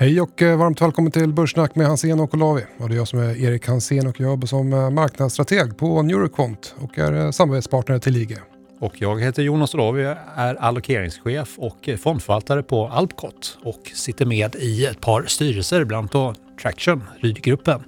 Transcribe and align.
Hej 0.00 0.20
och 0.20 0.42
eh, 0.42 0.58
varmt 0.58 0.82
välkommen 0.82 1.12
till 1.12 1.32
Börssnack 1.32 1.74
med 1.74 1.86
Hansen 1.86 2.20
och 2.20 2.34
Olavi. 2.34 2.62
Och 2.78 2.88
det 2.88 2.94
är 2.94 2.96
jag 2.96 3.08
som 3.08 3.18
är 3.18 3.44
Erik 3.44 3.66
Hansen 3.68 4.06
och 4.06 4.20
jag 4.20 4.30
jobbar 4.30 4.46
som 4.46 4.72
eh, 4.72 4.90
marknadsstrateg 4.90 5.76
på 5.76 6.02
Neuroquant 6.02 6.74
och 6.78 6.98
är 6.98 7.12
eh, 7.12 7.30
samarbetspartner 7.30 7.98
till 7.98 8.16
IG. 8.16 8.36
Och 8.78 9.00
jag 9.00 9.20
heter 9.20 9.42
Jonas 9.42 9.74
Olavi, 9.74 10.02
är 10.36 10.54
allokeringschef 10.54 11.58
och 11.58 11.88
fondförvaltare 11.98 12.62
på 12.62 12.88
Alpcot 12.88 13.58
och 13.62 13.90
sitter 13.94 14.26
med 14.26 14.54
i 14.54 14.86
ett 14.86 15.00
par 15.00 15.22
styrelser, 15.22 15.84
bland 15.84 16.16
annat 16.16 16.38
Traction, 16.62 17.02
Rydgruppen 17.18 17.80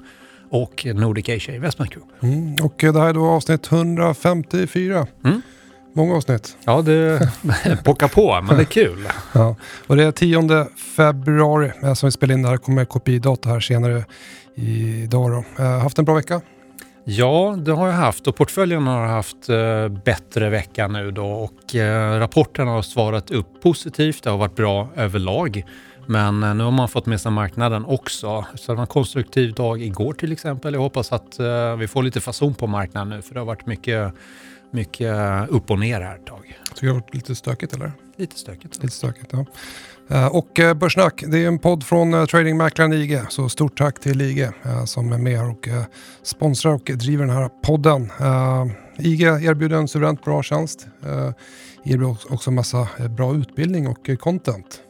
och 0.50 0.86
Nordic 0.94 1.28
Asia 1.28 1.54
Investment 1.54 1.90
Group. 1.90 2.08
Mm, 2.20 2.56
och 2.62 2.74
det 2.78 3.00
här 3.00 3.08
är 3.08 3.12
då 3.12 3.26
avsnitt 3.26 3.72
154. 3.72 5.06
Mm. 5.24 5.42
Många 5.94 6.16
avsnitt. 6.16 6.56
Ja, 6.64 6.82
det 6.82 7.28
pockar 7.84 8.08
på, 8.08 8.40
men 8.42 8.56
det 8.56 8.62
är 8.62 8.64
kul. 8.64 9.08
ja. 9.32 9.56
Och 9.86 9.96
det 9.96 10.04
är 10.04 10.12
10 10.12 10.66
februari 10.96 11.72
som 11.94 12.06
vi 12.06 12.10
spelar 12.10 12.34
in 12.34 12.42
det 12.42 12.48
här. 12.48 12.56
kommer 12.56 12.84
kopidata 12.84 13.48
här 13.48 13.60
senare 13.60 14.04
idag. 14.54 15.30
Då. 15.30 15.64
Eh, 15.64 15.78
haft 15.78 15.98
en 15.98 16.04
bra 16.04 16.14
vecka? 16.14 16.40
Ja, 17.04 17.56
det 17.58 17.72
har 17.72 17.86
jag 17.86 17.94
haft 17.94 18.26
och 18.26 18.36
portföljen 18.36 18.86
har 18.86 19.06
haft 19.06 19.48
eh, 19.48 19.88
bättre 19.88 20.50
vecka 20.50 20.88
nu 20.88 21.10
då 21.10 21.26
och 21.26 21.74
eh, 21.74 22.18
rapporten 22.18 22.68
har 22.68 22.82
svarat 22.82 23.30
upp 23.30 23.62
positivt. 23.62 24.22
Det 24.22 24.30
har 24.30 24.38
varit 24.38 24.56
bra 24.56 24.88
överlag. 24.96 25.64
Men 26.06 26.42
eh, 26.42 26.54
nu 26.54 26.64
har 26.64 26.70
man 26.70 26.88
fått 26.88 27.06
med 27.06 27.20
sig 27.20 27.32
marknaden 27.32 27.84
också. 27.84 28.44
Så 28.54 28.72
det 28.72 28.76
var 28.76 28.82
en 28.82 28.86
konstruktiv 28.86 29.54
dag 29.54 29.82
igår 29.82 30.12
till 30.12 30.32
exempel. 30.32 30.74
Jag 30.74 30.80
hoppas 30.80 31.12
att 31.12 31.38
eh, 31.38 31.76
vi 31.76 31.88
får 31.88 32.02
lite 32.02 32.20
fason 32.20 32.54
på 32.54 32.66
marknaden 32.66 33.08
nu 33.08 33.22
för 33.22 33.34
det 33.34 33.40
har 33.40 33.46
varit 33.46 33.66
mycket 33.66 34.14
mycket 34.72 35.16
upp 35.48 35.70
och 35.70 35.78
ner 35.78 36.00
här 36.00 36.14
ett 36.14 36.26
tag. 36.26 36.58
Tycker 36.74 36.86
det 36.86 36.92
har 36.92 37.00
varit 37.00 37.14
lite 37.14 37.34
stökigt 37.34 37.74
eller? 37.74 37.92
Lite 38.16 38.38
stökigt. 38.38 38.82
Lite 38.82 38.94
stökigt, 38.94 39.30
ja. 39.32 39.46
Eh, 40.08 40.26
och 40.26 40.60
eh, 40.60 40.74
Börssnack, 40.74 41.24
det 41.26 41.38
är 41.38 41.48
en 41.48 41.58
podd 41.58 41.84
från 41.84 42.14
eh, 42.14 42.24
tradingmäklaren 42.24 42.92
IG. 42.92 43.20
Så 43.28 43.48
stort 43.48 43.78
tack 43.78 44.00
till 44.00 44.20
IG 44.20 44.48
som 44.86 45.12
är 45.12 45.18
med 45.18 45.44
och 45.44 45.68
sponsrar 46.22 46.72
och 46.72 46.90
driver 46.94 47.26
den 47.26 47.36
här 47.36 47.48
podden. 47.62 48.10
IG 48.98 49.22
erbjuder 49.22 49.76
en 49.76 49.88
suveränt 49.88 50.24
bra 50.24 50.42
tjänst. 50.42 50.86
Erbjuder 51.84 52.16
också 52.32 52.50
massa 52.50 52.88
bra 53.10 53.34
utbildning 53.34 53.88
och 53.88 54.10
content. 54.20 54.80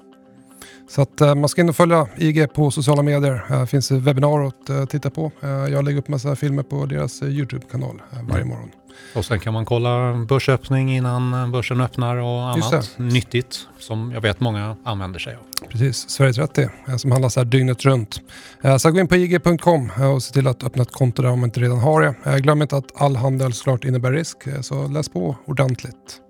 Så 0.88 1.02
att 1.02 1.20
man 1.20 1.48
ska 1.48 1.60
in 1.60 1.68
och 1.68 1.76
följa 1.76 2.08
IG 2.16 2.52
på 2.52 2.70
sociala 2.70 3.02
medier. 3.02 3.60
Det 3.60 3.66
finns 3.66 3.90
webbinar 3.90 4.46
att 4.46 4.90
titta 4.90 5.10
på. 5.10 5.32
Jag 5.42 5.84
lägger 5.84 5.98
upp 5.98 6.08
massa 6.08 6.36
filmer 6.36 6.62
på 6.62 6.86
deras 6.86 7.22
YouTube-kanal 7.22 8.02
varje 8.28 8.44
morgon. 8.44 8.70
Och 9.14 9.24
sen 9.24 9.40
kan 9.40 9.52
man 9.52 9.64
kolla 9.64 10.14
börsöppning 10.28 10.96
innan 10.96 11.52
börsen 11.52 11.80
öppnar 11.80 12.16
och 12.16 12.48
annat 12.48 12.94
nyttigt 12.96 13.66
som 13.78 14.12
jag 14.14 14.20
vet 14.20 14.40
många 14.40 14.76
använder 14.84 15.18
sig 15.18 15.34
av. 15.34 15.68
Precis, 15.68 16.10
Sverige 16.10 16.32
30 16.32 16.68
eh, 16.88 16.96
som 16.96 17.12
handlas 17.12 17.36
här 17.36 17.44
dygnet 17.44 17.84
runt. 17.84 18.20
Eh, 18.62 18.76
så 18.76 18.90
gå 18.90 19.00
in 19.00 19.08
på 19.08 19.16
ig.com 19.16 19.90
eh, 19.96 20.14
och 20.14 20.22
se 20.22 20.32
till 20.32 20.46
att 20.46 20.64
öppna 20.64 20.82
ett 20.82 20.92
konto 20.92 21.22
där 21.22 21.30
om 21.30 21.40
man 21.40 21.48
inte 21.48 21.60
redan 21.60 21.78
har 21.78 22.00
det. 22.00 22.40
Glöm 22.40 22.62
inte 22.62 22.76
att 22.76 23.02
all 23.02 23.16
handel 23.16 23.52
såklart 23.52 23.84
innebär 23.84 24.12
risk, 24.12 24.36
så 24.60 24.88
läs 24.88 25.08
på 25.08 25.36
ordentligt. 25.44 26.20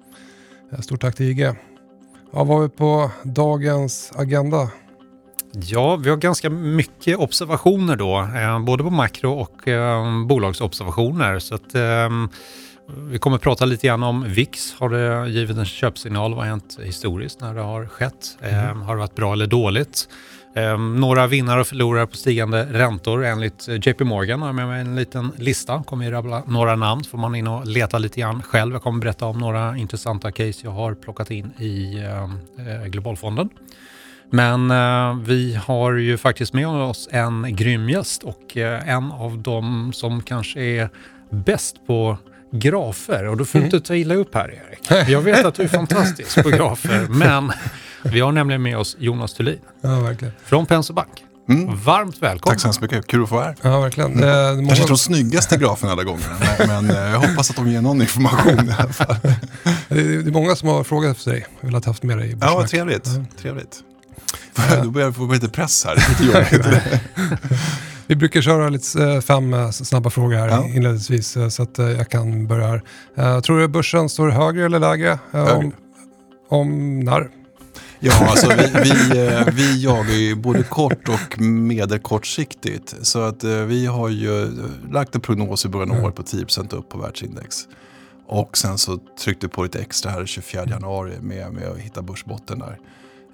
Stort 0.80 1.00
tack 1.00 1.16
till 1.16 1.30
IG. 1.30 1.40
Ja, 1.40 1.54
vad 2.44 2.46
har 2.46 2.62
vi 2.62 2.68
på 2.68 3.10
dagens 3.22 4.12
agenda? 4.14 4.70
Ja, 5.52 5.96
vi 5.96 6.10
har 6.10 6.16
ganska 6.16 6.50
mycket 6.50 7.18
observationer 7.18 7.96
då, 7.96 8.28
både 8.66 8.82
på 8.82 8.90
makro 8.90 9.32
och 9.32 9.56
bolagsobservationer. 10.26 11.38
Så 11.38 11.54
att, 11.54 11.74
vi 12.88 13.18
kommer 13.18 13.36
att 13.36 13.42
prata 13.42 13.64
lite 13.64 13.86
grann 13.86 14.02
om 14.02 14.24
VIX. 14.28 14.74
Har 14.78 14.88
det 14.88 15.28
givit 15.30 15.56
en 15.56 15.64
köpsignal? 15.64 16.34
Vad 16.34 16.40
har 16.40 16.50
hänt 16.50 16.78
historiskt 16.82 17.40
när 17.40 17.54
det 17.54 17.60
har 17.60 17.86
skett? 17.86 18.38
Mm. 18.40 18.54
Eh, 18.54 18.84
har 18.84 18.94
det 18.94 19.00
varit 19.00 19.14
bra 19.14 19.32
eller 19.32 19.46
dåligt? 19.46 20.08
Eh, 20.54 20.78
några 20.78 21.26
vinnare 21.26 21.60
och 21.60 21.66
förlorare 21.66 22.06
på 22.06 22.16
stigande 22.16 22.64
räntor 22.70 23.24
enligt 23.24 23.68
JP 23.86 24.04
Morgan 24.04 24.40
har 24.40 24.48
jag 24.48 24.54
med 24.54 24.68
mig 24.68 24.80
en 24.80 24.96
liten 24.96 25.32
lista. 25.36 25.82
Kommer 25.82 26.06
att 26.06 26.12
rabbla 26.12 26.42
några 26.46 26.76
namn 26.76 27.04
får 27.04 27.18
man 27.18 27.34
in 27.34 27.46
och 27.46 27.66
leta 27.66 27.98
lite 27.98 28.20
grann 28.20 28.42
själv. 28.42 28.72
Jag 28.72 28.82
kommer 28.82 29.00
berätta 29.00 29.26
om 29.26 29.38
några 29.38 29.76
intressanta 29.76 30.32
case 30.32 30.60
jag 30.62 30.70
har 30.70 30.94
plockat 30.94 31.30
in 31.30 31.52
i 31.58 32.04
eh, 32.58 32.86
Globalfonden. 32.86 33.48
Men 34.32 34.70
eh, 34.70 35.16
vi 35.24 35.54
har 35.54 35.92
ju 35.92 36.18
faktiskt 36.18 36.52
med 36.52 36.66
oss 36.68 37.08
en 37.12 37.56
grym 37.56 37.88
gäst 37.88 38.22
och 38.22 38.56
eh, 38.56 38.88
en 38.88 39.12
av 39.12 39.38
dem 39.38 39.92
som 39.94 40.22
kanske 40.22 40.60
är 40.60 40.90
bäst 41.30 41.76
på 41.86 42.18
grafer 42.52 43.28
och 43.28 43.36
då 43.36 43.44
får 43.44 43.58
du 43.58 43.64
mm. 43.64 43.74
inte 43.74 43.88
ta 43.88 43.94
illa 43.94 44.14
upp 44.14 44.34
här 44.34 44.48
Erik. 44.48 45.10
Jag 45.10 45.20
vet 45.20 45.44
att 45.44 45.54
du 45.54 45.62
är 45.62 45.68
fantastisk 45.68 46.42
på 46.42 46.48
grafer 46.48 47.06
men 47.10 47.52
vi 48.02 48.20
har 48.20 48.32
nämligen 48.32 48.62
med 48.62 48.78
oss 48.78 48.96
Jonas 48.98 49.34
Thulin. 49.34 49.58
Ja, 49.80 50.00
verkligen. 50.00 50.34
Från 50.44 50.66
Penser 50.66 50.94
Bank. 50.94 51.24
Mm. 51.48 51.76
Varmt 51.84 52.22
välkommen. 52.22 52.54
Tack 52.54 52.60
så 52.60 52.66
hemskt 52.66 52.80
mycket. 52.80 53.06
Kul 53.06 53.22
att 53.22 53.28
få 53.28 53.34
vara 53.34 53.44
här. 53.44 53.56
Ja, 53.62 53.80
verkligen. 53.80 54.12
Mm. 54.12 54.20
Det, 54.20 54.54
många... 54.54 54.68
Kanske 54.68 54.82
inte 54.82 54.92
de 54.92 54.98
snyggaste 54.98 55.56
graferna 55.56 55.92
alla 55.92 56.04
gånger, 56.04 56.24
men, 56.58 56.68
men 56.68 56.96
eh, 56.96 57.10
jag 57.12 57.18
hoppas 57.20 57.50
att 57.50 57.56
de 57.56 57.68
ger 57.68 57.80
någon 57.80 58.00
information 58.00 58.68
i 58.68 58.72
alla 58.78 58.92
fall. 58.92 59.16
Det 59.88 60.00
är, 60.00 60.04
det 60.04 60.30
är 60.30 60.32
många 60.32 60.56
som 60.56 60.68
har 60.68 60.84
frågat 60.84 61.16
efter 61.16 61.30
dig. 61.30 61.46
Vill 61.60 61.74
ha 61.74 61.82
haft 61.86 62.02
med 62.02 62.18
dig 62.18 62.30
i 62.30 62.36
Ja, 62.40 62.66
trevligt. 62.66 63.06
Ja. 63.06 63.24
trevligt. 63.42 63.82
Då 64.82 64.90
börjar 64.90 65.08
jag 65.08 65.16
få 65.16 65.32
lite 65.32 65.48
press 65.48 65.84
här. 65.84 65.96
Lite. 66.20 67.00
Vi 68.12 68.16
brukar 68.16 68.40
köra 68.40 68.68
lite 68.68 69.04
eh, 69.04 69.20
fem 69.20 69.54
eh, 69.54 69.70
snabba 69.70 70.10
frågor 70.10 70.36
här 70.36 70.48
ja. 70.48 70.68
inledningsvis 70.68 71.36
eh, 71.36 71.48
så 71.48 71.62
att 71.62 71.78
jag 71.78 72.10
kan 72.10 72.46
börja 72.46 72.80
här. 73.16 73.40
Tror 73.40 73.60
du 73.60 73.68
börsen 73.68 74.08
står 74.08 74.28
högre 74.28 74.66
eller 74.66 74.78
lägre? 74.78 75.18
Högre. 75.30 75.52
Om, 75.52 75.72
om 76.48 77.00
när? 77.00 77.28
Ja, 78.00 78.26
alltså 78.26 78.48
vi, 78.48 78.70
vi, 78.82 79.44
vi 79.52 79.82
jagar 79.84 80.14
ju 80.14 80.34
både 80.34 80.62
kort 80.62 81.08
och 81.08 81.40
medelkortsiktigt. 81.40 82.94
Så 83.02 83.20
att 83.20 83.44
vi 83.44 83.86
har 83.86 84.08
ju 84.08 84.50
lagt 84.90 85.14
en 85.14 85.20
prognos 85.20 85.64
i 85.64 85.68
början 85.68 85.90
av 85.90 86.04
året 86.04 86.14
på 86.14 86.22
10% 86.22 86.74
upp 86.74 86.88
på 86.88 86.98
världsindex. 86.98 87.56
Och 88.26 88.56
sen 88.56 88.78
så 88.78 88.98
tryckte 89.20 89.48
på 89.48 89.62
lite 89.62 89.78
extra 89.78 90.10
här 90.10 90.26
24 90.26 90.64
januari 90.66 91.12
med, 91.20 91.52
med 91.52 91.68
att 91.68 91.78
hitta 91.78 92.02
börsbotten 92.02 92.58
där. 92.58 92.78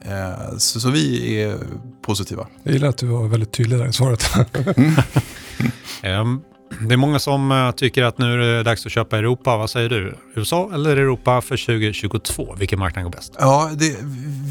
Eh, 0.01 0.57
så, 0.59 0.81
så, 0.81 0.91
vi 0.91 1.35
är 1.43 1.59
positiva. 2.03 2.47
Jag 2.63 2.75
gillar 2.75 2.89
att 2.89 2.99
du 2.99 3.07
var 3.07 3.29
väldigt 3.29 3.53
tydlig 3.53 3.79
där 3.79 3.87
i 3.87 3.93
svaret. 3.93 4.25
mm. 6.03 6.41
Det 6.81 6.95
är 6.95 6.97
många 6.97 7.19
som 7.19 7.53
eh, 7.53 7.71
tycker 7.71 8.03
att 8.03 8.19
nu 8.19 8.33
är 8.33 8.39
det 8.39 8.63
dags 8.63 8.87
att 8.87 8.93
köpa 8.93 9.19
Europa. 9.19 9.57
Vad 9.57 9.71
säger 9.71 9.89
du? 9.89 10.15
USA 10.35 10.71
eller 10.75 10.97
Europa 10.97 11.41
för 11.41 11.57
2022? 11.67 12.55
Vilken 12.59 12.79
marknad 12.79 13.05
går 13.05 13.11
bäst? 13.11 13.33
Ja, 13.39 13.71
det, 13.75 13.97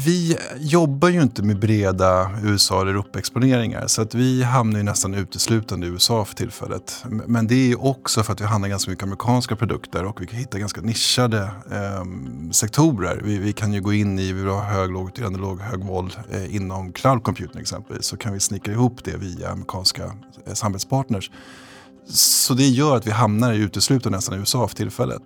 vi 0.06 0.38
jobbar 0.58 1.08
ju 1.08 1.22
inte 1.22 1.42
med 1.42 1.58
breda 1.58 2.30
USA 2.44 2.80
eller 2.80 2.90
Europa-exponeringar. 2.90 3.86
Så 3.86 4.02
att 4.02 4.14
vi 4.14 4.42
hamnar 4.42 4.78
ju 4.78 4.84
nästan 4.84 5.14
uteslutande 5.14 5.86
i 5.86 5.90
USA 5.90 6.24
för 6.24 6.34
tillfället. 6.34 7.04
Men 7.26 7.46
det 7.46 7.72
är 7.72 7.84
också 7.84 8.22
för 8.22 8.32
att 8.32 8.40
vi 8.40 8.44
handlar 8.44 8.68
ganska 8.68 8.90
mycket 8.90 9.04
amerikanska 9.04 9.56
produkter 9.56 10.04
och 10.04 10.22
vi 10.22 10.26
kan 10.26 10.38
hitta 10.38 10.58
ganska 10.58 10.80
nischade 10.80 11.50
eh, 11.72 12.04
sektorer. 12.52 13.20
Vi, 13.24 13.38
vi, 13.38 13.52
kan 13.52 13.72
ju 13.72 13.80
gå 13.80 13.92
in 13.92 14.18
i, 14.18 14.32
vi 14.32 14.42
vill 14.42 14.52
ha 14.52 14.62
hög, 14.62 14.90
låg, 14.90 15.10
låg, 15.18 15.60
hög 15.60 15.84
våld 15.84 16.16
eh, 16.32 16.56
inom 16.56 16.92
cloud 16.92 17.22
computing 17.22 17.60
exempelvis. 17.60 18.06
Så 18.06 18.16
kan 18.16 18.32
vi 18.32 18.40
snickra 18.40 18.72
ihop 18.72 19.04
det 19.04 19.16
via 19.16 19.50
amerikanska 19.50 20.02
eh, 20.46 20.52
samarbetspartners. 20.52 21.30
Så 22.10 22.54
det 22.54 22.68
gör 22.68 22.96
att 22.96 23.06
vi 23.06 23.10
hamnar 23.10 23.52
i 23.52 23.56
uteslutande 23.56 24.18
nästan 24.18 24.34
i 24.34 24.38
USA 24.38 24.68
för 24.68 24.76
tillfället. 24.76 25.22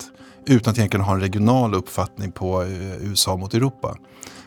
Utan 0.47 0.71
att 0.71 0.79
egentligen 0.79 1.05
ha 1.05 1.15
en 1.15 1.21
regional 1.21 1.75
uppfattning 1.75 2.33
på 2.33 2.63
eh, 2.63 2.97
USA 2.97 3.37
mot 3.37 3.55
Europa. 3.55 3.97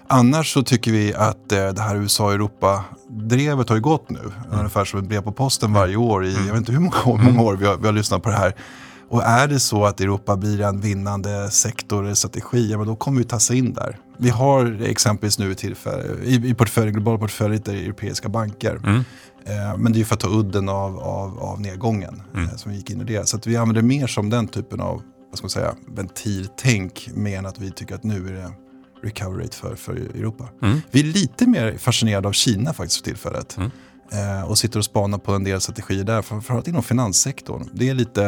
Annars 0.07 0.53
så 0.53 0.63
tycker 0.63 0.91
vi 0.91 1.13
att 1.13 1.51
eh, 1.51 1.67
det 1.67 1.81
här 1.81 1.95
USA-Europa-drevet 1.95 3.69
har 3.69 3.75
ju 3.75 3.81
gått 3.81 4.09
nu. 4.09 4.19
Mm. 4.19 4.59
Ungefär 4.59 4.85
som 4.85 4.99
ett 4.99 5.05
brev 5.05 5.21
på 5.21 5.31
posten 5.31 5.73
varje 5.73 5.95
år 5.95 6.25
i, 6.25 6.33
mm. 6.33 6.47
jag 6.47 6.53
vet 6.53 6.59
inte 6.59 6.71
hur 6.71 6.79
många 6.79 7.03
år, 7.05 7.17
många 7.17 7.41
år 7.41 7.55
vi, 7.55 7.65
har, 7.65 7.77
vi 7.77 7.85
har 7.85 7.93
lyssnat 7.93 8.23
på 8.23 8.29
det 8.29 8.35
här. 8.35 8.55
Och 9.09 9.23
är 9.23 9.47
det 9.47 9.59
så 9.59 9.85
att 9.85 10.01
Europa 10.01 10.37
blir 10.37 10.61
en 10.61 10.81
vinnande 10.81 11.51
sektor 11.51 12.03
eller 12.03 12.13
strategi, 12.13 12.71
ja, 12.71 12.77
men 12.77 12.87
då 12.87 12.95
kommer 12.95 13.17
vi 13.17 13.23
tassa 13.23 13.53
in 13.53 13.73
där. 13.73 13.97
Vi 14.17 14.29
har 14.29 14.81
exempelvis 14.81 15.39
nu 15.39 15.55
i, 16.23 16.49
i 16.49 16.53
portfölj, 16.53 16.91
globala 16.91 17.17
portfölj 17.17 17.53
lite 17.53 17.71
europeiska 17.71 18.29
banker. 18.29 18.79
Mm. 18.83 19.03
Eh, 19.47 19.77
men 19.77 19.91
det 19.91 19.97
är 19.97 19.99
ju 19.99 20.05
för 20.05 20.13
att 20.13 20.19
ta 20.19 20.29
udden 20.29 20.69
av, 20.69 20.99
av, 20.99 21.39
av 21.39 21.61
nedgången 21.61 22.21
mm. 22.33 22.49
eh, 22.49 22.55
som 22.55 22.71
vi 22.71 22.77
gick 22.77 22.89
in 22.89 23.01
i 23.01 23.03
det. 23.03 23.27
Så 23.27 23.37
att 23.37 23.47
vi 23.47 23.57
använder 23.57 23.81
mer 23.81 24.07
som 24.07 24.29
den 24.29 24.47
typen 24.47 24.81
av 24.81 25.01
vad 25.29 25.37
ska 25.37 25.45
man 25.45 25.49
säga, 25.49 25.75
ventiltänk 25.87 27.09
mer 27.13 27.37
än 27.37 27.45
att 27.45 27.59
vi 27.59 27.71
tycker 27.71 27.95
att 27.95 28.03
nu 28.03 28.27
är 28.27 28.33
det 28.33 28.51
recovery 29.03 29.43
rate 29.43 29.57
för, 29.57 29.75
för 29.75 29.93
Europa. 29.93 30.49
Mm. 30.61 30.81
Vi 30.91 30.99
är 30.99 31.03
lite 31.03 31.47
mer 31.47 31.77
fascinerade 31.77 32.27
av 32.27 32.31
Kina 32.31 32.73
faktiskt 32.73 32.97
för 32.97 33.03
tillfället. 33.03 33.57
Mm. 33.57 33.71
Eh, 34.11 34.49
och 34.49 34.57
sitter 34.57 34.79
och 34.79 34.85
spanar 34.85 35.17
på 35.17 35.33
en 35.33 35.43
del 35.43 35.61
strategier 35.61 36.03
där, 36.03 36.21
framförallt 36.21 36.67
inom 36.67 36.83
finanssektorn. 36.83 37.69
Det 37.73 37.89
är 37.89 37.93
lite, 37.93 38.21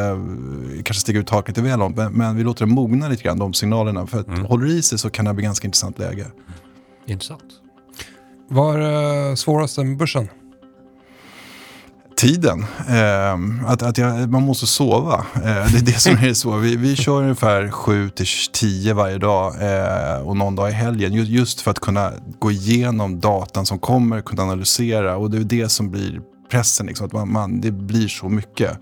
kanske 0.84 1.00
stiger 1.00 1.20
ut 1.20 1.26
taket 1.26 1.56
lite 1.56 1.68
väl 1.68 1.78
långt, 1.78 1.96
men, 1.96 2.12
men, 2.12 2.36
vi 2.36 2.44
låter 2.44 2.66
det 2.66 2.72
mogna 2.72 3.08
lite 3.08 3.22
grann, 3.22 3.38
de 3.38 3.54
signalerna. 3.54 4.06
För 4.06 4.20
att 4.20 4.26
mm. 4.26 4.44
håller 4.44 4.66
det 4.66 4.72
i 4.72 4.82
sig 4.82 4.98
så 4.98 5.10
kan 5.10 5.24
det 5.24 5.34
bli 5.34 5.44
ganska 5.44 5.66
intressant 5.66 5.98
läge. 5.98 6.26
Intressant. 7.06 7.42
Vad 8.48 8.82
är 8.82 9.34
svårast 9.34 9.78
med 9.78 9.96
börsen? 9.96 10.28
Tiden. 12.18 12.66
Eh, 12.88 13.70
att, 13.70 13.82
att 13.82 13.98
jag, 13.98 14.30
man 14.30 14.42
måste 14.42 14.66
sova. 14.66 15.26
Eh, 15.34 15.42
det 15.42 15.78
är 15.78 15.84
det 15.84 16.00
som 16.00 16.12
är 16.12 16.34
så. 16.34 16.56
Vi, 16.56 16.76
vi 16.76 16.96
kör 16.96 17.22
ungefär 17.22 17.70
7 17.70 18.10
till 18.10 18.26
10 18.52 18.94
varje 18.94 19.18
dag 19.18 19.54
eh, 19.60 20.20
och 20.20 20.36
någon 20.36 20.56
dag 20.56 20.70
i 20.70 20.72
helgen. 20.72 21.12
Just 21.12 21.60
för 21.60 21.70
att 21.70 21.78
kunna 21.78 22.12
gå 22.38 22.50
igenom 22.50 23.20
datan 23.20 23.66
som 23.66 23.78
kommer, 23.78 24.20
kunna 24.20 24.42
analysera. 24.42 25.16
Och 25.16 25.30
det 25.30 25.38
är 25.38 25.40
det 25.40 25.68
som 25.68 25.90
blir 25.90 26.20
pressen. 26.50 26.86
Liksom, 26.86 27.06
att 27.06 27.12
man, 27.12 27.32
man, 27.32 27.60
det 27.60 27.70
blir 27.70 28.08
så 28.08 28.28
mycket. 28.28 28.78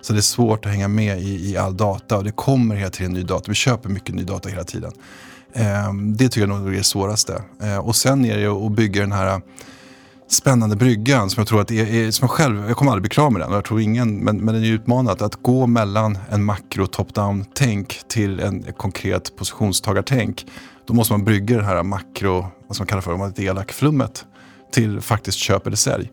Så 0.00 0.12
det 0.12 0.18
är 0.18 0.22
svårt 0.22 0.66
att 0.66 0.72
hänga 0.72 0.88
med 0.88 1.22
i, 1.22 1.50
i 1.50 1.56
all 1.56 1.76
data 1.76 2.16
och 2.16 2.24
det 2.24 2.32
kommer 2.32 2.74
hela 2.74 2.90
tiden 2.90 3.12
ny 3.12 3.22
data. 3.22 3.44
Vi 3.48 3.54
köper 3.54 3.88
mycket 3.88 4.14
ny 4.14 4.22
data 4.22 4.48
hela 4.48 4.64
tiden. 4.64 4.92
Eh, 5.52 5.94
det 5.94 6.28
tycker 6.28 6.40
jag 6.40 6.48
nog 6.48 6.68
är 6.68 6.78
det 6.78 6.84
svåraste. 6.84 7.42
Eh, 7.62 7.78
och 7.78 7.96
sen 7.96 8.24
är 8.24 8.38
det 8.38 8.46
att 8.46 8.72
bygga 8.72 9.00
den 9.00 9.12
här 9.12 9.40
spännande 10.32 10.76
bryggan 10.76 11.30
som 11.30 11.40
jag 11.40 11.48
tror 11.48 11.60
att 11.60 11.70
är, 11.70 11.94
är, 11.94 12.10
som 12.10 12.24
jag 12.24 12.30
själv, 12.30 12.68
jag 12.68 12.76
kommer 12.76 12.92
aldrig 12.92 13.02
bli 13.02 13.10
klar 13.10 13.30
med 13.30 13.42
den 13.42 13.50
och 13.50 13.56
jag 13.56 13.64
tror 13.64 13.80
ingen, 13.80 14.18
men, 14.18 14.36
men 14.36 14.54
den 14.54 14.64
är 14.64 14.68
utmanad. 14.68 15.22
Att 15.22 15.42
gå 15.42 15.66
mellan 15.66 16.18
en 16.30 16.44
makro 16.44 16.86
top-down-tänk 16.86 18.00
till 18.08 18.40
en 18.40 18.64
konkret 18.76 19.36
positionstagartänk. 19.36 20.46
Då 20.86 20.94
måste 20.94 21.12
man 21.12 21.24
brygga 21.24 21.56
det 21.56 21.64
här 21.64 21.82
makro, 21.82 22.46
vad 22.66 22.76
som 22.76 22.84
man 22.84 22.86
kallar 22.86 23.02
för, 23.02 23.12
om 23.12 23.18
man 23.18 23.32
är 23.36 23.40
elak, 23.40 23.72
flummet 23.72 24.24
till 24.72 25.00
faktiskt 25.00 25.38
köp 25.38 25.66
eller 25.66 25.76
sälj. 25.76 26.10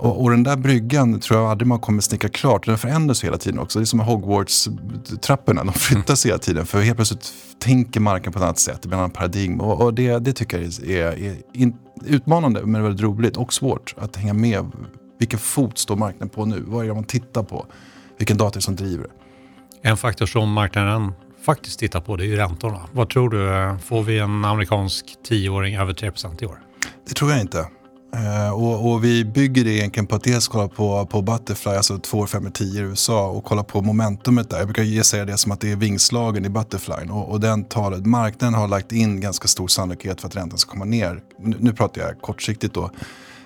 Och, 0.00 0.22
och, 0.22 0.30
den 0.30 0.42
där 0.42 0.56
bryggan 0.56 1.20
tror 1.20 1.40
jag 1.40 1.50
aldrig 1.50 1.66
man 1.66 1.78
kommer 1.78 2.00
snicka 2.00 2.28
klart. 2.28 2.66
Den 2.66 2.78
förändras 2.78 3.24
hela 3.24 3.36
tiden 3.36 3.60
också. 3.60 3.78
Det 3.78 3.82
är 3.82 3.86
som 3.86 4.00
Hogwarts-trapporna, 4.00 5.64
de 5.64 5.72
flyttas 5.72 6.26
hela 6.26 6.38
tiden. 6.38 6.66
För 6.66 6.80
helt 6.80 6.96
plötsligt 6.96 7.32
tänker 7.58 8.00
marken 8.00 8.32
på 8.32 8.38
ett 8.38 8.42
annat 8.42 8.58
sätt, 8.58 8.82
det 8.82 8.88
blir 8.88 8.96
en 8.96 9.00
annan 9.00 9.10
paradigm. 9.10 9.60
Och, 9.60 9.80
och 9.80 9.94
det, 9.94 10.18
det 10.18 10.32
tycker 10.32 10.58
jag 10.58 10.90
är, 10.90 11.24
är 11.24 11.36
in, 11.52 11.76
utmanande 12.04 12.66
men 12.66 12.82
väldigt 12.82 13.02
roligt 13.02 13.36
och 13.36 13.52
svårt 13.52 13.94
att 13.98 14.16
hänga 14.16 14.34
med. 14.34 14.66
Vilken 15.18 15.38
fot 15.38 15.78
står 15.78 15.96
marknaden 15.96 16.28
på 16.28 16.44
nu? 16.44 16.64
Vad 16.66 16.84
är 16.84 16.88
det 16.88 16.94
man 16.94 17.04
tittar 17.04 17.42
på? 17.42 17.66
Vilken 18.18 18.36
det 18.36 18.60
som 18.60 18.76
driver 18.76 19.04
det? 19.04 19.88
En 19.88 19.96
faktor 19.96 20.26
som 20.26 20.52
marknaden 20.52 21.12
faktiskt 21.46 21.78
tittar 21.78 22.00
på 22.00 22.16
det 22.16 22.24
är 22.24 22.26
ju 22.26 22.36
räntorna. 22.36 22.80
Vad 22.92 23.08
tror 23.08 23.30
du? 23.30 23.78
Får 23.78 24.02
vi 24.02 24.18
en 24.18 24.44
amerikansk 24.44 25.06
tioåring 25.24 25.76
över 25.76 25.92
3 25.92 26.10
i 26.40 26.46
år? 26.46 26.58
Det 27.08 27.14
tror 27.14 27.30
jag 27.30 27.40
inte. 27.40 27.66
Uh, 28.16 28.50
och, 28.50 28.92
och, 28.92 29.04
vi 29.04 29.24
bygger 29.24 29.64
det 29.64 29.70
egentligen 29.70 30.06
på 30.06 30.16
att 30.16 30.24
dels 30.24 30.48
kolla 30.48 30.68
på, 30.68 31.06
på 31.06 31.22
Butterfly, 31.22 31.72
alltså 31.72 31.98
2, 31.98 32.26
5 32.26 32.52
10 32.52 32.80
i 32.80 32.84
USA 32.84 33.28
och 33.28 33.44
kolla 33.44 33.62
på 33.62 33.82
momentumet 33.82 34.50
där. 34.50 34.58
Jag 34.58 34.66
brukar 34.66 34.82
ge 34.82 35.04
säga 35.04 35.24
det 35.24 35.36
som 35.36 35.52
att 35.52 35.60
det 35.60 35.72
är 35.72 35.76
vingslagen 35.76 36.44
i 36.44 36.48
Butterfly 36.48 37.10
och, 37.10 37.30
och 37.30 37.40
den 37.40 37.64
talet, 37.64 38.06
marknaden 38.06 38.54
har 38.54 38.68
lagt 38.68 38.92
in 38.92 39.20
ganska 39.20 39.48
stor 39.48 39.68
sannolikhet 39.68 40.20
för 40.20 40.28
att 40.28 40.36
räntan 40.36 40.58
ska 40.58 40.70
komma 40.70 40.84
ner. 40.84 41.22
Nu, 41.38 41.56
nu 41.60 41.72
pratar 41.72 42.02
jag 42.02 42.20
kortsiktigt 42.20 42.74
då. 42.74 42.90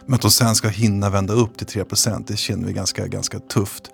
Men 0.06 0.14
att 0.14 0.22
de 0.22 0.30
sen 0.30 0.54
ska 0.54 0.68
hinna 0.68 1.10
vända 1.10 1.34
upp 1.34 1.56
till 1.56 1.66
3% 1.66 2.24
det 2.26 2.36
känner 2.36 2.66
vi 2.66 2.72
ganska, 2.72 3.06
ganska 3.06 3.38
tufft. 3.38 3.90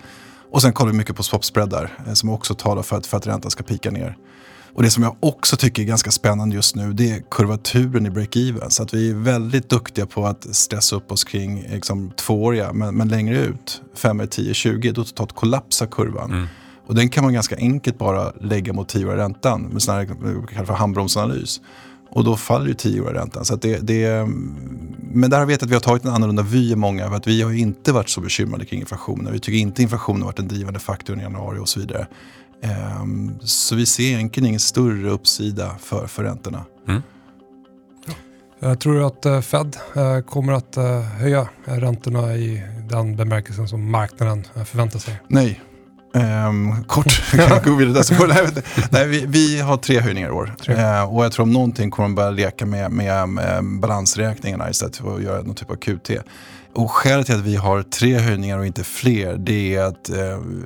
Och 0.51 0.63
sen 0.63 0.73
kollar 0.73 0.93
vi 0.93 0.99
mycket 0.99 1.17
på 1.17 1.23
swapspreadar 1.23 1.99
eh, 2.07 2.13
som 2.13 2.31
också 2.31 2.55
talar 2.55 2.83
för 2.83 2.97
att, 2.97 3.07
för 3.07 3.17
att 3.17 3.27
räntan 3.27 3.51
ska 3.51 3.63
pika 3.63 3.91
ner. 3.91 4.17
Och 4.81 4.85
det 4.85 4.91
som 4.91 5.03
jag 5.03 5.17
också 5.21 5.57
tycker 5.57 5.83
är 5.83 5.87
ganska 5.87 6.11
spännande 6.11 6.57
just 6.57 6.77
nu 6.77 6.93
det 6.93 7.11
är 7.11 7.23
kurvaturen 7.31 8.07
i 8.07 8.11
break-even. 8.11 8.69
Så 8.69 8.83
att 8.83 8.95
vi 8.95 9.11
är 9.11 9.15
väldigt 9.15 9.69
duktiga 9.69 10.07
på 10.07 10.27
att 10.27 10.55
stressa 10.55 10.97
upp 10.97 11.13
oss 11.13 11.25
kring 11.25 11.67
liksom, 11.71 12.11
tvååriga, 12.11 12.73
men, 12.73 12.95
men 12.95 13.09
längre 13.09 13.39
ut, 13.39 13.83
5, 13.95 14.23
10, 14.31 14.55
20, 14.55 14.93
då 14.93 15.05
totalt 15.05 15.33
kollapsar 15.33 15.87
kurvan. 15.87 16.31
Mm. 16.31 16.47
Och 16.87 16.95
den 16.95 17.09
kan 17.09 17.25
man 17.25 17.33
ganska 17.33 17.57
enkelt 17.57 17.99
bara 17.99 18.33
lägga 18.41 18.73
mot 18.73 18.89
tioåriga 18.89 19.23
räntan 19.23 19.63
med 19.63 19.83
sån 19.83 19.95
här 19.95 20.07
kallar 20.49 20.65
för 20.65 20.75
handbromsanalys. 20.75 21.61
Och 22.11 22.25
då 22.25 22.37
faller 22.37 22.67
ju 22.67 22.75
tioåriga 22.75 23.21
räntan. 23.21 23.45
Så 23.45 23.57
det, 23.57 23.79
det, 23.79 24.29
men 25.13 25.31
där 25.31 25.39
har 25.39 25.47
vi 25.47 25.53
vet 25.53 25.63
att 25.63 25.71
vi 25.71 25.75
har 25.75 25.81
tagit 25.81 26.05
en 26.05 26.11
annorlunda 26.11 26.43
vy 26.43 26.73
än 26.73 26.79
många. 26.79 27.09
För 27.09 27.17
att 27.17 27.27
vi 27.27 27.43
har 27.43 27.53
inte 27.53 27.93
varit 27.93 28.09
så 28.09 28.21
bekymrade 28.21 28.65
kring 28.65 28.81
inflationen. 28.81 29.33
Vi 29.33 29.41
tycker 29.41 29.59
inte 29.59 29.83
inflationen 29.83 30.23
har 30.23 30.27
varit 30.27 30.39
en 30.39 30.49
drivande 30.49 30.81
faktor 30.81 31.19
i 31.19 31.23
januari 31.23 31.59
och 31.59 31.69
så 31.69 31.81
vidare. 31.81 32.07
Um, 32.63 33.39
så 33.41 33.77
vi 33.77 33.87
ser 33.87 34.05
egentligen 34.05 34.47
ingen 34.47 34.61
större 34.61 35.11
uppsida 35.11 35.77
för, 35.81 36.07
för 36.07 36.23
räntorna. 36.23 36.65
Mm. 36.89 37.03
Jag 38.63 38.81
tror 38.81 39.07
att 39.07 39.27
uh, 39.27 39.41
Fed 39.41 39.77
uh, 39.97 40.21
kommer 40.21 40.53
att 40.53 40.79
uh, 40.79 41.01
höja 41.01 41.49
räntorna 41.65 42.35
i 42.35 42.63
den 42.91 43.17
bemärkelsen 43.17 43.69
som 43.69 43.91
marknaden 43.91 44.47
förväntar 44.65 44.99
sig? 44.99 45.21
Nej. 45.29 45.61
Um, 46.15 46.85
kort, 46.85 47.33
gå 47.65 47.75
vidare. 47.75 48.51
Nej, 48.91 49.09
vi, 49.09 49.25
vi, 49.27 49.61
har 49.61 49.77
tre 49.77 50.01
höjningar 50.01 50.29
i 50.29 50.33
år. 50.33 50.55
Uh, 50.69 51.15
och 51.15 51.25
jag 51.25 51.33
tror 51.33 51.43
om 51.43 51.53
någonting 51.53 51.91
kommer 51.91 52.09
man 52.09 52.15
börja 52.15 52.31
leka 52.31 52.67
med, 52.67 52.91
med, 52.93 53.29
med 53.29 53.65
balansräkningarna 53.65 54.71
istället 54.71 54.97
för 54.97 55.17
att 55.17 55.23
göra 55.23 55.43
någon 55.43 55.55
typ 55.55 55.71
av 55.71 55.77
QT. 55.77 56.11
Och 56.73 56.91
skälet 56.91 57.27
till 57.27 57.35
att 57.35 57.41
vi 57.41 57.57
har 57.57 57.83
tre 57.83 58.19
höjningar 58.19 58.59
och 58.59 58.67
inte 58.67 58.85
fler 58.85 59.37
det 59.37 59.75
är 59.75 59.83
att 59.83 60.11
eh, 60.11 60.17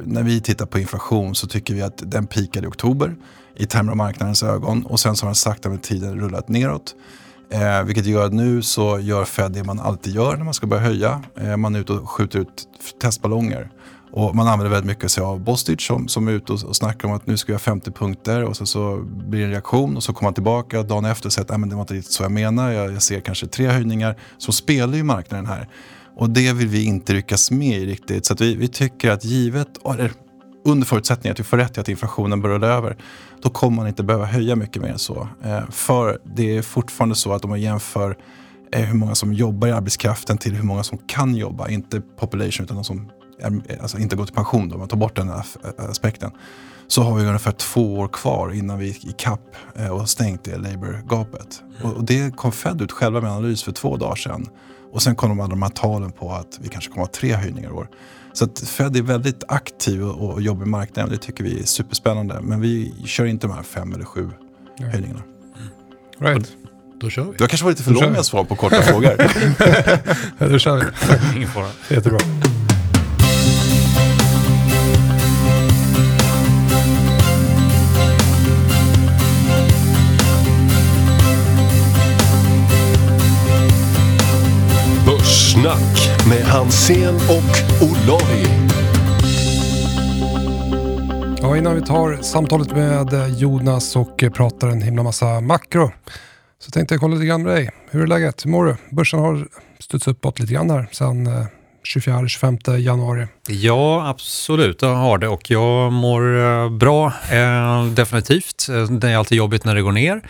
när 0.04 0.22
vi 0.22 0.40
tittar 0.40 0.66
på 0.66 0.78
inflation 0.78 1.34
så 1.34 1.46
tycker 1.46 1.74
vi 1.74 1.82
att 1.82 2.02
den 2.10 2.26
pikade 2.26 2.66
i 2.66 2.70
oktober 2.70 3.16
i 3.56 3.66
termer 3.66 3.90
av 3.90 3.96
marknadens 3.96 4.42
ögon 4.42 4.86
och 4.86 5.00
sen 5.00 5.16
så 5.16 5.26
har 5.26 5.28
den 5.28 5.34
sakta 5.34 5.68
med 5.68 5.82
tiden 5.82 6.20
rullat 6.20 6.48
neråt. 6.48 6.94
Eh, 7.50 7.82
vilket 7.82 8.06
gör 8.06 8.26
att 8.26 8.32
nu 8.32 8.62
så 8.62 8.98
gör 8.98 9.24
Fed 9.24 9.52
det 9.52 9.64
man 9.64 9.80
alltid 9.80 10.14
gör 10.14 10.36
när 10.36 10.44
man 10.44 10.54
ska 10.54 10.66
börja 10.66 10.82
höja. 10.82 11.22
Eh, 11.40 11.56
man 11.56 11.74
är 11.74 11.80
ute 11.80 11.92
och 11.92 12.10
skjuter 12.10 12.38
ut 12.38 12.68
testballonger. 13.02 13.70
Och 14.16 14.34
man 14.34 14.48
använder 14.48 14.70
väldigt 14.70 14.86
mycket 14.86 15.10
sig 15.10 15.22
av 15.22 15.40
Bostic 15.40 15.86
som, 15.86 16.08
som 16.08 16.28
är 16.28 16.32
ute 16.32 16.52
och, 16.52 16.64
och 16.64 16.76
snackar 16.76 17.08
om 17.08 17.14
att 17.14 17.26
nu 17.26 17.36
ska 17.36 17.52
vi 17.52 17.54
ha 17.54 17.58
50 17.58 17.90
punkter 17.90 18.44
och 18.44 18.56
så, 18.56 18.66
så 18.66 18.96
blir 19.06 19.40
det 19.40 19.44
en 19.44 19.50
reaktion 19.50 19.96
och 19.96 20.02
så 20.02 20.12
kommer 20.12 20.26
man 20.26 20.34
tillbaka 20.34 20.82
dagen 20.82 21.04
efter 21.04 21.26
och 21.26 21.32
säger 21.32 21.54
att 21.54 21.70
det 21.70 21.74
var 21.74 21.80
inte 21.80 21.94
riktigt 21.94 22.12
så 22.12 22.22
jag 22.22 22.32
menar, 22.32 22.70
jag, 22.70 22.92
jag 22.92 23.02
ser 23.02 23.20
kanske 23.20 23.46
tre 23.46 23.68
höjningar. 23.68 24.16
Så 24.38 24.52
spelar 24.52 24.96
ju 24.96 25.02
marknaden 25.02 25.46
här. 25.46 25.68
Och 26.16 26.30
det 26.30 26.52
vill 26.52 26.68
vi 26.68 26.84
inte 26.84 27.14
ryckas 27.14 27.50
med 27.50 27.78
i 27.78 27.86
riktigt. 27.86 28.26
Så 28.26 28.34
vi, 28.38 28.54
vi 28.54 28.68
tycker 28.68 29.10
att 29.10 29.24
givet, 29.24 29.68
eller 29.86 30.12
under 30.64 30.86
förutsättning 30.86 31.30
att 31.30 31.40
vi 31.40 31.44
får 31.44 31.56
rätt 31.56 31.76
i 31.76 31.80
att 31.80 31.88
inflationen 31.88 32.40
börjar 32.40 32.60
över, 32.60 32.96
då 33.42 33.50
kommer 33.50 33.76
man 33.76 33.88
inte 33.88 34.02
behöva 34.02 34.24
höja 34.24 34.56
mycket 34.56 34.82
mer 34.82 34.88
än 34.88 34.98
så. 34.98 35.28
Eh, 35.44 35.70
för 35.70 36.18
det 36.36 36.56
är 36.56 36.62
fortfarande 36.62 37.14
så 37.14 37.32
att 37.32 37.44
om 37.44 37.50
man 37.50 37.60
jämför 37.60 38.16
eh, 38.72 38.84
hur 38.84 38.94
många 38.94 39.14
som 39.14 39.32
jobbar 39.32 39.68
i 39.68 39.72
arbetskraften 39.72 40.38
till 40.38 40.54
hur 40.54 40.62
många 40.62 40.82
som 40.82 40.98
kan 40.98 41.36
jobba, 41.36 41.68
inte 41.68 42.00
population 42.00 42.64
utan 42.64 42.76
de 42.76 42.84
som 42.84 43.10
är, 43.38 43.80
alltså 43.82 43.98
inte 43.98 44.16
går 44.16 44.26
till 44.26 44.34
pension, 44.34 44.68
då, 44.68 44.74
om 44.74 44.78
man 44.78 44.88
tar 44.88 44.96
bort 44.96 45.16
den 45.16 45.32
aspekten, 45.78 46.30
så 46.86 47.02
har 47.02 47.16
vi 47.16 47.26
ungefär 47.26 47.52
två 47.52 47.98
år 47.98 48.08
kvar 48.08 48.52
innan 48.52 48.78
vi 48.78 48.90
är 48.90 49.08
i 49.08 49.14
kapp 49.18 49.56
eh, 49.76 49.88
och 49.88 50.08
stängt 50.08 50.44
det 50.44 50.56
labour-gapet. 50.56 51.62
Mm. 51.80 51.92
Och 51.92 52.04
det 52.04 52.36
kom 52.36 52.52
Fed 52.52 52.82
ut 52.82 52.92
själva 52.92 53.20
med 53.20 53.30
analys 53.30 53.62
för 53.62 53.72
två 53.72 53.96
dagar 53.96 54.16
sedan. 54.16 54.48
Och 54.94 55.02
sen 55.02 55.16
kom 55.16 55.40
alla 55.40 55.48
de 55.48 55.62
här 55.62 55.70
talen 55.70 56.12
på 56.12 56.32
att 56.32 56.58
vi 56.62 56.68
kanske 56.68 56.90
kommer 56.90 57.04
att 57.04 57.16
ha 57.16 57.20
tre 57.20 57.32
höjningar 57.32 57.68
i 57.68 57.72
år. 57.72 57.88
Så 58.32 58.44
att 58.44 58.60
Fed 58.60 58.96
är 58.96 59.02
väldigt 59.02 59.42
aktiv 59.48 60.02
och 60.02 60.42
jobbar 60.42 60.66
i 60.66 60.68
marknaden. 60.68 61.12
Det 61.12 61.18
tycker 61.18 61.44
vi 61.44 61.60
är 61.60 61.64
superspännande. 61.64 62.40
Men 62.42 62.60
vi 62.60 62.94
kör 63.04 63.24
inte 63.24 63.46
de 63.46 63.52
här 63.52 63.62
fem 63.62 63.92
eller 63.92 64.04
sju 64.04 64.30
Nej. 64.78 64.90
höjningarna. 64.90 65.22
Mm. 66.20 66.32
Right. 66.32 66.52
Då 67.00 67.10
kör 67.10 67.24
vi. 67.24 67.32
Du 67.36 67.42
har 67.42 67.48
kanske 67.48 67.64
varit 67.64 67.78
lite 67.78 67.82
för 67.82 68.06
långa 68.06 68.22
svar 68.22 68.44
på 68.44 68.56
korta 68.56 68.82
frågor. 68.82 69.14
ja, 70.38 70.48
då 70.48 70.58
kör 70.58 70.76
vi. 70.76 71.36
Ingen 71.36 71.48
fara. 71.48 71.68
Jättebra. 71.90 72.18
Snack 85.54 86.26
med 86.28 86.44
Hansen 86.44 87.14
och 87.14 87.82
Olavi. 87.82 88.46
Ja, 91.42 91.56
innan 91.56 91.74
vi 91.74 91.82
tar 91.82 92.22
samtalet 92.22 92.70
med 92.76 93.34
Jonas 93.38 93.96
och 93.96 94.24
pratar 94.34 94.68
en 94.68 94.82
himla 94.82 95.02
massa 95.02 95.40
makro 95.40 95.92
så 96.58 96.70
tänkte 96.70 96.94
jag 96.94 97.00
kolla 97.00 97.14
lite 97.14 97.26
grann 97.26 97.42
med 97.42 97.54
dig. 97.54 97.70
Hur 97.90 98.02
är 98.02 98.06
läget? 98.06 98.44
Hur 98.44 98.50
mår 98.50 98.64
du? 98.64 98.76
Börsen 98.90 99.20
har 99.20 99.46
studsat 99.78 100.08
uppåt 100.08 100.38
lite 100.38 100.52
grann 100.52 100.70
här 100.70 100.88
sen 100.92 101.28
24-25 101.84 102.74
eh, 102.74 102.80
januari. 102.80 103.26
Ja, 103.48 104.08
absolut, 104.08 104.82
jag 104.82 104.94
har 104.94 105.18
det 105.18 105.28
och 105.28 105.50
jag 105.50 105.92
mår 105.92 106.44
eh, 106.44 106.70
bra, 106.70 107.12
eh, 107.30 107.84
definitivt. 107.84 108.66
Det 109.00 109.08
är 109.08 109.16
alltid 109.16 109.38
jobbigt 109.38 109.64
när 109.64 109.74
det 109.74 109.82
går 109.82 109.92
ner. 109.92 110.22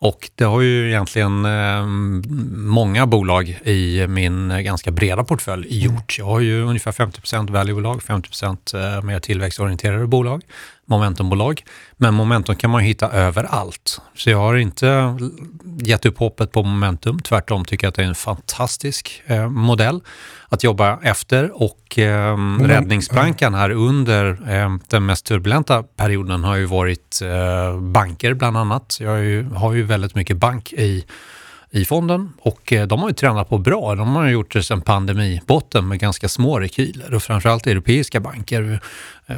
Och 0.00 0.30
det 0.34 0.44
har 0.44 0.60
ju 0.60 0.88
egentligen 0.88 1.44
eh, 1.44 1.86
många 2.56 3.06
bolag 3.06 3.48
i 3.48 4.06
min 4.08 4.48
ganska 4.64 4.90
breda 4.90 5.24
portfölj 5.24 5.68
mm. 5.68 5.94
gjort. 5.94 6.18
Jag 6.18 6.24
har 6.24 6.40
ju 6.40 6.62
ungefär 6.62 6.92
50% 6.92 7.50
valuebolag, 7.50 8.02
50 8.02 8.30
eh, 8.76 9.02
mer 9.02 9.20
tillväxtorienterade 9.20 10.06
bolag, 10.06 10.42
momentumbolag. 10.88 11.62
Men 11.96 12.14
momentum 12.14 12.56
kan 12.56 12.70
man 12.70 12.80
hitta 12.80 13.10
överallt. 13.10 14.00
Så 14.14 14.30
jag 14.30 14.38
har 14.38 14.56
inte 14.56 15.16
gett 15.78 16.06
upp 16.06 16.18
hoppet 16.18 16.52
på 16.52 16.62
momentum. 16.62 17.18
Tvärtom 17.18 17.64
tycker 17.64 17.86
jag 17.86 17.88
att 17.88 17.94
det 17.94 18.02
är 18.02 18.06
en 18.06 18.14
fantastisk 18.14 19.22
eh, 19.26 19.48
modell 19.48 20.00
att 20.48 20.64
jobba 20.64 20.98
efter 21.02 21.62
och 21.62 21.98
eh, 21.98 22.32
mm. 22.32 22.66
räddningsplankan 22.66 23.54
här 23.54 23.70
under 23.70 24.50
eh, 24.50 24.76
den 24.88 25.06
mest 25.06 25.26
turbulenta 25.26 25.82
perioden 25.82 26.44
har 26.44 26.56
ju 26.56 26.64
varit 26.64 27.20
eh, 27.22 27.80
banker 27.80 28.34
bland 28.34 28.56
annat. 28.56 28.98
Jag 29.00 29.10
har 29.10 29.16
ju, 29.16 29.50
har 29.50 29.72
ju 29.72 29.82
väldigt 29.82 30.14
mycket 30.14 30.36
bank 30.36 30.72
i 30.72 31.04
i 31.70 31.84
fonden 31.84 32.32
och 32.40 32.72
eh, 32.72 32.86
de 32.86 33.02
har 33.02 33.08
ju 33.08 33.14
tränat 33.14 33.48
på 33.48 33.58
bra. 33.58 33.94
De 33.94 34.16
har 34.16 34.28
gjort 34.28 34.52
det 34.52 34.62
sedan 34.62 34.80
pandemibotten 34.80 35.88
med 35.88 35.98
ganska 35.98 36.28
små 36.28 36.60
rekyler 36.60 37.14
och 37.14 37.22
framförallt 37.22 37.66
europeiska 37.66 38.20
banker. 38.20 38.80
Eh, 39.26 39.36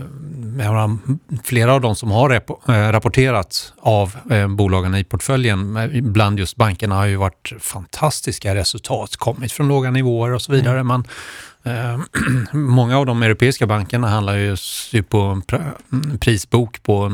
flera 1.45 1.75
av 1.75 1.81
de 1.81 1.97
som 1.97 2.11
har 2.11 2.31
eh, 2.31 2.41
rapporterat 2.67 3.73
av 3.81 4.17
bolagen 4.49 4.95
i 4.95 5.05
portföljen 5.05 5.79
bland 6.13 6.39
just 6.39 6.57
bankerna 6.57 6.95
har 6.95 7.07
ju 7.07 7.17
varit 7.17 7.53
fantastiska 7.61 8.55
resultat, 8.55 9.17
kommit 9.17 9.53
från 9.53 9.69
låga 9.69 9.91
nivåer 9.91 10.31
och 10.31 10.43
så 10.43 10.53
vidare. 10.53 10.81
Mm. 10.81 11.05
Eh, 11.63 12.01
många 12.53 12.99
av 12.99 13.07
de 13.07 13.23
europeiska 13.23 13.67
bankerna 13.67 14.09
handlar 14.09 14.37
ju 14.37 14.57
på 15.03 15.19
en 15.19 15.43
mm, 15.93 16.19
prisbok 16.19 16.83
på 16.83 17.09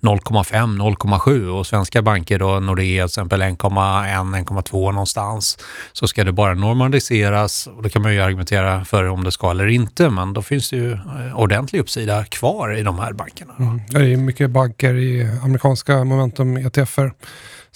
0,5-0,7 0.00 1.46
och 1.48 1.66
svenska 1.66 2.02
banker 2.02 2.38
då, 2.38 2.60
Nordea 2.60 3.04
till 3.04 3.10
exempel 3.10 3.42
1,1-1,2 3.42 4.92
någonstans, 4.92 5.58
så 5.92 6.08
ska 6.08 6.24
det 6.24 6.32
bara 6.32 6.54
normaliseras 6.54 7.66
och 7.66 7.82
då 7.82 7.88
kan 7.88 8.02
man 8.02 8.14
ju 8.14 8.20
argumentera 8.20 8.84
för 8.84 9.04
om 9.04 9.24
det 9.24 9.32
ska 9.32 9.50
eller 9.50 9.66
inte, 9.66 10.10
men 10.10 10.32
då 10.32 10.42
finns 10.42 10.70
det 10.70 10.76
ju 10.76 10.92
eh, 10.92 10.98
ordentlig 11.34 11.80
uppsida 11.80 12.24
kvar 12.24 12.76
i 12.76 12.82
de 12.82 12.98
här 12.98 13.12
bankerna. 13.12 13.54
Mm. 13.58 13.80
Det 13.88 14.12
är 14.12 14.16
mycket 14.16 14.50
banker 14.50 14.94
i 14.94 15.28
amerikanska 15.42 16.04
momentum 16.04 16.56
ETFer 16.56 17.12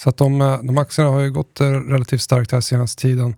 så 0.01 0.09
att 0.09 0.17
de, 0.17 0.41
eh, 0.41 0.63
de 0.63 0.79
aktierna 0.79 1.11
har 1.11 1.21
ju 1.21 1.31
gått 1.31 1.61
eh, 1.61 1.71
relativt 1.71 2.23
starkt 2.23 2.53
här 2.53 2.61
senaste 2.61 3.03
tiden. 3.03 3.37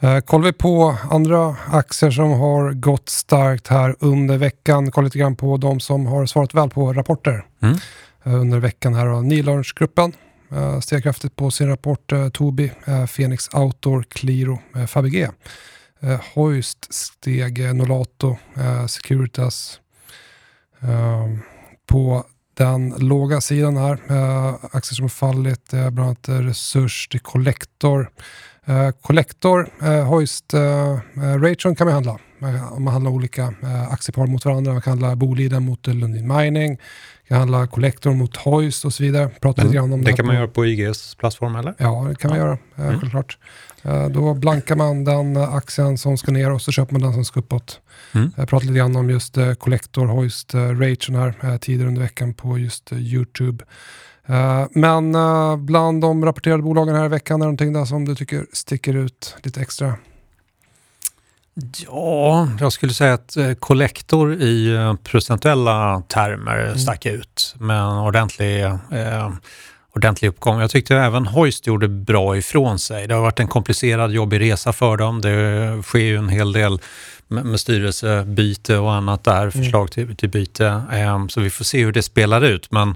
Eh, 0.00 0.20
kollar 0.20 0.44
vi 0.44 0.52
på 0.52 0.96
andra 1.10 1.56
aktier 1.66 2.10
som 2.10 2.30
har 2.30 2.72
gått 2.72 3.08
starkt 3.08 3.68
här 3.68 3.96
under 4.00 4.38
veckan, 4.38 4.90
kolla 4.90 5.04
lite 5.04 5.18
grann 5.18 5.36
på 5.36 5.56
de 5.56 5.80
som 5.80 6.06
har 6.06 6.26
svarat 6.26 6.54
väl 6.54 6.70
på 6.70 6.92
rapporter 6.92 7.46
mm. 7.62 7.76
eh, 8.24 8.34
under 8.34 8.58
veckan 8.58 8.94
här. 8.94 9.22
Nilörnsgruppen 9.22 10.12
eh, 10.52 10.80
steg 10.80 11.02
kraftigt 11.02 11.36
på 11.36 11.50
sin 11.50 11.68
rapport. 11.68 12.12
Eh, 12.12 12.28
Tobii, 12.28 12.72
eh, 12.84 13.06
Phoenix 13.06 13.48
Outdoor, 13.54 14.04
Qliro, 14.08 14.58
eh, 14.76 14.86
Fabege. 14.86 15.30
Eh, 16.00 16.20
Hoist 16.34 16.94
steg, 16.94 17.74
Nolato, 17.74 18.36
Securitas. 18.88 19.80
på 21.86 22.24
den 22.54 22.94
låga 22.98 23.40
sidan 23.40 23.76
här. 23.76 23.92
Eh, 24.08 24.54
aktier 24.54 24.94
som 24.94 25.04
har 25.04 25.08
fallit, 25.08 25.72
eh, 25.72 25.90
bland 25.90 26.08
annat 26.08 26.28
Resurs 26.28 27.08
till 27.08 27.20
Collector. 27.20 28.10
Eh, 28.66 28.90
Collector, 28.90 29.68
eh, 29.82 30.04
Hoist, 30.04 30.54
eh, 30.54 30.60
eh 30.62 31.40
Raytron 31.40 31.76
kan 31.76 31.86
man 31.86 31.94
handla. 31.94 32.18
Om 32.70 32.84
man 32.84 32.92
handlar 32.92 33.10
olika 33.10 33.42
eh, 33.62 33.92
aktiepar 33.92 34.26
mot 34.26 34.44
varandra. 34.44 34.72
Man 34.72 34.82
kan 34.82 34.90
handla 34.90 35.16
Boliden 35.16 35.62
mot 35.62 35.86
Lundin 35.86 36.28
Mining. 36.28 36.68
Man 36.68 36.78
kan 37.28 37.38
handla 37.38 37.66
Collector 37.66 38.12
mot 38.12 38.36
Hoist 38.36 38.84
och 38.84 38.94
så 38.94 39.02
vidare. 39.02 39.28
Prata 39.40 39.62
lite 39.62 39.74
grann 39.74 39.92
om 39.92 40.04
det, 40.04 40.10
det 40.10 40.16
kan 40.16 40.26
man 40.26 40.36
göra 40.36 40.48
på 40.48 40.66
IGs 40.66 41.14
plattform 41.14 41.56
eller? 41.56 41.74
Ja, 41.78 42.06
det 42.08 42.14
kan 42.14 42.30
man 42.30 42.38
göra. 42.38 42.58
Eh, 42.76 42.86
mm. 42.86 43.00
Självklart. 43.00 43.38
Eh, 43.82 44.08
då 44.08 44.34
blankar 44.34 44.76
man 44.76 45.04
den 45.04 45.36
aktien 45.36 45.98
som 45.98 46.18
ska 46.18 46.32
ner 46.32 46.52
och 46.52 46.62
så 46.62 46.72
köper 46.72 46.92
man 46.92 47.02
den 47.02 47.12
som 47.12 47.24
ska 47.24 47.40
uppåt. 47.40 47.80
Mm. 48.14 48.32
Jag 48.36 48.48
pratade 48.48 48.72
lite 48.72 48.78
grann 48.78 48.96
om 48.96 49.10
just 49.10 49.38
uh, 49.38 49.54
Collector 49.54 50.06
Hoist 50.06 50.54
uh, 50.54 50.60
Rachel 50.60 51.14
här 51.14 51.34
uh, 51.44 51.56
tidigare 51.56 51.88
under 51.88 52.02
veckan 52.02 52.34
på 52.34 52.58
just 52.58 52.92
uh, 52.92 52.98
YouTube. 52.98 53.64
men 54.70 55.12
bland 55.66 56.00
de 56.00 56.24
rapporterade 56.24 56.62
bolagen 56.62 56.94
här 56.94 57.04
i 57.04 57.08
veckan, 57.08 57.34
är 57.34 57.38
det 57.38 57.44
någonting 57.44 57.72
där 57.72 57.84
som 57.84 58.04
du 58.04 58.14
tycker 58.14 58.46
sticker 58.52 58.94
ut 58.96 59.36
lite 59.42 59.60
extra? 59.60 59.94
Ja, 61.86 62.48
jag 62.60 62.72
skulle 62.72 62.92
säga 62.92 63.14
att 63.14 63.36
Collector 63.58 64.34
i 64.34 64.78
procentuella 65.02 66.02
termer 66.08 66.66
mm. 66.66 66.78
stack 66.78 67.06
ut 67.06 67.54
med 67.58 67.80
en 67.80 67.98
ordentlig 67.98 68.64
ordentlig 69.96 70.28
uppgång. 70.28 70.60
Jag 70.60 70.70
tyckte 70.70 70.96
även 70.96 71.26
Hoist 71.26 71.66
gjorde 71.66 71.88
bra 71.88 72.36
ifrån 72.36 72.78
sig. 72.78 73.06
Det 73.06 73.14
har 73.14 73.22
varit 73.22 73.40
en 73.40 73.48
komplicerad, 73.48 74.12
jobbig 74.12 74.40
resa 74.40 74.72
för 74.72 74.96
dem. 74.96 75.20
Det 75.20 75.82
sker 75.82 75.98
ju 75.98 76.16
en 76.16 76.28
hel 76.28 76.52
del 76.52 76.80
med, 77.28 77.44
med 77.44 77.60
styrelsebyte 77.60 78.78
och 78.78 78.92
annat 78.92 79.24
där, 79.24 79.40
mm. 79.40 79.52
förslag 79.52 79.90
till, 79.90 80.16
till 80.16 80.28
byte. 80.28 80.82
Um, 81.14 81.28
så 81.28 81.40
vi 81.40 81.50
får 81.50 81.64
se 81.64 81.84
hur 81.84 81.92
det 81.92 82.02
spelar 82.02 82.44
ut. 82.44 82.70
Men 82.70 82.94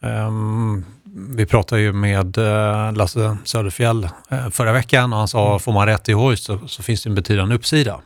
um, 0.00 0.84
vi 1.28 1.46
pratade 1.46 1.80
ju 1.80 1.92
med 1.92 2.38
uh, 2.38 2.92
Lasse 2.92 3.36
Söderfjell 3.44 4.08
uh, 4.32 4.50
förra 4.50 4.72
veckan 4.72 5.12
och 5.12 5.18
han 5.18 5.28
sa, 5.28 5.48
mm. 5.48 5.60
får 5.60 5.72
man 5.72 5.86
rätt 5.86 6.08
i 6.08 6.12
Hoist 6.12 6.44
så, 6.44 6.58
så 6.66 6.82
finns 6.82 7.02
det 7.02 7.10
en 7.10 7.14
betydande 7.14 7.54
uppsida. 7.54 8.00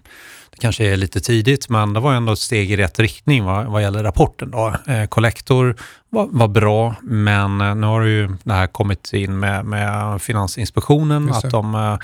Det 0.53 0.59
kanske 0.59 0.85
är 0.85 0.97
lite 0.97 1.21
tidigt, 1.21 1.69
men 1.69 1.93
det 1.93 2.01
var 2.01 2.15
ändå 2.15 2.33
ett 2.33 2.39
steg 2.39 2.71
i 2.71 2.77
rätt 2.77 2.99
riktning 2.99 3.45
vad, 3.45 3.67
vad 3.67 3.83
gäller 3.83 4.03
rapporten. 4.03 4.51
Då. 4.51 4.75
Eh, 4.87 5.07
Collector 5.07 5.77
var, 6.11 6.29
var, 6.31 6.49
bra, 6.49 6.95
men 7.03 7.61
eh, 7.61 7.75
nu 7.75 7.87
har 7.87 8.03
ju 8.03 8.37
det 8.43 8.53
här 8.53 8.67
kommit 8.67 9.13
in 9.13 9.39
med, 9.39 9.65
med 9.65 10.23
Finansinspektionen, 10.23 11.33
att 11.33 11.51
de 11.51 11.75
eh, 11.75 11.97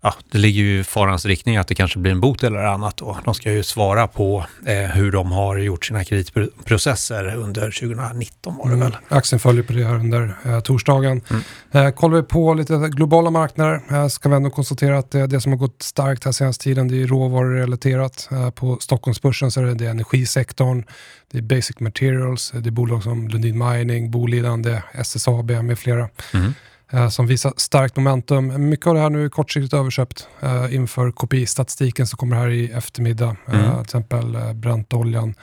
ja, 0.00 0.14
det 0.30 0.38
ligger 0.38 0.62
ju 0.62 0.80
i 0.80 0.84
farans 0.84 1.26
riktning 1.26 1.56
att 1.56 1.68
det 1.68 1.74
kanske 1.74 1.98
blir 1.98 2.12
en 2.12 2.20
bot 2.20 2.42
eller 2.42 2.58
annat. 2.58 2.96
Då. 2.96 3.18
De 3.24 3.34
ska 3.34 3.52
ju 3.52 3.62
svara 3.62 4.06
på 4.06 4.44
eh, 4.66 4.74
hur 4.76 5.12
de 5.12 5.32
har 5.32 5.56
gjort 5.56 5.84
sina 5.84 6.04
kreditprocesser 6.04 7.36
under 7.36 7.62
2019 7.62 8.56
var 8.56 8.64
det 8.64 8.72
mm. 8.72 8.80
väl. 8.80 8.96
Aktien 9.08 9.40
följer 9.40 9.62
på 9.62 9.72
det 9.72 9.84
här 9.84 9.94
under 9.94 10.34
eh, 10.44 10.60
torsdagen. 10.60 11.20
Mm. 11.30 11.42
Eh, 11.86 11.92
kollar 11.94 12.16
vi 12.16 12.22
på 12.22 12.54
lite 12.54 12.74
globala 12.74 13.30
marknader 13.30 13.80
eh, 13.90 14.08
ska 14.08 14.28
vi 14.28 14.36
ändå 14.36 14.50
konstatera 14.50 14.98
att 14.98 15.10
det, 15.10 15.40
som 15.40 15.52
har 15.52 15.58
gått 15.58 15.82
starkt 15.82 16.24
här 16.24 16.32
senaste 16.32 16.64
tiden 16.64 16.88
det 16.88 17.02
är 17.02 17.06
råvarurelaterat. 17.06 18.28
Eh, 18.32 18.50
på 18.50 18.78
Stockholmsbörsen 18.80 19.50
så 19.50 19.60
är 19.60 19.64
det, 19.64 19.74
det 19.74 19.86
energisektorn, 19.86 20.84
det 21.30 21.38
är 21.38 21.42
basic 21.42 21.80
materials, 21.80 22.52
det 22.54 22.68
är 22.68 22.70
bolag 22.70 23.02
som 23.02 23.28
Lundin 23.28 23.58
Mining, 23.58 24.04
är 24.06 25.00
SSAB 25.00 25.50
med 25.50 25.78
flera. 25.78 26.08
Mm. 26.34 26.54
Eh, 26.92 27.08
som 27.08 27.26
visar 27.26 27.52
starkt 27.56 27.96
momentum. 27.96 28.68
Mycket 28.70 28.86
av 28.86 28.94
det 28.94 29.00
här 29.00 29.10
nu 29.10 29.24
är 29.24 29.28
kortsiktigt 29.28 29.74
överköpt 29.74 30.28
eh, 30.40 30.74
inför 30.74 31.10
KPI-statistiken 31.10 32.06
som 32.06 32.16
kommer 32.16 32.36
här 32.36 32.48
i 32.48 32.72
eftermiddag. 32.72 33.36
Eh, 33.48 33.54
mm. 33.54 33.72
till 33.72 33.82
exempel 33.82 34.34
eh, 34.34 34.52
Brentoljan. 34.52 35.34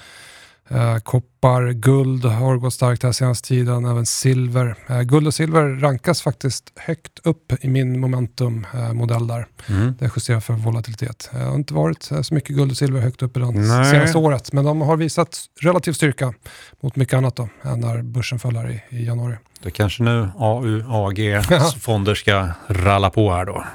Eh, 0.70 0.98
koppar, 0.98 1.72
guld 1.72 2.26
har 2.26 2.58
gått 2.58 2.74
starkt 2.74 3.04
här 3.04 3.12
senaste 3.12 3.48
tiden, 3.48 3.86
även 3.86 4.06
silver. 4.06 4.76
Eh, 4.88 5.02
guld 5.02 5.28
och 5.28 5.34
silver 5.34 5.64
rankas 5.64 6.22
faktiskt 6.22 6.72
högt 6.76 7.20
upp 7.24 7.54
i 7.62 7.68
min 7.68 8.00
momentummodell 8.00 9.28
där. 9.28 9.48
Mm. 9.70 9.96
Det 10.00 10.12
justerar 10.16 10.40
för 10.40 10.54
volatilitet. 10.54 11.30
Det 11.32 11.40
har 11.40 11.56
inte 11.56 11.74
varit 11.74 12.04
så 12.22 12.34
mycket 12.34 12.56
guld 12.56 12.72
och 12.72 12.78
silver 12.78 13.02
högt 13.02 13.22
upp 13.22 13.38
i 13.38 13.40
det 13.40 13.86
senaste 13.92 14.18
året, 14.18 14.54
men 14.54 14.66
de 14.66 14.82
har 14.82 14.98
visat 14.98 15.40
relativ 15.62 15.94
styrka 15.94 16.34
mot 16.82 16.96
mycket 16.96 17.14
annat 17.14 17.36
då, 17.36 17.50
när 17.62 18.02
börsen 18.02 18.40
föll 18.40 18.56
här 18.56 18.70
i, 18.70 18.98
i 18.98 19.06
januari. 19.06 19.36
Det 19.64 19.72
kanske 19.72 20.04
nu 20.04 20.30
AUAGs 20.38 21.76
fonder 21.82 22.16
ska 22.16 22.50
ralla 22.68 23.10
på 23.10 23.34
här 23.34 23.46
då. 23.46 23.66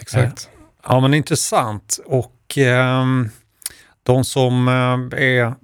Exakt. 0.00 0.50
Eh, 0.54 0.62
ja, 0.88 1.00
men 1.00 1.14
intressant. 1.14 1.98
Och 2.06 2.58
eh, 2.58 3.04
de 4.02 4.24
som 4.24 4.68
eh, 4.68 5.18
är 5.20 5.54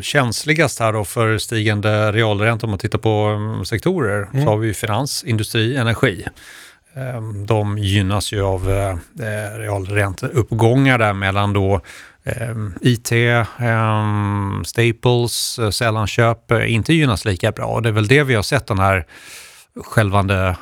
känsligast 0.00 0.80
här 0.80 0.92
då 0.92 1.04
för 1.04 1.38
stigande 1.38 2.12
realränta 2.12 2.66
om 2.66 2.70
man 2.70 2.78
tittar 2.78 2.98
på 2.98 3.10
mm, 3.10 3.64
sektorer 3.64 4.28
mm. 4.32 4.44
så 4.44 4.50
har 4.50 4.56
vi 4.56 4.74
finans, 4.74 5.24
industri, 5.24 5.76
energi. 5.76 6.24
Ehm, 6.94 7.46
de 7.46 7.78
gynnas 7.78 8.32
ju 8.32 8.42
av 8.42 8.70
eh, 8.70 8.96
realränteuppgångar 9.58 10.98
där 10.98 11.12
mellan 11.12 11.52
då 11.52 11.80
Um, 12.24 12.74
IT, 12.80 13.12
um, 13.12 14.64
Staples, 14.64 15.58
uh, 15.58 15.70
sällanköp 15.70 16.52
inte 16.52 16.94
gynnas 16.94 17.24
lika 17.24 17.52
bra. 17.52 17.66
Och 17.66 17.82
det 17.82 17.88
är 17.88 17.92
väl 17.92 18.06
det 18.06 18.22
vi 18.22 18.34
har 18.34 18.42
sett 18.42 18.66
den 18.66 18.78
här 18.78 19.06
självande 19.76 20.56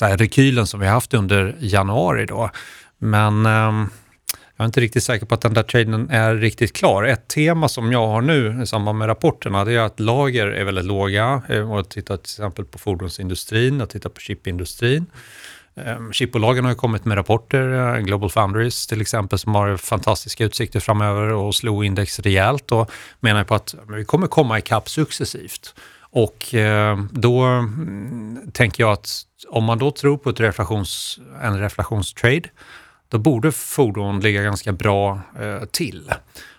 rekylen 0.00 0.66
som 0.66 0.80
vi 0.80 0.86
haft 0.86 1.14
under 1.14 1.54
januari 1.58 2.26
då. 2.26 2.50
Men 2.98 3.46
jag 4.58 4.64
är 4.64 4.66
inte 4.66 4.80
riktigt 4.80 5.02
säker 5.02 5.26
på 5.26 5.34
att 5.34 5.40
den 5.40 5.54
där 5.54 5.62
traden 5.62 6.10
är 6.10 6.34
riktigt 6.34 6.72
klar. 6.72 7.04
Ett 7.04 7.28
tema 7.28 7.68
som 7.68 7.92
jag 7.92 8.06
har 8.06 8.20
nu 8.20 8.62
i 8.62 8.66
samband 8.66 8.98
med 8.98 9.08
rapporterna 9.08 9.64
det 9.64 9.72
är 9.72 9.78
att 9.80 10.00
lager 10.00 10.46
är 10.46 10.64
väldigt 10.64 10.84
låga. 10.84 11.42
Eh, 11.48 11.56
jag 11.56 11.88
tittar 11.88 12.16
till 12.16 12.22
exempel 12.22 12.64
på 12.64 12.78
fordonsindustrin, 12.78 13.80
jag 13.80 13.90
tittar 13.90 14.10
på 14.10 14.20
chipindustrin. 14.20 15.06
Ehm, 15.74 16.12
chipbolagen 16.12 16.64
har 16.64 16.72
ju 16.72 16.76
kommit 16.76 17.04
med 17.04 17.16
rapporter, 17.16 17.96
eh, 17.96 18.00
Global 18.00 18.30
Foundries 18.30 18.86
till 18.86 19.00
exempel, 19.00 19.38
som 19.38 19.54
har 19.54 19.76
fantastiska 19.76 20.44
utsikter 20.44 20.80
framöver 20.80 21.32
och 21.32 21.54
slog 21.54 21.84
index 21.84 22.20
rejält 22.20 22.72
och 22.72 22.90
menar 23.20 23.44
på 23.44 23.54
att 23.54 23.74
vi 23.88 24.04
kommer 24.04 24.26
komma 24.26 24.58
ikapp 24.58 24.88
successivt. 24.88 25.74
Och 26.00 26.54
eh, 26.54 26.98
då 27.10 27.42
mm, 27.42 28.50
tänker 28.52 28.82
jag 28.82 28.92
att 28.92 29.22
om 29.48 29.64
man 29.64 29.78
då 29.78 29.90
tror 29.90 30.18
på 30.18 30.30
ett 30.30 30.40
reflations, 30.40 31.18
en 31.42 31.60
reflationstrade, 31.60 32.48
då 33.08 33.18
borde 33.18 33.52
fordon 33.52 34.20
ligga 34.20 34.42
ganska 34.42 34.72
bra 34.72 35.20
eh, 35.40 35.64
till. 35.64 36.12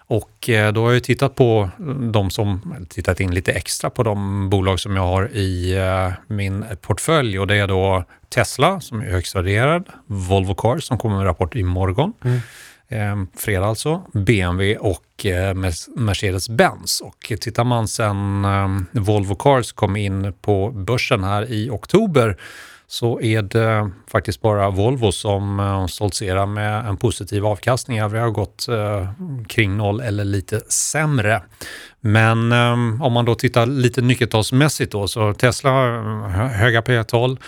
Och 0.10 0.50
eh, 0.50 0.74
då 0.74 0.86
har 0.86 0.94
jag 0.94 1.04
tittat 1.04 1.36
på 1.36 1.70
de 2.12 2.30
som, 2.30 2.76
tittat 2.90 3.20
in 3.20 3.34
lite 3.34 3.52
extra 3.52 3.90
på 3.90 4.04
de 4.04 4.50
bolag 4.50 4.80
som 4.80 4.96
jag 4.96 5.04
har 5.04 5.30
i 5.34 5.78
eh, 5.78 6.14
min 6.28 6.66
portfölj 6.82 7.40
och 7.40 7.48
det 7.48 7.56
är 7.56 7.68
då 7.68 8.04
Tesla 8.30 8.80
som 8.80 9.02
är 9.02 9.06
högst 9.06 9.36
värderad, 9.36 9.90
Volvo 10.06 10.54
Cars 10.54 10.84
som 10.84 10.98
kommer 10.98 11.18
med 11.18 11.26
rapport 11.26 11.56
imorgon, 11.56 12.14
mm. 12.24 12.40
eh, 12.88 13.28
fredag 13.38 13.66
alltså, 13.66 14.02
BMW 14.14 14.78
och 14.78 15.26
eh, 15.26 15.54
Mercedes-Benz. 15.96 17.02
Och 17.02 17.34
tittar 17.40 17.64
man 17.64 17.88
sen 17.88 18.46
eh, 18.46 19.02
Volvo 19.02 19.36
Cars 19.36 19.72
kom 19.72 19.96
in 19.96 20.34
på 20.42 20.72
börsen 20.72 21.24
här 21.24 21.52
i 21.52 21.70
oktober 21.70 22.38
så 22.92 23.22
är 23.22 23.42
det 23.42 23.92
faktiskt 24.08 24.42
bara 24.42 24.70
Volvo 24.70 25.12
som 25.12 25.60
eh, 25.60 25.88
stoltserar 25.88 26.46
med 26.46 26.86
en 26.86 26.98
positiv 26.98 27.46
avkastning. 27.46 28.00
Övriga 28.00 28.24
har 28.24 28.32
gått 28.32 28.68
eh, 28.68 29.12
kring 29.48 29.78
noll 29.78 30.02
eller 30.02 30.26
lite 30.26 30.60
sämre. 30.68 31.42
Men 32.00 32.52
eh, 32.52 33.04
om 33.04 33.14
man 33.14 33.26
då 33.26 33.36
tittar 33.36 33.66
lite 33.66 34.02
nyckeltalsmässigt 34.02 34.92
då, 34.92 35.08
så 35.08 35.34
Tesla 35.34 35.72
höga 36.48 36.82
P-tal, 36.82 37.40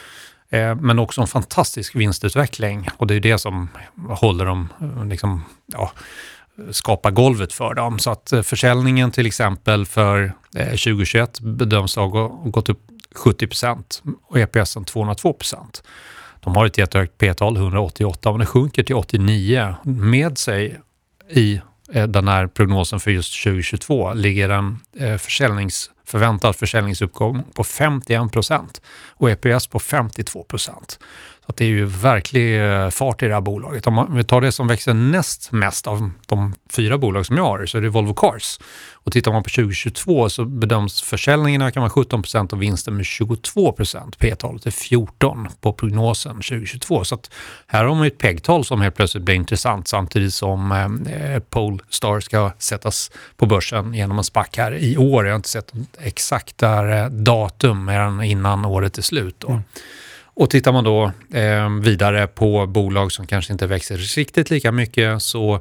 eh, 0.50 0.76
men 0.76 1.00
också 1.00 1.22
en 1.22 1.28
fantastisk 1.28 1.96
vinstutveckling 1.96 2.88
och 2.98 3.08
det 3.08 3.16
är 3.16 3.20
det 3.20 3.38
som 3.38 3.70
håller 4.10 4.46
dem, 4.46 4.70
liksom, 5.06 5.44
ja, 5.68 5.92
skapar 6.72 7.12
golvet 7.12 7.54
för 7.54 7.74
dem. 7.74 8.00
Så 8.00 8.12
att 8.12 8.34
försäljningen 8.44 9.12
till 9.12 9.26
exempel 9.26 9.86
för 9.86 10.34
2021 10.54 11.40
bedöms 11.40 11.96
ha 11.96 12.28
gått 12.28 12.70
upp 12.70 12.91
70% 13.16 14.02
och 14.28 14.40
EPSen 14.40 14.86
202% 14.86 15.84
De 16.40 16.56
har 16.56 16.66
ett 16.66 16.78
jättehögt 16.78 17.18
P-tal, 17.18 17.58
188, 17.58 18.32
men 18.32 18.40
det 18.40 18.46
sjunker 18.46 18.84
till 18.84 18.96
89. 18.96 19.76
Med 19.84 20.38
sig 20.38 20.80
i 21.30 21.62
eh, 21.94 22.08
den 22.08 22.28
här 22.28 22.48
prognosen 22.48 23.00
för 23.00 23.12
just 23.12 23.44
2022 23.44 24.14
ligger 24.14 24.50
en 24.50 24.80
eh, 24.98 25.18
försäljnings, 25.18 25.92
förväntad 26.06 26.56
försäljningsuppgång 26.56 27.44
på 27.54 27.64
51% 27.64 28.82
och 29.08 29.30
EPS 29.30 29.68
på 29.68 29.80
52 29.80 30.46
så 31.46 31.54
det 31.58 31.66
är 31.66 31.70
ju 31.70 31.86
verklig 31.86 32.62
eh, 32.62 32.90
fart 32.90 33.24
i 33.24 33.28
det 33.28 33.34
här 33.34 33.42
bolaget. 33.42 33.88
Om 33.88 34.16
vi 34.16 34.24
tar 34.24 34.42
det 34.42 34.52
som 34.52 34.68
växer 34.68 34.94
näst 34.94 35.52
mest 35.52 35.88
av 35.88 36.10
de 36.28 36.54
fyra 36.70 36.98
bolag 36.98 37.26
som 37.26 37.38
jag 37.38 37.44
har 37.44 37.66
så 37.66 37.78
är 37.78 37.82
det 37.82 37.90
Volvo 37.90 38.14
Cars. 38.14 38.60
Och 39.04 39.12
tittar 39.12 39.32
man 39.32 39.44
på 39.44 39.50
2022 39.50 40.30
så 40.30 40.46
bedöms 40.46 41.02
försäljningen 41.02 41.62
öka 41.62 41.82
med 41.82 41.90
17% 41.90 42.54
och 42.54 42.62
vinsten 42.62 42.96
med 42.98 43.06
22 43.06 43.76
P-talet 44.18 44.66
är 44.66 44.72
14 44.72 45.48
på 45.62 45.74
prognosen 45.74 46.36
2022. 46.36 47.04
Så 47.04 47.16
att 47.16 47.32
här 47.68 47.86
har 47.86 47.96
man 47.96 48.08
ett 48.08 48.18
PEG-tal 48.18 48.66
som 48.66 48.82
helt 48.82 48.96
plötsligt 48.96 49.24
blir 49.24 49.36
intressant 49.36 49.88
samtidigt 49.88 50.34
som 50.34 50.72
eh, 50.72 51.40
Polestar 51.40 52.20
ska 52.20 52.52
sättas 52.58 53.12
på 53.38 53.46
börsen 53.46 53.94
genom 53.94 54.18
en 54.18 54.24
SPAC 54.24 54.48
här 54.58 54.74
i 54.74 54.98
år. 54.98 55.26
Jag 55.26 55.34
har 55.34 55.38
inte 55.38 55.50
sett 55.50 55.74
exakt 56.00 56.64
eh, 56.64 57.06
datum 57.10 57.86
mer 57.86 58.00
än 58.00 58.24
innan 58.24 58.66
året 58.66 58.98
är 58.98 59.02
slut. 59.02 59.36
Då. 59.40 59.48
Mm. 59.48 59.64
Och 60.34 60.50
tittar 60.50 60.72
man 60.72 60.84
då 60.84 61.12
eh, 61.34 61.70
vidare 61.82 62.28
på 62.28 62.68
bolag 62.68 63.12
som 63.12 63.28
kanske 63.28 63.54
inte 63.54 63.68
växer 63.68 63.98
riktigt 63.98 64.50
lika 64.50 64.72
mycket 64.72 65.22
så 65.22 65.60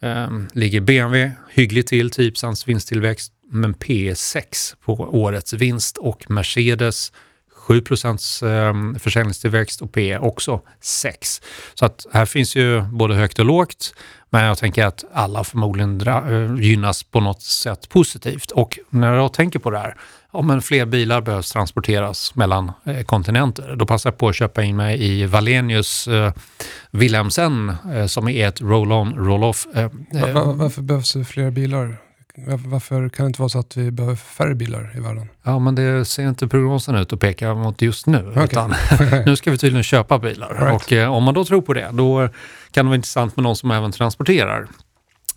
eh, 0.00 0.28
ligger 0.52 0.80
BMW 0.80 1.32
hyggligt 1.54 1.88
till, 1.88 2.10
typ 2.10 2.36
10 2.36 2.54
vinsttillväxt, 2.66 3.32
men 3.50 3.74
P 3.74 4.14
6 4.14 4.76
på 4.84 4.94
årets 4.94 5.52
vinst 5.52 5.98
och 5.98 6.30
Mercedes 6.30 7.12
7 7.66 7.76
eh, 7.76 8.98
försäljningstillväxt 8.98 9.82
och 9.82 9.92
P 9.92 10.18
också 10.18 10.60
6. 10.80 11.42
Så 11.74 11.84
att 11.84 12.06
här 12.12 12.26
finns 12.26 12.56
ju 12.56 12.80
både 12.82 13.14
högt 13.14 13.38
och 13.38 13.44
lågt, 13.44 13.94
men 14.30 14.44
jag 14.44 14.58
tänker 14.58 14.86
att 14.86 15.04
alla 15.12 15.44
förmodligen 15.44 16.00
eh, 16.00 16.54
gynnas 16.60 17.02
på 17.02 17.20
något 17.20 17.42
sätt 17.42 17.88
positivt. 17.88 18.50
Och 18.50 18.78
när 18.90 19.14
jag 19.14 19.32
tänker 19.32 19.58
på 19.58 19.70
det 19.70 19.78
här, 19.78 19.96
om 20.32 20.50
en 20.50 20.62
fler 20.62 20.86
bilar 20.86 21.20
behövs 21.20 21.52
transporteras 21.52 22.34
mellan 22.34 22.72
eh, 22.84 23.02
kontinenter. 23.02 23.76
Då 23.76 23.86
passar 23.86 24.10
jag 24.10 24.18
på 24.18 24.28
att 24.28 24.34
köpa 24.36 24.62
in 24.62 24.76
mig 24.76 25.02
i 25.04 25.26
Valenius 25.26 26.08
eh, 26.08 26.32
Wilhelmsen 26.90 27.76
eh, 27.94 28.06
som 28.06 28.28
är 28.28 28.48
ett 28.48 28.60
roll-on, 28.60 29.14
roll-off. 29.16 29.66
Eh, 29.74 29.90
Var, 30.32 30.52
varför 30.54 30.82
behövs 30.82 31.12
det 31.12 31.24
fler 31.24 31.50
bilar? 31.50 31.96
Varför 32.66 33.08
kan 33.08 33.24
det 33.24 33.28
inte 33.28 33.40
vara 33.40 33.48
så 33.48 33.58
att 33.58 33.76
vi 33.76 33.90
behöver 33.90 34.16
färre 34.16 34.54
bilar 34.54 34.92
i 34.96 35.00
världen? 35.00 35.28
Ja, 35.42 35.58
men 35.58 35.74
det 35.74 36.04
ser 36.04 36.28
inte 36.28 36.48
prognosen 36.48 36.94
ut 36.94 37.12
att 37.12 37.20
peka 37.20 37.54
mot 37.54 37.82
just 37.82 38.06
nu. 38.06 38.28
Okay. 38.30 38.44
Utan 38.44 38.74
nu 39.26 39.36
ska 39.36 39.50
vi 39.50 39.58
tydligen 39.58 39.82
köpa 39.84 40.18
bilar. 40.18 40.54
Right. 40.60 40.74
Och 40.74 40.92
eh, 40.92 41.12
om 41.12 41.22
man 41.24 41.34
då 41.34 41.44
tror 41.44 41.62
på 41.62 41.72
det, 41.74 41.88
då 41.92 42.28
kan 42.70 42.84
det 42.84 42.88
vara 42.88 42.96
intressant 42.96 43.36
med 43.36 43.42
någon 43.42 43.56
som 43.56 43.70
även 43.70 43.92
transporterar. 43.92 44.66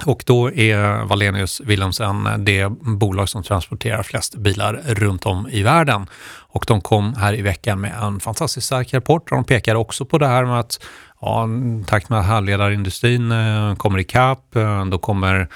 Och 0.04 0.24
då 0.26 0.52
är 0.52 1.06
Valenius 1.06 1.62
Wilhelmsen 1.62 2.46
det 2.46 2.70
bolag 2.80 3.30
som 3.30 3.44
transporterar 3.44 4.04
flest 4.04 4.36
bilar 4.36 4.82
runt 4.86 5.26
om 5.26 5.48
i 5.50 5.64
världen. 5.64 6.08
Och 6.56 6.66
de 6.68 6.82
kom 6.82 7.14
här 7.14 7.34
i 7.34 7.42
veckan 7.42 7.82
med 7.82 7.94
en 8.02 8.20
fantastiskt 8.20 8.68
stark 8.68 8.94
rapport. 8.94 9.30
De 9.30 9.44
pekar 9.44 9.76
också 9.76 10.06
på 10.06 10.18
det 10.18 10.28
här 10.28 10.46
med 10.46 10.60
att 10.60 10.80
ja, 11.22 11.48
takt 11.88 12.10
med 12.10 12.20
att 12.20 12.26
halvledarindustrin 12.26 13.32
eh, 13.32 13.76
kommer 13.76 14.00
ikapp, 14.00 14.56
eh, 14.56 14.86
då 14.86 14.98
kommer 14.98 15.48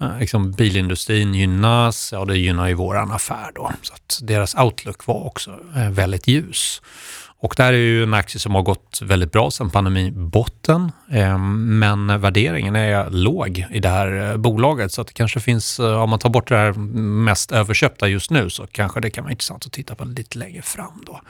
eh, 0.00 0.18
liksom, 0.18 0.52
bilindustrin 0.52 1.34
gynnas. 1.34 2.12
Ja, 2.12 2.24
det 2.24 2.38
gynnar 2.38 2.68
ju 2.68 2.74
våran 2.74 3.10
affär 3.10 3.52
då. 3.54 3.72
Så 3.82 3.94
att 3.94 4.20
deras 4.22 4.54
outlook 4.54 5.06
var 5.06 5.26
också 5.26 5.58
väldigt 5.90 6.28
ljus. 6.28 6.82
Och 7.40 7.54
där 7.56 7.72
är 7.72 7.76
ju 7.76 8.02
en 8.02 8.14
aktie 8.14 8.40
som 8.40 8.54
har 8.54 8.62
gått 8.62 9.00
väldigt 9.02 9.32
bra 9.32 9.50
sedan 9.50 9.70
pandemibotten. 9.70 10.92
Ehm, 11.10 11.78
men 11.78 12.20
värderingen 12.20 12.76
är 12.76 13.10
låg 13.10 13.66
i 13.70 13.80
det 13.80 13.88
här 13.88 14.30
eh, 14.30 14.36
bolaget 14.36 14.92
så 14.92 15.00
att 15.00 15.06
det 15.06 15.12
kanske 15.12 15.40
finns, 15.40 15.80
eh, 15.80 16.02
om 16.02 16.10
man 16.10 16.18
tar 16.18 16.30
bort 16.30 16.48
det 16.48 16.56
här 16.56 16.72
mest 17.22 17.52
överköpta 17.52 18.08
just 18.08 18.30
nu 18.30 18.50
så 18.50 18.66
kanske 18.66 19.00
det 19.00 19.10
kan 19.10 19.24
vara 19.24 19.30
intressant 19.30 19.66
att 19.66 19.72
titta 19.72 19.94
på 19.94 20.04
lite 20.04 20.38
längre 20.38 20.62
fram 20.62 21.02
då. 21.06 21.20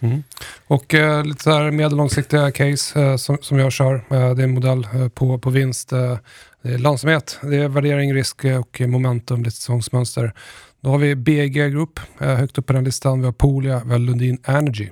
Mm. 0.00 0.22
Och 0.66 0.94
eh, 0.94 1.24
lite 1.24 1.42
så 1.42 1.50
här 1.50 1.70
medellångsiktiga 1.70 2.50
case 2.50 3.00
eh, 3.00 3.16
som, 3.16 3.38
som 3.40 3.58
jag 3.58 3.72
kör. 3.72 3.94
Eh, 3.94 4.00
det 4.08 4.16
är 4.16 4.44
en 4.44 4.54
modell 4.54 4.88
eh, 4.94 5.08
på, 5.08 5.38
på 5.38 5.50
vinst. 5.50 5.88
det 5.88 6.18
är 6.62 6.78
lönsamhet, 6.78 7.38
det 7.42 7.56
är 7.56 7.68
värdering, 7.68 8.14
risk 8.14 8.44
och 8.44 8.80
momentum, 8.80 9.44
lite 9.44 9.56
säsongsmönster. 9.56 10.32
Då 10.80 10.90
har 10.90 10.98
vi 10.98 11.14
BG 11.14 11.70
Group 11.70 12.00
eh, 12.20 12.34
högt 12.34 12.58
upp 12.58 12.66
på 12.66 12.72
den 12.72 12.84
listan. 12.84 13.20
Vi 13.20 13.24
har 13.24 13.32
Polia, 13.32 13.82
vi 13.84 13.92
har 13.92 13.98
Lundin 13.98 14.38
Energy. 14.44 14.88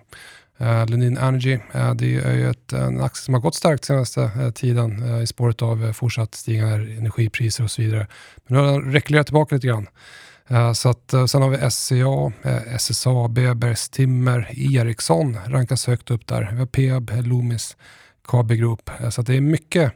Eh, 0.58 0.86
Lundin 0.86 1.16
Energy, 1.16 1.58
eh, 1.72 1.94
det 1.94 2.16
är 2.16 2.34
ju 2.34 2.50
ett, 2.50 2.72
en 2.72 3.00
aktie 3.00 3.22
som 3.22 3.34
har 3.34 3.40
gått 3.40 3.54
starkt 3.54 3.84
senaste 3.84 4.52
tiden 4.54 5.20
i 5.22 5.26
spåret 5.26 5.62
av 5.62 5.92
fortsatt 5.92 6.34
stigande 6.34 6.74
energipriser 6.74 7.64
och 7.64 7.70
så 7.70 7.82
vidare. 7.82 8.06
Men 8.46 8.56
nu 8.56 8.64
har 8.64 8.72
den 8.72 8.92
rekylerat 8.92 9.26
tillbaka 9.26 9.54
lite 9.54 9.66
grann. 9.66 9.86
så 10.74 10.88
att, 10.88 11.14
sen 11.30 11.42
har 11.42 11.50
vi 11.50 11.70
SCA, 11.70 12.50
SSAB, 12.76 13.34
Bergstimmer, 13.56 14.50
Ericsson 14.76 15.38
rankas 15.46 15.86
högt 15.86 16.10
upp 16.10 16.26
där. 16.26 16.48
Vi 16.52 16.58
har 16.58 16.66
Peab, 16.66 17.10
Loomis, 17.26 17.76
KB 18.28 18.52
Group. 18.52 18.90
så 19.10 19.20
att 19.20 19.26
det 19.26 19.36
är 19.36 19.40
mycket, 19.40 19.92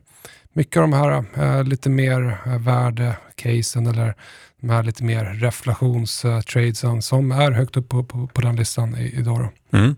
mycket 0.53 0.77
av 0.77 0.83
de 0.83 0.93
här 0.93 1.65
lite 1.65 1.91
mer 1.91 2.39
värde-casen 2.59 3.87
eller 3.87 4.15
här 4.63 4.83
lite 4.83 5.05
mer 5.05 5.25
reflationstradesen 5.25 7.03
som 7.03 7.33
är 7.33 7.51
högt 7.51 7.77
upp 7.77 7.89
på, 7.89 8.05
på, 8.05 8.27
på 8.27 8.41
den 8.41 8.57
listan 8.57 8.97
idag. 8.97 9.49
Mm. 9.73 9.97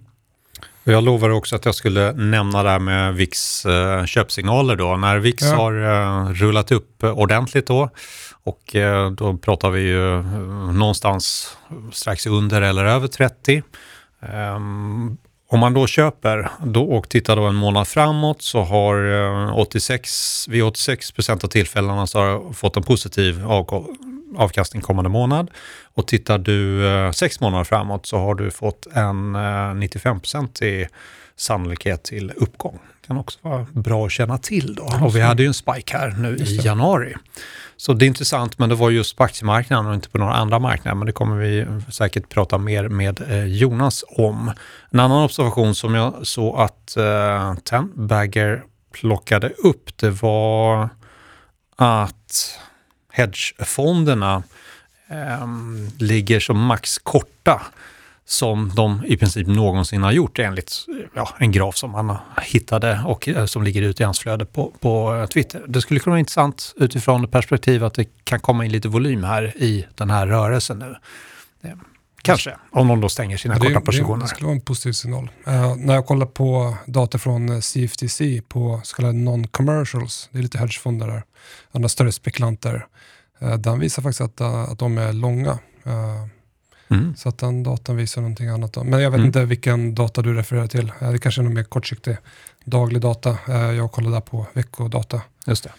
Jag 0.84 1.04
lovade 1.04 1.34
också 1.34 1.56
att 1.56 1.64
jag 1.64 1.74
skulle 1.74 2.12
nämna 2.12 2.62
det 2.62 2.70
här 2.70 2.78
med 2.78 3.14
VIX 3.14 3.66
eh, 3.66 4.04
köpsignaler 4.04 4.76
då. 4.76 4.96
När 4.96 5.18
VIX 5.18 5.42
ja. 5.42 5.56
har 5.56 5.72
eh, 5.72 6.32
rullat 6.32 6.72
upp 6.72 7.04
ordentligt 7.04 7.66
då 7.66 7.90
och 8.42 8.76
eh, 8.76 9.10
då 9.10 9.36
pratar 9.36 9.70
vi 9.70 9.80
ju 9.80 10.22
någonstans 10.72 11.56
strax 11.92 12.26
under 12.26 12.62
eller 12.62 12.84
över 12.84 13.08
30. 13.08 13.62
Om 15.52 15.60
man 15.60 15.74
då 15.74 15.86
köper 15.86 16.50
då, 16.64 16.84
och 16.84 17.08
tittar 17.08 17.36
då 17.36 17.42
en 17.42 17.54
månad 17.54 17.88
framåt 17.88 18.42
så 18.42 18.60
har 18.60 19.12
eh, 19.48 19.58
86, 19.58 20.48
vid 20.48 20.64
86 20.64 21.12
procent 21.12 21.44
av 21.44 21.48
tillfällena 21.48 22.06
så 22.06 22.18
har 22.18 22.52
fått 22.52 22.76
en 22.76 22.82
positiv 22.82 23.44
avkastning 24.36 24.82
kommande 24.82 25.10
månad. 25.10 25.50
Och 25.94 26.06
tittar 26.06 26.38
du 26.38 26.88
eh, 26.88 27.10
sex 27.10 27.40
månader 27.40 27.64
framåt 27.64 28.06
så 28.06 28.18
har 28.18 28.34
du 28.34 28.50
fått 28.50 28.86
en 28.94 29.34
eh, 29.34 29.74
95 29.74 30.20
i 30.62 30.86
sannolikhet 31.36 32.02
till 32.02 32.32
uppgång. 32.36 32.78
Kan 33.10 33.18
också 33.18 33.38
vara 33.42 33.66
bra 33.72 34.06
att 34.06 34.12
känna 34.12 34.38
till 34.38 34.74
då. 34.74 34.90
Och 35.02 35.16
vi 35.16 35.20
hade 35.20 35.42
ju 35.42 35.46
en 35.46 35.54
spike 35.54 35.96
här 35.98 36.10
nu 36.10 36.36
i 36.36 36.56
januari. 36.56 37.14
Så 37.76 37.92
det 37.92 38.04
är 38.04 38.06
intressant, 38.06 38.58
men 38.58 38.68
det 38.68 38.74
var 38.74 38.90
just 38.90 39.16
på 39.16 39.24
aktiemarknaden 39.24 39.86
och 39.86 39.94
inte 39.94 40.08
på 40.08 40.18
några 40.18 40.34
andra 40.34 40.58
marknader. 40.58 40.96
Men 40.96 41.06
det 41.06 41.12
kommer 41.12 41.36
vi 41.36 41.66
säkert 41.92 42.28
prata 42.28 42.58
mer 42.58 42.88
med 42.88 43.20
eh, 43.30 43.44
Jonas 43.44 44.04
om. 44.08 44.52
En 44.90 45.00
annan 45.00 45.24
observation 45.24 45.74
som 45.74 45.94
jag 45.94 46.26
såg 46.26 46.60
att 46.60 46.96
eh, 46.96 47.54
Ten 47.54 47.92
Bagger 47.94 48.62
plockade 48.92 49.48
upp, 49.48 49.98
det 49.98 50.10
var 50.10 50.88
att 51.76 52.58
hedgefonderna 53.12 54.42
eh, 55.08 55.46
ligger 55.98 56.40
som 56.40 56.64
max 56.64 56.98
korta 56.98 57.62
som 58.30 58.72
de 58.74 59.04
i 59.04 59.16
princip 59.16 59.46
någonsin 59.46 60.02
har 60.02 60.12
gjort 60.12 60.38
enligt 60.38 60.86
ja, 61.14 61.28
en 61.38 61.52
graf 61.52 61.76
som 61.76 61.94
han 61.94 62.16
hittade 62.42 63.02
och 63.06 63.28
eh, 63.28 63.44
som 63.44 63.62
ligger 63.62 63.82
ute 63.82 64.02
i 64.02 64.04
hans 64.04 64.18
flöde 64.18 64.44
på, 64.46 64.72
på 64.80 65.26
Twitter. 65.32 65.64
Det 65.68 65.80
skulle 65.80 66.00
kunna 66.00 66.12
vara 66.12 66.18
intressant 66.18 66.74
utifrån 66.76 67.28
perspektiv 67.28 67.84
att 67.84 67.94
det 67.94 68.04
kan 68.24 68.40
komma 68.40 68.64
in 68.64 68.72
lite 68.72 68.88
volym 68.88 69.24
här 69.24 69.56
i 69.56 69.86
den 69.94 70.10
här 70.10 70.26
rörelsen 70.26 70.78
nu. 70.78 70.96
Eh, 71.62 71.76
kanske, 72.22 72.56
om 72.70 72.88
de 72.88 73.00
då 73.00 73.08
stänger 73.08 73.36
sina 73.36 73.54
ja, 73.54 73.60
korta 73.60 73.80
positioner. 73.80 74.22
Det, 74.22 74.28
skulle 74.28 74.46
vara 74.46 74.56
en 74.56 74.60
positiv 74.60 74.92
signal. 74.92 75.30
Uh, 75.48 75.76
när 75.76 75.94
jag 75.94 76.06
kollar 76.06 76.26
på 76.26 76.76
data 76.86 77.18
från 77.18 77.62
CFTC 77.62 78.42
på 78.48 78.80
så 78.84 78.96
kallade 78.96 79.14
non-commercials, 79.14 80.28
det 80.32 80.38
är 80.38 80.42
lite 80.42 80.58
hedgefonder 80.58 81.06
där, 81.06 81.22
andra 81.72 81.88
större 81.88 82.12
spekulanter, 82.12 82.86
uh, 83.42 83.54
den 83.54 83.78
visar 83.78 84.02
faktiskt 84.02 84.20
att, 84.20 84.40
uh, 84.40 84.70
att 84.70 84.78
de 84.78 84.98
är 84.98 85.12
långa. 85.12 85.58
Mm. 86.90 87.16
Så 87.16 87.28
att 87.28 87.38
den 87.38 87.62
datan 87.62 87.96
visar 87.96 88.20
någonting 88.20 88.48
annat. 88.48 88.72
Då. 88.72 88.84
Men 88.84 89.00
jag 89.02 89.10
vet 89.10 89.18
Mm. 89.18 89.26
inte 89.26 89.44
vilken 89.44 89.94
data 89.94 90.22
du 90.22 90.34
refererar 90.34 90.66
till. 90.66 90.92
Eh, 91.00 91.10
Det 91.12 91.18
kanske 91.18 91.40
är 91.40 91.42
någon 91.42 91.54
mer 91.54 91.64
kortsiktig 91.64 92.16
daglig 92.64 93.02
data. 93.02 93.36
Eh, 93.48 93.54
Jag 93.70 93.92
kollar 93.92 94.10
där 94.10 94.20
på 94.20 94.46
veckodata. 94.52 95.20
Just 95.46 95.64
det. 95.64 95.70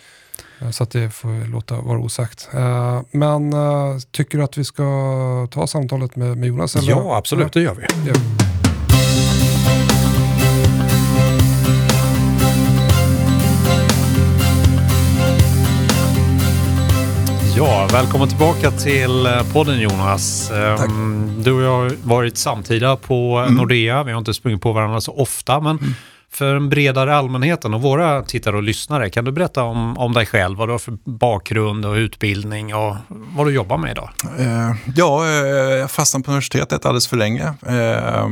Eh, 0.66 0.70
Så 0.72 0.84
att 0.84 0.92
det 0.92 1.10
får 1.14 1.48
låta 1.48 1.82
vara 1.82 2.00
osagt. 2.00 2.50
Men 3.12 3.54
tycker 4.12 4.38
du 4.38 4.44
att 4.44 4.58
vi 4.58 4.64
ska 4.64 5.48
ta 5.52 5.68
samtalet 5.68 6.16
med, 6.16 6.46
Jonas? 6.46 6.76
Eller? 6.76 6.90
Ja, 6.90 7.18
absolut. 7.18 7.54
Det 7.54 7.62
gör 7.62 7.76
vi. 7.76 7.86
Ja. 8.10 8.14
Ja, 17.64 17.88
välkommen 17.94 18.28
tillbaka 18.28 18.72
till 18.72 19.26
eh, 19.26 19.54
podden 19.54 19.80
Jonas. 19.80 20.52
Ehm, 20.52 21.44
Du 21.44 21.52
och 21.52 21.62
jag 21.62 21.72
har 21.82 21.92
varit 22.04 22.38
samtida 22.38 22.96
på 22.96 23.46
Nordea. 23.50 24.04
Vi 24.04 24.12
har 24.12 24.20
inte 24.20 24.34
sprungit 24.34 24.62
på 24.62 24.72
varandra 24.72 25.02
så 25.02 25.12
ofta, 25.12 25.60
men 25.60 25.80
för 26.34 26.54
den 26.54 26.70
bredare 26.70 27.16
allmänheten 27.16 27.74
och 27.74 27.82
våra 27.82 28.22
tittare 28.22 28.56
och 28.56 28.64
lyssnare, 28.64 29.10
kan 29.10 29.26
du 29.26 29.32
berätta 29.32 29.64
om, 29.64 29.98
om 29.98 30.14
dig 30.14 30.26
själv, 30.26 30.58
vad 30.58 30.68
du 30.68 30.72
har 30.72 30.80
för 30.80 30.98
bakgrund 31.04 31.86
och 31.86 31.94
utbildning 31.94 32.76
och 32.76 32.96
vad 33.08 33.48
du 33.48 33.54
jobbar 33.54 33.78
med 33.78 33.92
idag? 33.92 34.10
Eh, 34.40 34.76
ja, 34.96 35.26
eh, 35.26 35.32
jag 35.78 35.92
fastnade 35.92 36.24
på 36.24 36.32
universitetet 36.32 36.86
alldeles 36.86 37.08
för 37.08 37.18
länge. 37.18 37.44
Eh, 37.44 38.30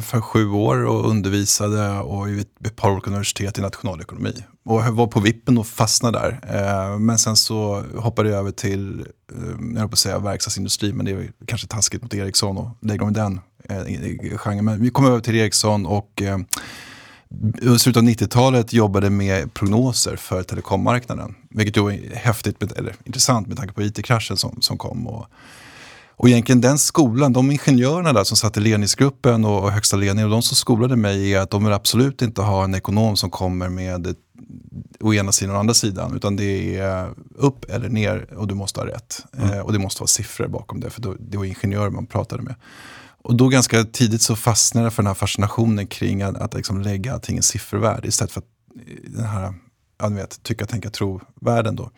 för 0.00 0.20
sju 0.20 0.50
år 0.50 0.86
och 0.86 1.10
undervisade 1.10 1.98
och 1.98 2.28
vid 2.28 2.40
ett, 2.40 2.76
par 2.76 2.90
olika 2.90 3.10
universitet 3.10 3.58
i 3.58 3.60
nationalekonomi. 3.60 4.34
Och 4.64 4.80
jag 4.82 4.92
var 4.92 5.06
på 5.06 5.20
vippen 5.20 5.58
och 5.58 5.66
fastnade 5.66 6.18
där. 6.18 6.40
Eh, 6.56 6.98
men 6.98 7.18
sen 7.18 7.36
så 7.36 7.84
hoppade 7.96 8.28
jag 8.28 8.38
över 8.38 8.50
till, 8.50 9.00
eh, 9.00 9.36
jag 9.74 9.80
höll 9.80 9.88
på 9.88 9.92
att 9.92 9.98
säga 9.98 10.18
verkstadsindustri, 10.18 10.92
men 10.92 11.06
det 11.06 11.12
är 11.12 11.30
kanske 11.46 11.66
taskigt 11.66 12.02
mot 12.02 12.14
Ericsson 12.14 12.56
och 12.56 12.68
lägga 12.80 12.98
dem 12.98 13.10
i 13.10 13.12
den 13.12 13.40
eh, 13.68 14.36
genren. 14.36 14.64
Men 14.64 14.82
vi 14.82 14.90
kom 14.90 15.06
över 15.06 15.20
till 15.20 15.36
Ericsson 15.36 15.86
och 15.86 16.22
eh, 16.22 16.38
i 17.62 17.78
slutet 17.78 17.96
av 18.02 18.08
90-talet 18.08 18.72
jobbade 18.72 19.10
med 19.10 19.54
prognoser 19.54 20.16
för 20.16 20.42
telekommarknaden. 20.42 21.34
Vilket 21.50 21.76
var 21.82 22.16
häftigt, 22.16 22.72
eller 22.72 22.94
intressant 23.04 23.48
med 23.48 23.56
tanke 23.56 23.74
på 23.74 23.82
IT-kraschen 23.82 24.36
som, 24.36 24.56
som 24.60 24.78
kom. 24.78 25.06
Och, 25.06 25.26
och 26.16 26.28
egentligen 26.28 26.60
den 26.60 26.78
skolan, 26.78 27.32
de 27.32 27.50
ingenjörerna 27.50 28.12
där 28.12 28.24
som 28.24 28.36
satt 28.36 28.56
i 28.56 28.60
ledningsgruppen 28.60 29.44
och, 29.44 29.62
och 29.62 29.72
högsta 29.72 29.96
ledningen, 29.96 30.24
och 30.24 30.30
de 30.30 30.42
som 30.42 30.56
skolade 30.56 30.96
mig 30.96 31.34
är 31.34 31.40
att 31.40 31.50
de 31.50 31.64
vill 31.64 31.72
absolut 31.72 32.22
inte 32.22 32.42
ha 32.42 32.64
en 32.64 32.74
ekonom 32.74 33.16
som 33.16 33.30
kommer 33.30 33.68
med 33.68 34.14
å 35.00 35.14
ena 35.14 35.32
sidan 35.32 35.54
och 35.54 35.60
andra 35.60 35.74
sidan. 35.74 36.16
Utan 36.16 36.36
det 36.36 36.76
är 36.76 37.10
upp 37.34 37.64
eller 37.70 37.88
ner 37.88 38.34
och 38.36 38.48
du 38.48 38.54
måste 38.54 38.80
ha 38.80 38.86
rätt. 38.86 39.24
Eh, 39.38 39.58
och 39.58 39.72
det 39.72 39.78
måste 39.78 40.02
vara 40.02 40.08
siffror 40.08 40.48
bakom 40.48 40.80
det, 40.80 40.90
för 40.90 41.02
då, 41.02 41.14
det 41.20 41.38
var 41.38 41.44
ingenjörer 41.44 41.90
man 41.90 42.06
pratade 42.06 42.42
med. 42.42 42.54
Och 43.22 43.34
då 43.34 43.48
ganska 43.48 43.84
tidigt 43.84 44.22
så 44.22 44.36
fastnade 44.36 44.86
jag 44.86 44.92
för 44.92 45.02
den 45.02 45.08
här 45.08 45.14
fascinationen 45.14 45.86
kring 45.86 46.22
att, 46.22 46.36
att 46.36 46.54
liksom 46.54 46.80
lägga 46.80 47.12
allting 47.12 47.38
i 47.38 47.42
siffervärde 47.42 48.08
istället 48.08 48.32
för 48.32 48.40
att 48.40 48.46
eh, 48.76 49.10
den 49.10 49.26
här, 49.26 49.54
ja, 49.98 50.08
ni 50.08 50.16
vet, 50.16 50.42
tycka, 50.42 50.66
tänka, 50.66 50.90
tro-världen 50.90 51.76
då. 51.76 51.90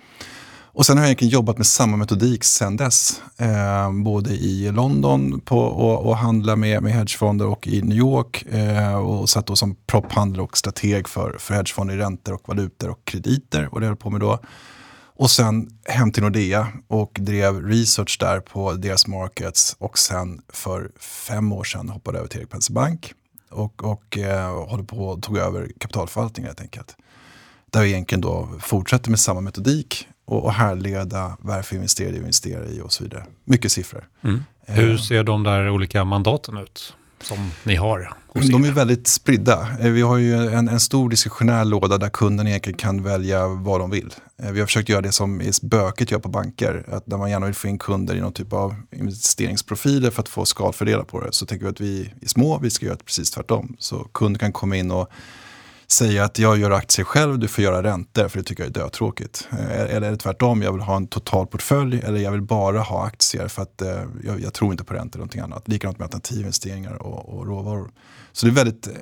Och 0.77 0.87
sen 0.87 0.97
har 0.97 1.05
jag 1.05 1.09
egentligen 1.09 1.33
jobbat 1.33 1.59
med 1.59 1.67
samma 1.67 1.97
metodik 1.97 2.45
sen 2.45 2.77
dess. 2.77 3.23
Eh, 3.37 3.93
både 3.93 4.31
i 4.31 4.73
London 4.73 5.41
på, 5.41 5.59
och, 5.59 6.07
och 6.07 6.17
handla 6.17 6.57
med, 6.57 6.83
med 6.83 6.93
hedgefonder 6.93 7.47
och 7.47 7.67
i 7.67 7.83
New 7.83 7.99
York. 7.99 8.43
Eh, 8.43 8.95
och 8.95 9.31
satt 9.31 9.47
då 9.47 9.57
som 9.57 9.77
propphandlare 9.87 10.45
och 10.45 10.59
strateg 10.59 11.09
för, 11.09 11.37
för 11.39 11.55
hedgefonder 11.55 11.95
i 11.95 11.99
räntor 11.99 12.35
och 12.35 12.49
valutor 12.49 12.91
och 12.91 13.05
krediter. 13.05 13.75
Och 13.75 13.81
det 13.81 13.87
höll 13.87 13.97
på 13.97 14.11
med 14.11 14.21
då. 14.21 14.39
Och 15.17 15.31
sen 15.31 15.71
hem 15.85 16.13
till 16.13 16.23
Nordea 16.23 16.69
och 16.89 17.17
drev 17.21 17.67
research 17.67 18.17
där 18.21 18.41
på 18.41 18.73
deras 18.73 19.07
markets. 19.07 19.77
Och 19.79 19.99
sen 19.99 20.43
för 20.49 20.91
fem 21.01 21.53
år 21.53 21.65
sedan 21.65 21.89
hoppade 21.89 22.19
över 22.19 22.29
till 22.29 22.41
Erik 22.41 22.51
Penser 22.51 22.75
Bank. 22.75 23.13
Och, 23.51 23.85
och 23.85 24.19
eh, 24.19 24.69
håller 24.69 24.85
på 24.85 25.09
och 25.09 25.23
tog 25.23 25.39
över 25.39 25.71
kapitalförvaltningen 25.79 26.49
helt 26.49 26.61
enkelt. 26.61 26.97
Där 27.71 27.83
vi 27.83 27.89
egentligen 27.89 28.21
då 28.21 28.49
fortsätter 28.61 29.11
med 29.11 29.21
samma 29.21 29.41
metodik 29.41 30.09
och, 30.25 30.45
och 30.45 30.53
härleda 30.53 31.37
varför 31.41 31.77
investerar 31.77 32.11
vi 32.11 32.19
investerar 32.19 32.67
i 32.67 32.81
och 32.81 32.93
så 32.93 33.05
vidare. 33.05 33.27
Mycket 33.45 33.73
siffror. 33.73 34.09
Eh, 34.23 34.75
Hur 34.75 34.97
ser 34.97 35.25
de 35.25 35.43
där 35.43 35.71
olika 35.71 36.05
mandaten 36.05 36.57
ut 36.57 36.95
som 37.25 37.51
ni 37.65 37.75
har? 37.77 38.13
De 38.51 38.65
är 38.65 38.73
väldigt 38.73 39.07
spridda. 39.09 39.69
Eh, 39.81 39.91
Vi 39.91 40.03
har 40.03 40.17
ju 40.17 40.35
en, 40.35 40.69
en 40.69 40.81
stor 40.81 41.11
diskretionär 41.11 41.65
låda 41.65 41.99
där 41.99 42.09
kunden 42.09 42.47
egentligen 42.47 42.77
kan 42.79 43.03
välja 43.03 43.49
vad 43.49 43.81
de 43.81 43.91
vill. 43.91 44.15
Eh, 44.43 44.51
Vi 44.51 44.61
har 44.61 44.67
försökt 44.67 44.89
göra 44.89 45.01
det 45.01 45.13
som 45.13 45.41
är 45.41 45.67
böket 45.67 46.11
gör 46.11 46.19
på 46.19 46.29
banker. 46.29 46.85
Att 46.89 47.07
när 47.07 47.17
man 47.17 47.31
gärna 47.31 47.47
vill 47.47 47.55
få 47.55 47.69
in 47.69 47.79
kunder 47.79 48.15
i 48.17 48.21
någon 48.21 48.33
typ 48.33 48.53
av 48.53 48.75
investeringsprofiler 48.93 50.11
för 50.11 50.23
att 50.23 50.29
få 50.29 50.45
skalfördelar 50.45 51.05
på 51.05 51.21
det. 51.21 51.33
Så 51.33 51.47
tänker 51.47 51.65
vi 51.67 51.71
att 51.71 51.81
vi 51.81 52.13
är 52.23 52.29
små, 52.29 52.59
vi 52.59 52.71
ska 52.71 52.87
göra 52.87 52.97
precis 53.05 53.31
tvärtom. 53.31 53.77
Så 53.79 53.99
kunden 53.99 54.39
kan 54.39 54.53
komma 54.53 54.77
in 54.77 54.91
och 54.91 55.09
säga 55.87 56.25
att 56.25 56.39
jag 56.39 56.59
gör 56.59 56.71
aktier 56.71 57.05
själv, 57.05 57.39
du 57.39 57.49
får 57.49 57.65
göra 57.65 57.83
räntor 57.83 58.29
för 58.29 58.39
det 58.39 58.45
tycker 58.45 58.63
jag 58.63 58.77
är 58.77 58.83
dötråkigt. 58.83 59.49
Eh, 59.53 59.81
eller 59.81 60.03
är 60.07 60.11
det 60.11 60.17
tvärtom, 60.17 60.63
jag 60.63 60.73
vill 60.73 60.83
ha 60.83 60.97
en 60.97 61.07
total 61.07 61.47
portfölj 61.47 62.01
eller 62.01 62.21
jag 62.21 62.31
vill 62.31 62.43
bara 62.43 62.81
ha 62.81 63.07
aktier 63.07 63.49
för 63.49 63.63
att 63.63 63.83
eh, 63.83 64.03
jag, 64.25 64.41
jag 64.41 64.53
tror 64.53 64.73
inte 64.73 64.85
på 64.85 64.95
räntor 64.95 65.19
eller 65.19 65.19
någonting 65.19 65.41
annat. 65.41 65.69
Likadant 65.69 65.99
med 65.99 66.05
alternativinvesteringar 66.05 67.03
och, 67.03 67.29
och 67.29 67.47
råvaror. 67.47 67.91
Så 68.33 68.47
det 68.47 68.53
är 68.53 68.55
väldigt 68.55 68.87
eh, 68.87 68.93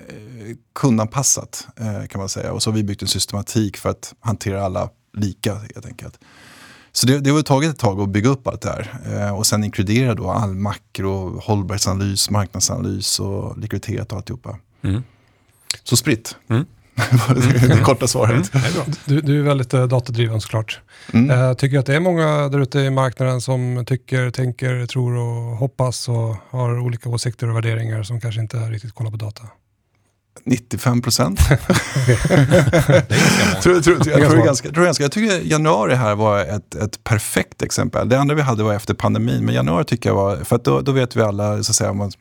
kundanpassat 0.74 1.68
eh, 1.76 2.06
kan 2.06 2.18
man 2.18 2.28
säga. 2.28 2.52
Och 2.52 2.62
så 2.62 2.70
har 2.70 2.76
vi 2.76 2.82
byggt 2.82 3.02
en 3.02 3.08
systematik 3.08 3.76
för 3.76 3.90
att 3.90 4.14
hantera 4.20 4.64
alla 4.64 4.88
lika 5.16 5.54
helt 5.54 5.86
enkelt. 5.86 6.18
Så 6.92 7.06
det, 7.06 7.18
det 7.18 7.30
har 7.30 7.42
tagit 7.42 7.70
ett 7.70 7.78
tag 7.78 8.00
att 8.00 8.08
bygga 8.08 8.30
upp 8.30 8.46
allt 8.46 8.60
det 8.60 8.70
här. 8.70 9.00
Eh, 9.14 9.36
och 9.36 9.46
sen 9.46 9.64
inkludera 9.64 10.14
då 10.14 10.30
all 10.30 10.54
makro, 10.54 11.40
hållbarhetsanalys, 11.40 12.30
marknadsanalys 12.30 13.20
och 13.20 13.58
likviditet 13.58 14.12
och 14.12 14.18
alltihopa. 14.18 14.58
Mm. 14.82 15.02
Så 15.92 15.96
spritt. 15.96 16.36
Mm. 16.48 16.66
det 17.68 17.84
korta 17.84 18.06
svaret. 18.06 18.52
Det 18.52 18.58
är. 18.58 18.84
Du, 19.04 19.20
du 19.20 19.38
är 19.38 19.42
väldigt 19.42 19.74
eh, 19.74 19.86
datadriven 19.86 20.40
såklart. 20.40 20.80
Mm. 21.12 21.30
Eh, 21.30 21.54
tycker 21.54 21.78
att 21.78 21.86
det 21.86 21.94
är 21.94 22.00
många 22.00 22.48
där 22.48 22.60
ute 22.60 22.78
i 22.78 22.90
marknaden 22.90 23.40
som 23.40 23.84
tycker, 23.86 24.30
tänker, 24.30 24.86
tror 24.86 25.16
och 25.16 25.56
hoppas 25.56 26.08
och 26.08 26.36
har 26.50 26.78
olika 26.80 27.08
åsikter 27.08 27.50
och 27.50 27.56
värderingar 27.56 28.02
som 28.02 28.20
kanske 28.20 28.40
inte 28.40 28.56
riktigt 28.56 28.94
kollar 28.94 29.10
på 29.10 29.16
data? 29.16 29.42
95 30.44 31.02
procent. 31.02 31.40
Tror, 33.62 33.80
tror, 33.80 33.80
tror, 33.80 34.20
jag, 34.20 34.30
tror 34.30 34.44
ganska, 34.44 34.70
tror 34.70 34.84
ganska, 34.84 35.04
jag 35.04 35.12
tycker 35.12 35.40
januari 35.40 35.94
här 35.94 36.14
var 36.14 36.40
ett, 36.40 36.74
ett 36.74 37.04
perfekt 37.04 37.62
exempel. 37.62 38.08
Det 38.08 38.20
andra 38.20 38.34
vi 38.34 38.42
hade 38.42 38.62
var 38.62 38.74
efter 38.74 38.94
pandemin, 38.94 39.44
men 39.44 39.54
januari 39.54 39.84
tycker 39.84 40.08
jag 40.08 40.16
var, 40.16 40.36
för 40.36 40.56
att 40.56 40.64
då, 40.64 40.80
då 40.80 40.92
vet 40.92 41.16
vi 41.16 41.22
alla, 41.22 41.62
så 41.62 41.72
att 41.72 41.76
säga, 41.76 41.92
man, 41.92 42.12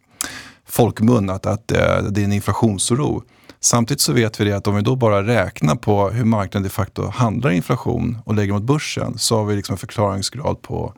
folkmun, 0.72 1.30
att, 1.30 1.46
att 1.46 1.72
eh, 1.72 2.04
det 2.10 2.22
är 2.22 2.26
en 2.26 2.34
inflationsoro. 2.34 3.24
Samtidigt 3.64 4.02
så 4.02 4.14
vet 4.14 4.40
vi 4.40 4.46
det 4.46 4.54
att 4.54 4.68
om 4.68 4.76
vi 4.76 4.82
då 4.82 4.96
bara 4.96 5.24
räknar 5.24 5.76
på 5.76 6.10
hur 6.10 6.26
marknaden 6.26 6.64
de 6.64 6.70
facto 6.70 7.08
handlar 7.08 7.52
inflation 7.52 8.18
och 8.26 8.36
lägger 8.36 8.54
mot 8.54 8.64
börsen 8.64 9.18
så 9.18 9.38
har 9.38 9.46
vi 9.46 9.56
liksom 9.56 9.74
en 9.74 9.78
förklaringsgrad 9.78 10.62
på 10.62 10.94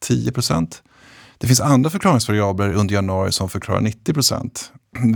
10. 0.00 0.32
Det 1.38 1.46
finns 1.46 1.60
andra 1.60 1.90
förklaringsvariabler 1.90 2.74
under 2.74 2.94
januari 2.94 3.32
som 3.32 3.48
förklarar 3.48 3.80
90. 3.80 4.14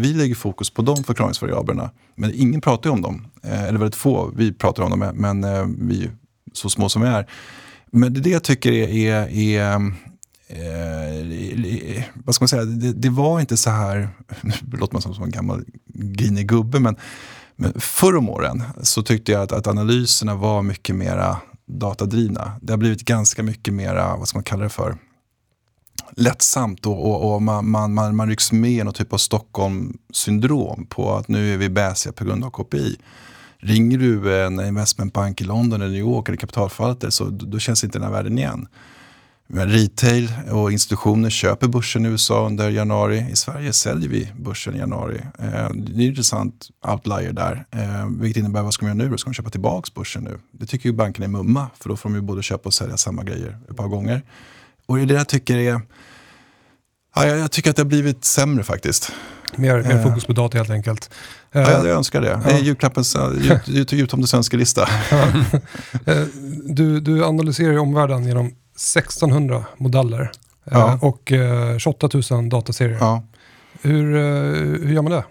Vi 0.00 0.12
lägger 0.12 0.34
fokus 0.34 0.70
på 0.70 0.82
de 0.82 1.04
förklaringsvariablerna, 1.04 1.90
men 2.14 2.32
ingen 2.34 2.60
pratar 2.60 2.90
ju 2.90 2.94
om 2.94 3.02
dem. 3.02 3.26
Eh, 3.42 3.64
eller 3.64 3.78
väldigt 3.78 3.96
få, 3.96 4.32
vi 4.36 4.52
pratar 4.52 4.82
om 4.82 4.90
dem, 4.90 5.12
men 5.14 5.44
eh, 5.44 5.66
vi 5.78 6.04
är 6.04 6.10
så 6.52 6.70
små 6.70 6.88
som 6.88 7.02
vi 7.02 7.08
är. 7.08 7.26
Men 7.90 8.14
det 8.14 8.20
är 8.20 8.22
det 8.22 8.30
jag 8.30 8.42
tycker 8.42 8.72
är, 8.72 8.88
är, 8.88 9.28
är 9.28 9.92
eh, 10.52 12.02
vad 12.14 12.34
ska 12.34 12.42
man 12.42 12.48
säga, 12.48 12.64
det, 12.64 12.92
det 12.92 13.10
var 13.10 13.40
inte 13.40 13.56
så 13.56 13.70
här, 13.70 14.08
nu 14.40 14.76
låter 14.78 14.94
man 14.94 15.02
som, 15.02 15.14
som 15.14 15.24
en 15.24 15.30
gammal 15.30 15.64
grinig 15.94 16.48
gubbe, 16.48 16.80
men, 16.80 16.96
men 17.56 17.80
förr 17.80 18.16
om 18.16 18.28
åren 18.28 18.62
så 18.82 19.02
tyckte 19.02 19.32
jag 19.32 19.42
att, 19.42 19.52
att 19.52 19.66
analyserna 19.66 20.34
var 20.34 20.62
mycket 20.62 20.96
mera 20.96 21.36
datadrivna. 21.66 22.52
Det 22.62 22.72
har 22.72 22.78
blivit 22.78 23.04
ganska 23.04 23.42
mycket 23.42 23.74
mera, 23.74 24.16
vad 24.16 24.28
ska 24.28 24.38
man 24.38 24.44
kalla 24.44 24.62
det 24.62 24.68
för, 24.68 24.96
lättsamt 26.16 26.86
och, 26.86 27.10
och, 27.10 27.34
och 27.34 27.42
man, 27.42 27.70
man, 27.70 27.94
man, 27.94 28.16
man 28.16 28.28
rycks 28.28 28.52
med 28.52 28.70
i 28.70 28.84
någon 28.84 28.94
typ 28.94 29.12
av 29.12 29.18
Stockholm-syndrom 29.18 30.86
på 30.86 31.14
att 31.14 31.28
nu 31.28 31.54
är 31.54 31.58
vi 31.58 31.68
bäsiga 31.68 32.12
på 32.12 32.24
grund 32.24 32.44
av 32.44 32.50
KPI. 32.50 32.96
Ringer 33.58 33.98
du 33.98 34.44
en 34.44 34.60
investmentbank 34.60 35.40
i 35.40 35.44
London 35.44 35.82
eller 35.82 35.92
New 35.92 36.00
York 36.00 36.28
eller 36.28 36.38
kapitalförvaltare 36.38 37.10
så 37.10 37.24
då 37.24 37.58
känns 37.58 37.84
inte 37.84 37.98
den 37.98 38.06
här 38.06 38.12
världen 38.12 38.38
igen. 38.38 38.68
Men 39.52 39.68
retail 39.68 40.32
och 40.50 40.72
institutioner 40.72 41.30
köper 41.30 41.68
börsen 41.68 42.06
i 42.06 42.08
USA 42.08 42.46
under 42.46 42.70
januari. 42.70 43.26
I 43.32 43.36
Sverige 43.36 43.72
säljer 43.72 44.08
vi 44.08 44.28
börsen 44.38 44.74
i 44.74 44.78
januari. 44.78 45.20
Eh, 45.38 45.44
det 45.50 45.56
är 45.56 45.94
en 45.94 46.00
intressant 46.00 46.68
outlier 46.88 47.32
där. 47.32 47.64
Eh, 47.70 48.06
vilket 48.20 48.40
innebär, 48.40 48.62
vad 48.62 48.74
ska 48.74 48.86
man 48.86 48.98
göra 48.98 49.10
nu? 49.10 49.18
Ska 49.18 49.28
man 49.28 49.34
köpa 49.34 49.50
tillbaka 49.50 49.90
börsen 49.94 50.24
nu? 50.24 50.38
Det 50.52 50.66
tycker 50.66 50.88
ju 50.88 50.92
bankerna 50.94 51.24
är 51.24 51.28
mumma, 51.30 51.66
för 51.80 51.88
då 51.88 51.96
får 51.96 52.08
de 52.08 52.14
ju 52.16 52.20
både 52.22 52.42
köpa 52.42 52.64
och 52.68 52.74
sälja 52.74 52.96
samma 52.96 53.24
grejer 53.24 53.58
ett 53.70 53.76
par 53.76 53.88
gånger. 53.88 54.22
Och 54.86 54.96
det 54.96 55.02
är 55.02 55.06
det 55.06 55.14
jag 55.14 55.28
tycker 55.28 55.56
är... 55.56 55.80
Ja, 57.14 57.26
jag, 57.26 57.50
tycker 57.50 57.70
att 57.70 57.76
det 57.76 57.82
har 57.82 57.88
blivit 57.88 58.24
sämre 58.24 58.64
faktiskt. 58.64 59.12
Mer, 59.56 59.82
mer 59.82 59.90
Eh. 59.96 60.02
fokus 60.02 60.24
på 60.24 60.32
data 60.32 60.58
helt 60.58 60.70
enkelt. 60.70 61.10
Eh, 61.52 61.60
Ja, 61.62 61.70
jag 61.70 61.86
önskar 61.96 62.20
det. 62.20 62.40
Det 62.44 62.50
är 62.52 62.58
julklappens 62.58 63.16
jul- 63.16 63.60
jul- 63.66 63.86
jultomtens 63.94 64.34
önskelista. 64.34 64.88
eh, 66.06 66.22
du, 66.64 67.00
du 67.00 67.24
analyserar 67.24 67.72
ju 67.72 67.78
omvärlden 67.78 68.24
genom 68.26 68.52
1600 68.80 69.64
modeller. 69.76 70.30
Ja. 70.64 70.98
och 71.02 71.32
eh, 71.32 71.78
28 71.78 72.08
000 72.30 72.48
dataserier. 72.48 72.96
Ja. 73.00 73.22
Hur, 73.82 74.16
eh, 74.16 74.22
hur 74.86 74.92
gör 74.92 75.02
man 75.02 75.12
det? 75.12 75.24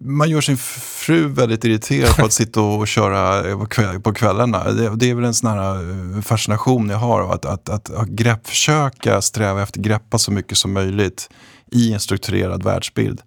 Man 0.00 0.30
gör 0.30 0.40
sin 0.40 0.56
fru 0.56 1.28
väldigt 1.28 1.64
irriterad 1.64 2.16
på 2.16 2.24
att 2.24 2.32
sitta 2.32 2.60
och 2.60 2.88
köra 2.88 3.56
på, 3.56 3.66
kväll, 3.66 4.00
på 4.00 4.14
kvällarna. 4.14 4.70
Det, 4.70 4.96
det 4.96 5.10
är 5.10 5.14
väl 5.14 5.24
en 5.24 5.34
sån 5.34 5.50
här 5.50 5.74
eh, 6.16 6.22
fascination 6.22 6.90
jag 6.90 6.98
har 6.98 7.20
av 7.20 7.30
att, 7.30 7.44
att, 7.44 7.68
att, 7.68 7.90
att 7.90 8.08
grepp, 8.08 8.46
försöka 8.46 9.22
sträva 9.22 9.62
efter 9.62 9.80
greppa 9.80 10.18
så 10.18 10.32
mycket 10.32 10.58
som 10.58 10.72
möjligt 10.72 11.30
i 11.72 11.92
en 11.92 12.00
strukturerad 12.00 12.62
världsbild. 12.62 13.20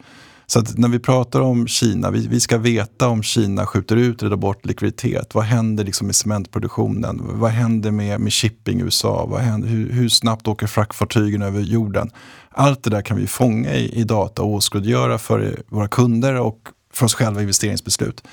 Så 0.53 0.59
att 0.59 0.77
när 0.77 0.89
vi 0.89 0.99
pratar 0.99 1.41
om 1.41 1.67
Kina, 1.67 2.11
vi, 2.11 2.27
vi 2.27 2.39
ska 2.39 2.57
veta 2.57 3.07
om 3.07 3.23
Kina 3.23 3.65
skjuter 3.65 3.95
ut 3.95 4.23
eller 4.23 4.35
bort 4.35 4.65
likviditet. 4.65 5.35
Vad 5.35 5.43
händer 5.43 5.83
liksom 5.83 6.07
med 6.07 6.15
cementproduktionen? 6.15 7.21
Vad 7.23 7.51
händer 7.51 7.91
med, 7.91 8.21
med 8.21 8.33
shipping 8.33 8.79
i 8.79 8.83
USA? 8.83 9.25
Vad 9.25 9.41
händer, 9.41 9.67
hur, 9.67 9.91
hur 9.91 10.09
snabbt 10.09 10.47
åker 10.47 10.67
fraktfartygen 10.67 11.41
över 11.41 11.61
jorden? 11.61 12.09
Allt 12.49 12.83
det 12.83 12.89
där 12.89 13.01
kan 13.01 13.17
vi 13.17 13.27
fånga 13.27 13.73
i, 13.73 13.99
i 13.99 14.03
data 14.03 14.41
och 14.41 14.49
åskådliggöra 14.49 15.17
för 15.17 15.63
våra 15.69 15.87
kunder 15.87 16.39
och 16.39 16.59
för 16.93 17.05
oss 17.05 17.13
själva 17.13 17.39
i 17.39 17.43
investeringsbeslut. 17.43 18.23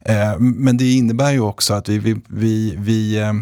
Eh, 0.00 0.38
men 0.38 0.76
det 0.76 0.92
innebär 0.92 1.32
ju 1.32 1.40
också 1.40 1.74
att 1.74 1.88
vi, 1.88 1.98
vi, 1.98 2.16
vi, 2.28 2.74
vi 2.78 3.18
eh, 3.18 3.32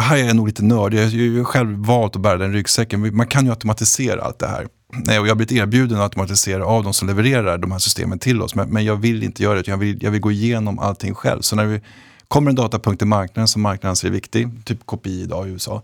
här 0.00 0.16
är 0.16 0.24
jag 0.24 0.36
nog 0.36 0.46
lite 0.46 0.64
nördig, 0.64 0.98
jag 0.98 1.04
har 1.04 1.10
ju 1.10 1.44
själv 1.44 1.78
valt 1.78 2.16
att 2.16 2.22
bära 2.22 2.36
den 2.36 2.52
ryggsäcken. 2.52 3.16
Man 3.16 3.26
kan 3.26 3.44
ju 3.44 3.50
automatisera 3.50 4.22
allt 4.22 4.38
det 4.38 4.46
här. 4.46 4.66
Eh, 5.08 5.20
och 5.20 5.26
jag 5.26 5.30
har 5.30 5.34
blivit 5.34 5.52
erbjuden 5.52 5.98
att 5.98 6.02
automatisera 6.02 6.66
av 6.66 6.84
de 6.84 6.94
som 6.94 7.08
levererar 7.08 7.58
de 7.58 7.72
här 7.72 7.78
systemen 7.78 8.18
till 8.18 8.42
oss. 8.42 8.54
Men, 8.54 8.68
men 8.68 8.84
jag 8.84 8.96
vill 8.96 9.22
inte 9.22 9.42
göra 9.42 9.54
det, 9.54 9.68
jag 9.68 9.76
vill, 9.76 10.02
jag 10.02 10.10
vill 10.10 10.20
gå 10.20 10.32
igenom 10.32 10.78
allting 10.78 11.14
själv. 11.14 11.40
Så 11.40 11.56
när 11.56 11.64
vi 11.64 11.80
kommer 12.28 12.50
en 12.50 12.54
datapunkt 12.54 13.02
i 13.02 13.04
marknaden 13.04 13.48
som 13.48 13.62
marknaden 13.62 13.90
anser 13.90 14.08
är 14.08 14.12
viktig, 14.12 14.48
typ 14.64 14.86
KPI 14.86 15.22
idag 15.22 15.48
i 15.48 15.50
USA, 15.50 15.82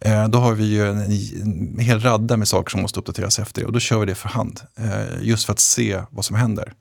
eh, 0.00 0.28
då 0.28 0.38
har 0.38 0.52
vi 0.52 0.64
ju 0.64 0.88
en, 0.90 1.00
en 1.00 1.78
hel 1.78 2.00
radda 2.00 2.36
med 2.36 2.48
saker 2.48 2.70
som 2.70 2.82
måste 2.82 3.00
uppdateras 3.00 3.38
efter 3.38 3.60
det 3.60 3.66
och 3.66 3.72
då 3.72 3.80
kör 3.80 3.98
vi 4.00 4.06
det 4.06 4.14
för 4.14 4.28
hand. 4.28 4.60
Eh, 4.76 5.22
just 5.22 5.46
för 5.46 5.52
att 5.52 5.60
se 5.60 6.02
vad 6.10 6.24
som 6.24 6.36
händer. 6.36 6.72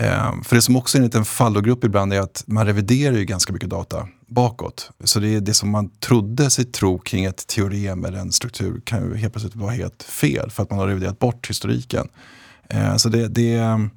Eh, 0.00 0.42
för 0.42 0.56
det 0.56 0.62
som 0.62 0.76
också 0.76 0.98
är 0.98 1.00
en 1.00 1.04
liten 1.04 1.24
fallogrupp 1.24 1.84
ibland 1.84 2.12
är 2.12 2.20
att 2.20 2.44
man 2.46 2.66
reviderar 2.66 3.16
ju 3.16 3.24
ganska 3.24 3.52
mycket 3.52 3.70
data 3.70 4.08
bakåt. 4.26 4.90
Så 5.04 5.20
det 5.20 5.28
är 5.28 5.40
det 5.40 5.54
som 5.54 5.70
man 5.70 5.88
trodde 5.88 6.50
sig 6.50 6.64
tro 6.64 6.98
kring 6.98 7.24
ett 7.24 7.46
teorem 7.46 8.04
eller 8.04 8.18
en 8.18 8.32
struktur 8.32 8.80
kan 8.84 9.02
ju 9.02 9.16
helt 9.16 9.32
plötsligt 9.32 9.56
vara 9.56 9.70
helt 9.70 10.02
fel 10.02 10.50
för 10.50 10.62
att 10.62 10.70
man 10.70 10.78
har 10.78 10.86
reviderat 10.86 11.18
bort 11.18 11.50
historiken. 11.50 12.08
Eh, 12.68 12.96
så 12.96 13.08
det, 13.08 13.28
det, 13.28 13.54
ehm, 13.54 13.90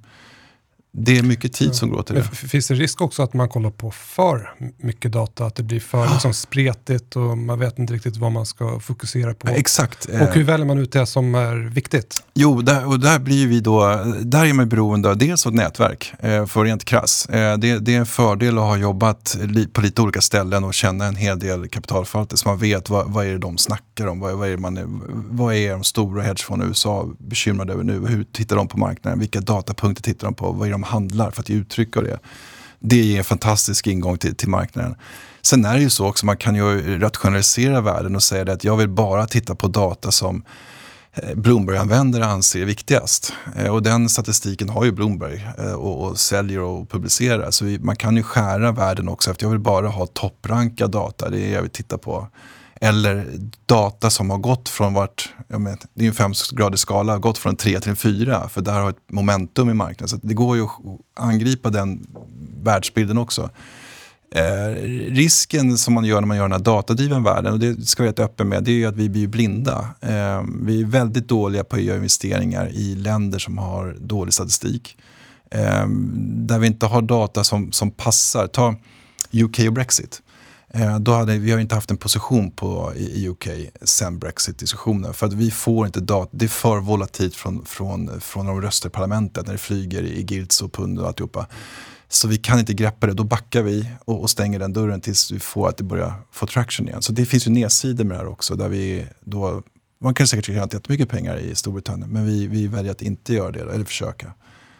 det 0.98 1.18
är 1.18 1.24
mycket 1.24 1.54
tid 1.54 1.76
som 1.76 1.90
går 1.90 2.04
till 2.04 2.16
det. 2.16 2.24
Finns 2.24 2.68
det 2.68 2.74
risk 2.74 3.02
också 3.02 3.24
att 3.24 3.34
man 3.34 3.50
kollar 3.50 3.70
på 3.70 3.92
för 3.92 4.54
mycket 4.78 5.12
data? 5.12 5.46
Att 5.46 5.56
det 5.56 5.64
blir 5.64 5.80
för 5.80 6.10
liksom 6.10 6.34
spretigt 6.34 7.16
och 7.16 7.38
man 7.38 7.60
vet 7.60 7.80
inte 7.80 7.94
riktigt 7.94 8.18
vad 8.18 8.32
man 8.32 8.46
ska 8.46 8.80
fokusera 8.80 9.34
på? 9.34 9.48
Exakt. 9.48 10.06
Och 10.06 10.36
hur 10.36 10.44
väljer 10.44 10.66
man 10.66 10.78
ut 10.78 10.92
det 10.92 11.06
som 11.06 11.36
är 11.36 11.56
viktigt? 11.56 12.24
Jo, 12.34 12.62
där, 12.62 12.88
och 12.88 13.00
där 13.00 13.20
blir 13.20 13.48
vi 13.48 13.60
då, 13.60 14.04
där 14.22 14.46
är 14.46 14.54
man 14.54 14.70
beroende 14.70 15.10
av 15.10 15.18
dels 15.18 15.46
ett 15.46 15.54
nätverk, 15.54 16.14
eh, 16.20 16.46
för 16.46 16.64
rent 16.64 16.86
krass. 16.86 17.26
Eh, 17.26 17.58
det, 17.58 17.80
det, 17.80 17.96
är 17.96 18.00
en 18.00 18.06
fördel 18.06 18.58
att 18.58 18.64
ha 18.64 18.78
jobbat 18.78 19.38
på 19.74 19.82
lite 19.82 20.02
olika 20.02 20.22
ställen 20.22 20.64
och 20.64 20.74
känna 20.74 21.06
en 21.06 21.16
hel 21.16 21.40
del 21.40 21.68
kapitalförvaltare 21.68 22.38
så 22.38 22.50
man 22.50 22.58
vet 22.58 22.90
vad, 22.90 23.12
vad 23.12 23.26
är 23.26 23.32
det 23.32 23.38
de 23.38 23.58
snackar 23.58 24.08
om, 24.08 24.20
vad, 24.20 24.34
vad, 24.34 24.50
är, 24.50 24.58
man, 24.58 25.02
vad 25.30 25.56
är 25.56 25.72
de 25.72 25.84
stora 25.84 26.22
hedgefonderna 26.22 26.68
i 26.68 26.70
USA 26.70 27.10
bekymrade 27.18 27.74
över 27.74 27.84
nu, 27.84 28.08
hur 28.08 28.24
tittar 28.24 28.56
de 28.56 28.68
på 28.68 28.78
marknaden, 28.78 29.20
vilka 29.20 29.42
datapunkter 29.42 30.04
tittar 30.04 30.28
de 30.28 30.34
på, 30.34 30.52
vad 30.52 30.68
är 30.68 30.72
de 30.72 30.83
handlar 30.84 31.32
för 31.32 31.42
att 31.42 31.50
ge 31.50 31.56
uttryck 31.56 31.98
av 31.98 32.04
det. 32.04 32.20
Det 32.80 32.96
ger 32.96 33.18
en 33.18 33.24
fantastisk 33.24 33.88
ingång 33.88 34.18
till, 34.18 34.36
till 34.36 34.50
marknaden. 34.50 34.96
Sen 35.42 35.66
är 35.66 35.74
det 35.74 35.82
ju 35.82 35.90
så 35.90 36.08
också, 36.08 36.26
man 36.26 36.38
kan 36.38 36.56
ju 36.56 37.00
rationalisera 37.00 37.82
världen 37.82 38.16
och 38.16 38.24
säga 38.24 38.54
att 38.54 38.64
jag 38.64 38.78
vill 38.78 38.90
bara 38.90 39.26
titta 39.26 39.56
på 39.56 39.68
data 39.68 40.12
som 40.12 40.44
eh, 41.14 41.36
Bloomberg-användare 41.36 42.26
anser 42.26 42.62
är 42.62 42.66
viktigast. 42.66 43.34
Eh, 43.56 43.74
och 43.74 43.84
den 43.84 44.10
statistiken 44.10 44.70
har 44.70 44.86
ju 44.86 44.92
Bloomberg 44.92 45.48
eh, 45.58 45.74
och, 45.74 46.08
och 46.08 46.20
säljer 46.20 46.60
och 46.60 46.90
publicerar. 46.90 47.52
Så 47.52 47.66
vi, 47.66 47.80
man 47.80 47.96
kan 47.96 48.18
ju 48.18 48.24
skära 48.24 48.72
världen 48.72 49.08
också 49.08 49.32
efter 49.32 49.46
jag 49.46 49.52
vill 49.52 49.60
bara 49.60 49.88
ha 49.88 50.06
topprankad 50.06 50.92
data, 50.92 51.30
det 51.30 51.38
är 51.38 51.42
det 51.42 51.50
jag 51.50 51.62
vill 51.62 51.72
titta 51.72 51.98
på. 51.98 52.28
Eller 52.84 53.26
data 53.66 54.10
som 54.10 54.30
har 54.30 54.38
gått 54.38 54.70
från 54.70 54.94
vart, 54.94 55.34
men, 55.48 55.78
det 55.94 56.06
är 56.06 56.08
en 56.08 56.14
femgradig 56.14 56.80
skala, 56.80 57.18
gått 57.18 57.38
från 57.38 57.50
en 57.50 57.56
3 57.56 57.80
till 57.80 57.90
en 57.90 57.96
4. 57.96 58.50
För 58.50 58.62
där 58.62 58.80
har 58.80 58.90
ett 58.90 59.12
momentum 59.12 59.70
i 59.70 59.74
marknaden. 59.74 60.08
Så 60.08 60.20
det 60.28 60.34
går 60.34 60.58
ju 60.58 60.64
att 60.64 60.72
angripa 61.16 61.70
den 61.70 62.08
världsbilden 62.64 63.18
också. 63.18 63.50
Eh, 64.36 64.82
risken 65.12 65.78
som 65.78 65.94
man 65.94 66.06
gör 66.06 66.22
när 66.22 66.28
man 66.28 66.38
gör 66.38 66.44
den 66.44 66.52
här 66.52 66.60
datadriven 66.60 67.24
världen, 67.24 67.54
och 67.54 67.60
det 67.60 67.88
ska 67.88 68.04
vi 68.04 68.10
vara 68.10 68.26
öppen 68.26 68.50
med, 68.50 68.64
det 68.64 68.72
är 68.72 68.76
ju 68.76 68.86
att 68.86 68.96
vi 68.96 69.10
blir 69.10 69.28
blinda. 69.28 69.90
Eh, 70.02 70.44
vi 70.62 70.82
är 70.82 70.86
väldigt 70.86 71.28
dåliga 71.28 71.64
på 71.64 71.76
att 71.76 71.82
göra 71.82 71.98
investeringar 71.98 72.70
i 72.74 72.96
länder 72.96 73.40
som 73.40 73.58
har 73.58 73.98
dålig 74.00 74.34
statistik. 74.34 74.98
Eh, 75.52 75.88
där 76.26 76.60
vi 76.60 76.68
inte 76.68 76.86
har 76.86 77.02
data 77.02 77.44
som, 77.44 77.72
som 77.72 77.92
passar. 77.92 78.48
Ta 78.48 78.76
UK 79.32 79.60
och 79.68 79.74
Brexit. 79.74 80.22
Eh, 80.76 81.00
då 81.00 81.12
hade, 81.12 81.38
vi 81.38 81.52
har 81.52 81.60
inte 81.60 81.76
haft 81.76 81.92
en 81.92 81.98
position 81.98 82.52
på, 82.52 82.94
i 82.96 83.28
UK 83.30 83.48
sen 83.82 84.20
Brexit-diskussionen. 84.20 85.14
För 85.14 85.28
att 85.28 85.34
vi 85.34 85.52
får 85.52 85.86
inte 85.86 86.00
data, 86.00 86.30
det 86.32 86.46
är 86.46 86.50
för 86.50 86.78
volatilt 86.78 87.36
från, 87.36 87.66
från, 87.66 88.22
från 88.22 88.46
de 88.46 88.62
röster 88.62 88.90
i 88.90 88.92
parlamentet 88.92 89.46
när 89.46 89.54
det 89.54 89.60
flyger 89.60 90.04
i 90.04 90.24
guilds 90.24 90.62
och 90.62 90.74
pund 90.74 91.00
och 91.00 91.08
alltihopa. 91.08 91.48
Så 92.08 92.28
vi 92.28 92.38
kan 92.38 92.60
inte 92.60 92.74
greppa 92.74 93.08
det, 93.08 93.14
då 93.14 93.24
backar 93.24 93.62
vi 93.62 93.90
och, 94.06 94.22
och, 94.22 94.30
stänger 94.30 94.60
den 94.60 94.74
dörren 94.74 95.02
tills 95.02 95.32
vi 95.32 95.40
får 95.40 95.70
att 95.70 95.78
det 95.78 95.84
börjar 95.84 96.14
få 96.32 96.48
traction 96.48 96.88
igen. 96.88 97.02
Så 97.02 97.12
det 97.12 97.26
finns 97.26 97.48
ju 97.48 97.52
nedsidor 97.52 98.04
med 98.04 98.18
det 98.18 98.22
här 98.22 98.28
också. 98.28 98.56
Där 98.56 98.70
vi 98.70 99.06
då, 99.22 99.62
man 100.02 100.14
kan 100.14 100.28
säkert 100.28 100.46
tjäna 100.46 100.68
jättemycket 100.74 101.10
pengar 101.10 101.38
i 101.38 101.56
Storbritannien 101.56 102.10
men 102.10 102.26
vi, 102.26 102.48
vi 102.48 102.68
väljer 102.68 102.92
att 102.92 103.02
inte 103.02 103.34
göra 103.34 103.52
det, 103.52 103.60
eller 103.60 103.86
försöka. 103.86 104.34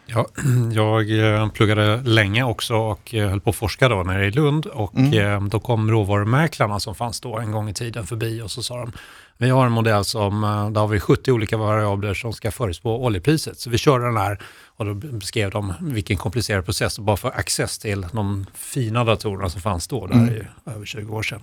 Ja, 0.06 0.26
jag 0.72 1.18
eh, 1.18 1.50
pluggade 1.50 1.96
länge 1.96 2.44
också 2.44 2.74
och 2.74 3.14
eh, 3.14 3.28
höll 3.28 3.40
på 3.40 3.50
att 3.50 3.56
forska 3.56 3.88
då 3.88 4.02
nere 4.02 4.26
i 4.26 4.30
Lund 4.30 4.66
och 4.66 4.94
mm. 4.94 5.14
Eh, 5.14 5.48
då 5.48 5.60
kom 5.60 5.90
råvarumäklarna 5.90 6.80
som 6.80 6.94
fanns 6.94 7.20
då 7.20 7.38
en 7.38 7.52
gång 7.52 7.68
i 7.68 7.74
tiden 7.74 8.06
förbi 8.06 8.42
och 8.42 8.50
så 8.50 8.62
sa 8.62 8.78
de 8.78 8.92
vi 9.36 9.50
har 9.50 9.66
en 9.66 9.72
modell 9.72 10.04
som, 10.04 10.40
där 10.74 10.80
har 10.80 10.88
vi 10.88 11.00
70 11.00 11.32
olika 11.32 11.56
variabler 11.56 12.14
som 12.14 12.32
ska 12.32 12.50
förutspå 12.50 13.04
oljepriset. 13.04 13.58
Så 13.58 13.70
vi 13.70 13.78
kör 13.78 14.00
den 14.00 14.16
här 14.16 14.38
och 14.66 14.84
då 14.84 14.94
beskrev 14.94 15.50
de 15.50 15.74
vilken 15.80 16.16
komplicerad 16.16 16.64
process 16.64 16.98
bara 16.98 17.16
få 17.16 17.28
access 17.28 17.78
till 17.78 18.06
de 18.12 18.46
fina 18.54 19.04
datorerna 19.04 19.50
som 19.50 19.60
fanns 19.60 19.88
då, 19.88 20.06
där 20.06 20.14
mm. 20.14 20.46
över 20.66 20.86
20 20.86 21.14
år 21.14 21.22
sedan. 21.22 21.42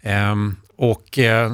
Ehm, 0.00 0.56
och 0.76 1.04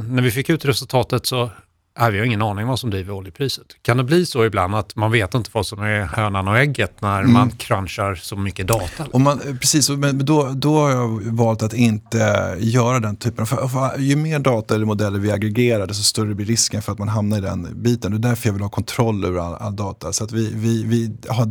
när 0.05 0.23
vi 0.23 0.31
fick 0.31 0.51
ut 0.51 0.65
resultatet 0.65 1.27
så 1.27 1.51
Nej, 1.99 2.13
vi 2.13 2.19
har 2.19 2.27
ingen 2.27 2.43
aning 2.43 2.67
vad 2.67 2.79
som 2.79 2.91
driver 2.91 3.13
oljepriset. 3.13 3.67
Kan 3.83 3.97
det 3.97 4.05
bli 4.05 4.27
så 4.27 4.45
ibland 4.45 4.75
att 4.75 4.97
man 4.97 5.11
vet 5.11 5.35
inte 5.35 5.51
vad 5.53 5.67
som 5.67 5.83
är 5.83 6.01
hönan 6.01 6.49
och 6.49 6.59
ägget 6.59 7.01
när 7.01 7.21
mm. 7.21 7.33
man 7.33 7.51
crunchar 7.51 8.15
så 8.15 8.37
mycket 8.37 8.67
data? 8.67 9.07
Och 9.13 9.21
man, 9.21 9.41
precis, 9.61 9.91
men 9.91 10.25
då, 10.25 10.53
då 10.55 10.79
har 10.79 10.91
jag 10.91 11.21
valt 11.25 11.63
att 11.63 11.75
inte 11.75 12.57
göra 12.59 13.01
den 13.01 13.17
typen. 13.17 13.47
För, 13.47 13.69
för 13.69 13.99
ju 13.99 14.17
mer 14.17 14.39
data 14.39 14.75
eller 14.75 14.87
modeller 14.87 15.19
vi 15.19 15.31
aggregerar, 15.31 15.87
desto 15.87 16.03
större 16.03 16.35
blir 16.35 16.47
risken 16.47 16.83
för 16.83 16.93
att 16.93 16.99
man 16.99 17.09
hamnar 17.09 17.39
i 17.39 17.41
den 17.41 17.83
biten. 17.83 18.11
Det 18.11 18.17
är 18.17 18.31
därför 18.31 18.49
jag 18.49 18.53
vill 18.53 18.63
ha 18.63 18.71
kontroll 18.71 19.25
över 19.25 19.41
all, 19.41 19.55
all 19.55 19.77
data. 19.77 20.13
Så 20.13 20.25
att 20.25 20.33
vi, 20.33 20.53
vi, 20.55 20.85
vi 20.85 21.17
har 21.29 21.51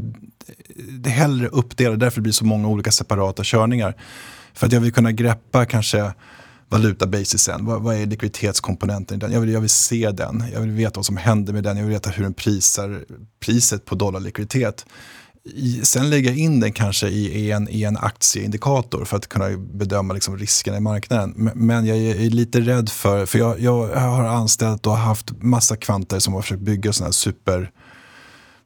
det 0.90 1.10
hellre 1.10 1.48
uppdelat, 1.48 2.00
därför 2.00 2.22
blir 2.22 2.32
det 2.32 2.38
så 2.38 2.46
många 2.46 2.68
olika 2.68 2.92
separata 2.92 3.44
körningar. 3.46 3.96
För 4.54 4.68
att 4.68 4.74
jag 4.74 4.82
vill 4.82 4.94
kunna 4.94 5.12
greppa 5.12 5.66
kanske 5.66 6.14
valutabasisen. 6.70 7.66
Vad, 7.66 7.82
vad 7.82 7.96
är 7.96 8.06
likviditetskomponenten 8.06 9.18
i 9.18 9.20
den? 9.20 9.32
Jag 9.32 9.42
vill, 9.42 9.50
jag 9.50 9.62
vill 9.62 9.70
se 9.70 10.12
den. 10.12 10.44
Jag 10.54 10.62
vill 10.62 10.72
veta 10.72 10.96
vad 10.96 11.06
som 11.06 11.18
händer 11.18 11.54
med 11.54 11.64
den. 11.64 11.78
Jag 11.78 11.84
vill 11.84 11.94
veta 11.94 12.10
hur 12.10 12.24
den 12.24 12.34
prisar 12.34 13.06
priset 13.40 13.86
på 13.86 13.96
dollarlikviditet. 13.96 14.86
I, 15.44 15.82
sen 15.84 16.10
lägga 16.10 16.32
in 16.32 16.60
den 16.60 16.74
kanske 16.74 17.08
i, 17.08 17.40
i, 17.40 17.52
en, 17.52 17.70
i 17.70 17.84
en 17.84 17.98
aktieindikator 17.98 19.06
för 19.06 19.18
att 19.18 19.30
kunna 19.30 19.50
bedöma 19.58 20.14
liksom 20.14 20.38
riskerna 20.38 20.78
i 20.78 20.80
marknaden. 20.80 21.34
Men, 21.36 21.58
men 21.66 21.86
jag 21.86 21.98
är, 21.98 22.16
är 22.16 22.30
lite 22.30 22.60
rädd 22.60 22.90
för, 22.90 23.26
för 23.26 23.40
jag, 23.40 23.60
jag 23.60 23.88
har 23.88 24.24
anställt 24.24 24.88
och 24.88 24.98
haft 24.98 25.32
massa 25.42 25.76
kvanter 25.76 26.20
som 26.20 26.34
har 26.34 26.42
försökt 26.42 26.62
bygga 26.62 26.94
sådana 26.94 27.08
här 27.08 27.12
super 27.12 27.72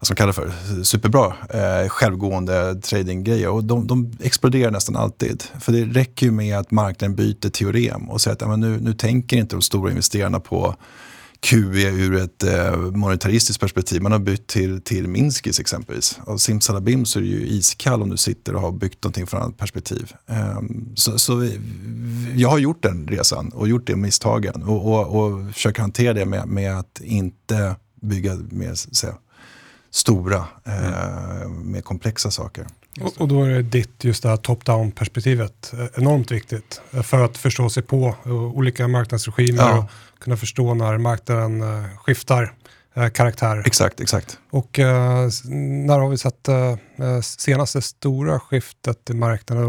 vad 0.04 0.08
som 0.08 0.16
kallas 0.16 0.36
för, 0.36 0.52
superbra 0.84 1.34
eh, 1.50 1.90
självgående 1.90 2.76
tradinggrejer. 2.76 3.50
Och 3.50 3.64
de, 3.64 3.88
de, 3.88 4.12
exploderar 4.20 4.72
nästan 4.72 4.96
alltid. 4.96 5.44
För 5.60 5.72
det 5.72 5.86
räcker 5.86 6.26
ju 6.26 6.32
med 6.32 6.58
att 6.58 6.72
marknaden 6.72 7.16
byter 7.16 7.50
teorem 7.50 8.10
och 8.10 8.22
säger 8.22 8.36
att 8.36 8.42
ja, 8.42 8.56
nu, 8.56 8.80
nu 8.80 8.94
tänker 8.94 9.38
inte 9.38 9.56
de 9.56 9.62
stora 9.62 9.90
investerarna 9.90 10.40
på 10.40 10.76
QE 11.40 11.90
ur 11.90 12.16
ett 12.16 12.44
eh, 12.44 12.78
monetaristiskt 12.78 13.62
perspektiv. 13.62 14.02
Man 14.02 14.12
har 14.12 14.20
bytt 14.20 14.48
till, 14.48 14.82
till 14.82 15.08
Minskis 15.08 15.60
exempelvis. 15.60 16.20
Och 16.26 16.42
simsalabim 16.42 17.06
så 17.06 17.20
är 17.20 17.24
det 17.24 17.30
ju 17.30 17.48
iskall 17.48 18.02
om 18.02 18.10
du 18.10 18.18
sitter 18.18 18.56
och 18.56 18.62
har 18.62 18.72
byggt 18.72 19.04
någonting 19.04 19.28
från 19.28 19.40
ett 19.40 19.46
annat 19.46 19.58
perspektiv. 19.58 20.14
Um, 20.58 20.92
så, 20.96 21.20
så 21.20 21.36
vi, 21.36 21.60
jag 22.36 22.50
har 22.50 22.58
gjort 22.58 22.84
den 22.84 23.08
resan 23.08 23.50
och 23.50 23.68
gjort 23.68 23.88
de 23.88 23.96
misstagen 23.96 24.64
och, 24.64 24.86
och, 24.86 25.26
och 25.26 25.54
försöker 25.54 25.82
hantera 25.82 26.14
det 26.14 26.26
med, 26.26 26.48
med 26.48 26.80
att 26.80 27.02
inte 27.04 27.76
bygga 28.02 28.38
mer 28.50 28.74
stora, 29.94 30.48
eh, 30.64 31.50
mer 31.50 31.82
komplexa 31.82 32.32
saker. 32.32 32.68
Och, 33.02 33.22
och, 33.22 33.28
då 33.28 33.44
är 33.44 33.62
ditt 33.62 34.04
just 34.04 34.24
det 34.24 34.30
här 34.30 34.38
top-down 34.38 34.92
perspektivet 34.92 35.74
eh, 35.74 35.86
enormt 35.96 36.32
viktigt 36.32 36.82
eh, 36.92 37.02
för 37.02 37.26
att 37.26 37.38
förstå 37.38 37.70
sig 37.70 37.84
på 37.84 38.16
eh, 38.26 38.32
olika 38.32 38.88
marknadsregimer 38.88 39.64
ja. 39.64 39.78
och 39.78 40.20
kunna 40.20 40.38
förstå 40.38 40.74
när 40.74 40.98
marknaden 40.98 41.64
skiftar 41.98 42.54
karaktär. 43.14 43.64
Exakt, 43.66 44.00
exakt. 44.00 44.40
Och 44.50 44.80
eh, 44.80 45.30
när 45.86 46.00
har 46.00 46.10
vi 46.10 46.18
sett 46.18 46.48
eh, 46.48 46.76
senaste 47.22 47.82
stora 47.82 48.40
skiftet 48.40 49.10
i 49.10 49.14
marknaden 49.14 49.66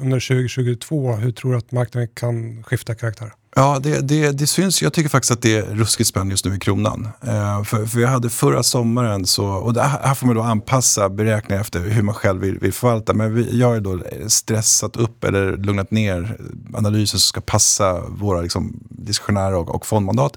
under 0.00 0.20
2022? 0.20 1.12
Hur 1.12 1.32
tror 1.32 1.52
du 1.52 1.58
att 1.58 1.72
marknaden 1.72 2.08
kan 2.14 2.62
skifta 2.62 2.94
karaktär? 2.94 3.32
Ja, 3.56 3.78
det, 3.82 4.00
det, 4.00 4.30
det, 4.30 4.46
syns. 4.46 4.82
Jag 4.82 4.92
tycker 4.92 5.08
faktiskt 5.08 5.32
att 5.32 5.42
det 5.42 5.56
är 5.56 5.62
ruskigt 5.62 6.08
spännande 6.08 6.32
just 6.32 6.44
nu 6.44 6.56
i 6.56 6.58
kronan. 6.58 7.08
Eh, 7.26 7.62
för, 7.64 7.86
för 7.86 8.00
jag 8.00 8.08
hade 8.08 8.30
förra 8.30 8.62
sommaren, 8.62 9.26
så, 9.26 9.46
och 9.46 9.72
det 9.74 9.82
här 9.82 10.14
får 10.14 10.26
man 10.26 10.36
då 10.36 10.42
anpassa 10.42 11.08
beräkningar 11.08 11.60
efter 11.60 11.80
hur 11.80 12.02
man 12.02 12.14
själv 12.14 12.40
vill, 12.40 12.58
vill 12.58 12.72
förvalta. 12.72 13.14
Men 13.14 13.34
vi, 13.34 13.58
jag 13.60 13.68
har 13.68 13.80
då 13.80 14.00
stressat 14.28 14.96
upp 14.96 15.24
eller 15.24 15.56
lugnat 15.56 15.90
ner 15.90 16.36
analyser 16.74 17.18
som 17.18 17.20
ska 17.20 17.40
passa 17.40 18.00
våra 18.08 18.40
liksom, 18.40 18.80
diskretionära 18.88 19.58
och, 19.58 19.74
och 19.74 19.86
fondmandat. 19.86 20.36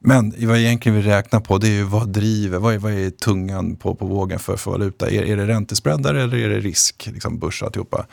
Men 0.00 0.34
vad 0.48 0.58
egentligen 0.58 0.96
vi 0.96 1.02
räknar 1.02 1.40
på 1.40 1.58
det 1.58 1.68
är 1.68 1.72
ju 1.72 1.82
vad 1.82 2.08
driver, 2.08 2.58
vad 2.58 2.74
är, 2.74 2.78
vad 2.78 2.92
är 2.92 3.10
tungan 3.10 3.76
på, 3.76 3.94
på 3.94 4.06
vågen 4.06 4.38
för, 4.38 4.56
för 4.56 4.70
valuta? 4.70 5.10
Är, 5.10 5.22
är 5.22 5.36
det 5.36 5.46
räntespreadar 5.46 6.14
eller 6.14 6.36
är 6.36 6.48
det 6.48 6.60
risk, 6.60 7.08
liksom 7.12 7.38
börs 7.38 7.62
alltihopa? 7.62 8.06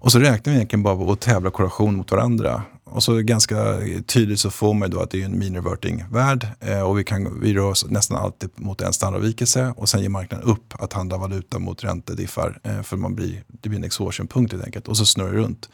Och 0.00 0.12
så 0.12 0.18
räknar 0.18 0.52
vi 0.52 0.56
egentligen 0.56 0.82
bara 0.82 0.96
på 0.96 1.12
att 1.12 1.20
tävla 1.20 1.50
korrelation 1.50 1.96
mot 1.96 2.10
varandra. 2.10 2.62
Och 2.84 3.02
så 3.02 3.14
ganska 3.14 3.78
tydligt 4.06 4.40
så 4.40 4.50
får 4.50 4.74
man 4.74 4.90
då 4.90 5.00
att 5.00 5.10
det 5.10 5.20
är 5.20 5.24
en 5.24 5.38
mean 5.38 5.54
reverting 5.54 6.04
värld 6.10 6.46
eh, 6.60 6.80
och 6.80 6.98
vi, 6.98 7.04
kan, 7.04 7.40
vi 7.40 7.54
rör 7.54 7.70
oss 7.70 7.86
nästan 7.88 8.16
alltid 8.16 8.50
mot 8.56 8.80
en 8.80 8.92
standardavvikelse 8.92 9.74
och 9.76 9.88
sen 9.88 10.02
ger 10.02 10.08
marknaden 10.08 10.48
upp 10.48 10.74
att 10.78 10.92
handla 10.92 11.16
valuta 11.16 11.58
mot 11.58 11.84
räntediffar 11.84 12.58
eh, 12.62 12.82
för 12.82 12.96
man 12.96 13.14
blir, 13.14 13.44
det 13.48 13.68
blir 13.68 13.78
en 13.78 13.84
exhaustion-punkt 13.84 14.52
helt 14.52 14.64
enkelt 14.64 14.88
och 14.88 14.96
så 14.96 15.06
snurrar 15.06 15.32
det 15.32 15.38
runt. 15.38 15.68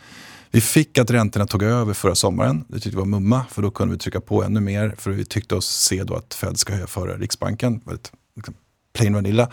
Vi 0.57 0.61
fick 0.61 0.99
att 0.99 1.11
räntorna 1.11 1.47
tog 1.47 1.63
över 1.63 1.95
förra 1.95 2.15
sommaren. 2.15 2.65
Det 2.69 2.75
tyckte 2.75 2.91
vi 2.91 2.97
var 2.97 3.05
mumma 3.05 3.45
för 3.51 3.63
då 3.63 3.71
kunde 3.71 3.93
vi 3.93 3.99
trycka 3.99 4.21
på 4.21 4.43
ännu 4.43 4.61
mer 4.61 4.95
för 4.99 5.11
vi 5.11 5.25
tyckte 5.25 5.55
oss 5.55 5.67
se 5.67 6.05
då 6.05 6.15
att 6.15 6.35
Fed 6.35 6.59
ska 6.59 6.73
höja 6.73 6.87
före 6.87 7.17
Riksbanken. 7.17 7.81
Väldigt, 7.85 8.13
liksom, 8.37 8.55
plain 8.95 9.15
vanilla. 9.15 9.49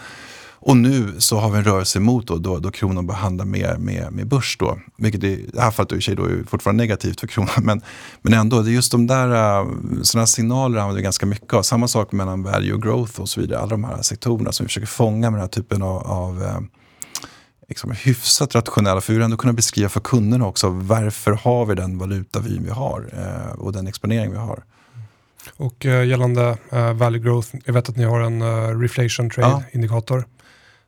Och 0.52 0.78
nu 0.78 1.14
så 1.18 1.38
har 1.38 1.50
vi 1.50 1.58
en 1.58 1.64
rörelse 1.64 2.00
emot 2.00 2.28
då, 2.28 2.38
då, 2.38 2.60
då 2.60 2.72
kronan 2.72 3.08
behandlar 3.08 3.46
mer 3.46 3.78
med, 3.78 4.12
med 4.12 4.28
börs. 4.28 4.58
Då, 4.60 4.80
vilket 4.98 5.24
i 5.24 5.50
det 5.54 5.62
här 5.62 5.72
fallet 5.72 5.92
i 5.92 5.98
och 5.98 6.04
sig 6.04 6.16
då 6.16 6.26
är 6.26 6.44
fortfarande 6.48 6.84
negativt 6.84 7.20
för 7.20 7.28
kronan. 7.28 7.64
Men, 7.64 7.82
men 8.22 8.34
ändå, 8.34 8.62
det 8.62 8.70
är 8.72 8.74
just 8.74 8.92
de 8.92 9.08
där 9.08 9.60
eh, 9.60 9.68
sådana 10.02 10.28
signaler 10.28 10.80
använder 10.80 10.96
vi 10.96 11.04
ganska 11.04 11.26
mycket 11.26 11.54
av. 11.54 11.62
Samma 11.62 11.88
sak 11.88 12.12
mellan 12.12 12.44
value 12.44 12.74
och 12.74 12.82
growth 12.82 13.22
och 13.22 13.30
så 13.30 13.42
vidare. 13.42 13.60
Alla 13.60 13.70
de 13.70 13.84
här 13.84 14.02
sektorerna 14.02 14.52
som 14.52 14.64
vi 14.64 14.68
försöker 14.68 14.88
fånga 14.88 15.30
med 15.30 15.38
den 15.38 15.42
här 15.42 15.48
typen 15.48 15.82
av, 15.82 15.98
av 16.08 16.44
eh, 16.44 16.60
liksom 17.74 17.92
hyfsat 17.92 18.56
rationella. 18.56 19.02
För 19.02 19.14
vi 19.14 19.18
vill 19.18 19.26
ändå 19.26 19.38
kunna 19.38 19.54
beskriva 19.54 19.90
för 19.90 20.00
kunderna 20.00 20.48
också 20.48 20.70
varför 20.70 21.32
har 21.32 21.66
vi 21.66 21.76
den 21.76 21.98
valutavyn 21.98 22.64
vi 22.64 22.70
har 22.70 23.10
uh, 23.14 23.60
och 23.60 23.74
den 23.74 23.88
exponering 23.88 24.32
vi 24.32 24.38
har. 24.38 24.64
Och 25.58 25.86
uh, 25.86 26.06
gällande 26.08 26.58
uh, 26.74 26.94
value 26.94 27.20
growth, 27.20 27.56
jag 27.66 27.74
vet 27.74 27.90
att 27.90 27.98
ni 27.98 28.04
har 28.04 28.22
en 28.22 28.42
uh, 28.42 28.80
reflation 28.80 29.30
trade-indikator. 29.30 30.20
Ja 30.20 30.44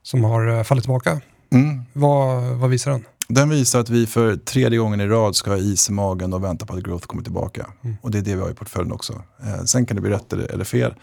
som 0.05 0.23
har 0.23 0.47
eh, 0.47 0.63
fallit 0.63 0.83
tillbaka. 0.83 1.21
Mm. 1.49 1.81
Vad, 1.93 2.43
vad 2.43 2.69
visar 2.69 2.91
den? 2.91 3.05
Den 3.27 3.49
visar 3.49 3.79
att 3.79 3.89
vi 3.89 4.07
för 4.07 4.35
tredje 4.35 4.79
gången 4.79 5.01
i 5.01 5.07
rad 5.07 5.35
ska 5.35 5.51
ha 5.51 5.57
is 5.57 5.89
i 5.89 5.91
magen 5.91 6.33
och 6.33 6.43
vänta 6.43 6.65
på 6.65 6.73
att 6.73 6.83
growth 6.83 7.07
kommer 7.07 7.23
tillbaka. 7.23 7.67
Mm. 7.83 7.97
Och 8.01 8.11
det 8.11 8.17
är 8.17 8.21
det 8.21 8.35
vi 8.35 8.41
har 8.41 8.51
i 8.51 8.53
portföljen 8.53 8.91
också. 8.91 9.23
Eh, 9.43 9.63
sen 9.63 9.85
kan 9.85 9.95
det 9.95 10.01
bli 10.01 10.11
rätt 10.11 10.33
eller, 10.33 10.51
eller 10.51 10.63
fel. 10.63 10.93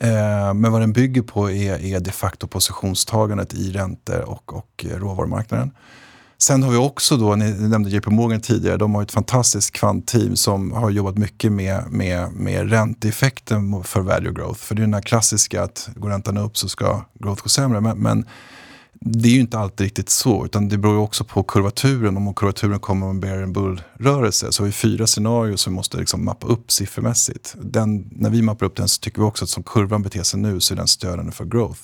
Eh, 0.00 0.54
men 0.54 0.72
vad 0.72 0.80
den 0.80 0.92
bygger 0.92 1.22
på 1.22 1.50
är, 1.50 1.84
är 1.84 2.00
de 2.00 2.10
facto 2.10 2.46
positionstagandet 2.46 3.54
i 3.54 3.72
räntor 3.72 4.20
och, 4.20 4.56
och 4.56 4.86
eh, 4.90 4.98
råvarumarknaden. 4.98 5.70
Sen 6.40 6.62
har 6.62 6.70
vi 6.70 6.76
också 6.76 7.16
då, 7.16 7.34
ni 7.34 7.68
nämnde 7.68 7.90
JP 7.90 8.10
Morgan 8.10 8.40
tidigare, 8.40 8.76
de 8.76 8.94
har 8.94 9.02
ett 9.02 9.12
fantastiskt 9.12 9.72
kvantteam 9.72 10.36
som 10.36 10.72
har 10.72 10.90
jobbat 10.90 11.18
mycket 11.18 11.52
med, 11.52 11.84
med, 11.90 12.32
med 12.32 12.70
ränteeffekten 12.70 13.84
för 13.84 14.00
value 14.00 14.32
growth. 14.32 14.60
För 14.60 14.74
det 14.74 14.80
är 14.80 14.84
den 14.84 14.94
här 14.94 15.00
klassiska 15.00 15.62
att 15.62 15.88
går 15.94 16.08
räntan 16.08 16.36
upp 16.36 16.56
så 16.56 16.68
ska 16.68 17.04
growth 17.14 17.42
gå 17.42 17.48
sämre. 17.48 17.80
Men, 17.80 17.98
men 17.98 18.26
det 19.00 19.28
är 19.28 19.32
ju 19.32 19.40
inte 19.40 19.58
alltid 19.58 19.84
riktigt 19.84 20.08
så, 20.08 20.44
utan 20.44 20.68
det 20.68 20.78
beror 20.78 20.94
ju 20.94 21.00
också 21.00 21.24
på 21.24 21.42
kurvaturen. 21.42 22.16
Om 22.16 22.34
kurvaturen 22.34 22.80
kommer 22.80 23.06
med 23.06 23.14
en 23.14 23.20
bear 23.20 23.42
and 23.42 23.54
bull-rörelse 23.54 24.52
så 24.52 24.62
har 24.62 24.66
vi 24.66 24.72
fyra 24.72 25.06
scenarier 25.06 25.56
som 25.56 25.72
vi 25.72 25.74
måste 25.74 25.96
liksom 25.96 26.24
mappa 26.24 26.46
upp 26.46 26.72
siffermässigt. 26.72 27.54
Den, 27.60 28.08
när 28.12 28.30
vi 28.30 28.42
mappar 28.42 28.66
upp 28.66 28.76
den 28.76 28.88
så 28.88 29.00
tycker 29.00 29.18
vi 29.18 29.28
också 29.28 29.44
att 29.44 29.48
som 29.48 29.62
kurvan 29.62 30.02
beter 30.02 30.22
sig 30.22 30.40
nu 30.40 30.60
så 30.60 30.74
är 30.74 30.76
den 30.76 30.86
stödjande 30.86 31.32
för 31.32 31.44
growth. 31.44 31.80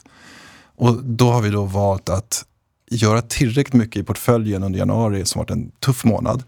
Och 0.77 1.05
då 1.05 1.31
har 1.31 1.42
vi 1.42 1.50
då 1.50 1.64
valt 1.64 2.09
att 2.09 2.44
göra 2.90 3.22
tillräckligt 3.22 3.74
mycket 3.74 3.96
i 3.96 4.05
portföljen 4.05 4.62
under 4.62 4.79
januari 4.79 5.24
som 5.24 5.38
varit 5.38 5.50
en 5.50 5.70
tuff 5.70 6.05
månad. 6.05 6.42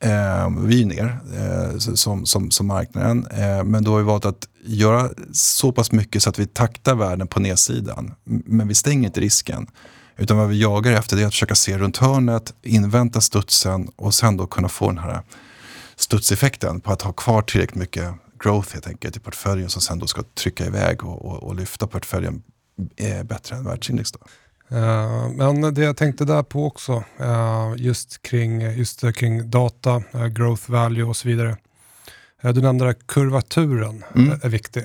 Eh, 0.00 0.50
vi 0.58 0.82
är 0.82 0.86
ner 0.86 1.18
eh, 1.36 1.78
som, 1.78 2.26
som, 2.26 2.50
som 2.50 2.66
marknaden. 2.66 3.26
Eh, 3.26 3.64
men 3.64 3.84
då 3.84 3.90
har 3.90 3.98
vi 3.98 4.04
valt 4.04 4.24
att 4.24 4.48
göra 4.64 5.10
så 5.32 5.72
pass 5.72 5.92
mycket 5.92 6.22
så 6.22 6.30
att 6.30 6.38
vi 6.38 6.46
taktar 6.46 6.94
världen 6.94 7.28
på 7.28 7.40
nedsidan. 7.40 8.14
Men 8.24 8.68
vi 8.68 8.74
stänger 8.74 9.06
inte 9.06 9.20
risken. 9.20 9.66
Utan 10.16 10.36
vad 10.36 10.48
vi 10.48 10.60
jagar 10.60 10.92
efter 10.92 11.16
är 11.16 11.26
att 11.26 11.32
försöka 11.32 11.54
se 11.54 11.78
runt 11.78 11.96
hörnet, 11.96 12.54
invänta 12.62 13.20
studsen 13.20 13.88
och 13.96 14.14
sen 14.14 14.36
då 14.36 14.46
kunna 14.46 14.68
få 14.68 14.88
den 14.88 14.98
här 14.98 15.22
studseffekten 15.96 16.80
på 16.80 16.92
att 16.92 17.02
ha 17.02 17.12
kvar 17.12 17.42
tillräckligt 17.42 17.80
mycket 17.80 18.14
growth 18.42 18.72
helt 18.72 18.86
enkelt 18.86 19.16
i 19.16 19.20
portföljen 19.20 19.68
som 19.68 19.82
sen 19.82 19.98
då 19.98 20.06
ska 20.06 20.22
trycka 20.34 20.66
iväg 20.66 21.04
och, 21.04 21.24
och, 21.24 21.42
och 21.42 21.54
lyfta 21.54 21.86
portföljen 21.86 22.42
eh, 22.96 23.22
bättre 23.22 23.56
än 23.56 23.64
världsindex. 23.64 24.12
Då. 24.12 24.18
Uh, 24.72 25.28
men 25.30 25.74
det 25.74 25.82
jag 25.82 25.96
tänkte 25.96 26.24
där 26.24 26.42
på 26.42 26.66
också, 26.66 27.04
uh, 27.20 27.74
just, 27.76 28.22
kring, 28.22 28.60
just 28.60 29.14
kring 29.14 29.50
data, 29.50 30.02
uh, 30.14 30.26
growth 30.26 30.70
value 30.70 31.04
och 31.04 31.16
så 31.16 31.28
vidare. 31.28 31.56
du 32.42 32.60
nämnde 32.60 32.88
att 32.88 33.06
kurvaturen 33.06 34.04
mm. 34.14 34.40
är 34.42 34.48
viktig. 34.48 34.82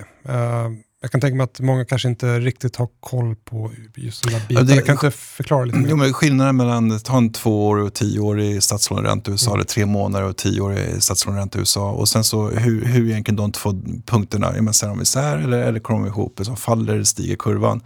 Jag 1.01 1.11
kan 1.11 1.21
tänka 1.21 1.35
mig 1.35 1.43
att 1.43 1.59
många 1.59 1.85
kanske 1.85 2.07
inte 2.07 2.39
riktigt 2.39 2.75
har 2.75 2.89
koll 2.99 3.35
på 3.35 3.71
just 3.95 4.23
den 4.23 4.33
här 4.33 4.47
biten. 4.47 4.67
Ja, 4.67 4.81
kan 4.81 4.95
inte 4.95 5.11
förklara 5.11 5.65
lite 5.65 5.77
mer? 5.77 5.89
Jo, 5.89 5.95
men 5.95 6.13
skillnaden 6.13 6.55
mellan 6.55 6.99
ta 6.99 7.17
en 7.17 7.31
tvåårig 7.31 7.85
och 7.85 7.93
tioårig 7.93 8.63
statslåneränta 8.63 9.31
i 9.31 9.33
USA, 9.33 9.51
mm. 9.51 9.59
eller 9.59 9.67
tre 9.67 9.85
månader 9.85 10.25
och 10.25 10.37
tioårig 10.37 11.03
statslåneränta 11.03 11.57
i 11.57 11.61
USA. 11.61 11.91
Och 11.91 12.09
sen 12.09 12.23
så 12.23 12.49
hur, 12.49 12.85
hur 12.85 13.09
egentligen 13.09 13.35
de 13.35 13.51
två 13.51 13.73
punkterna, 14.05 14.47
är 14.47 14.61
man 14.61 14.73
de 14.81 15.01
isär 15.01 15.37
eller, 15.37 15.57
eller 15.57 15.79
kommer 15.79 15.99
de 15.99 16.07
ihop? 16.07 16.39
Så 16.41 16.55
faller 16.55 16.93
eller 16.93 17.03
stiger 17.03 17.35
kurvan? 17.35 17.81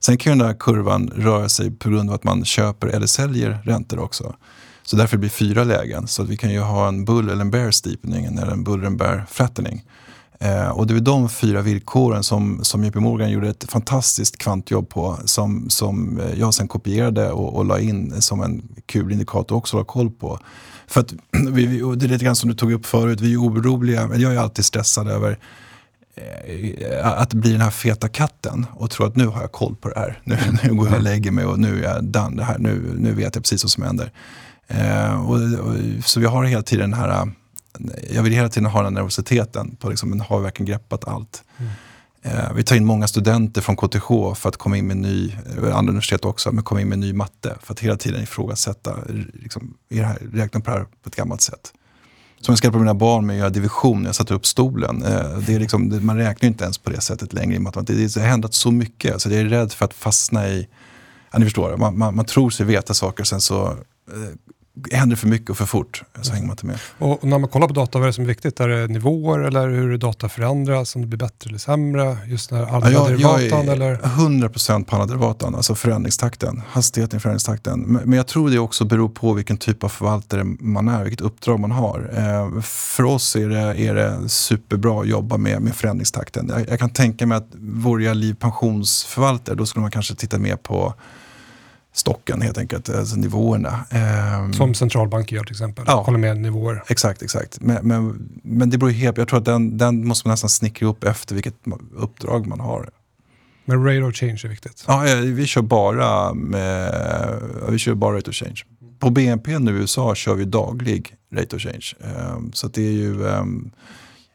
Sen 0.00 0.18
kan 0.18 0.32
ju 0.32 0.38
den 0.38 0.48
där 0.48 0.54
kurvan 0.58 1.10
röra 1.16 1.48
sig 1.48 1.70
på 1.70 1.90
grund 1.90 2.10
av 2.10 2.14
att 2.14 2.24
man 2.24 2.44
köper 2.44 2.86
eller 2.86 3.06
säljer 3.06 3.58
räntor 3.64 3.98
också. 3.98 4.36
Så 4.82 4.96
därför 4.96 5.16
blir 5.16 5.30
det 5.30 5.34
fyra 5.34 5.64
lägen. 5.64 6.06
Så 6.06 6.22
vi 6.22 6.36
kan 6.36 6.50
ju 6.50 6.60
ha 6.60 6.88
en 6.88 7.04
bull 7.04 7.28
eller 7.28 7.40
en 7.40 7.50
bear 7.50 7.70
steepening 7.70 8.24
eller 8.24 8.46
en 8.46 8.64
bull 8.64 8.78
eller 8.78 8.86
en 8.86 8.96
bear 8.96 9.26
flattening. 9.30 9.84
Eh, 10.40 10.68
och 10.68 10.86
det 10.86 10.94
är 10.94 11.00
de 11.00 11.28
fyra 11.28 11.62
villkoren 11.62 12.22
som, 12.22 12.64
som 12.64 12.84
JP 12.84 13.00
Morgan 13.00 13.30
gjorde 13.30 13.48
ett 13.48 13.70
fantastiskt 13.70 14.38
kvantjobb 14.38 14.88
på 14.88 15.18
som, 15.24 15.70
som 15.70 16.20
eh, 16.20 16.38
jag 16.38 16.54
sen 16.54 16.68
kopierade 16.68 17.30
och, 17.30 17.56
och 17.56 17.64
la 17.64 17.80
in 17.80 18.22
som 18.22 18.40
en 18.40 18.62
kul 18.86 19.12
indikator 19.12 19.56
också 19.56 19.76
att 19.76 19.86
ha 19.86 19.92
koll 19.92 20.10
på. 20.10 20.38
För 20.86 21.00
att 21.00 21.12
vi, 21.52 21.66
det 21.96 22.06
är 22.06 22.08
lite 22.08 22.24
grann 22.24 22.36
som 22.36 22.50
du 22.50 22.56
tog 22.56 22.72
upp 22.72 22.86
förut, 22.86 23.20
vi 23.20 23.32
är 23.32 23.40
oroliga, 23.40 24.06
men 24.06 24.20
jag 24.20 24.34
är 24.34 24.38
alltid 24.38 24.64
stressad 24.64 25.08
över 25.08 25.38
Eh, 26.16 27.20
att 27.20 27.34
bli 27.34 27.52
den 27.52 27.60
här 27.60 27.70
feta 27.70 28.08
katten 28.08 28.66
och 28.74 28.90
tro 28.90 29.06
att 29.06 29.16
nu 29.16 29.26
har 29.26 29.40
jag 29.40 29.52
koll 29.52 29.76
på 29.76 29.88
det 29.88 30.00
här. 30.00 30.20
Nu, 30.24 30.38
nu 30.62 30.74
går 30.74 30.88
jag 30.88 30.96
och 30.96 31.02
lägger 31.02 31.30
mig 31.30 31.44
och 31.44 31.58
nu 31.58 31.84
är 31.84 31.94
jag 31.94 32.04
done 32.04 32.36
det 32.36 32.44
här. 32.44 32.58
Nu, 32.58 32.94
nu 32.98 33.14
vet 33.14 33.34
jag 33.34 33.44
precis 33.44 33.64
vad 33.64 33.70
som 33.70 33.82
händer. 33.82 34.10
Eh, 34.68 35.28
och, 35.28 35.34
och, 35.36 35.74
så 36.04 36.20
vi 36.20 36.26
har 36.26 36.44
hela 36.44 36.62
tiden 36.62 36.90
den 36.90 37.00
här, 37.00 37.30
jag 38.10 38.22
vill 38.22 38.32
hela 38.32 38.48
tiden 38.48 38.70
ha 38.70 38.82
den 38.82 38.94
nervositeten 38.94 39.76
på 39.76 39.88
liksom, 39.88 40.10
men 40.10 40.20
har 40.20 40.38
vi 40.38 40.44
verkligen 40.44 40.66
greppat 40.66 41.08
allt? 41.08 41.44
Mm. 41.58 41.70
Eh, 42.26 42.52
vi 42.52 42.62
tar 42.62 42.76
in 42.76 42.84
många 42.84 43.06
studenter 43.06 43.60
från 43.60 43.76
KTH 43.76 44.34
för 44.34 44.48
att 44.48 44.56
komma 44.56 44.76
in 44.76 44.86
med 44.86 44.96
ny, 44.96 45.32
eh, 45.56 45.76
andra 45.76 45.90
universitet 45.90 46.24
också, 46.24 46.52
men 46.52 46.64
komma 46.64 46.80
in 46.80 46.88
med 46.88 46.98
ny 46.98 47.12
matte. 47.12 47.56
För 47.62 47.72
att 47.72 47.80
hela 47.80 47.96
tiden 47.96 48.22
ifrågasätta, 48.22 48.96
liksom, 49.32 49.74
är 49.88 50.00
det 50.00 50.06
här, 50.06 50.18
räkna 50.32 50.60
på 50.60 50.70
det 50.70 50.76
här 50.76 50.84
på 50.84 51.08
ett 51.08 51.16
gammalt 51.16 51.40
sätt. 51.40 51.72
Som 52.40 52.52
jag 52.52 52.58
skrev 52.58 52.70
på 52.70 52.78
mina 52.78 52.94
barn 52.94 53.26
med 53.26 53.34
att 53.34 53.38
göra 53.38 53.50
division 53.50 54.02
när 54.02 54.08
jag 54.08 54.14
satte 54.14 54.34
upp 54.34 54.46
stolen. 54.46 55.02
Eh, 55.02 55.38
det 55.38 55.54
är 55.54 55.60
liksom, 55.60 56.06
man 56.06 56.16
räknar 56.16 56.46
inte 56.46 56.64
ens 56.64 56.78
på 56.78 56.90
det 56.90 57.00
sättet 57.00 57.32
längre 57.32 57.56
i 57.56 57.58
matematik. 57.58 58.14
Det 58.14 58.20
har 58.20 58.28
hänt 58.28 58.54
så 58.54 58.70
mycket 58.70 59.20
så 59.20 59.28
jag 59.28 59.40
är 59.40 59.44
rädd 59.44 59.72
för 59.72 59.84
att 59.84 59.94
fastna 59.94 60.48
i, 60.48 60.68
ja, 61.32 61.38
ni 61.38 61.44
förstår, 61.44 61.76
man, 61.76 61.98
man, 61.98 62.16
man 62.16 62.24
tror 62.24 62.50
sig 62.50 62.66
veta 62.66 62.94
saker 62.94 63.22
och 63.22 63.26
sen 63.26 63.40
så 63.40 63.66
eh, 63.66 63.74
händer 64.92 65.16
för 65.16 65.28
mycket 65.28 65.50
och 65.50 65.56
för 65.56 65.66
fort 65.66 66.02
så 66.22 66.32
hänger 66.32 66.46
man 66.46 66.52
inte 66.52 66.66
med. 66.66 66.78
Och 66.98 67.24
när 67.24 67.38
man 67.38 67.48
kollar 67.48 67.68
på 67.68 67.74
data, 67.74 67.98
vad 67.98 68.02
är 68.02 68.06
det 68.06 68.12
som 68.12 68.24
är 68.24 68.28
viktigt? 68.28 68.60
Är 68.60 68.68
det 68.68 68.86
nivåer 68.86 69.38
eller 69.38 69.68
hur 69.68 69.98
data 69.98 70.28
förändras? 70.28 70.96
Om 70.96 71.02
det 71.02 71.08
blir 71.08 71.18
bättre 71.18 71.48
eller 71.48 71.58
sämre? 71.58 72.18
Just 72.26 72.50
när 72.50 72.66
alla 72.66 72.90
ja, 72.90 73.04
derivatan? 73.04 73.66
Jag 73.66 73.82
är 73.82 73.96
100% 73.96 74.84
på 74.84 74.96
alla 74.96 75.06
derivatan, 75.06 75.54
alltså 75.54 75.74
förändringstakten, 75.74 76.62
hastigheten 76.68 77.16
i 77.16 77.20
förändringstakten. 77.20 77.80
Men 77.80 78.12
jag 78.12 78.26
tror 78.26 78.50
det 78.50 78.58
också 78.58 78.84
beror 78.84 79.08
på 79.08 79.32
vilken 79.32 79.56
typ 79.56 79.84
av 79.84 79.88
förvaltare 79.88 80.44
man 80.44 80.88
är, 80.88 81.04
vilket 81.04 81.20
uppdrag 81.20 81.60
man 81.60 81.70
har. 81.70 82.10
Eh, 82.12 82.60
för 82.62 83.04
oss 83.04 83.36
är 83.36 83.48
det, 83.48 83.80
är 83.86 83.94
det 83.94 84.28
superbra 84.28 85.00
att 85.00 85.08
jobba 85.08 85.36
med, 85.36 85.62
med 85.62 85.74
förändringstakten. 85.74 86.48
Jag, 86.48 86.68
jag 86.68 86.78
kan 86.78 86.90
tänka 86.90 87.26
mig 87.26 87.38
att 87.38 87.48
vore 87.54 88.04
jag 88.04 88.16
liv 88.16 88.34
pensionsförvaltare, 88.34 89.56
då 89.56 89.66
skulle 89.66 89.80
man 89.80 89.90
kanske 89.90 90.14
titta 90.14 90.38
mer 90.38 90.56
på 90.56 90.94
stocken 91.96 92.42
helt 92.42 92.58
enkelt, 92.58 92.88
alltså 92.88 93.16
nivåerna. 93.16 93.84
Ehm, 93.90 94.52
Som 94.52 94.74
centralbanker 94.74 95.36
gör 95.36 95.44
till 95.44 95.52
exempel. 95.52 95.84
Ja. 95.88 96.02
Håller 96.02 96.18
med 96.18 96.36
nivåer. 96.36 96.82
Exakt, 96.88 97.22
exakt. 97.22 97.60
Men, 97.60 97.88
men, 97.88 98.28
men 98.42 98.70
det 98.70 98.78
beror 98.78 98.90
ju 98.92 98.98
helt, 98.98 99.18
jag 99.18 99.28
tror 99.28 99.38
att 99.38 99.44
den, 99.44 99.78
den 99.78 100.06
måste 100.06 100.28
man 100.28 100.32
nästan 100.32 100.50
snickra 100.50 100.88
upp 100.88 101.04
efter 101.04 101.34
vilket 101.34 101.54
uppdrag 101.96 102.46
man 102.46 102.60
har. 102.60 102.90
Men 103.64 103.84
rate 103.84 104.02
of 104.02 104.14
change 104.14 104.40
är 104.44 104.48
viktigt. 104.48 104.84
Ja, 104.86 105.04
vi 105.22 105.46
kör 105.46 105.62
bara 105.62 106.34
med, 106.34 107.42
vi 107.68 107.78
kör 107.78 107.94
bara 107.94 108.16
rate 108.16 108.30
of 108.30 108.36
change. 108.36 108.62
På 108.98 109.10
BNP 109.10 109.58
nu 109.58 109.70
i 109.76 109.80
USA 109.80 110.14
kör 110.14 110.34
vi 110.34 110.44
daglig 110.44 111.14
rate 111.34 111.56
of 111.56 111.62
change. 111.62 111.94
Ehm, 112.00 112.52
så 112.52 112.68
det 112.68 112.82
är 112.82 112.92
ju 112.92 113.22
um, 113.22 113.70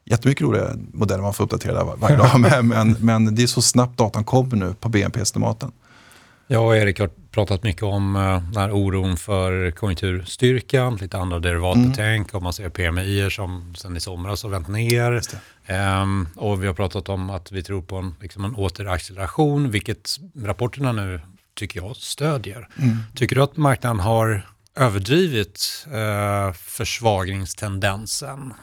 jättemycket 0.06 0.42
roliga 0.42 0.70
modeller 0.94 1.24
man 1.24 1.34
får 1.34 1.44
uppdatera 1.44 1.84
var, 1.84 1.98
varje 1.98 2.18
dag. 2.18 2.40
Men, 2.40 2.68
men, 2.68 2.96
men 3.00 3.36
det 3.36 3.44
är 3.44 3.48
så 3.48 3.62
snabbt 3.62 3.98
datan 3.98 4.24
kommer 4.24 4.56
nu 4.56 4.74
på 4.80 4.90
BNP-estimaten. 4.90 5.72
Jag 6.52 6.66
och 6.66 6.78
Erik 6.78 7.00
har 7.00 7.08
pratat 7.08 7.64
mycket 7.64 7.84
om 7.84 8.16
uh, 8.16 8.44
den 8.52 8.58
här 8.58 8.72
oron 8.72 9.18
för 9.18 9.72
konjunkturstyrkan, 9.72 10.96
lite 10.96 11.18
andra 11.18 11.40
derivatbetänk, 11.40 12.34
om 12.34 12.44
man 12.44 12.54
ser 12.54 12.70
PMI 12.70 13.30
som 13.32 13.76
sen 13.76 13.98
i 13.98 14.00
somras 14.00 14.44
har 14.44 14.50
vänt 14.50 14.68
ner. 14.68 15.22
Um, 16.02 16.28
och 16.36 16.64
vi 16.64 16.68
har 16.68 16.74
pratat 16.74 17.10
om 17.10 17.30
att 17.30 17.52
vi 17.52 17.64
tror 17.64 17.82
på 17.82 17.96
en, 17.96 18.16
liksom 18.22 18.46
en 18.46 18.56
återacceleration, 18.56 19.72
vilket 19.72 20.18
rapporterna 20.36 20.92
nu 20.92 21.22
tycker 21.56 21.82
jag 21.82 21.96
stödjer. 21.96 22.68
Tycker 23.16 23.36
du 23.36 23.44
att 23.44 23.58
marknaden 23.58 24.00
har 24.00 24.48
överdrivit 24.76 25.88
uh, 25.88 26.54
försvagningstendensen? 26.54 28.54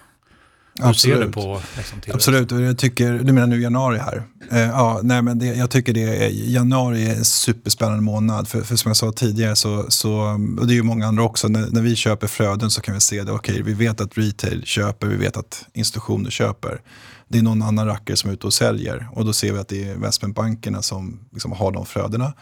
Hur 0.82 0.92
ser 0.92 1.08
du 1.08 1.14
Absolut. 1.14 1.34
på 1.34 1.60
liksom? 1.76 1.98
Absolut, 2.14 2.52
och 2.52 2.60
jag 2.60 2.78
tycker, 2.78 3.12
du 3.12 3.32
menar 3.32 3.46
nu 3.46 3.62
januari 3.62 3.98
här? 3.98 4.22
Eh, 4.50 4.58
ja, 4.58 5.00
nej 5.02 5.22
men 5.22 5.38
det, 5.38 5.46
jag 5.46 5.70
tycker 5.70 5.92
det 5.92 6.24
är, 6.24 6.28
januari 6.30 7.06
är 7.06 7.16
en 7.16 7.24
superspännande 7.24 8.02
månad. 8.02 8.48
För, 8.48 8.62
för 8.62 8.76
som 8.76 8.88
jag 8.88 8.96
sa 8.96 9.12
tidigare, 9.12 9.56
så, 9.56 9.86
så, 9.88 10.12
och 10.60 10.66
det 10.66 10.72
är 10.72 10.76
ju 10.76 10.82
många 10.82 11.06
andra 11.06 11.22
också, 11.22 11.48
när, 11.48 11.66
när 11.70 11.82
vi 11.82 11.96
köper 11.96 12.26
flöden 12.26 12.70
så 12.70 12.80
kan 12.80 12.94
vi 12.94 13.00
se 13.00 13.22
det, 13.22 13.32
okej 13.32 13.62
vi 13.62 13.72
vet 13.72 14.00
att 14.00 14.18
retail 14.18 14.62
köper, 14.64 15.06
vi 15.06 15.16
vet 15.16 15.36
att 15.36 15.64
institutioner 15.72 16.30
köper. 16.30 16.80
Det 17.28 17.38
är 17.38 17.42
någon 17.42 17.62
annan 17.62 17.86
rackare 17.86 18.16
som 18.16 18.30
är 18.30 18.34
ute 18.34 18.46
och 18.46 18.54
säljer 18.54 19.08
och 19.12 19.24
då 19.24 19.32
ser 19.32 19.52
vi 19.52 19.58
att 19.58 19.68
det 19.68 19.88
är 19.88 19.94
investmentbankerna 19.94 20.82
som 20.82 21.20
liksom 21.32 21.52
har 21.52 21.72
de 21.72 21.86
flödena. 21.86 22.32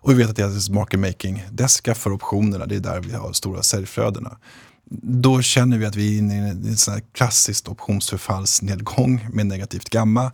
Och 0.00 0.10
vi 0.10 0.14
vet 0.14 0.30
att 0.30 0.36
deras 0.36 0.70
market 0.70 1.00
making 1.00 1.44
deska 1.50 1.94
för 1.94 2.12
optionerna, 2.12 2.66
det 2.66 2.76
är 2.76 2.80
där 2.80 3.00
vi 3.00 3.12
har 3.12 3.32
stora 3.32 3.62
säljflödena 3.62 4.36
då 4.90 5.42
känner 5.42 5.78
vi 5.78 5.86
att 5.86 5.96
vi 5.96 6.14
är 6.14 6.18
inne 6.18 6.34
i 6.34 6.50
en 6.50 6.76
sån 6.76 6.94
här 6.94 7.02
klassisk 7.12 7.68
optionsförfallsnedgång 7.68 9.28
med 9.32 9.46
negativt 9.46 9.90
gamma. 9.90 10.32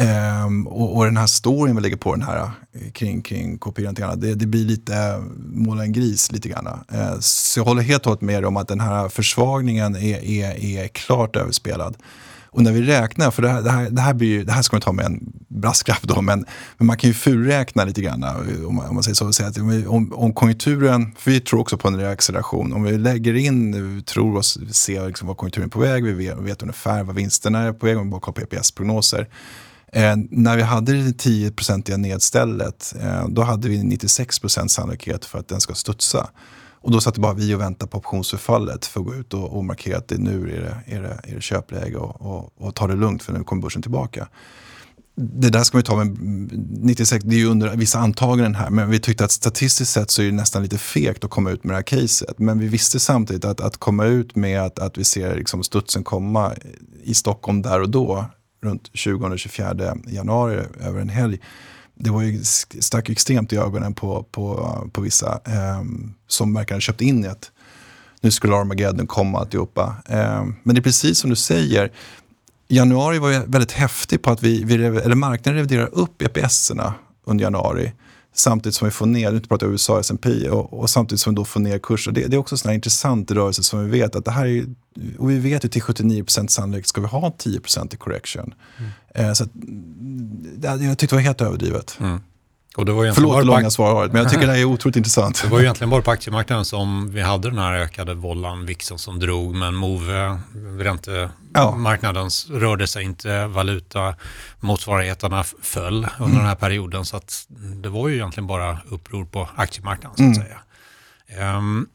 Ehm, 0.00 0.66
och, 0.66 0.96
och 0.96 1.04
den 1.04 1.16
här 1.16 1.26
storyn 1.26 1.76
vi 1.76 1.82
lägger 1.82 1.96
på 1.96 2.14
den 2.14 2.22
här 2.22 2.50
eh, 2.72 2.90
kring, 2.92 3.22
kring 3.22 3.58
kopieran 3.58 4.20
det, 4.20 4.34
det 4.34 4.46
blir 4.46 4.64
lite 4.64 4.96
eh, 4.96 5.18
måla 5.38 5.82
en 5.82 5.92
gris 5.92 6.32
lite 6.32 6.48
grann. 6.48 6.66
Eh, 6.66 7.18
så 7.20 7.60
jag 7.60 7.64
håller 7.64 7.82
helt 7.82 8.02
och 8.02 8.06
hållet 8.06 8.20
med 8.20 8.44
om 8.44 8.56
att 8.56 8.68
den 8.68 8.80
här 8.80 9.08
försvagningen 9.08 9.96
är, 9.96 10.24
är, 10.24 10.64
är 10.64 10.88
klart 10.88 11.36
överspelad. 11.36 11.96
Och 12.58 12.64
när 12.64 12.72
vi 12.72 12.82
räknar, 12.82 13.30
för 13.30 13.42
det 13.42 13.48
här, 13.48 13.62
det 13.62 13.70
här, 13.70 13.90
det 13.90 14.00
här, 14.00 14.14
blir 14.14 14.28
ju, 14.28 14.44
det 14.44 14.52
här 14.52 14.62
ska 14.62 14.76
man 14.76 14.80
ta 14.80 14.92
med 14.92 15.06
en 15.06 15.32
brasklapp 15.48 16.02
då, 16.02 16.22
men, 16.22 16.44
men 16.78 16.86
man 16.86 16.96
kan 16.96 17.10
ju 17.10 17.14
fulräkna 17.14 17.84
lite 17.84 18.02
grann 18.02 18.24
om 18.66 18.74
man, 18.74 18.88
om 18.88 18.94
man 18.94 19.02
säger 19.02 19.14
så. 19.14 19.32
säga 19.32 19.48
att 19.48 19.58
om, 19.58 20.12
om, 20.12 20.32
konjunkturen, 20.32 21.14
för 21.18 21.30
vi 21.30 21.40
tror 21.40 21.60
också 21.60 21.76
på 21.76 21.88
en 21.88 21.96
reacceleration, 21.96 22.72
om 22.72 22.82
vi 22.82 22.98
lägger 22.98 23.34
in, 23.34 23.96
vi 23.96 24.02
tror 24.02 24.36
oss, 24.36 24.58
se 24.70 25.06
liksom 25.06 25.28
vad 25.28 25.36
konjunkturen 25.36 25.68
är 25.68 25.70
på 25.70 25.80
väg, 25.80 26.04
vi 26.04 26.12
vet, 26.12 26.38
vi 26.38 26.44
vet 26.44 26.62
ungefär 26.62 27.02
vad 27.02 27.16
vinsterna 27.16 27.62
är 27.62 27.72
på 27.72 27.86
väg, 27.86 27.98
om 27.98 28.04
vi 28.04 28.10
bara 28.10 28.20
kollar 28.20 28.46
PPS-prognoser. 28.46 29.28
Eh, 29.92 30.16
när 30.30 30.56
vi 30.56 30.62
hade 30.62 30.92
det 30.92 31.22
10-procentiga 31.24 31.96
nedstället, 31.96 32.94
eh, 33.00 33.28
då 33.28 33.42
hade 33.42 33.68
vi 33.68 33.82
96% 33.82 34.68
sannolikhet 34.68 35.24
för 35.24 35.38
att 35.38 35.48
den 35.48 35.60
ska 35.60 35.74
studsa. 35.74 36.30
Och 36.80 36.90
då 36.90 37.00
satt 37.00 37.18
bara 37.18 37.34
vi 37.34 37.54
och 37.54 37.60
väntade 37.60 37.90
på 37.90 37.98
optionsförfallet 37.98 38.86
för 38.86 39.00
att 39.00 39.06
gå 39.06 39.14
ut 39.14 39.34
och, 39.34 39.56
och 39.56 39.64
markera 39.64 39.98
att 39.98 40.08
det 40.08 40.18
nu 40.18 40.56
är 40.56 40.60
det, 40.60 40.96
är 40.96 41.02
det, 41.02 41.20
är 41.22 41.34
det 41.34 41.40
köpläge 41.40 41.96
och, 41.96 42.20
och, 42.20 42.52
och 42.56 42.74
ta 42.74 42.86
det 42.86 42.96
lugnt 42.96 43.22
för 43.22 43.32
nu 43.32 43.44
kommer 43.44 43.62
börsen 43.62 43.82
tillbaka. 43.82 44.28
Det 45.20 45.50
där 45.50 45.62
ska 45.62 45.76
man 45.76 45.80
ju 45.80 45.84
ta 45.84 46.04
med 46.04 46.18
96, 46.84 47.24
det 47.24 47.36
är 47.36 47.38
ju 47.38 47.46
under 47.46 47.76
vissa 47.76 47.98
antaganden 47.98 48.54
här, 48.54 48.70
men 48.70 48.90
vi 48.90 48.98
tyckte 48.98 49.24
att 49.24 49.30
statistiskt 49.30 49.92
sett 49.92 50.10
så 50.10 50.22
är 50.22 50.26
det 50.26 50.32
nästan 50.32 50.62
lite 50.62 50.78
fegt 50.78 51.24
att 51.24 51.30
komma 51.30 51.50
ut 51.50 51.64
med 51.64 51.72
det 51.72 51.76
här 51.76 51.82
caset. 51.82 52.38
Men 52.38 52.58
vi 52.58 52.68
visste 52.68 53.00
samtidigt 53.00 53.44
att, 53.44 53.60
att 53.60 53.76
komma 53.76 54.04
ut 54.04 54.36
med 54.36 54.62
att, 54.62 54.78
att 54.78 54.98
vi 54.98 55.04
ser 55.04 55.36
liksom 55.36 55.62
studsen 55.62 56.04
komma 56.04 56.52
i 57.02 57.14
Stockholm 57.14 57.62
där 57.62 57.80
och 57.80 57.90
då, 57.90 58.26
runt 58.62 58.90
20-24 58.92 60.10
januari 60.10 60.62
över 60.80 61.00
en 61.00 61.08
helg, 61.08 61.40
det 61.98 62.10
var 62.10 62.22
ju 62.22 62.44
stack 62.80 63.08
extremt 63.10 63.52
i 63.52 63.56
ögonen 63.56 63.94
på, 63.94 64.22
på, 64.22 64.76
på 64.92 65.00
vissa 65.00 65.40
eh, 65.44 65.82
som 66.26 66.54
verkar 66.54 66.80
köpt 66.80 67.00
in 67.00 67.24
i 67.24 67.28
att 67.28 67.50
nu 68.20 68.30
skulle 68.30 68.56
Armageddon 68.56 69.06
komma 69.06 69.38
alltihopa. 69.38 69.96
Eh, 70.06 70.44
men 70.62 70.74
det 70.74 70.78
är 70.78 70.82
precis 70.82 71.18
som 71.18 71.30
du 71.30 71.36
säger, 71.36 71.92
januari 72.68 73.18
var 73.18 73.30
ju 73.30 73.38
väldigt 73.38 73.72
häftig 73.72 74.22
på 74.22 74.30
att 74.30 74.42
vi, 74.42 74.64
vi 74.64 74.74
eller 74.74 75.14
marknaden 75.14 75.56
reviderar 75.56 75.88
upp 75.92 76.22
EPS-erna 76.22 76.94
under 77.24 77.44
januari. 77.44 77.92
Samtidigt 78.38 78.74
som 78.76 78.84
vi 78.84 78.90
får 78.90 79.06
ner, 79.06 79.32
nu 79.32 79.40
pratar 79.40 79.66
jag 79.66 79.72
USA 79.72 80.00
S&P 80.00 80.48
och, 80.50 80.72
och 80.80 80.90
samtidigt 80.90 81.20
som 81.20 81.34
vi 81.34 81.36
då 81.36 81.44
får 81.44 81.60
ner 81.60 81.78
kurser. 81.78 82.12
Det, 82.12 82.26
det 82.26 82.36
är 82.36 82.38
också 82.38 82.54
en 82.54 82.58
sån 82.58 82.72
intressant 82.72 83.30
rörelse 83.30 83.62
som 83.62 83.84
vi 83.84 83.90
vet 84.00 84.16
att 84.16 84.24
det 84.24 84.30
här 84.30 84.46
är, 84.46 84.64
och 85.18 85.30
vi 85.30 85.38
vet 85.38 85.64
ju 85.64 85.68
till 85.68 85.82
79% 85.82 86.46
sannolikt 86.48 86.88
ska 86.88 87.00
vi 87.00 87.06
ha 87.06 87.34
10% 87.38 87.94
i 87.94 87.96
correction. 87.96 88.54
Eh, 89.14 89.32
så 89.32 89.44
att, 89.44 89.54
mm, 89.54 90.46
det- 90.56 90.68
jag 90.84 90.98
tyckte 90.98 91.14
det 91.14 91.18
var 91.18 91.22
helt 91.22 91.40
överdrivet. 91.40 91.98
Och 92.78 92.84
det 92.84 92.92
var 92.92 93.04
egentligen 93.04 93.30
Förlåt 93.30 93.42
det 93.42 93.46
långa 93.46 93.70
svaret, 93.70 94.12
men 94.12 94.22
jag 94.22 94.30
tycker 94.30 94.46
det 94.46 94.52
här 94.52 94.60
är 94.60 94.64
otroligt 94.74 94.96
intressant. 94.96 95.42
Det 95.42 95.48
var 95.48 95.60
egentligen 95.60 95.90
bara 95.90 96.02
på 96.02 96.10
aktiemarknaden 96.10 96.64
som 96.64 97.10
vi 97.10 97.20
hade 97.20 97.50
den 97.50 97.58
här 97.58 97.74
ökade 97.74 98.14
vållan, 98.14 98.66
VIXen 98.66 98.98
som 98.98 99.18
drog, 99.18 99.54
men 99.54 99.74
Move, 99.74 100.38
räntemarknaden 100.78 102.30
rörde 102.50 102.86
sig 102.86 103.04
inte, 103.04 103.46
valuta, 103.46 104.14
motsvarigheterna 104.60 105.44
föll 105.62 106.06
under 106.18 106.36
den 106.36 106.46
här 106.46 106.54
perioden. 106.54 107.04
Så 107.04 107.16
att 107.16 107.46
det 107.82 107.88
var 107.88 108.08
ju 108.08 108.14
egentligen 108.14 108.46
bara 108.46 108.78
uppror 108.88 109.24
på 109.24 109.48
aktiemarknaden 109.56 110.16
så 110.16 110.40
att 110.40 110.46
säga. 110.46 110.58
Ehm, 111.28 111.86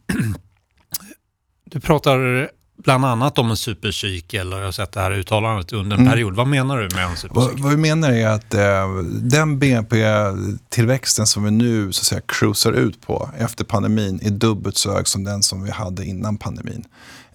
du 1.65 1.79
pratar 1.79 2.49
bland 2.77 3.05
annat 3.05 3.37
om 3.39 3.49
en 3.49 3.57
supercykel 3.57 4.53
och 4.53 4.59
jag 4.59 4.65
har 4.65 4.71
sett 4.71 4.91
det 4.91 4.99
här 4.99 5.11
uttalandet 5.11 5.73
under 5.73 5.97
en 5.97 6.05
period. 6.09 6.35
Vad 6.35 6.47
menar 6.47 6.77
du 6.77 6.95
med 6.95 7.03
en 7.03 7.09
Vad, 7.09 7.17
supercykel? 7.19 7.63
vad 7.63 7.71
vi 7.71 7.77
menar 7.77 8.11
är 8.11 8.27
att 8.27 8.53
eh, 8.53 8.93
den 9.21 9.59
BNP-tillväxten 9.59 11.27
som 11.27 11.43
vi 11.43 11.51
nu 11.51 11.93
så 11.93 12.01
att 12.01 12.05
säga, 12.05 12.21
cruisar 12.25 12.71
ut 12.71 13.01
på 13.01 13.29
efter 13.37 13.63
pandemin 13.63 14.19
är 14.23 14.29
dubbelt 14.29 14.77
så 14.77 14.93
hög 14.93 15.07
som 15.07 15.23
den 15.23 15.43
som 15.43 15.63
vi 15.63 15.71
hade 15.71 16.05
innan 16.05 16.37
pandemin. 16.37 16.83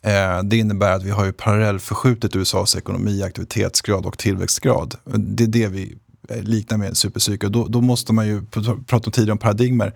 Eh, 0.02 0.42
det 0.42 0.56
innebär 0.56 0.92
att 0.92 1.02
vi 1.02 1.10
har 1.10 1.24
ju 1.24 1.32
parallellförskjutit 1.32 2.36
USAs 2.36 2.76
ekonomi, 2.76 3.22
aktivitetsgrad 3.22 4.06
och 4.06 4.18
tillväxtgrad. 4.18 4.94
Det 5.04 5.44
är 5.44 5.48
det 5.48 5.68
vi 5.68 5.96
eh, 6.28 6.42
liknar 6.42 6.78
med 6.78 6.88
en 6.88 6.94
supercykel. 6.94 7.52
Då, 7.52 7.66
då 7.68 7.80
måste 7.80 8.12
man 8.12 8.26
ju, 8.26 8.40
pr- 8.40 8.84
prata 8.84 9.06
om 9.06 9.12
tidigare 9.12 9.32
om 9.32 9.38
paradigmer, 9.38 9.92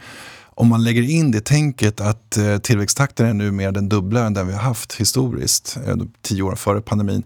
om 0.62 0.68
man 0.68 0.84
lägger 0.84 1.02
in 1.02 1.30
det 1.30 1.40
tänket 1.40 2.00
att 2.00 2.36
eh, 2.36 2.58
tillväxttakten 2.58 3.26
är 3.26 3.34
nu 3.34 3.50
mer 3.50 3.72
den 3.72 3.88
dubbla 3.88 4.26
än 4.26 4.34
den 4.34 4.46
vi 4.46 4.52
har 4.52 4.60
haft 4.60 4.94
historiskt, 4.94 5.78
eh, 5.86 5.96
tio 6.20 6.42
år 6.42 6.54
före 6.54 6.80
pandemin, 6.80 7.22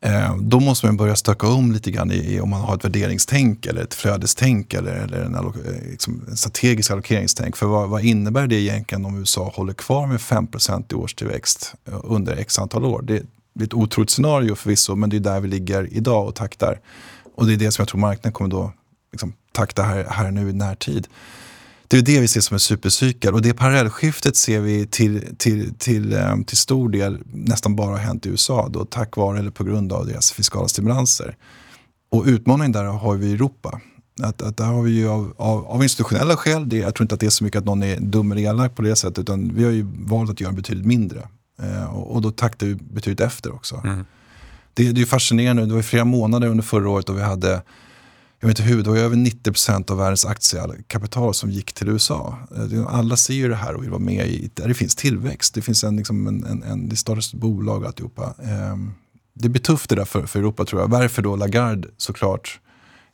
eh, 0.00 0.36
då 0.36 0.60
måste 0.60 0.86
man 0.86 0.96
börja 0.96 1.16
stöka 1.16 1.48
om 1.48 1.72
lite 1.72 1.90
grann 1.90 2.12
i, 2.12 2.40
om 2.40 2.50
man 2.50 2.60
har 2.60 2.74
ett 2.76 2.84
värderingstänk 2.84 3.66
eller 3.66 3.82
ett 3.82 3.94
flödestänk 3.94 4.74
eller, 4.74 4.92
eller 4.92 5.22
en, 5.22 5.52
liksom 5.90 6.22
strategisk 6.34 6.90
allokeringstänk. 6.90 7.56
För 7.56 7.66
vad, 7.66 7.88
vad 7.88 8.04
innebär 8.04 8.46
det 8.46 8.56
egentligen 8.56 9.04
om 9.04 9.18
USA 9.18 9.52
håller 9.54 9.72
kvar 9.72 10.06
med 10.06 10.18
5% 10.18 10.92
i 10.92 10.94
årstillväxt 10.94 11.74
under 12.04 12.36
x 12.36 12.58
antal 12.58 12.84
år? 12.84 13.02
Det, 13.02 13.22
det 13.54 13.62
är 13.62 13.66
ett 13.66 13.74
otroligt 13.74 14.10
scenario 14.10 14.54
förvisso, 14.54 14.94
men 14.94 15.10
det 15.10 15.16
är 15.16 15.20
där 15.20 15.40
vi 15.40 15.48
ligger 15.48 15.88
idag 15.92 16.28
och 16.28 16.34
taktar. 16.34 16.80
Och 17.34 17.46
det 17.46 17.52
är 17.52 17.56
det 17.56 17.72
som 17.72 17.82
jag 17.82 17.88
tror 17.88 18.00
marknaden 18.00 18.32
kommer 18.32 18.50
då 18.50 18.72
liksom, 19.12 19.32
takta 19.52 19.82
här, 19.82 20.06
här 20.10 20.30
nu 20.30 20.50
i 20.50 20.52
närtid. 20.52 21.08
Det 21.88 21.98
är 21.98 22.02
det 22.02 22.20
vi 22.20 22.28
ser 22.28 22.40
som 22.40 22.54
en 22.54 22.60
supercykel 22.60 23.34
och 23.34 23.42
det 23.42 23.54
parallellskiftet 23.54 24.36
ser 24.36 24.60
vi 24.60 24.86
till, 24.86 25.36
till, 25.38 25.74
till, 25.74 26.12
eh, 26.12 26.36
till 26.46 26.56
stor 26.56 26.88
del 26.88 27.18
nästan 27.32 27.76
bara 27.76 27.90
har 27.90 27.98
hänt 27.98 28.26
i 28.26 28.28
USA 28.28 28.68
då, 28.68 28.84
tack 28.84 29.16
vare 29.16 29.38
eller 29.38 29.50
på 29.50 29.64
grund 29.64 29.92
av 29.92 30.06
deras 30.06 30.32
fiskala 30.32 30.68
stimulanser. 30.68 31.36
Och 32.10 32.24
utmaningen 32.26 32.72
där 32.72 32.84
har 32.84 33.14
vi 33.14 33.26
i 33.26 33.32
Europa. 33.32 33.80
Att, 34.22 34.42
att 34.42 34.56
där 34.56 34.64
har 34.64 34.82
vi 34.82 34.90
ju 34.90 35.08
av, 35.08 35.34
av, 35.36 35.66
av 35.66 35.82
institutionella 35.82 36.36
skäl, 36.36 36.68
det, 36.68 36.76
jag 36.76 36.94
tror 36.94 37.04
inte 37.04 37.14
att 37.14 37.20
det 37.20 37.26
är 37.26 37.30
så 37.30 37.44
mycket 37.44 37.58
att 37.58 37.64
någon 37.64 37.82
är 37.82 38.00
dum 38.00 38.32
eller 38.32 38.42
elak 38.42 38.74
på 38.74 38.82
det 38.82 38.96
sättet 38.96 39.18
utan 39.18 39.54
vi 39.54 39.64
har 39.64 39.70
ju 39.70 39.86
valt 39.98 40.30
att 40.30 40.40
göra 40.40 40.52
betydligt 40.52 40.86
mindre. 40.86 41.28
Eh, 41.62 41.94
och, 41.94 42.14
och 42.14 42.22
då 42.22 42.30
taktar 42.30 42.66
vi 42.66 42.74
betydligt 42.74 43.20
efter 43.20 43.54
också. 43.54 43.82
Det, 44.74 44.82
det 44.82 44.88
är 44.88 44.94
ju 44.94 45.06
fascinerande, 45.06 45.62
det 45.62 45.68
var 45.68 45.76
ju 45.76 45.82
flera 45.82 46.04
månader 46.04 46.48
under 46.48 46.64
förra 46.64 46.88
året 46.88 47.08
och 47.08 47.18
vi 47.18 47.22
hade 47.22 47.62
jag 48.40 48.48
vet 48.48 48.58
inte 48.58 48.70
hur, 48.70 48.82
det 48.82 48.90
var 48.90 48.96
över 48.96 49.16
90% 49.16 49.90
av 49.90 49.98
världens 49.98 50.24
aktiekapital 50.26 51.34
som 51.34 51.50
gick 51.50 51.72
till 51.72 51.88
USA. 51.88 52.38
Eh, 52.72 52.86
Alla 52.86 53.16
ser 53.16 53.34
ju 53.34 53.48
det 53.48 53.54
här 53.56 53.74
och 53.74 53.82
vill 53.82 53.90
vara 53.90 54.00
med 54.00 54.26
i, 54.28 54.50
där 54.54 54.68
det 54.68 54.74
finns 54.74 54.94
tillväxt. 54.94 55.54
Det 55.54 55.62
finns 55.62 55.84
en, 55.84 55.96
liksom 55.96 56.26
en, 56.26 56.44
en, 56.44 56.62
en 56.62 56.88
det 56.88 56.96
startas 56.96 57.34
bolag 57.34 57.80
och 57.82 57.86
alltihopa. 57.86 58.34
Ehm, 58.42 58.94
Det 59.34 59.48
blir 59.48 59.62
tufft 59.62 59.90
det 59.90 59.96
där 59.96 60.04
för, 60.04 60.26
för 60.26 60.38
Europa 60.38 60.64
tror 60.64 60.80
jag. 60.82 60.88
Varför 60.88 61.22
då 61.22 61.36
Lagarde 61.36 61.88
såklart 61.96 62.60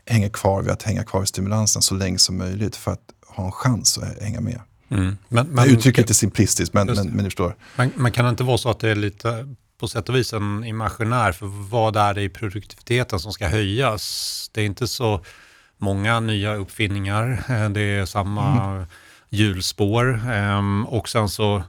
hänger 0.06 0.28
kvar 0.28 0.62
vid 0.62 0.70
att 0.72 0.82
hänga 0.82 1.04
kvar 1.04 1.22
i 1.22 1.26
stimulansen 1.26 1.82
så 1.82 1.94
länge 1.94 2.18
som 2.18 2.36
möjligt 2.38 2.76
för 2.76 2.92
att 2.92 3.00
ha 3.26 3.44
en 3.46 3.52
chans 3.52 3.98
att 3.98 4.22
hänga 4.22 4.40
med. 4.40 4.60
Mm. 4.90 5.04
Men, 5.04 5.16
Jag 5.46 5.54
men, 5.54 5.68
uttrycker 5.68 6.02
inte 6.02 6.14
simplistiskt, 6.14 6.74
men, 6.74 6.86
men, 6.86 6.96
men 6.96 7.16
du 7.16 7.24
förstår. 7.24 7.56
men, 7.76 7.90
men 7.96 8.12
kan 8.12 8.24
det 8.24 8.30
inte 8.30 8.44
vara 8.44 8.58
så 8.58 8.70
att 8.70 8.78
det 8.80 8.90
är 8.90 8.94
lite 8.94 9.54
på 9.82 9.88
sätt 9.88 10.08
och 10.08 10.14
vis 10.14 10.32
en 10.32 10.64
imaginär 10.64 11.32
för 11.32 11.46
vad 11.46 11.96
är 11.96 12.14
det 12.14 12.22
i 12.22 12.28
produktiviteten 12.28 13.18
som 13.18 13.32
ska 13.32 13.48
höjas? 13.48 14.50
Det 14.54 14.60
är 14.60 14.64
inte 14.64 14.88
så 14.88 15.24
många 15.78 16.20
nya 16.20 16.54
uppfinningar, 16.54 17.44
det 17.68 17.80
är 17.80 18.06
samma 18.06 18.86
hjulspår. 19.28 20.20
Ehm, 20.30 20.86
och 20.86 21.08
sen 21.08 21.28
så 21.28 21.62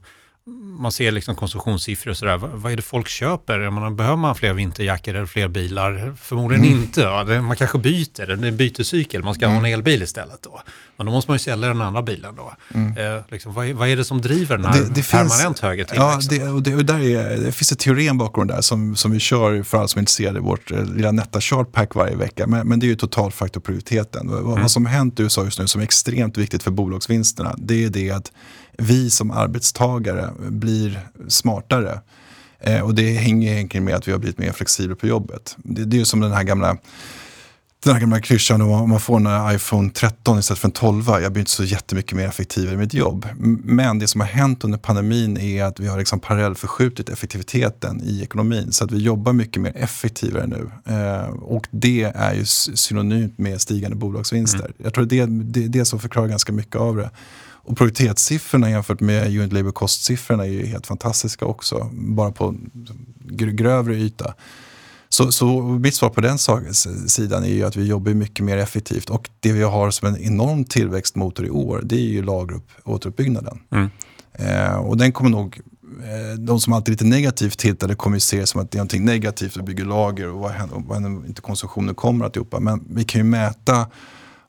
man 0.79 0.91
ser 0.91 1.11
liksom 1.11 1.35
konsumtionssiffror 1.35 2.11
och 2.11 2.17
sådär. 2.17 2.37
Vad, 2.37 2.71
är 2.71 2.75
det 2.75 2.81
folk 2.81 3.07
köper? 3.07 3.59
Jag 3.59 3.73
menar, 3.73 3.89
behöver 3.91 4.15
man 4.17 4.35
fler 4.35 4.53
vinterjackor 4.53 5.15
eller 5.15 5.25
fler 5.25 5.47
bilar? 5.47 6.13
Förmodligen 6.21 6.65
inte. 6.65 7.01
Ja. 7.01 7.41
Man 7.41 7.55
kanske 7.55 7.77
byter, 7.77 8.25
det 8.25 8.33
är 8.33 8.45
en 8.45 8.57
bytescykel. 8.57 9.23
Man 9.23 9.33
ska 9.33 9.47
ha 9.47 9.55
en 9.57 9.65
elbil 9.65 10.03
istället 10.03 10.41
då. 10.41 10.61
Men 10.97 11.05
då 11.05 11.11
måste 11.11 11.31
man 11.31 11.35
ju 11.35 11.39
sälja 11.39 11.67
den 11.67 11.81
andra 11.81 12.01
bilen 12.01 12.35
då. 12.35 12.53
Eh, 13.01 13.21
liksom, 13.29 13.53
vad, 13.53 13.67
är, 13.67 13.73
vad 13.73 13.87
är 13.89 13.95
det 13.95 14.05
som 14.05 14.21
driver 14.21 14.57
den 14.57 14.65
här 14.65 14.73
Det- 14.73 14.87
det 14.89 14.93
finns- 14.93 15.09
permanent 15.11 15.59
högre 15.59 15.85
Ja, 15.95 16.19
tillväxten? 16.19 16.39
det, 16.39 16.47
och 16.53 16.63
det, 16.63 16.75
och 16.75 16.85
där 16.85 16.99
är, 16.99 17.37
det 17.37 17.51
finns 17.51 17.71
ett 17.71 17.79
teorem 17.79 18.17
bakom 18.17 18.47
det 18.47 18.53
där 18.53 18.61
som, 18.61 18.95
som 18.95 19.11
vi 19.11 19.19
kör 19.19 19.63
för 19.63 19.77
alla 19.77 19.87
som 19.87 19.99
är 19.99 20.01
intresserade 20.01 20.39
i 20.39 20.41
vårt 20.41 20.71
eh, 20.71 20.85
lilla 20.85 21.11
netta 21.11 21.41
chartpack 21.41 21.95
varje 21.95 22.15
vecka. 22.15 22.47
Men, 22.47 22.67
men 22.67 22.79
det 22.79 22.85
är 22.85 22.87
ju 22.87 22.95
totalfaktorproduktiviteten. 22.95 24.29
Vad, 24.29 24.59
vad 24.61 24.71
som 24.71 24.85
har 24.85 24.93
hänt 24.93 25.19
i 25.19 25.23
USA 25.23 25.43
just 25.43 25.59
nu 25.59 25.67
som 25.67 25.81
är 25.81 25.85
extremt 25.85 26.37
viktigt 26.37 26.63
för 26.63 26.71
bolagsvinsterna 26.71 27.55
det 27.57 27.83
är 27.85 27.89
det 27.89 28.11
att 28.11 28.31
vi 28.78 29.09
som 29.09 29.32
arbetstagare 29.32 30.30
blir 30.38 30.99
smartare. 31.28 31.99
Eh, 32.59 32.82
och 32.82 32.95
det 32.95 33.11
hänger 33.11 33.51
egentligen 33.51 33.84
med 33.84 33.95
att 33.95 34.07
vi 34.07 34.11
har 34.11 34.19
blivit 34.19 34.38
mer 34.38 34.51
flexibla 34.51 34.95
på 34.95 35.07
jobbet. 35.07 35.55
Det, 35.57 35.86
det 35.86 35.95
är 35.95 35.99
ju 35.99 36.05
som 36.05 36.19
den 36.19 36.32
här 36.32 36.43
gamla 36.43 36.78
den 37.84 37.93
här 37.93 38.01
gamla 38.01 38.21
klyschan 38.21 38.61
om 38.61 38.89
man 38.89 38.99
får 38.99 39.17
en 39.17 39.55
iPhone 39.55 39.89
13 39.89 40.39
istället 40.39 40.59
för 40.59 40.67
en 40.67 40.71
12. 40.71 41.05
Jag 41.07 41.32
blir 41.32 41.41
inte 41.41 41.51
så 41.51 41.63
jättemycket 41.63 42.17
mer 42.17 42.28
effektiv 42.28 42.74
i 42.74 42.78
mitt 42.78 42.93
jobb. 42.93 43.28
Men 43.63 43.99
det 43.99 44.07
som 44.07 44.21
har 44.21 44.28
hänt 44.28 44.63
under 44.63 44.78
pandemin 44.78 45.38
är 45.38 45.63
att 45.63 45.80
vi 45.80 45.88
har 45.88 45.97
liksom 45.97 46.19
parallellförskjutit 46.19 47.09
effektiviteten 47.09 48.01
i 48.03 48.21
ekonomin. 48.24 48.71
Så 48.71 48.84
att 48.84 48.91
vi 48.91 48.97
jobbar 48.97 49.34
mycket 49.34 49.61
mer 49.61 49.74
effektivare 49.76 50.47
nu. 50.47 50.71
Eh, 50.93 51.30
och 51.30 51.67
det 51.71 52.03
är 52.03 52.34
ju 52.34 52.45
synonymt 52.45 53.38
med 53.38 53.61
stigande 53.61 53.97
bolagsvinster. 53.97 54.74
Jag 54.78 54.93
tror 54.93 55.05
det 55.05 55.19
är 55.19 55.28
det, 55.28 55.67
det 55.67 55.86
som 55.86 55.99
förklarar 55.99 56.28
ganska 56.28 56.53
mycket 56.53 56.76
av 56.76 56.95
det. 56.95 57.09
Och 57.66 57.78
produktivitetssiffrorna 57.78 58.70
jämfört 58.70 58.99
med 58.99 59.28
unit 59.28 59.53
labor 59.53 59.72
cost-siffrorna 59.72 60.43
är 60.45 60.49
ju 60.49 60.66
helt 60.66 60.88
fantastiska 60.88 61.45
också. 61.45 61.89
Bara 61.93 62.32
på 62.32 62.55
gr- 63.26 63.51
grövre 63.51 63.95
yta. 63.95 64.34
Så, 65.09 65.32
så 65.32 65.61
mitt 65.61 65.95
svar 65.95 66.09
på 66.09 66.22
den 66.22 66.38
sidan 67.07 67.43
är 67.43 67.47
ju 67.47 67.64
att 67.64 67.76
vi 67.76 67.86
jobbar 67.86 68.14
mycket 68.14 68.45
mer 68.45 68.57
effektivt 68.57 69.09
och 69.09 69.30
det 69.39 69.51
vi 69.51 69.64
har 69.64 69.91
som 69.91 70.07
en 70.07 70.18
enorm 70.18 70.66
tillväxtmotor 70.66 71.45
i 71.45 71.49
år 71.49 71.82
det 71.84 71.95
är 71.95 71.99
ju 71.99 72.24
lageråteruppbyggnaden. 72.24 73.59
Mm. 73.72 73.89
Eh, 74.34 74.76
och 74.76 74.97
den 74.97 75.11
kommer 75.11 75.30
nog, 75.30 75.61
eh, 76.03 76.39
de 76.39 76.59
som 76.59 76.74
alltid 76.74 76.88
är 76.88 76.91
lite 76.93 77.05
negativt 77.05 77.57
tittade 77.57 77.95
kommer 77.95 78.16
ju 78.16 78.20
se 78.20 78.45
som 78.45 78.61
att 78.61 78.72
det 78.72 78.76
är 78.76 78.80
någonting 78.80 79.05
negativt 79.05 79.57
att 79.57 79.66
bygga 79.66 79.86
lager 79.86 80.28
och 80.28 80.39
vad 80.39 80.51
händer, 80.51 80.84
vad 80.88 80.93
händer 80.93 81.09
om 81.09 81.26
inte 81.26 81.41
konsumtionen 81.41 81.95
kommer 81.95 82.26
alltihopa. 82.26 82.59
Men 82.59 82.84
vi 82.89 83.03
kan 83.03 83.20
ju 83.20 83.26
mäta 83.26 83.88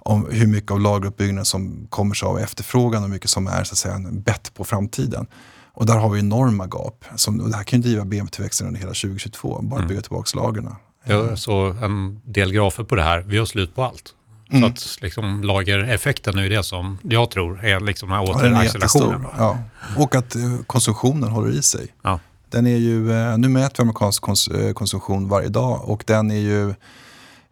om 0.04 0.26
hur 0.30 0.46
mycket 0.46 0.70
av 0.70 0.80
lageruppbyggnaden 0.80 1.44
som 1.44 1.86
kommer 1.90 2.14
sig 2.14 2.26
av 2.26 2.38
efterfrågan 2.38 3.02
och 3.02 3.08
hur 3.08 3.14
mycket 3.14 3.30
som 3.30 3.46
är 3.46 3.64
så 3.64 3.72
att 3.74 3.78
säga, 3.78 3.94
en 3.94 4.20
bett 4.22 4.54
på 4.54 4.64
framtiden. 4.64 5.26
Och 5.72 5.86
där 5.86 5.96
har 5.98 6.08
vi 6.10 6.18
enorma 6.18 6.66
gap. 6.66 7.04
Som, 7.16 7.40
och 7.40 7.50
det 7.50 7.56
här 7.56 7.64
kan 7.64 7.80
ju 7.80 7.88
driva 7.88 8.04
BNP-tillväxten 8.04 8.66
under 8.66 8.80
hela 8.80 8.92
2022, 8.92 9.60
bara 9.62 9.76
Mm. 9.76 9.88
bygga 9.88 10.00
tillbaka 10.00 10.38
lagren. 10.40 10.74
Jag 11.06 11.38
såg 11.38 11.76
en 11.82 12.20
del 12.24 12.52
grafer 12.52 12.84
på 12.84 12.94
det 12.94 13.02
här. 13.02 13.20
Vi 13.20 13.38
har 13.38 13.46
slut 13.46 13.74
på 13.74 13.84
allt. 13.84 14.14
Mm. 14.50 14.62
Så 14.62 14.66
att 14.68 15.02
liksom, 15.02 15.42
lagereffekten 15.44 16.38
är 16.38 16.42
ju 16.42 16.48
det 16.48 16.62
som 16.62 16.98
jag 17.02 17.30
tror 17.30 17.64
är 17.64 17.80
liksom 17.80 18.08
den 18.08 18.18
här 18.18 18.26
Ja, 18.26 18.30
återaccelerationen. 18.34 19.10
jättestor. 19.22 19.34
Ja. 19.38 19.58
Och 19.96 20.14
att 20.14 20.34
eh, 20.36 20.42
konsumtionen 20.66 21.30
håller 21.30 21.50
i 21.58 21.62
sig. 21.62 21.86
Ja. 22.02 22.20
Den 22.50 22.66
är 22.66 22.76
ju, 22.76 23.12
eh, 23.12 23.38
nu 23.38 23.48
mäter 23.48 23.74
vi 23.76 23.82
amerikansk 23.82 24.24
eh, 24.50 24.72
konsumtion 24.72 25.28
varje 25.28 25.48
dag 25.48 25.88
och 25.88 26.04
den 26.06 26.30
är 26.30 26.34
ju 26.38 26.74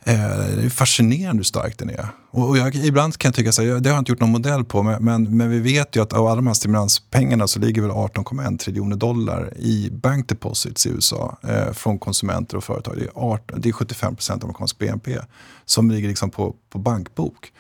Eh, 0.05 0.57
det 0.57 0.65
är 0.65 0.69
fascinerande 0.71 1.39
hur 1.39 1.45
stark 1.45 1.79
den 1.79 1.91
är. 1.91 2.07
Och, 2.31 2.59
jag, 2.59 2.75
ibland 2.75 3.19
kan 3.19 3.29
jag 3.29 3.35
tycka 3.35 3.53
så 3.53 3.63
här, 3.63 3.69
det 3.69 3.89
har 3.89 3.95
jag 3.95 4.01
inte 4.01 4.13
gjort 4.13 4.21
någon 4.21 4.31
modell 4.31 4.65
på, 4.65 4.83
men, 4.83 5.05
men, 5.05 5.37
men 5.37 5.51
vi 5.51 5.59
vet 5.59 5.97
ju 5.97 6.03
att 6.03 6.13
av 6.13 6.27
alla 6.27 6.37
de 6.37 6.47
här 6.47 6.55
stimulanspengarna 6.55 7.49
så 7.49 7.59
ligger 7.59 7.83
väl 7.83 7.91
18,1 7.91 8.59
triljoner 8.59 8.97
dollar 8.97 9.53
i 9.59 9.91
bank 9.93 10.29
deposits 10.29 10.87
i 10.87 10.91
USA 10.91 11.39
eh, 11.49 11.73
från 11.73 11.99
konsumenter 11.99 12.57
och 12.57 12.65
företag. 12.65 12.97
Det 12.99 13.05
är, 13.05 13.11
18, 13.15 13.61
det 13.61 13.69
är 13.69 13.73
75 13.73 14.17
procent 14.17 14.43
av 14.43 14.49
amerikansk 14.49 14.79
BNP 14.79 15.19
som 15.65 15.91
ligger 15.91 16.09
liksom 16.09 16.31
på, 16.31 16.55
på 16.71 16.79
bankbok. 16.79 17.53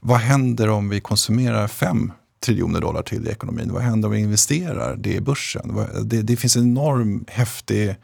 Vad 0.00 0.18
händer 0.18 0.68
om 0.68 0.88
vi 0.88 1.00
konsumerar 1.00 1.68
5 1.68 2.12
triljoner 2.44 2.80
dollar 2.80 3.02
till 3.02 3.26
i 3.26 3.30
ekonomin? 3.30 3.72
Vad 3.72 3.82
händer 3.82 4.08
om 4.08 4.14
vi 4.14 4.20
investerar 4.20 4.96
det 4.96 5.14
i 5.14 5.20
börsen? 5.20 5.86
Det, 6.02 6.22
det 6.22 6.36
finns 6.36 6.56
en 6.56 6.62
enorm 6.62 7.24
häftig 7.28 7.96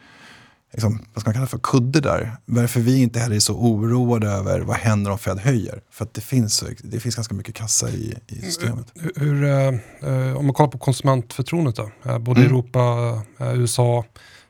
liksom, 0.73 0.99
vad 1.13 1.21
ska 1.21 1.29
man 1.29 1.33
kalla 1.33 1.47
för, 1.47 1.57
kudde 1.57 1.99
där. 2.01 2.37
Varför 2.45 2.79
vi 2.79 3.01
inte 3.01 3.19
heller 3.19 3.35
är 3.35 3.39
så 3.39 3.53
oroade 3.53 4.27
över 4.29 4.59
vad 4.59 4.75
händer 4.77 5.11
om 5.11 5.17
Fed 5.17 5.39
höjer. 5.39 5.81
För 5.91 6.05
att 6.05 6.13
det 6.13 6.21
finns, 6.21 6.63
det 6.83 6.99
finns 6.99 7.15
ganska 7.15 7.35
mycket 7.35 7.55
kassa 7.55 7.89
i, 7.89 8.17
i 8.27 8.41
systemet. 8.41 8.85
Hur, 8.95 9.11
hur, 9.15 9.43
eh, 9.43 10.29
eh, 10.29 10.37
om 10.37 10.45
man 10.45 10.53
kollar 10.53 10.69
på 10.69 10.77
konsumentförtroendet 10.77 11.75
då, 11.75 11.91
eh, 12.05 12.17
både 12.17 12.41
Mm. 12.41 12.51
Europa, 12.53 12.79
eh, 13.39 13.53
USA, 13.59 14.05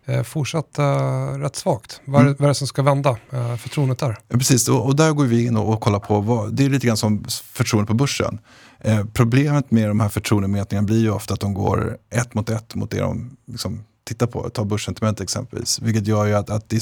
eh, 0.05 0.23
fortsatt 0.23 0.77
eh, 0.77 1.37
rätt 1.39 1.55
svagt. 1.55 2.01
Vad 2.05 2.21
är, 2.21 2.25
Mm. 2.25 2.35
vad 2.39 2.45
är 2.45 2.47
det 2.49 2.55
som 2.55 2.67
ska 2.67 2.81
vända 2.81 3.17
eh, 3.31 3.55
förtroendet 3.55 3.99
där? 3.99 4.17
Ja, 4.27 4.37
Precis, 4.37 4.69
och, 4.69 4.85
och 4.85 4.95
där 4.95 5.11
går 5.11 5.25
vi 5.25 5.45
in 5.45 5.57
och, 5.57 5.73
och 5.73 5.81
kollar 5.81 5.99
på, 5.99 6.21
vad, 6.21 6.53
det 6.53 6.65
är 6.65 6.69
lite 6.69 6.87
grann 6.87 6.97
som 6.97 7.25
förtroende 7.53 7.87
på 7.87 7.93
börsen. 7.93 8.39
Eh, 8.79 9.05
problemet 9.13 9.71
med 9.71 9.87
de 9.89 9.99
här 9.99 10.09
förtroendemätningarna 10.09 10.85
blir 10.85 10.99
ju 10.99 11.11
ofta 11.11 11.33
att 11.33 11.39
de 11.39 11.53
går 11.53 11.97
ett 12.09 12.33
mot 12.33 12.49
ett 12.49 12.75
mot 12.75 12.91
det 12.91 12.99
de 12.99 13.37
liksom, 13.47 13.83
tittar 14.03 14.27
på. 14.27 14.49
Ta 14.49 14.65
börssentiment 14.65 15.21
exempelvis. 15.21 15.79
Vilket 15.81 16.07
gör 16.07 16.25
ju 16.25 16.33
att, 16.33 16.49
att 16.49 16.69
det, 16.69 16.81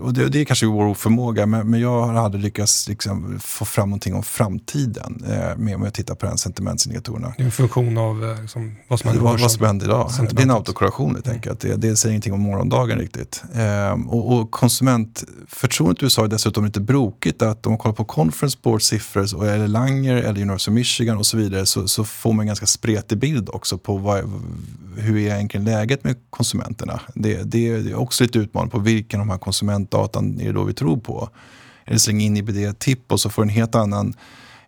och 0.00 0.14
det, 0.14 0.28
det 0.28 0.40
är 0.40 0.44
kanske 0.44 0.66
vår 0.66 0.84
oförmåga, 0.84 1.46
men, 1.46 1.70
men 1.70 1.80
jag 1.80 2.02
har 2.02 2.14
aldrig 2.14 2.44
lyckats 2.44 2.88
liksom, 2.88 3.40
få 3.40 3.64
fram 3.64 3.88
någonting 3.88 4.14
om 4.14 4.22
framtiden 4.22 5.24
eh, 5.28 5.56
med, 5.56 5.78
med 5.78 5.88
att 5.88 5.94
titta 5.94 6.14
på 6.14 6.26
den 6.26 6.38
sentimentsindikatorerna. 6.38 7.34
Det 7.36 7.42
är 7.42 7.44
en 7.44 7.52
funktion 7.52 7.98
av 7.98 8.24
eh, 8.24 8.40
liksom, 8.40 8.76
vad 8.88 9.00
som 9.00 9.08
händer 9.08 9.24
Vad, 9.24 9.40
vad 9.40 9.50
som 9.50 9.66
händer 9.66 9.86
idag. 9.86 10.10
Det 10.30 10.38
är 10.38 10.42
en 10.42 10.50
autokorrelation 10.50 11.14
helt 11.14 11.28
enkelt. 11.28 11.60
Det, 11.60 11.76
det 11.76 11.96
säger 11.96 12.12
ingenting 12.12 12.32
om 12.32 12.40
morgondagen 12.40 12.98
riktigt. 12.98 13.42
Ehm, 13.54 14.08
och, 14.08 14.32
och 14.32 14.50
konsumentförtroendet 14.50 16.02
i 16.02 16.04
USA 16.04 16.24
är 16.24 16.28
dessutom 16.28 16.64
lite 16.64 16.80
brokigt. 16.80 17.42
Att 17.42 17.66
om 17.66 17.72
man 17.72 17.78
kollar 17.78 17.94
på 17.94 18.04
conference 18.04 18.58
board 18.62 18.82
siffror, 18.82 19.46
eller 19.46 19.68
Langer 19.68 20.16
eller 20.16 20.42
University 20.42 20.70
of 20.70 20.74
Michigan 20.74 21.18
och 21.18 21.26
så 21.26 21.36
vidare 21.36 21.66
så, 21.66 21.88
så 21.88 22.04
får 22.04 22.32
man 22.32 22.40
en 22.40 22.46
ganska 22.46 22.66
spretig 22.66 23.18
bild 23.18 23.48
också 23.48 23.78
på 23.78 23.96
vad, 23.96 24.24
hur 24.96 25.16
är 25.16 25.34
egentligen 25.34 25.64
läget 25.64 26.04
med 26.04 26.09
konsumenterna. 26.30 27.00
Det, 27.14 27.42
det 27.42 27.68
är 27.68 27.94
också 27.94 28.24
lite 28.24 28.38
utmanande 28.38 28.70
på 28.70 28.78
vilken 28.78 29.20
av 29.20 29.26
de 29.26 29.30
här 29.32 29.38
konsumentdatan 29.38 30.40
är 30.40 30.44
det 30.44 30.52
då 30.52 30.64
vi 30.64 30.74
tror 30.74 30.96
på. 30.96 31.28
Eller 31.84 31.98
släng 31.98 32.20
in 32.20 32.36
IBD-tipp 32.36 33.12
och 33.12 33.20
så 33.20 33.30
får 33.30 33.42
en 33.42 33.48
helt 33.48 33.74
annan 33.74 34.14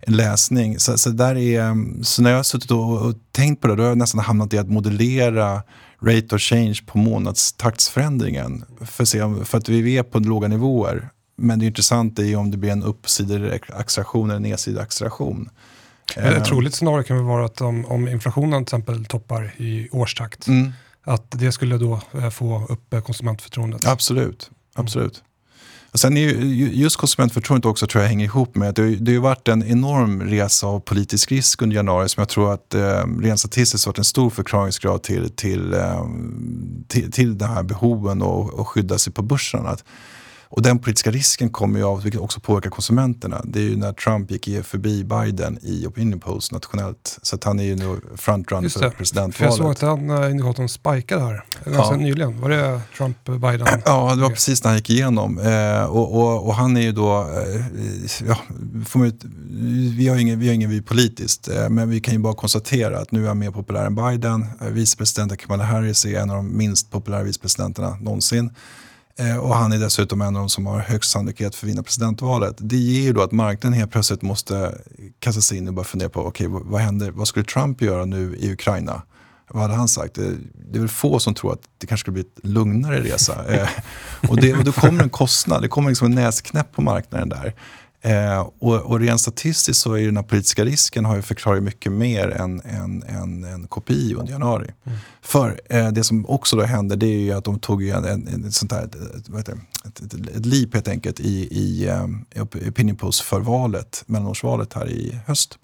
läsning. 0.07 0.79
Så, 0.79 0.99
så, 0.99 1.11
där 1.11 1.37
är, 1.37 1.75
så 2.05 2.23
när 2.23 2.31
jag 2.31 2.39
har 2.39 2.43
suttit 2.43 2.71
och, 2.71 3.07
och 3.07 3.15
tänkt 3.33 3.61
på 3.61 3.69
det, 3.69 3.77
då 3.77 3.83
har 3.83 3.89
jag 3.89 3.99
nästan 3.99 4.21
hamnat 4.21 4.53
i 4.53 4.59
att 4.59 4.69
modellera 4.69 5.63
rate 6.03 6.35
of 6.35 6.41
change 6.41 6.79
på 6.87 6.99
månadstaktsförändringen. 6.99 8.65
För, 8.81 9.03
att 9.03 9.09
se 9.09 9.23
om, 9.23 9.45
för 9.45 9.59
att 9.59 9.69
vi 9.69 9.99
är 9.99 10.03
på 10.03 10.19
låga 10.19 10.49
nivåer. 10.49 11.09
Men 11.37 11.59
det 11.59 11.67
intressanta 11.67 12.23
är 12.23 12.27
ju 12.27 12.37
om 12.37 12.51
det 12.51 12.57
blir 12.57 12.71
en 12.71 12.83
uppsidacceleration 12.83 14.31
eller 14.31 14.37
en 14.37 14.43
nedsidacceleration. 14.43 15.49
Ett 16.17 16.37
Eh, 16.37 16.43
troligt 16.43 16.75
scenario 16.75 17.03
kan 17.03 17.17
väl 17.17 17.27
vara 17.27 17.45
att 17.45 17.61
om, 17.61 17.87
om 17.87 18.09
inflationen 18.09 18.65
till 18.65 18.77
exempel 18.77 19.05
toppar 19.05 19.55
i 19.57 19.89
årstakt, 19.93 20.47
Mm, 20.47 20.73
att 21.05 21.31
det 21.31 21.53
skulle 21.53 21.79
då 21.79 22.01
eh, 22.13 22.31
få 22.31 22.67
upp 22.69 22.95
eh, 22.95 23.01
konsumentförtroendet. 23.01 23.87
absolut. 23.87 24.51
absolut. 24.75 25.23
Och 25.93 26.01
sen 26.01 26.17
är 26.17 26.21
ju 26.21 26.47
ju- 26.47 26.73
just 26.73 26.97
konsumentförtroendet 26.97 27.67
också 27.67 27.87
tror 27.87 28.03
jag 28.03 28.09
hänger 28.09 28.25
ihop 28.25 28.57
med 28.57 28.69
att 28.69 28.77
det, 28.77 28.83
har 28.83 28.91
det 28.91 29.15
har 29.15 29.21
varit 29.21 29.49
en 29.49 29.63
enorm 29.63 30.23
resa 30.23 30.67
av 30.67 30.81
politisk 30.81 31.33
risk 31.33 31.63
under 31.63 31.77
januari 31.77 32.09
som 32.09 32.21
jag 32.21 32.29
tror 32.29 32.53
att 32.53 32.75
eh, 32.75 33.05
rent 33.21 33.41
statistiskt 33.41 33.87
varit 33.87 33.99
en 33.99 34.05
stor 34.05 34.31
förklaringsgrad 34.31 35.03
till, 35.03 35.31
till, 35.31 35.75
eh, 35.75 36.07
till, 36.89 37.13
till 37.13 37.39
de 37.39 37.45
här 37.45 37.63
behoven 37.63 38.23
och, 38.23 38.55
och 38.55 38.69
skydda 38.69 38.99
sig 38.99 39.13
på 39.13 39.23
börsen. 39.23 39.67
Att, 39.67 39.85
och 40.55 40.63
den 40.63 40.79
politiska 40.79 41.11
risken 41.11 41.51
kommer 41.51 41.79
ju 41.79 41.85
av, 41.85 42.03
vilket 42.03 42.21
också 42.21 42.41
påverkar 42.41 42.71
konsumenterna, 42.71 43.41
det 43.45 43.59
är 43.59 43.63
ju 43.65 43.77
när 43.77 43.93
Trump 43.93 44.31
gick 44.31 44.49
förbi 44.63 45.05
Biden 45.05 45.59
i 45.63 45.87
opinion 45.87 46.21
polls 46.21 46.53
nationellt. 46.53 47.19
Så 47.23 47.37
att 47.37 47.45
han 47.45 47.61
är 47.61 47.65
ju 47.65 47.77
nu 47.77 48.01
frontrunner 48.17 48.63
Just 48.63 48.79
för 48.79 48.91
presidentvalet. 48.91 49.37
För 49.37 49.45
jag 49.45 49.77
såg 49.77 49.91
att 49.91 49.99
den 49.99 50.11
eh, 50.25 50.31
indikatorn 50.31 50.69
spikade 50.69 51.23
här 51.23 51.45
ganska 51.65 51.95
Ja. 51.95 51.97
nyligen. 51.97 52.41
Var 52.41 52.49
det 52.49 52.81
Trump-Biden? 52.97 53.67
Ja, 53.85 54.15
det 54.15 54.23
var 54.23 54.31
precis 54.31 54.65
när 54.65 54.71
han 54.71 54.77
gick 54.79 54.91
igenom. 54.91 55.39
Eh, 55.39 55.85
och, 55.85 56.15
och, 56.21 56.47
och 56.47 56.55
han 56.55 56.77
är 56.77 56.81
ju 56.81 56.93
då, 56.93 57.21
eh, 57.21 57.65
ja, 58.29 58.39
ju- 59.07 59.95
vi 59.99 60.09
har 60.09 60.17
ingen, 60.17 60.41
vi 60.41 60.47
har 60.47 60.55
ingen 60.55 60.71
vi 60.71 60.83
politiskt, 60.83 61.49
eh, 61.49 61.69
men 61.69 61.91
vi 61.91 62.01
kan 62.01 62.15
ju 62.15 62.21
bara 62.21 62.35
konstatera 62.35 62.99
att 62.99 63.13
nu 63.13 63.25
är 63.25 63.29
han 63.29 63.39
mer 63.39 63.51
populär 63.51 63.87
än 63.87 63.95
Biden. 63.95 64.47
Eh, 64.61 64.67
vicepresidenten 64.69 65.39
Kamala 65.39 65.65
Harris 65.65 66.05
är 66.05 66.21
en 66.21 66.31
av 66.31 66.37
de 66.37 66.57
minst 66.57 66.91
populära 66.91 67.23
vicepresidenterna 67.23 67.97
någonsin. 68.01 68.51
Eh, 69.23 69.37
och 69.37 69.55
han 69.55 69.73
är 69.73 69.79
dessutom 69.79 70.21
en 70.21 70.37
av 70.37 70.43
de 70.43 70.49
som 70.49 70.67
har 70.67 70.79
högst 70.79 71.11
sannolikhet 71.11 71.55
för 71.55 71.67
att 71.67 71.71
vinna 71.71 71.83
presidentvalet. 71.83 72.57
Det 72.59 72.77
ger 72.77 73.03
ju 73.03 73.13
då 73.13 73.23
att 73.23 73.33
marknaden 73.33 73.79
helt 73.79 73.93
plötsligt 73.93 74.23
måste 74.23 74.79
kasta 75.19 75.41
sig 75.41 75.59
in 75.59 75.69
och 75.69 75.75
börja 75.75 75.85
fundera 75.85 76.09
på 76.09 76.27
okay, 76.27 76.47
vad, 76.51 76.81
händer, 76.81 77.11
vad 77.11 77.29
skulle 77.29 77.45
Trump 77.45 77.83
göra 77.83 78.05
nu 78.05 78.37
i 78.37 78.53
Ukraina? 78.53 79.03
Vad 79.51 79.63
hade 79.63 79.75
han 79.75 79.89
sagt? 79.89 80.15
Det, 80.15 80.31
det 80.71 80.79
är 80.79 80.81
väl 80.81 80.89
få 80.89 81.19
som 81.19 81.35
tror 81.35 81.53
att 81.53 81.61
det 81.79 81.87
kanske 81.87 82.03
skulle 82.03 82.13
bli 82.13 82.23
ett 82.23 82.47
lugnare 82.47 83.01
resa. 83.01 83.55
Eh, 83.55 83.69
och, 84.29 84.37
det, 84.37 84.55
och 84.55 84.65
då 84.65 84.73
kommer 84.73 85.03
en 85.03 85.11
kostnad, 85.11 85.63
det 85.63 85.69
kommer 85.69 85.89
liksom 85.89 86.07
en 86.07 86.15
näsknäpp 86.15 86.73
på 86.73 86.83
marknaden 86.83 87.29
där. 87.29 87.55
Eh, 88.05 88.49
och, 88.59 88.75
och 88.75 89.01
rent 89.01 89.21
statistiskt 89.21 89.81
så 89.81 89.95
är 89.95 90.05
den 90.05 90.17
här 90.17 90.25
politiska 90.25 90.65
risken 90.65 91.05
har 91.05 91.17
ju 91.17 91.23
förklarat 91.23 91.63
mycket 91.63 91.93
mer 91.93 92.29
än, 92.29 92.61
än, 92.61 93.03
än, 93.03 93.45
än 93.45 93.67
KPI 93.67 94.15
under 94.15 94.33
januari. 94.33 94.71
Mm. 94.85 94.99
För 95.23 95.61
eh, 95.71 95.89
det 95.89 96.05
som 96.05 96.27
också 96.27 96.57
då 96.57 96.63
hände 96.63 96.97
det 96.97 97.07
är 97.07 97.21
ju 97.21 97.33
att 97.33 97.45
de 97.45 97.59
tog 97.59 97.89
en, 97.89 98.05
en, 98.05 98.29
en 98.29 98.53
sånt 98.53 98.73
här, 98.73 98.85
ett, 98.85 98.95
ett, 99.49 99.49
ett, 100.01 100.15
ett 100.37 100.47
leap 100.47 100.75
helt 100.75 100.89
enkelt 100.89 101.21
i, 101.21 101.49
i, 101.51 101.91
i 102.35 102.41
opinion 102.41 102.97
polls 102.97 103.21
för 103.21 103.41
valet, 103.41 104.05
mellanårsvalet 104.07 104.73
här 104.73 104.91
i 104.91 105.19
höst. 105.27 105.59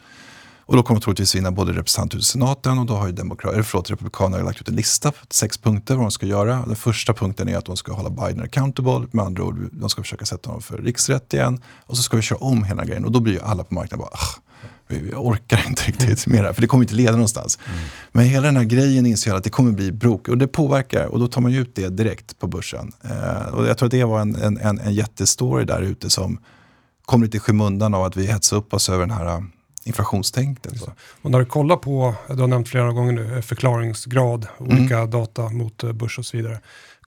Och 0.68 0.76
då 0.76 0.82
kommer 0.82 1.00
troligtvis 1.00 1.34
vinna 1.34 1.50
både 1.50 1.72
representanthuset 1.72 2.22
och 2.22 2.32
senaten 2.32 2.78
och 2.78 2.86
då 2.86 2.94
har 2.94 3.06
ju 3.06 3.12
demokrater, 3.12 3.62
förlåt, 3.62 3.90
republikanerna 3.90 4.44
lagt 4.44 4.60
ut 4.60 4.68
en 4.68 4.76
lista 4.76 5.10
på 5.10 5.18
sex 5.30 5.58
punkter 5.58 5.94
vad 5.94 6.04
de 6.04 6.10
ska 6.10 6.26
göra. 6.26 6.64
Den 6.66 6.76
första 6.76 7.14
punkten 7.14 7.48
är 7.48 7.56
att 7.56 7.64
de 7.64 7.76
ska 7.76 7.92
hålla 7.92 8.10
Biden 8.10 8.40
accountable, 8.40 9.08
med 9.10 9.24
andra 9.24 9.42
ord, 9.42 9.68
de 9.72 9.90
ska 9.90 10.02
försöka 10.02 10.24
sätta 10.24 10.48
honom 10.48 10.62
för 10.62 10.78
riksrätt 10.78 11.34
igen 11.34 11.62
och 11.86 11.96
så 11.96 12.02
ska 12.02 12.16
vi 12.16 12.22
köra 12.22 12.38
om 12.38 12.64
hela 12.64 12.84
grejen 12.84 13.04
och 13.04 13.12
då 13.12 13.20
blir 13.20 13.32
ju 13.32 13.40
alla 13.40 13.64
på 13.64 13.74
marknaden 13.74 13.98
bara 13.98 14.18
vi, 14.88 14.98
vi 14.98 15.12
orkar 15.14 15.64
inte 15.68 15.82
riktigt 15.82 16.26
mm. 16.26 16.42
mer 16.42 16.52
för 16.52 16.60
det 16.60 16.66
kommer 16.66 16.84
inte 16.84 16.94
leda 16.94 17.12
någonstans. 17.12 17.58
Mm. 17.66 17.78
Men 18.12 18.24
hela 18.24 18.46
den 18.46 18.56
här 18.56 18.64
grejen 18.64 19.06
inser 19.06 19.34
att 19.34 19.44
det 19.44 19.50
kommer 19.50 19.72
bli 19.72 19.92
bråk 19.92 20.28
och 20.28 20.38
det 20.38 20.48
påverkar 20.48 21.06
och 21.06 21.18
då 21.18 21.28
tar 21.28 21.40
man 21.40 21.54
ut 21.54 21.74
det 21.74 21.88
direkt 21.88 22.38
på 22.38 22.46
börsen. 22.46 22.92
Eh, 23.04 23.54
och 23.54 23.66
jag 23.66 23.78
tror 23.78 23.86
att 23.86 23.90
det 23.90 24.04
var 24.04 24.20
en, 24.20 24.36
en, 24.36 24.58
en, 24.58 24.78
en 24.78 24.94
jättestory 24.94 25.64
där 25.64 25.80
ute 25.82 26.10
som 26.10 26.38
kom 27.04 27.22
lite 27.22 27.36
i 27.36 27.40
skymundan 27.40 27.94
av 27.94 28.04
att 28.04 28.16
vi 28.16 28.26
hetsade 28.26 28.60
upp 28.60 28.74
oss 28.74 28.88
över 28.88 29.00
den 29.00 29.10
här 29.10 29.44
inflationstänket. 29.88 30.88
Och 31.22 31.30
när 31.30 31.38
du 31.38 31.44
kollar 31.44 31.76
på, 31.76 32.14
du 32.28 32.40
har 32.40 32.46
nämnt 32.46 32.68
flera 32.68 32.92
gånger 32.92 33.12
nu, 33.12 33.42
förklaringsgrad, 33.42 34.46
olika 34.58 34.98
mm. 34.98 35.10
data 35.10 35.48
mot 35.48 35.84
eh, 35.84 35.92
börs 35.92 36.18
och 36.18 36.26
så 36.26 36.36
vidare. 36.36 36.60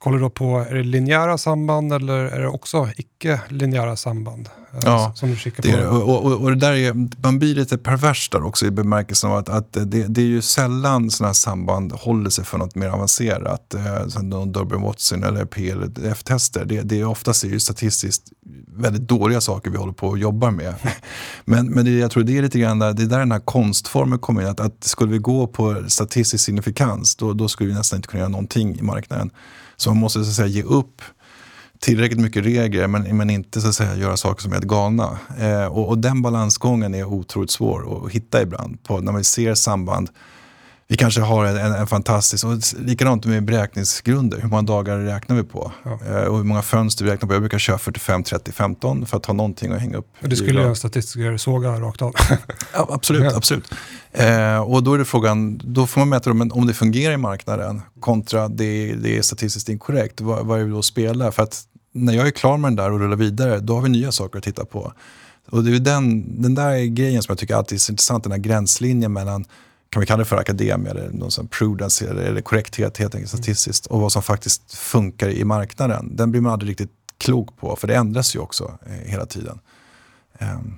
Kollar 0.03 0.17
du 0.17 0.23
då 0.23 0.29
på, 0.29 0.65
är 0.69 0.75
det 0.75 0.83
linjära 0.83 1.37
samband 1.37 1.93
eller 1.93 2.13
är 2.13 2.41
det 2.41 2.47
också 2.47 2.89
icke-linjära 2.95 3.95
samband? 3.95 4.49
Eh, 4.73 4.79
ja, 4.85 5.11
som 5.15 5.29
du 5.29 5.35
kikar 5.35 5.63
det 5.63 5.87
på? 5.87 5.95
Och, 5.95 6.25
och, 6.25 6.41
och, 6.41 6.49
det 6.49 6.55
där 6.55 6.73
är, 6.73 7.21
man 7.23 7.39
blir 7.39 7.55
lite 7.55 7.77
pervers 7.77 8.29
där 8.29 8.43
också 8.45 8.65
i 8.65 8.71
bemärkelsen 8.71 9.31
av 9.31 9.37
att, 9.37 9.49
att 9.49 9.73
det, 9.73 9.85
det, 9.85 10.21
är 10.21 10.25
ju 10.25 10.41
sällan 10.41 11.11
sådana 11.11 11.27
här 11.27 11.33
samband 11.33 11.91
håller 11.91 12.29
sig 12.29 12.45
för 12.45 12.57
något 12.57 12.75
mer 12.75 12.89
avancerat. 12.89 13.73
Eh, 13.73 14.07
som 14.07 14.51
Durbin 14.51 14.81
Watson 14.81 15.23
eller 15.23 15.45
PLF-tester. 15.45 16.65
Det, 16.65 16.81
det 16.81 16.99
är 16.99 17.05
oftast 17.05 17.43
är 17.43 17.47
ju 17.47 17.59
statistiskt 17.59 18.23
väldigt 18.67 19.07
dåliga 19.07 19.41
saker 19.41 19.71
vi 19.71 19.77
håller 19.77 19.93
på 19.93 20.07
och 20.07 20.17
jobbar 20.17 20.51
med. 20.51 20.75
men 21.45 21.67
men 21.67 21.85
det, 21.85 21.91
jag 21.91 22.11
tror 22.11 22.23
det 22.23 22.37
är 22.37 22.41
lite 22.41 22.59
grann 22.59 22.79
där, 22.79 22.93
det 22.93 23.03
är 23.03 23.07
där 23.07 23.19
den 23.19 23.31
här 23.31 23.39
konstformen 23.39 24.19
kommer 24.19 24.41
in. 24.41 24.47
Att, 24.47 24.59
att 24.59 24.83
skulle 24.83 25.11
vi 25.11 25.17
gå 25.17 25.47
på 25.47 25.83
statistisk 25.87 26.45
signifikans 26.45 27.15
då, 27.15 27.33
då 27.33 27.47
skulle 27.47 27.69
vi 27.69 27.75
nästan 27.75 27.97
inte 27.97 28.07
kunna 28.07 28.19
göra 28.19 28.29
någonting 28.29 28.79
i 28.79 28.81
marknaden. 28.81 29.31
Så 29.81 29.89
man 29.89 29.97
måste 29.97 30.23
så 30.23 30.29
att 30.29 30.35
säga 30.35 30.47
ge 30.47 30.63
upp 30.63 31.01
tillräckligt 31.79 32.21
mycket 32.21 32.45
regler 32.45 32.87
men, 32.87 33.17
men 33.17 33.29
inte 33.29 33.61
så 33.61 33.67
att 33.67 33.75
säga 33.75 33.95
göra 33.95 34.17
saker 34.17 34.41
som 34.41 34.53
är 34.53 34.59
galna. 34.59 35.17
Eh, 35.39 35.65
och, 35.65 35.89
och, 35.89 35.97
den 35.97 36.21
balansgången 36.21 36.95
är 36.95 37.03
otroligt 37.03 37.51
svår 37.51 38.05
att 38.05 38.11
hitta 38.11 38.41
ibland. 38.41 38.83
På, 38.83 38.99
när 38.99 39.11
man 39.11 39.23
ser 39.23 39.55
samband 39.55 40.09
vi 40.91 40.97
kanske 40.97 41.21
har 41.21 41.45
en, 41.45 41.57
en, 41.57 41.73
en 41.73 41.87
fantastisk, 41.87 42.45
och 42.45 42.57
likadant 42.79 43.25
med 43.25 43.43
beräkningsgrunder, 43.45 44.41
hur 44.41 44.49
många 44.49 44.61
dagar 44.61 44.97
räknar 44.97 45.35
vi 45.35 45.43
på? 45.43 45.71
Ja. 45.83 45.99
Eh, 46.05 46.23
och 46.23 46.37
hur 46.37 46.43
många 46.43 46.61
fönster 46.61 47.05
vi 47.05 47.11
räknar 47.11 47.27
på. 47.27 47.33
Jag 47.33 47.41
brukar 47.41 47.59
köra 47.59 47.77
45, 47.77 48.23
30, 48.23 48.51
15 48.51 49.05
för 49.05 49.17
att 49.17 49.25
ha 49.25 49.33
någonting 49.33 49.71
att 49.71 49.81
hänga 49.81 49.97
upp. 49.97 50.07
Och 50.21 50.29
det 50.29 50.35
skulle 50.35 50.63
en 50.63 50.75
statistiker 50.75 51.37
såga 51.37 51.69
rakt 51.69 52.01
av. 52.01 52.13
ja, 52.73 52.87
absolut, 52.89 53.33
absolut. 53.33 53.73
Eh, 54.11 54.57
och 54.57 54.83
då 54.83 54.93
är 54.93 54.97
det 54.97 55.05
frågan, 55.05 55.61
då 55.63 55.87
får 55.87 56.01
man 56.01 56.09
mäta 56.09 56.31
om, 56.31 56.51
om 56.53 56.67
det 56.67 56.73
fungerar 56.73 57.13
i 57.13 57.17
marknaden 57.17 57.81
kontra 57.99 58.47
det, 58.47 58.93
det 58.93 59.17
är 59.17 59.21
statistiskt 59.21 59.69
inkorrekt. 59.69 60.21
Vad, 60.21 60.45
vad 60.45 60.59
är 60.59 60.63
det 60.63 60.71
då 60.71 60.79
att 60.79 60.85
spela? 60.85 61.31
För 61.31 61.43
att 61.43 61.63
när 61.93 62.13
jag 62.13 62.27
är 62.27 62.31
klar 62.31 62.57
med 62.57 62.71
den 62.71 62.75
där 62.75 62.91
och 62.91 62.99
rullar 62.99 63.17
vidare, 63.17 63.59
då 63.59 63.75
har 63.75 63.81
vi 63.81 63.89
nya 63.89 64.11
saker 64.11 64.37
att 64.37 64.43
titta 64.43 64.65
på. 64.65 64.93
Och 65.49 65.63
det 65.63 65.75
är 65.75 65.79
den, 65.79 66.41
den 66.41 66.55
där 66.55 66.85
grejen 66.85 67.23
som 67.23 67.31
jag 67.31 67.37
tycker 67.37 67.55
alltid 67.55 67.75
är 67.75 67.79
så 67.79 67.91
intressant, 67.91 68.23
den 68.23 68.31
här 68.31 68.39
gränslinjen 68.39 69.13
mellan 69.13 69.45
kan 69.91 69.99
vi 69.99 70.05
kalla 70.05 70.17
det 70.17 70.25
för 70.25 70.37
akademia 70.37 70.91
eller 70.91 71.09
någon 71.09 71.31
sån 71.31 71.47
prudence 71.47 72.09
eller, 72.09 72.21
eller 72.21 72.41
korrekthet 72.41 72.97
helt 72.97 73.15
enkelt 73.15 73.33
mm. 73.33 73.43
statistiskt 73.43 73.85
och 73.85 74.01
vad 74.01 74.11
som 74.11 74.23
faktiskt 74.23 74.73
funkar 74.73 75.29
i 75.29 75.43
marknaden. 75.43 76.15
Den 76.15 76.31
blir 76.31 76.41
man 76.41 76.53
aldrig 76.53 76.69
riktigt 76.69 76.91
klok 77.17 77.57
på 77.57 77.75
för 77.75 77.87
det 77.87 77.95
ändras 77.95 78.35
ju 78.35 78.39
också 78.39 78.77
eh, 78.85 79.11
hela 79.11 79.25
tiden. 79.25 79.59
Um, 80.39 80.77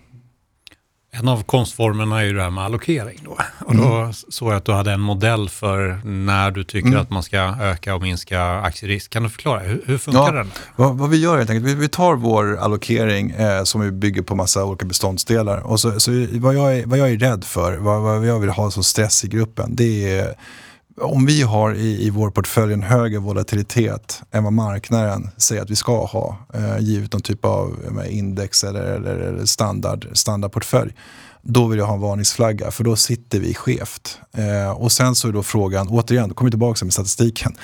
en 1.16 1.28
av 1.28 1.43
konstformerna 1.43 2.20
är 2.20 2.26
ju 2.26 2.34
det 2.34 2.43
här 2.43 2.49
med 2.49 2.64
allokering. 2.64 3.20
Då. 3.24 3.38
Och 3.59 3.76
då 3.76 3.95
mm. 3.95 4.14
såg 4.14 4.51
jag 4.51 4.57
att 4.57 4.66
du 4.66 4.72
hade 4.72 4.91
en 4.91 5.01
modell 5.01 5.49
för 5.49 6.01
när 6.03 6.51
du 6.51 6.64
tycker 6.64 6.88
mm. 6.88 7.01
att 7.01 7.09
man 7.09 7.24
ska 7.24 7.38
öka 7.61 7.95
och 7.95 8.01
minska 8.01 8.43
aktierisk. 8.43 9.11
Kan 9.11 9.24
du 9.24 9.30
förklara, 9.30 9.59
hur, 9.59 9.84
hur 9.86 9.97
funkar 9.97 10.22
ja, 10.22 10.32
den? 10.32 10.51
Vad, 10.76 10.97
vad, 10.97 11.09
vi 11.09 11.18
gör 11.18 11.38
helt 11.38 11.49
enkelt, 11.49 11.66
vi, 11.66 11.76
vi 11.76 11.89
tar 11.89 12.16
vår 12.16 12.57
allokering 12.57 13.32
eh, 13.32 13.64
som 13.64 13.82
vi 13.82 13.91
bygger 13.91 14.22
på 14.22 14.36
massa 14.36 14.66
olika 14.66 14.86
beståndsdelar. 14.86 15.57
Och 15.57 15.80
så, 15.80 15.99
så 15.99 16.11
vad, 16.32 16.55
jag 16.55 16.78
är, 16.78 16.86
vad 16.86 16.99
jag 16.99 17.11
är 17.11 17.18
rädd 17.18 17.43
för, 17.43 17.78
vad, 17.78 18.01
vad 18.01 18.28
jag 18.28 18.39
vill 18.39 18.49
ha 18.49 18.72
som 18.72 18.84
stress 18.84 19.24
i 19.24 19.28
gruppen, 19.28 19.76
det 19.76 20.20
är 20.20 20.36
om 21.02 21.26
vi 21.26 21.41
har 21.41 21.74
i, 21.74 22.06
i 22.06 22.10
vår 22.10 22.30
portfölj 22.30 22.74
en 22.74 22.84
högre 22.84 23.20
volatilitet 23.20 24.24
än 24.32 24.44
vad 24.44 24.54
marknaden 24.54 25.30
säger 25.38 25.62
att 25.62 25.70
vi 25.70 25.76
ska 25.76 26.06
ha, 26.06 26.38
eh, 26.54 26.80
givet 26.80 27.14
någon 27.14 27.22
typ 27.22 27.46
av 27.46 27.80
index 28.10 28.64
eller, 28.64 28.84
eller, 28.84 29.16
eller 29.16 29.46
standard, 29.46 30.08
standardportfölj, 30.14 30.94
då 31.41 31.68
vill 31.68 31.80
jag 31.80 31.86
ha 31.86 31.94
en 31.94 32.02
varningsflagga 32.02 32.72
för 32.72 32.84
då 32.84 32.96
sitter 32.96 33.39
vi 33.39 33.54
skevt. 33.54 34.20
Eh, 34.38 34.72
och 34.72 34.91
sen 34.91 35.16
så 35.16 35.28
är 35.28 35.32
då 35.32 35.44
frågan, 35.44 35.88
återigen, 35.88 36.30
då 36.30 36.36
kommer 36.36 36.50
vi 36.50 36.52
tillbaka 36.52 36.86
med 36.86 36.94
statistiken. 36.94 37.56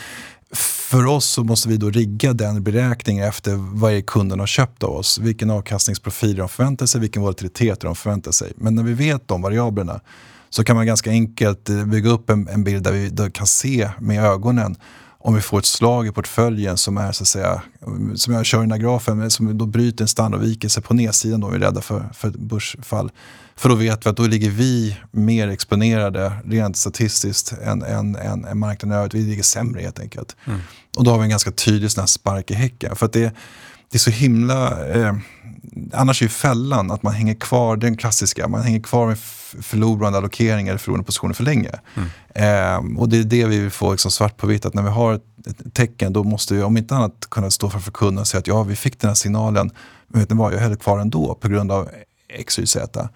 För 0.52 1.06
oss 1.06 1.26
så 1.26 1.44
måste 1.44 1.70
vi 1.70 1.78
då 1.78 1.90
rigga 1.90 2.34
den 2.34 2.64
beräkningen 2.64 3.28
efter 3.28 3.56
vad 3.56 3.94
är 3.94 4.02
kunden 4.02 4.40
har 4.40 4.48
köpt 4.48 4.84
av 4.84 4.96
oss. 4.96 5.20
Vilken 5.20 5.50
avkastningsprofil 5.50 6.36
de 6.36 6.50
förväntar 6.50 6.86
sig, 6.86 7.02
vilken 7.02 7.22
volatilitet 7.22 7.80
de 7.80 7.96
förväntar 7.96 8.32
sig. 8.32 8.54
Men 8.56 8.76
när 8.76 8.84
vi 8.84 8.94
vet 8.94 9.28
de 9.28 9.42
variablerna 9.42 10.02
så 10.50 10.64
kan 10.64 10.76
man 10.76 10.86
ganska 10.86 11.10
enkelt 11.10 11.70
eh, 11.70 11.86
bygga 11.86 12.10
upp 12.10 12.30
en, 12.30 12.48
en 12.48 12.64
bild 12.64 12.84
där 12.84 12.92
vi 12.92 13.10
där 13.10 13.30
kan 13.30 13.48
se 13.48 13.90
med 14.00 14.24
ögonen 14.24 14.76
om 15.22 15.36
vi 15.36 15.42
får 15.42 15.60
ett 15.60 15.66
slag 15.66 16.08
i 16.08 16.12
portföljen 16.12 16.78
som 16.78 16.98
är 16.98 17.12
så 17.12 17.24
att 17.24 17.28
säga, 17.28 17.62
som 18.16 18.34
jag 18.34 18.46
kör 18.46 18.58
i 18.58 18.62
den 18.62 18.72
här 18.72 18.80
grafen, 18.80 19.32
som 19.32 19.58
då 19.58 19.66
bryter 19.66 20.04
en 20.04 20.08
standardavvikelse 20.08 20.82
på 20.82 20.94
nedsidan 20.94 21.40
då 21.40 21.48
är 21.48 21.52
vi 21.52 21.60
rädda 21.60 21.82
för, 21.82 22.10
för 22.14 22.30
börsfall. 22.30 23.12
För 23.56 23.70
då 23.70 23.76
vet 23.76 24.06
vi 24.06 24.10
att 24.10 24.18
då 24.18 24.28
ligger 24.28 24.50
vi 24.50 24.98
mer 25.12 25.48
exponerade 25.48 26.34
rent 26.46 26.78
statistiskt 26.78 27.54
än, 27.64 27.84
än, 27.84 28.16
än, 28.16 28.46
än 28.46 28.60
marknaden 28.60 28.98
övrigt. 29.00 29.14
Vi 29.14 29.22
ligger 29.22 29.44
sämre 29.44 29.82
helt 29.82 30.00
enkelt. 30.00 30.36
Mm. 30.46 30.60
Och 30.98 31.04
då 31.04 31.12
har 31.12 31.18
vi 31.18 31.24
en 31.24 31.30
ganska 31.30 31.52
tydlig 31.52 31.92
sån 31.92 32.08
spark 32.08 32.52
i 32.52 32.54
häcken. 32.54 32.96
För 32.96 33.06
att 33.06 33.14
det, 33.14 33.34
det 33.92 33.98
är 33.98 34.00
så 34.00 34.10
himla... 34.10 34.88
Eh, 34.88 35.16
annars 35.94 36.22
är 36.22 36.26
ju 36.26 36.30
fällan 36.30 36.92
att 36.92 37.04
man 37.04 37.14
hänger 37.14 37.36
kvar, 37.36 37.78
den 37.78 37.98
klassiska, 37.98 38.48
man 38.48 38.62
hänger 38.62 38.80
kvar 38.80 39.08
med 39.08 39.18
förlorande 39.62 40.18
allokeringar 40.18 40.78
förlorande 40.78 41.06
positioner 41.06 41.34
för 41.34 41.44
länge. 41.44 41.72
Mm. 41.96 42.10
Eh, 42.36 43.00
och 43.00 43.10
det 43.10 43.18
är 43.18 43.24
det 43.24 43.46
vi 43.46 43.60
vill 43.60 43.72
få 43.72 43.92
liksom 43.92 44.12
svart 44.12 44.38
på 44.38 44.48
vitt, 44.48 44.66
att 44.66 44.74
när 44.74 44.84
vi 44.84 44.90
har 44.90 45.14
ett, 45.14 45.48
ett 45.48 45.74
tecken 45.74 46.14
då 46.14 46.24
måste 46.24 46.54
vi 46.54 46.64
om 46.64 46.78
inte 46.78 46.96
annat 46.96 47.28
kunna 47.32 47.52
stå 47.52 47.70
framför 47.70 47.92
kunden 47.92 48.22
och 48.22 48.28
säga 48.28 48.40
att 48.40 48.48
ja, 48.48 48.64
vi 48.64 48.76
fick 48.76 49.00
den 49.00 49.08
här 49.08 49.16
signalen, 49.16 49.72
men 50.08 50.22
vet 50.22 50.30
ni 50.30 50.36
vad, 50.36 50.54
jag 50.54 50.60
höll 50.60 50.76
kvar 50.76 51.00
ändå 51.00 51.36
på 51.36 51.48
grund 51.48 51.72
av 51.72 51.90
X, 52.30 52.60
Y, 52.60 52.66
Z. 52.66 53.10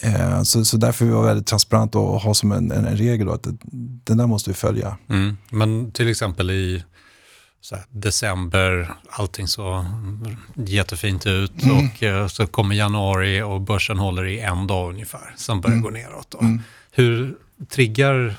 Eh, 0.00 0.42
så, 0.42 0.64
så 0.64 0.76
därför 0.76 1.04
vill 1.04 1.12
vi 1.12 1.16
vara 1.16 1.26
väldigt 1.26 1.46
transparent 1.46 1.94
och 1.94 2.20
ha 2.20 2.34
som 2.34 2.52
en, 2.52 2.72
en, 2.72 2.84
en 2.84 2.96
regel 2.96 3.26
då, 3.26 3.32
att 3.32 3.46
den 4.04 4.16
där 4.16 4.26
måste 4.26 4.50
vi 4.50 4.54
följa. 4.54 4.96
Mm. 5.08 5.36
Men 5.50 5.90
till 5.90 6.08
exempel 6.08 6.50
i 6.50 6.84
här, 7.74 7.84
december, 7.90 8.94
allting 9.10 9.48
så 9.48 9.86
jättefint 10.54 11.26
ut 11.26 11.62
mm. 11.62 11.76
och 11.76 12.02
eh, 12.02 12.26
så 12.26 12.46
kommer 12.46 12.74
januari 12.74 13.42
och 13.42 13.60
börsen 13.60 13.98
håller 13.98 14.26
i 14.26 14.40
en 14.40 14.66
dag 14.66 14.90
ungefär, 14.90 15.34
sen 15.36 15.60
börjar 15.60 15.76
mm. 15.76 15.84
gå 15.84 15.90
neråt. 15.90 16.34
Mm. 16.40 16.62
Hur 16.90 17.36
triggar 17.68 18.36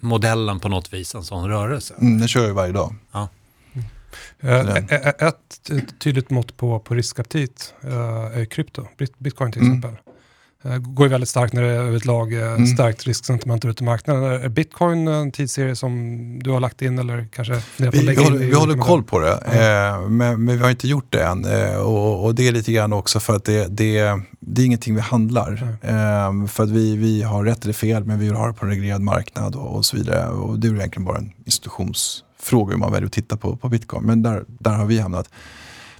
modellen 0.00 0.60
på 0.60 0.68
något 0.68 0.92
vis 0.92 1.14
en 1.14 1.24
sån 1.24 1.48
rörelse? 1.48 1.94
Mm, 2.00 2.18
den 2.18 2.28
kör 2.28 2.46
jag 2.46 2.54
varje 2.54 2.72
dag. 2.72 2.94
Ja. 3.12 3.28
Uh, 4.44 4.76
ett, 4.76 5.70
ett 5.70 5.98
tydligt 5.98 6.30
mått 6.30 6.56
på, 6.56 6.80
på 6.80 6.94
riskaptit 6.94 7.74
är 8.34 8.44
krypto, 8.44 8.88
bitcoin 9.18 9.52
till 9.52 9.62
mm. 9.62 9.78
exempel. 9.78 10.05
Eh, 10.64 10.76
går 10.78 11.06
ju 11.06 11.10
väldigt 11.10 11.28
starkt 11.28 11.52
när 11.52 11.62
det 11.62 11.68
är 11.68 11.78
överlag 11.78 12.32
eh, 12.32 12.52
mm. 12.52 12.66
starkt 12.66 13.04
risksentiment 13.04 13.64
ute 13.64 13.84
i 13.84 13.86
marknaden. 13.86 14.24
Är 14.24 14.48
bitcoin 14.48 15.08
en 15.08 15.32
tidsserie 15.32 15.76
som 15.76 15.92
du 16.42 16.50
har 16.50 16.60
lagt 16.60 16.82
in 16.82 16.98
eller 16.98 17.28
kanske 17.32 17.60
vi, 17.76 17.88
vi, 17.88 18.24
håller, 18.24 18.38
vi 18.38 18.54
håller 18.54 18.76
koll 18.76 19.02
på 19.02 19.18
det, 19.18 19.34
mm. 19.34 20.04
eh, 20.04 20.08
men, 20.08 20.44
men, 20.44 20.56
vi 20.56 20.62
har 20.62 20.70
inte 20.70 20.88
gjort 20.88 21.12
det 21.12 21.22
än. 21.22 21.44
Eh, 21.44 21.76
och, 21.76 22.24
och, 22.24 22.34
det 22.34 22.48
är 22.48 22.52
lite 22.52 22.72
grann 22.72 22.92
också 22.92 23.20
för 23.20 23.36
att 23.36 23.44
det, 23.44 23.66
det, 23.70 24.20
det 24.40 24.62
är 24.62 24.66
ingenting 24.66 24.94
vi 24.94 25.00
handlar. 25.00 25.78
Mm. 25.82 26.42
Eh, 26.42 26.48
för 26.48 26.64
att 26.64 26.70
vi, 26.70 26.96
vi 26.96 27.22
har 27.22 27.44
rätt 27.44 27.64
eller 27.64 27.74
fel, 27.74 28.04
men 28.04 28.18
vi 28.18 28.26
vill 28.26 28.34
ha 28.34 28.46
det 28.46 28.52
på 28.52 28.64
en 28.64 28.70
reglerad 28.70 29.00
marknad 29.00 29.56
och, 29.56 29.76
och 29.76 29.84
så 29.84 29.96
vidare. 29.96 30.28
Och 30.28 30.58
det 30.58 30.68
är 30.68 30.74
egentligen 30.74 31.04
bara 31.04 31.18
en 31.18 31.32
institutions 31.44 32.22
fråga 32.40 32.72
hur 32.72 32.78
man 32.78 32.92
väljer 32.92 33.06
att 33.06 33.12
titta 33.12 33.36
på, 33.36 33.56
på 33.56 33.68
bitcoin. 33.68 34.02
Men 34.04 34.22
där, 34.22 34.44
där 34.48 34.72
har 34.72 34.86
vi 34.86 34.98
hamnat. 34.98 35.28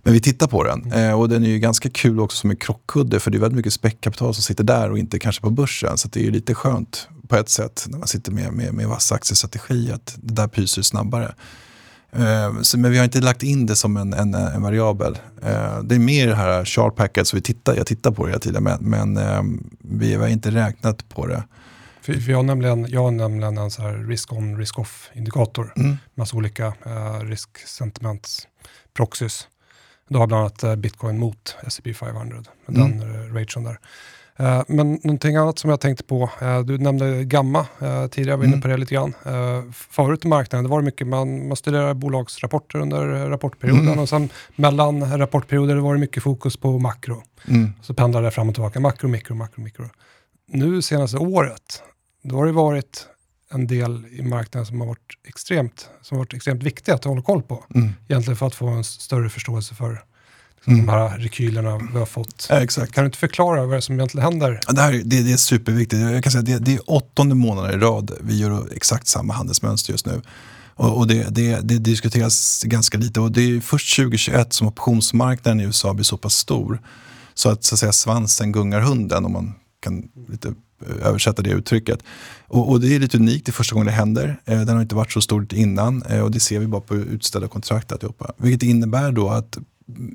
Men 0.07 0.13
vi 0.13 0.21
tittar 0.21 0.47
på 0.47 0.65
den 0.65 0.83
Mm. 0.83 1.09
eh, 1.09 1.21
och 1.21 1.29
den 1.29 1.45
är 1.45 1.49
ju 1.49 1.59
ganska 1.59 1.91
kul 1.91 2.21
också 2.21 2.37
som 2.37 2.51
en 2.51 2.57
krockkudde 2.57 3.21
för 3.21 3.31
det 3.31 3.39
är 3.39 3.41
väldigt 3.41 3.57
mycket 3.57 3.73
späckkapital 3.73 4.35
som 4.35 4.43
sitter 4.43 4.65
där 4.65 4.91
och 4.91 4.99
inte 4.99 5.19
kanske 5.19 5.43
på 5.43 5.51
börsen. 5.51 5.99
Så 5.99 6.09
det 6.09 6.21
är 6.21 6.25
ju 6.25 6.31
lite 6.31 6.55
skönt 6.55 7.09
på 7.29 7.37
ett 7.37 7.49
sätt 7.49 7.85
när 7.89 7.99
man 7.99 8.09
sitter 8.09 8.33
med, 8.33 8.53
med, 8.53 8.75
med 8.75 8.89
vass 8.89 9.13
aktiestrategi 9.13 9.93
att 9.93 10.19
det 10.23 10.35
där 10.35 10.49
pyser 10.49 10.83
snabbare. 10.83 11.35
Eh, 12.13 12.61
så, 12.63 12.79
men 12.79 12.91
vi 12.91 12.99
har 12.99 13.05
inte 13.05 13.21
lagt 13.21 13.43
in 13.43 13.67
det 13.67 13.77
som 13.77 13.97
en, 13.97 14.13
en, 14.13 14.35
en 14.35 14.63
variabel. 14.63 15.19
Eh, 15.43 15.83
det 15.83 15.95
är 15.95 15.99
mer 15.99 16.27
det 16.27 16.35
här 16.35 16.65
sharp 16.65 16.97
packet 16.97 17.29
så 17.29 17.37
vi 17.37 17.43
tittar, 17.43 17.77
jag 17.77 17.87
tittar 17.87 18.11
på 18.11 18.25
det 18.25 18.31
hela 18.31 18.41
tiden 18.41 18.63
men, 18.63 18.79
men 18.81 19.17
eh, 19.17 19.43
vi 19.79 20.15
har 20.15 20.29
inte 20.29 20.51
räknat 20.51 21.09
på 21.09 21.27
det. 21.27 21.43
För, 22.03 22.13
för 22.13 22.31
jag, 22.31 22.39
har 22.39 22.43
nämligen, 22.43 22.87
jag 22.89 23.03
har 23.03 23.11
nämligen 23.11 23.59
en 23.59 23.71
så 23.71 23.83
här 23.83 24.09
risk 24.09 24.33
on, 24.33 24.59
risk 24.59 24.79
off 24.79 25.11
indikator. 25.15 25.73
Mm. 25.77 25.97
Massa 26.15 26.37
olika 26.37 26.67
eh, 26.67 27.21
risk 27.21 27.51
Då 30.09 30.19
har 30.19 30.27
bland 30.27 30.41
annat 30.41 30.63
eh, 30.63 30.77
bitcoin 30.77 31.19
mot 31.19 31.57
S&P 31.67 31.95
500. 31.95 32.43
Med 32.67 32.79
Mm. 32.79 32.99
den 32.99 33.15
eh, 33.15 33.35
ragen 33.35 33.65
där. 33.65 33.79
Eh, 34.39 34.63
men 34.69 34.93
någonting 34.93 35.37
annat 35.37 35.59
som 35.59 35.71
jag 35.71 35.81
tänkte 35.81 36.05
på, 36.05 36.31
eh, 36.41 36.61
du 36.61 36.79
nämnde 36.79 37.25
gamma 37.25 37.67
tidigare, 38.11 38.37
var 38.37 38.45
inne 38.45 38.53
Mm. 38.53 38.61
på 38.63 38.69
det 38.69 38.77
lite 38.77 38.95
grann. 38.95 39.15
Förut 39.73 40.25
i 40.25 40.29
marknaden, 40.29 40.65
det 40.65 40.71
var 40.71 40.83
mycket, 40.83 41.07
man, 41.07 41.49
man 41.49 41.57
studerade 41.57 41.95
bolagsrapporter 41.95 42.79
under 42.79 43.29
rapportperioden 43.31 43.87
Mm. 43.87 43.99
och 43.99 44.09
sen 44.09 44.29
mellan 44.57 45.19
rapportperioder 45.19 45.77
var 45.77 45.95
det 45.95 46.01
mycket 46.01 46.23
fokus 46.23 46.57
på 46.57 46.79
makro. 46.79 47.23
Mm. 47.49 47.73
Så 47.83 47.95
pendlade 47.95 48.27
det 48.27 48.31
fram 48.31 48.49
och 48.49 48.55
tillbaka, 48.55 48.81
makro, 48.81 49.09
mikro, 49.09 49.35
makro, 49.35 49.61
mikro. 49.63 49.89
Nu 50.49 50.83
senaste 50.83 51.17
året, 51.19 51.83
då 52.23 52.37
har 52.37 52.47
det 52.47 52.53
varit 52.53 53.07
en 53.53 53.67
del 53.67 54.05
i 54.13 54.23
marknaden 54.23 54.67
som 54.67 54.81
har 54.81 54.87
varit 54.87 55.19
extremt, 55.29 55.89
som 56.03 56.17
har 56.17 56.25
varit 56.25 56.35
extremt 56.35 56.63
viktiga 56.63 56.95
att 56.95 57.05
hålla 57.05 57.23
koll 57.23 57.43
på. 57.43 57.65
Mm. 57.75 57.93
Egentligen 58.09 58.37
för 58.37 58.47
att 58.47 58.55
få 58.55 58.67
en 58.69 58.85
större 58.85 59.29
förståelse 59.31 59.75
för 59.75 59.91
liksom, 60.57 60.73
Mm. 60.73 60.87
de 60.87 60.93
här 60.93 61.19
rekylerna 61.19 61.77
vi 61.93 61.99
har 61.99 62.07
fått. 62.07 62.47
Ja, 62.51 62.61
exakt. 62.61 62.93
Kan 62.93 63.05
du 63.05 63.07
inte 63.07 63.19
förklara 63.19 63.67
vad 63.67 63.77
det 63.77 63.83
som 63.83 63.95
egentligen 63.95 64.25
händer? 64.25 64.61
Ja, 64.67 64.73
Det, 64.73 64.81
här, 64.83 64.93
är- 64.93 65.03
det, 65.05 65.23
det 65.23 65.33
är 65.33 65.37
superviktigt. 65.37 66.03
Jag 66.03 66.23
kan 66.23 66.33
säga 66.33 66.43
det, 66.43 66.59
det 66.59 66.75
är 66.75 66.81
åttonde 66.91 67.35
månaden 67.35 67.75
i 67.75 67.77
rad 67.77 68.11
vi 68.21 68.39
gör 68.39 68.73
exakt 68.77 69.07
samma 69.07 69.33
handelsmönster 69.35 69.93
just 69.93 70.07
nu. 70.07 70.23
Och, 70.79 70.97
och 70.99 71.07
det, 71.07 71.27
det, 71.35 71.61
det 71.63 71.79
diskuteras 71.79 72.63
ganska 72.67 72.99
lite 72.99 73.21
och 73.21 73.33
det 73.33 73.41
är 73.41 73.61
först 73.61 73.97
2021 73.97 74.53
som 74.53 74.67
optionsmarknaden 74.67 75.61
i 75.61 75.65
USA 75.65 75.95
blir 75.95 76.05
så 76.05 76.17
pass 76.17 76.35
stor 76.35 76.81
så 77.35 77.49
att, 77.51 77.65
så 77.65 77.75
att 77.75 77.79
säga, 77.79 77.93
svansen 77.93 78.53
gungar 78.53 78.81
hunden 78.81 79.25
om 79.25 79.33
man 79.33 79.55
kan 79.87 80.09
lite 80.29 80.49
eh, 80.49 81.07
översätta 81.07 81.43
det 81.43 81.51
uttrycket. 81.51 81.99
Och, 82.47 82.71
och 82.71 82.81
det 82.81 82.95
är 82.95 83.01
lite 83.01 83.19
unikt, 83.19 83.47
det 83.47 83.51
är 83.51 83.53
första 83.53 83.75
gången 83.75 83.87
det 83.87 83.93
händer. 83.93 84.41
Eh, 84.45 84.61
den 84.61 84.69
har 84.69 84.83
inte 84.83 84.95
varit 84.95 85.13
så 85.13 85.21
stor 85.21 85.55
innan 85.55 86.03
eh, 86.03 86.21
och 86.21 86.31
det 86.31 86.41
ser 86.41 86.59
vi 86.59 86.67
bara 86.67 86.81
på 86.81 86.95
utställda 86.95 87.49
kontrakt 87.49 87.93
alltihopa. 87.93 88.33
Vilket 88.37 88.63
innebär 88.63 89.13
då 89.13 89.29
att 89.29 89.59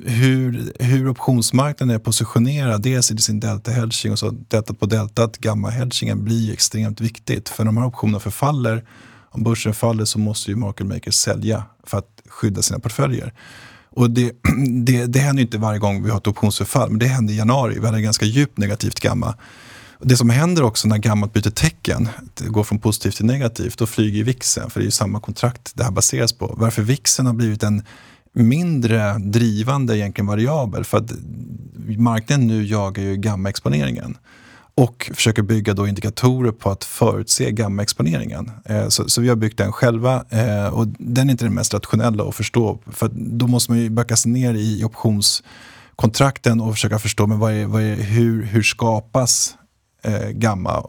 hur, 0.06 0.72
hur 0.80 1.10
optionsmarknaden 1.10 1.96
är 1.96 2.00
positionerad, 2.00 2.82
dels 2.82 3.12
i 3.12 3.18
sin 3.18 3.40
delta 3.40 3.72
hedging 3.72 4.12
och 4.12 4.20
så 4.20 4.30
deltat 4.30 4.80
på 4.80 4.86
deltat, 4.86 5.38
gamma 5.38 5.70
hedgingen 5.70 6.24
blir 6.24 6.54
extremt 6.54 7.02
viktigt. 7.02 7.50
För 7.50 7.64
när 7.64 7.72
de 7.72 7.78
här 7.78 7.88
optionerna 7.88 8.20
förfaller, 8.20 8.84
om 9.30 9.44
börsen 9.44 9.74
faller 9.74 10.06
så 10.06 10.20
måste 10.20 10.52
ju 10.52 10.58
market 10.58 10.88
makers 10.88 11.16
sälja 11.16 11.64
för 11.84 11.98
att 11.98 12.22
skydda 12.28 12.62
sina 12.62 12.80
portföljer. 12.80 13.34
Och 13.96 14.12
det, 14.12 14.32
det, 14.86 15.06
det 15.06 15.20
händer 15.20 15.42
inte 15.42 15.58
varje 15.58 15.80
gång 15.80 16.04
vi 16.04 16.10
har 16.10 16.18
ett 16.18 16.28
optionsförfall, 16.28 16.89
men 16.89 17.00
det 17.00 17.06
hände 17.06 17.34
i 17.34 17.38
januari. 17.38 17.80
Vi 17.80 17.86
hade 17.86 18.02
ganska 18.02 18.26
djupt 18.26 18.58
negativt 18.58 19.00
gamma. 19.00 19.36
Det 20.04 20.18
som 20.18 20.30
händer 20.30 20.64
också 20.64 20.88
när 20.88 20.98
gammat 20.98 21.34
byter 21.34 21.50
tecken, 21.50 22.10
det 22.34 22.46
går 22.50 22.64
från 22.64 22.80
positivt 22.80 23.16
till 23.16 23.26
negativt, 23.26 23.78
då 23.78 23.86
flyger 23.86 24.24
vixen, 24.24 24.70
för 24.70 24.80
det 24.80 24.84
är 24.84 24.86
ju 24.86 24.92
samma 24.92 25.20
kontrakt 25.20 25.72
det 25.76 25.84
här 25.84 25.92
baseras 25.92 26.34
på. 26.34 26.56
Varför 26.58 26.82
vixen 26.82 27.26
har 27.26 27.34
blivit 27.34 27.64
en 27.64 27.84
mindre 28.34 29.18
drivande 29.18 29.98
egentligen 29.98 30.28
variabel, 30.28 30.84
för 30.84 30.98
att 30.98 31.12
marknaden 31.98 32.48
nu 32.48 32.66
jagar 32.66 33.04
ju 33.04 33.16
gammaexponeringen 33.16 34.18
och 34.76 35.12
försöker 35.14 35.42
bygga 35.42 35.74
då 35.74 35.88
indikatorer 35.88 36.52
på 36.52 36.70
att 36.70 36.84
förutse 36.84 37.52
gammaexponeringen. 37.52 38.52
Eh, 38.66 38.88
så, 38.88 39.10
så 39.10 39.22
vi 39.22 39.30
har 39.30 39.36
byggt 39.36 39.58
den 39.58 39.72
själva 39.72 40.26
eh, 40.30 40.68
och 40.68 40.88
den 40.88 41.28
är 41.28 41.32
inte 41.32 41.46
den 41.46 41.54
mest 41.54 41.74
rationella 41.74 42.24
att 42.24 42.36
förstå. 42.36 42.80
För 42.92 43.06
att 43.06 43.12
då 43.12 43.48
måste 43.48 43.72
man 43.72 43.80
ju 43.80 43.90
backa 43.90 44.16
sig 44.16 44.32
ner 44.32 44.54
i 44.54 44.84
optionskontrakten 44.84 46.62
och 46.62 46.74
försöka 46.74 47.00
förstå 47.00 47.28
men 47.28 47.40
vad 47.40 47.54
är, 47.54 47.66
vad 47.66 47.82
är, 47.82 47.96
hur, 47.96 48.44
hur 48.44 48.64
skapas 48.64 49.56
eh, 50.04 50.30
gamma 50.30 50.88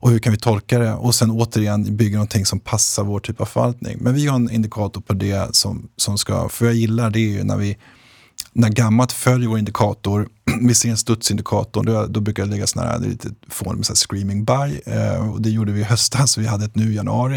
och 0.00 0.10
hur 0.10 0.18
kan 0.18 0.32
vi 0.32 0.38
tolka 0.38 0.78
det 0.78 0.92
och 0.92 1.14
sen 1.14 1.30
återigen 1.30 1.96
bygga 1.96 2.16
någonting 2.16 2.46
som 2.46 2.60
passar 2.60 3.04
vår 3.04 3.20
typ 3.20 3.40
av 3.40 3.44
förvaltning. 3.44 3.96
Men 4.00 4.14
vi 4.14 4.26
har 4.26 4.36
en 4.36 4.50
indikator 4.50 5.00
på 5.00 5.12
det 5.12 5.56
som, 5.56 5.88
som 5.96 6.18
ska, 6.18 6.48
för 6.48 6.66
jag 6.66 6.74
gillar 6.74 7.10
det 7.10 7.18
är 7.18 7.30
ju 7.30 7.44
när 7.44 7.56
vi 7.56 7.76
när 8.58 8.68
gammat 8.68 9.12
följer 9.12 9.48
vår 9.48 9.58
indikator, 9.58 10.28
vi 10.62 10.74
ser 10.74 10.90
en 10.90 10.96
studsindikator, 10.96 11.82
då, 11.82 12.06
då 12.06 12.20
brukar 12.20 12.44
det 12.44 12.50
lägga 12.50 12.66
sådana 12.66 12.90
här, 12.90 12.98
det 12.98 13.06
är 13.06 13.10
lite 13.10 13.28
fånigt 13.48 13.76
med 13.76 13.86
så 13.86 13.92
här 13.92 13.96
screaming 13.96 14.44
buy. 14.44 14.80
Eh, 14.86 15.30
och 15.30 15.42
det 15.42 15.50
gjorde 15.50 15.72
vi 15.72 15.80
i 15.80 15.84
höstas, 15.84 16.38
vi 16.38 16.46
hade 16.46 16.64
ett 16.64 16.76
nu 16.76 16.92
i 16.92 16.96
januari. 16.96 17.36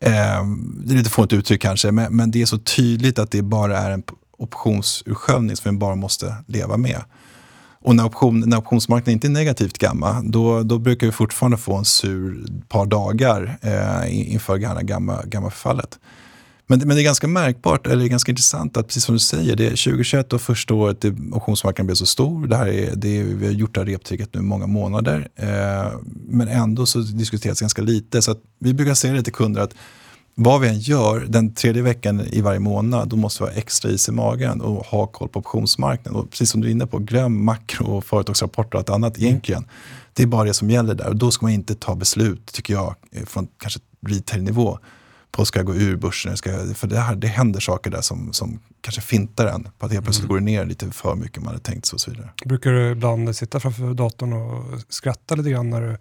Eh, 0.00 0.44
det 0.84 0.94
är 0.94 0.96
lite 0.96 1.10
fånigt 1.10 1.32
uttryck 1.32 1.62
kanske, 1.62 1.92
men, 1.92 2.16
men 2.16 2.30
det 2.30 2.42
är 2.42 2.46
så 2.46 2.58
tydligt 2.58 3.18
att 3.18 3.30
det 3.30 3.42
bara 3.42 3.78
är 3.78 3.90
en 3.90 4.02
optionsursköljning 4.38 5.56
som 5.56 5.74
vi 5.74 5.78
bara 5.78 5.94
måste 5.94 6.34
leva 6.46 6.76
med. 6.76 7.00
Och 7.84 7.96
när, 7.96 8.04
option, 8.04 8.40
när 8.40 8.56
optionsmarknaden 8.56 9.12
inte 9.12 9.26
är 9.26 9.30
negativt 9.30 9.78
gamma, 9.78 10.22
då, 10.24 10.62
då 10.62 10.78
brukar 10.78 11.06
vi 11.06 11.12
fortfarande 11.12 11.56
få 11.56 11.76
en 11.76 11.84
sur 11.84 12.46
par 12.68 12.86
dagar 12.86 13.58
eh, 13.62 14.32
inför 14.32 14.58
det 14.58 14.68
här 14.68 14.82
gamma, 14.82 15.22
gamma 15.24 15.50
förfallet. 15.50 15.98
Men, 16.66 16.78
men 16.78 16.88
det 16.88 17.02
är 17.02 17.04
ganska 17.04 17.28
märkbart, 17.28 17.86
eller 17.86 18.06
ganska 18.06 18.32
intressant 18.32 18.76
att 18.76 18.86
precis 18.86 19.04
som 19.04 19.14
du 19.14 19.18
säger, 19.18 19.56
det 19.56 19.64
är 19.64 19.70
2021 19.70 20.32
och 20.32 20.40
första 20.40 20.74
året 20.74 21.00
det, 21.00 21.14
optionsmarknaden 21.32 21.86
blev 21.86 21.94
så 21.94 22.06
stor. 22.06 22.46
Det 22.46 22.56
här 22.56 22.66
är, 22.66 22.96
det 22.96 23.20
är, 23.20 23.24
vi 23.24 23.46
har 23.46 23.52
gjort 23.52 23.74
det 23.74 23.80
här 23.80 23.86
reptricket 23.86 24.34
nu 24.34 24.40
många 24.40 24.66
månader. 24.66 25.28
Eh, 25.36 25.98
men 26.28 26.48
ändå 26.48 26.86
så 26.86 26.98
diskuteras 26.98 27.60
ganska 27.60 27.82
lite. 27.82 28.22
Så 28.22 28.36
vi 28.58 28.74
brukar 28.74 28.94
säga 28.94 29.14
det 29.14 29.22
till 29.22 29.32
kunder 29.32 29.60
att 29.60 29.74
vad 30.34 30.60
vi 30.60 30.68
än 30.68 30.78
gör, 30.78 31.26
den 31.28 31.54
tredje 31.54 31.82
veckan 31.82 32.20
i 32.20 32.40
varje 32.40 32.58
månad, 32.60 33.08
då 33.08 33.16
måste 33.16 33.42
vi 33.42 33.50
ha 33.50 33.56
extra 33.56 33.90
is 33.90 34.08
i 34.08 34.12
magen 34.12 34.60
och 34.60 34.86
ha 34.86 35.06
koll 35.06 35.28
på 35.28 35.38
optionsmarknaden. 35.38 36.20
Och 36.20 36.30
precis 36.30 36.50
som 36.50 36.60
du 36.60 36.68
är 36.68 36.72
inne 36.72 36.86
på, 36.86 36.98
glöm 36.98 37.44
makro 37.44 37.86
och 37.86 38.04
företagsrapporter 38.04 38.74
och 38.74 38.80
allt 38.80 38.90
annat 38.90 39.18
egentligen. 39.18 39.64
Det 40.12 40.22
är 40.22 40.26
bara 40.26 40.44
det 40.44 40.54
som 40.54 40.70
gäller 40.70 40.94
där 40.94 41.08
och 41.08 41.16
då 41.16 41.30
ska 41.30 41.46
man 41.46 41.52
inte 41.52 41.74
ta 41.74 41.94
beslut, 41.94 42.46
tycker 42.46 42.74
jag, 42.74 42.94
från 43.26 43.48
kanske 43.58 43.80
retail-nivå 44.06 44.78
på 45.34 45.44
ska 45.44 45.62
gå 45.62 45.74
ur 45.74 45.96
börsen, 45.96 46.36
ska 46.36 46.50
för 46.74 46.86
det, 46.86 46.98
här, 46.98 47.16
det 47.16 47.26
händer 47.26 47.60
saker 47.60 47.90
där 47.90 48.00
som, 48.00 48.32
som 48.32 48.60
kanske 48.80 49.00
fintar 49.00 49.46
en 49.46 49.68
på 49.78 49.86
att 49.86 49.92
helt 49.92 50.04
plötsligt 50.04 50.28
går 50.28 50.38
det 50.38 50.44
ner 50.44 50.66
lite 50.66 50.90
för 50.90 51.14
mycket 51.14 51.42
man 51.42 51.46
hade 51.46 51.58
tänkt 51.58 51.86
sig 51.86 51.96
och 51.96 52.00
så 52.00 52.10
vidare. 52.10 52.30
Brukar 52.44 52.72
du 52.72 52.90
ibland 52.90 53.36
sitta 53.36 53.60
framför 53.60 53.94
datorn 53.94 54.32
och 54.32 54.80
skratta 54.88 55.34
lite 55.34 55.50
grann 55.50 55.70
när 55.70 55.80
du, 55.80 55.98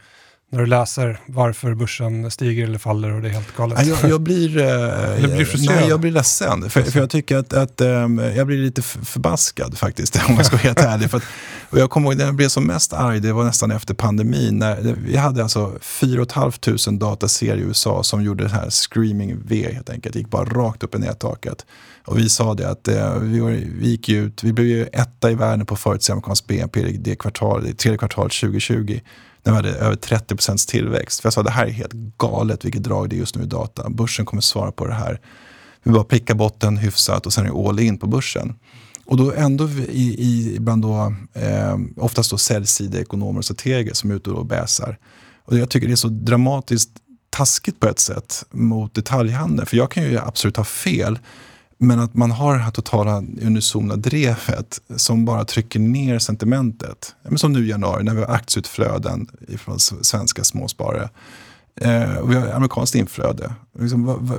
när 0.53 0.59
du 0.59 0.65
läser 0.65 1.19
varför 1.25 1.73
börsen 1.73 2.31
stiger 2.31 2.63
eller 2.63 2.77
faller 2.77 3.11
och 3.11 3.21
det 3.21 3.27
är 3.27 3.33
helt 3.33 3.55
galet? 3.55 3.87
Jag, 3.87 4.09
jag, 4.09 4.21
blir, 4.21 4.57
eh, 4.57 5.15
blir 5.33 5.45
frustrerad? 5.45 5.81
nej, 5.81 5.89
jag 5.89 5.99
blir 5.99 6.11
ledsen. 6.11 6.69
För, 6.69 6.81
för 6.81 6.99
jag 6.99 7.09
tycker 7.09 7.37
att, 7.37 7.53
att 7.53 7.81
ehm, 7.81 8.19
jag 8.19 8.47
blir 8.47 8.57
lite 8.57 8.81
förbaskad 8.81 9.77
faktiskt, 9.77 10.15
om 10.29 10.35
jag 10.35 10.45
ska 10.45 10.55
vara 10.55 10.63
helt 10.63 10.79
ärlig. 10.83 11.09
För 11.09 11.17
att, 11.17 11.23
och 11.69 11.79
jag 11.79 11.89
kommer 11.89 12.09
ihåg 12.09 12.17
när 12.17 12.25
jag 12.25 12.35
blev 12.35 12.47
som 12.47 12.67
mest 12.67 12.93
arg, 12.93 13.19
det 13.19 13.33
var 13.33 13.43
nästan 13.43 13.71
efter 13.71 13.93
pandemin. 13.93 14.59
När, 14.59 14.95
vi 15.05 15.17
hade 15.17 15.43
alltså 15.43 15.73
4 15.81 16.25
500 16.25 17.07
dataserier 17.07 17.57
i 17.57 17.61
USA 17.61 18.03
som 18.03 18.23
gjorde 18.23 18.43
det 18.43 18.49
här 18.49 18.69
screaming 18.69 19.37
V 19.45 19.73
helt 19.73 19.89
enkelt. 19.89 20.13
Det 20.13 20.19
gick 20.19 20.29
bara 20.29 20.45
rakt 20.45 20.83
upp 20.83 20.95
i 20.95 20.99
nättaket. 20.99 21.65
Och 22.05 22.19
vi 22.19 22.29
sa 22.29 22.53
det 22.53 22.69
att 22.69 22.87
eh, 22.87 23.17
vi, 23.17 23.39
var, 23.39 23.49
vi 23.49 23.89
gick 23.89 24.09
ut, 24.09 24.43
vi 24.43 24.53
blev 24.53 24.67
ju 24.67 24.83
etta 24.83 25.31
i 25.31 25.35
världen 25.35 25.65
på 25.65 25.75
förutse 25.75 26.11
amerikansk 26.11 26.47
BNP 26.47 26.81
det, 26.99 27.15
kvartal, 27.15 27.63
det 27.63 27.73
tredje 27.73 27.97
kvartalet 27.97 28.33
2020 28.33 28.99
när 29.43 29.51
vi 29.51 29.55
hade 29.55 29.69
över 29.69 29.95
30 29.95 30.67
tillväxt. 30.67 31.19
För 31.19 31.27
jag 31.27 31.33
sa 31.33 31.43
det 31.43 31.51
här 31.51 31.65
är 31.65 31.71
helt 31.71 31.93
galet 32.17 32.65
vilket 32.65 32.83
drag 32.83 33.09
det 33.09 33.15
är 33.15 33.17
just 33.17 33.35
nu 33.35 33.43
i 33.43 33.47
data. 33.47 33.89
Börsen 33.89 34.25
kommer 34.25 34.41
svara 34.41 34.71
på 34.71 34.87
det 34.87 34.93
här. 34.93 35.19
Vi 35.83 35.91
bara 35.91 36.03
prickar 36.03 36.35
botten 36.35 36.77
hyfsat 36.77 37.25
och 37.25 37.33
sen 37.33 37.45
är 37.45 37.49
det 37.49 37.69
all 37.69 37.79
in 37.79 37.97
på 37.97 38.07
börsen. 38.07 38.55
Och 39.05 39.17
då 39.17 39.31
ändå 39.31 39.69
i, 39.69 40.15
i, 40.19 40.57
bland 40.59 40.81
då, 40.81 41.15
eh, 41.33 41.77
oftast 41.97 42.31
då 42.31 42.37
säljsideekonomer 42.37 43.39
och 43.39 43.45
strateger 43.45 43.93
som 43.93 44.11
är 44.11 44.15
ute 44.15 44.29
och 44.29 44.45
bäsar. 44.45 44.97
Och 45.45 45.57
jag 45.57 45.69
tycker 45.69 45.87
det 45.87 45.93
är 45.93 45.95
så 45.95 46.07
dramatiskt 46.07 46.89
taskigt 47.29 47.79
på 47.79 47.87
ett 47.87 47.99
sätt 47.99 48.45
mot 48.51 48.93
detaljhandeln. 48.93 49.65
För 49.65 49.77
jag 49.77 49.91
kan 49.91 50.03
ju 50.03 50.19
absolut 50.19 50.57
ha 50.57 50.63
fel. 50.63 51.19
Men 51.83 51.99
att 51.99 52.13
man 52.13 52.31
har 52.31 52.53
det 52.53 52.59
här 52.59 52.71
totala 52.71 53.17
unisona 53.41 53.95
drevet 53.95 54.81
som 54.95 55.25
bara 55.25 55.45
trycker 55.45 55.79
ner 55.79 56.19
sentimentet. 56.19 57.15
Som 57.35 57.53
nu 57.53 57.65
i 57.65 57.69
januari 57.69 58.03
när 58.03 58.13
vi 58.13 58.19
har 58.21 58.33
aktieutflöden 58.33 59.27
från 59.57 59.79
svenska 59.79 60.43
småsparare. 60.43 61.09
Eh, 61.75 62.15
och 62.15 62.31
vi 62.31 62.35
har 62.35 62.47
amerikanskt 62.47 62.95
inflöde. 62.95 63.53
Liksom, 63.79 64.29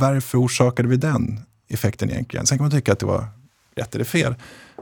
varför 0.00 0.38
orsakade 0.38 0.88
vi 0.88 0.96
den 0.96 1.40
effekten 1.68 2.10
egentligen? 2.10 2.46
Sen 2.46 2.58
kan 2.58 2.64
man 2.64 2.70
tycka 2.70 2.92
att 2.92 2.98
det 2.98 3.06
var 3.06 3.28
rätt 3.76 3.94
eller 3.94 4.04
fel. 4.04 4.34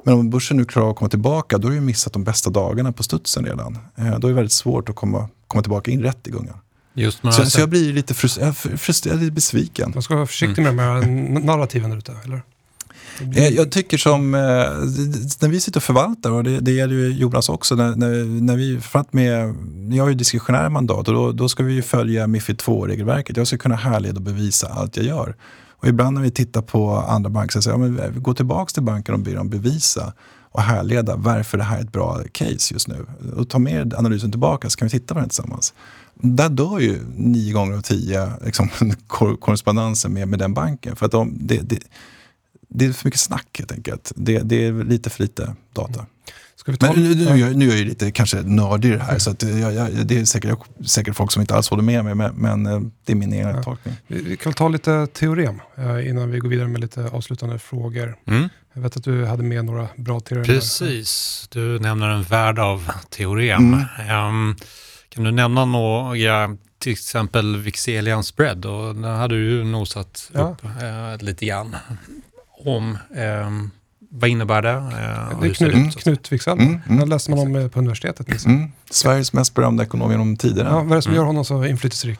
Men 0.05 0.15
om 0.15 0.31
börsen 0.31 0.57
nu 0.57 0.65
klarar 0.65 0.91
att 0.91 0.97
komma 0.97 1.09
tillbaka 1.09 1.59
då 1.59 1.69
har 1.69 1.73
vi 1.73 1.81
missat 1.81 2.13
de 2.13 2.25
bästa 2.25 2.51
dagarna 2.51 2.93
på 2.93 3.03
studsen 3.03 3.45
redan. 3.45 3.79
Eh, 3.97 4.19
då 4.19 4.27
är 4.27 4.31
det 4.31 4.37
väldigt 4.37 4.53
svårt 4.53 4.89
att 4.89 4.97
komma, 4.97 5.29
komma 5.49 5.63
tillbaka 5.63 5.91
in 5.91 6.03
rätt 6.03 6.29
i 6.29 6.31
gungan. 6.31 6.59
Just 6.95 7.21
Så, 7.23 7.45
så 7.47 7.61
jag 7.61 7.69
blir 7.69 7.93
lite 7.93 8.15
frustrerad, 8.15 8.57
frustrerad 8.57 9.21
lite 9.21 9.33
besviken. 9.33 9.91
Man 9.95 10.03
ska 10.03 10.15
vara 10.15 10.27
försiktig 10.27 10.63
med 10.63 10.77
de 10.77 10.79
här 10.79 11.07
narrativen 11.41 11.91
där 11.91 11.99
ute, 11.99 12.13
eller? 12.25 12.43
Eh, 13.37 13.49
Jag 13.49 13.71
tycker 13.71 13.99
som, 13.99 14.35
eh, 14.35 14.41
när 14.41 15.49
vi 15.49 15.61
sitter 15.61 15.79
och 15.81 15.85
förvaltar, 15.85 16.31
och 16.31 16.45
det, 16.45 16.61
det 16.61 16.73
gäller 16.73 16.95
ju 16.95 17.13
Jonas 17.13 17.49
också, 17.49 17.75
när, 17.75 17.97
när, 17.97 18.25
när 18.43 18.57
vi, 18.57 18.81
för 18.81 18.99
att 18.99 19.13
med, 19.13 19.55
jag 19.91 20.05
har 20.05 20.09
ju 20.09 20.15
diskretionära 20.15 20.71
mandat 20.71 21.09
och 21.09 21.15
då, 21.15 21.33
då 21.33 21.49
ska 21.49 21.63
vi 21.63 21.73
ju 21.73 21.83
följa 21.83 22.27
Mifid 22.27 22.57
2-regelverket. 22.57 23.37
Jag 23.37 23.47
ska 23.47 23.59
kunna 23.59 23.77
härleda 23.77 24.17
och 24.17 24.23
bevisa 24.23 24.69
allt 24.69 24.97
jag 24.97 25.07
gör. 25.07 25.37
Och 25.71 25.89
ibland 25.89 26.15
när 26.15 26.23
vi 26.23 26.31
tittar 26.31 26.63
på 26.63 26.97
andra 26.97 27.31
banker 27.31 27.53
så 27.53 27.63
säger 27.63 27.79
jag, 27.79 27.89
ja, 27.89 27.93
men 28.13 28.23
gå 28.23 28.35
tillbaka 28.35 28.71
till 28.71 28.83
banken 28.83 29.15
och 29.15 29.21
be 29.21 29.35
dem 29.35 29.49
bevisa 29.49 30.13
och 30.55 30.63
härleda 30.63 31.17
varför 31.17 31.59
det 31.59 31.65
här 31.65 31.77
är 31.79 31.81
ett 31.83 31.93
bra 31.93 32.21
case 32.33 32.75
just 32.75 32.89
nu. 32.89 33.07
Och 33.37 33.49
ta 33.49 33.59
med 33.59 33.95
analysen 33.95 34.31
tillbaka 34.31 34.71
så 34.71 34.77
kan 34.77 34.87
vi 34.89 34.91
titta 34.91 35.15
på 35.15 35.21
den 35.21 35.29
tillsammans. 35.29 35.75
Där 36.15 36.49
dör 36.49 36.79
ju 36.79 37.01
nio 37.17 37.53
gånger 37.53 37.77
av 37.77 37.81
tio 37.81 38.33
liksom, 38.45 38.69
kor- 39.07 39.37
korrespondensen 39.37 40.13
med, 40.13 40.29
med 40.29 40.39
den 40.39 40.55
banken. 40.55 40.97
För 40.97 41.07
att 41.07 41.13
de, 41.13 41.37
det, 41.41 41.61
det, 41.69 41.79
det 42.69 42.85
är 42.87 42.93
för 42.93 43.07
mycket 43.07 43.21
snack 43.21 43.47
helt 43.59 43.73
enkelt. 43.73 44.13
Det, 44.17 44.39
det 44.39 44.67
är 44.67 44.85
lite 44.85 45.11
för 45.11 45.23
lite 45.23 45.55
data. 45.73 46.07
Ska 46.57 46.73
vi 46.73 46.79
ta... 46.79 46.93
Men 46.93 47.03
nu, 47.05 47.15
nu, 47.15 47.29
är 47.29 47.37
jag- 47.37 47.57
nu 47.57 47.65
är 47.65 47.69
jag 47.71 47.79
ju 47.79 47.85
lite 47.85 48.11
kanske 48.11 48.43
nördig 48.43 48.89
i 48.89 48.93
det 48.93 49.03
här, 49.03 49.19
så 49.19 49.31
att 49.31 49.43
jag, 49.43 49.75
jag, 49.75 50.07
det 50.07 50.19
är 50.21 50.25
säkert, 50.25 50.59
säkert 50.87 51.17
folk 51.17 51.33
som 51.33 51.41
inte 51.41 51.55
alls 51.55 51.69
håller 51.71 51.83
med 51.83 52.05
mig, 52.05 52.15
men, 52.15 52.35
men 52.35 52.67
eh, 52.67 52.81
det 53.05 53.13
är 53.13 53.17
min 53.17 53.33
egen 53.33 53.49
Ja. 53.49 53.63
tolkning. 53.63 53.95
Vi 54.07 54.23
vi 54.23 54.37
kan 54.37 54.53
ta 54.53 54.69
lite 54.69 55.07
teorem 55.07 55.61
eh, 55.77 56.09
innan 56.09 56.31
vi 56.31 56.39
går 56.39 56.49
vidare 56.49 56.69
med 56.69 56.81
lite 56.81 57.05
avslutande 57.09 57.59
frågor. 57.59 58.17
Mm. 58.27 58.49
Jag 58.75 58.83
vet 58.83 58.97
att 58.97 59.05
du 59.05 59.25
hade 59.27 59.43
med 59.43 59.65
några 59.65 59.89
bra 59.97 60.21
teorier. 60.21 60.47
där. 60.47 60.55
Precis, 60.55 61.47
du 61.51 61.79
nämner 61.79 62.09
en 62.09 62.23
värld 62.23 62.59
av 62.59 62.91
teorem. 63.11 63.75
Ehm, 64.09 64.57
kan 65.09 65.25
du 65.25 65.31
nämna 65.31 65.65
några, 65.65 66.57
till 66.79 66.93
exempel 66.93 67.57
Vixelian 67.57 68.25
spread? 68.25 68.65
Och 68.67 68.95
där 68.97 69.09
hade 69.15 69.35
du 69.35 69.65
nosat 69.65 70.31
Ja. 70.35 70.41
upp 70.41 70.65
eh, 70.65 71.25
lite 71.25 71.47
grann 71.47 71.77
om 72.65 72.99
ehm, 73.17 73.71
vad 74.17 74.31
innebär 74.31 74.63
det? 74.63 74.71
Eh, 74.71 75.41
Det 75.41 75.49
är 75.49 75.55
ser 75.55 75.71
Knut, 75.71 75.89
ut? 75.97 76.03
Knut 76.03 76.33
Wicksell. 76.33 76.59
Mm, 76.59 76.81
mm. 76.87 76.99
Den 76.99 77.09
läste 77.09 77.31
man 77.31 77.41
om 77.41 77.57
eh, 77.57 77.69
på 77.69 77.79
universitetet. 77.79 78.27
jag. 78.29 78.47
Mm. 78.47 78.73
Sveriges 78.91 79.33
mest 79.33 79.55
berömda 79.55 79.83
ekonom 79.85 80.11
genom 80.11 80.37
tiderna. 80.37 80.71
Ja, 80.71 80.77
vad 80.83 80.93
är 80.93 80.97
det 80.97 81.03
som 81.03 81.13
Mm. 81.13 81.21
gör 81.23 81.27
honom 81.27 81.45
så 81.45 81.65
inflytelserik? 81.65 82.19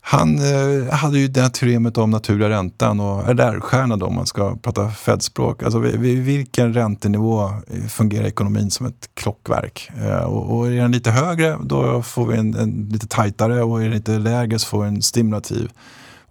Han 0.00 0.38
eh, 0.38 0.92
hade 0.94 1.18
ju 1.18 1.28
det 1.28 1.40
här 1.40 1.48
teoremet 1.48 1.98
om 1.98 2.10
naturliga 2.10 2.48
räntan 2.48 3.00
och 3.00 3.28
är 3.28 3.40
R-stjärna 3.40 3.96
då 3.96 4.06
om 4.06 4.14
man 4.14 4.26
ska 4.26 4.56
prata 4.56 4.90
Fed-språk. 4.90 5.62
Alltså 5.62 5.78
vid, 5.78 6.00
vid 6.00 6.18
vilken 6.24 6.74
räntenivå 6.74 7.44
eh, 7.44 7.86
fungerar 7.88 8.24
ekonomin 8.26 8.70
som 8.70 8.86
ett 8.86 9.10
klockverk? 9.14 9.90
Eh, 10.04 10.16
och, 10.18 10.56
och 10.58 10.66
är 10.66 10.70
den 10.76 10.92
lite 10.92 11.10
högre 11.10 11.58
då 11.62 12.02
får 12.02 12.26
vi 12.26 12.36
en, 12.38 12.54
en 12.54 12.88
lite 12.92 13.06
tajtare 13.06 13.62
och 13.62 13.80
är 13.80 13.84
den 13.84 13.92
lite 13.92 14.18
lägre 14.18 14.58
så 14.58 14.66
får 14.66 14.82
vi 14.82 14.88
en 14.88 15.02
stimulativ. 15.02 15.70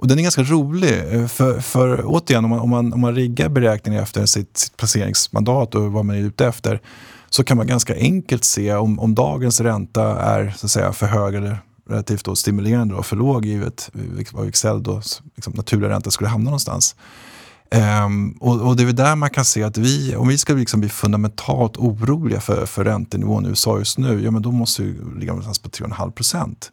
Och 0.02 0.08
den 0.08 0.20
är 0.20 0.24
ganska 0.24 0.43
rolig, 0.43 1.14
eh, 1.14 1.28
för, 1.28 1.60
för 1.60 2.04
återigen 2.06 2.45
om 2.45 2.49
man, 2.49 2.60
om, 2.60 2.70
man, 2.70 2.93
om 2.93 3.02
man 3.02 3.16
riggar 3.16 3.49
beräkningen 3.49 4.04
efter 4.04 4.26
sitt, 4.26 4.58
sitt 4.58 4.78
placeringsmandat 4.78 5.76
och 5.76 5.91
vad 5.91 6.06
man 6.06 6.16
är 6.16 6.20
ute 6.20 6.45
efter 6.45 6.82
så 7.30 7.43
kan 7.43 7.58
man 7.58 7.68
ganska 7.68 7.95
enkelt 7.95 8.43
se 8.43 8.74
om, 8.74 8.99
om 8.99 9.16
dagens 9.16 9.62
ränta 9.62 10.22
är 10.22 10.54
så 10.58 10.66
att 10.66 10.72
säga, 10.72 10.93
för 10.93 11.06
hög 11.06 11.36
eller 11.36 11.58
relativt 11.89 12.26
då 12.26 12.36
stimulerande 12.36 12.95
och 12.95 13.06
för 13.06 13.16
låg 13.16 13.45
givet 13.45 13.91
vad 14.32 14.47
Excel 14.47 14.84
då, 14.84 15.02
liksom, 15.36 15.54
naturliga 15.54 15.89
ränta 15.89 16.12
skulle 16.12 16.30
hamna 16.30 16.45
någonstans. 16.45 16.95
Um, 18.06 18.32
och, 18.32 18.62
och 18.62 18.76
det 18.76 18.84
är 18.84 18.86
väl 18.86 18.95
där 18.95 19.16
man 19.16 19.30
kan 19.30 19.45
se 19.45 19.64
att 19.64 19.78
vi, 19.78 20.16
om 20.16 20.28
vi 20.28 20.38
ska 20.38 20.54
liksom 20.54 20.80
bli 20.80 20.89
fundamentalt 20.89 21.78
oroliga 21.78 22.41
för, 22.41 22.66
för 22.66 22.84
räntenivån 22.84 23.45
i 23.45 23.49
USA 23.49 23.80
just 23.80 23.97
nu, 23.97 24.24
ja 24.24 24.32
men 24.32 24.41
då 24.41 24.52
måste 24.52 24.84
vi 24.84 25.20
ligga 25.20 25.32
någonstans 25.32 25.60
på 25.60 25.70
3,5 25.70 26.12
procent. 26.12 26.72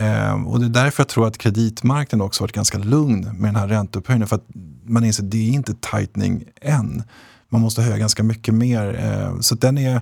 Eh, 0.00 0.46
och 0.46 0.60
det 0.60 0.66
är 0.66 0.84
därför 0.84 1.00
jag 1.00 1.08
tror 1.08 1.26
att 1.26 1.38
kreditmarknaden 1.38 2.26
också 2.26 2.44
varit 2.44 2.52
ganska 2.52 2.78
lugn 2.78 3.20
med 3.20 3.48
den 3.48 3.56
här 3.56 3.68
ränteupphöjningen. 3.68 4.28
För 4.28 4.36
att 4.36 4.46
man 4.84 5.04
inser 5.04 5.24
att 5.24 5.30
det 5.30 5.48
är 5.48 5.52
inte 5.52 5.74
tightening 5.74 6.44
än. 6.60 7.02
Man 7.48 7.60
måste 7.60 7.82
höja 7.82 7.98
ganska 7.98 8.22
mycket 8.22 8.54
mer. 8.54 9.00
Eh, 9.04 9.40
så 9.40 9.54
den 9.54 9.78
är, 9.78 9.92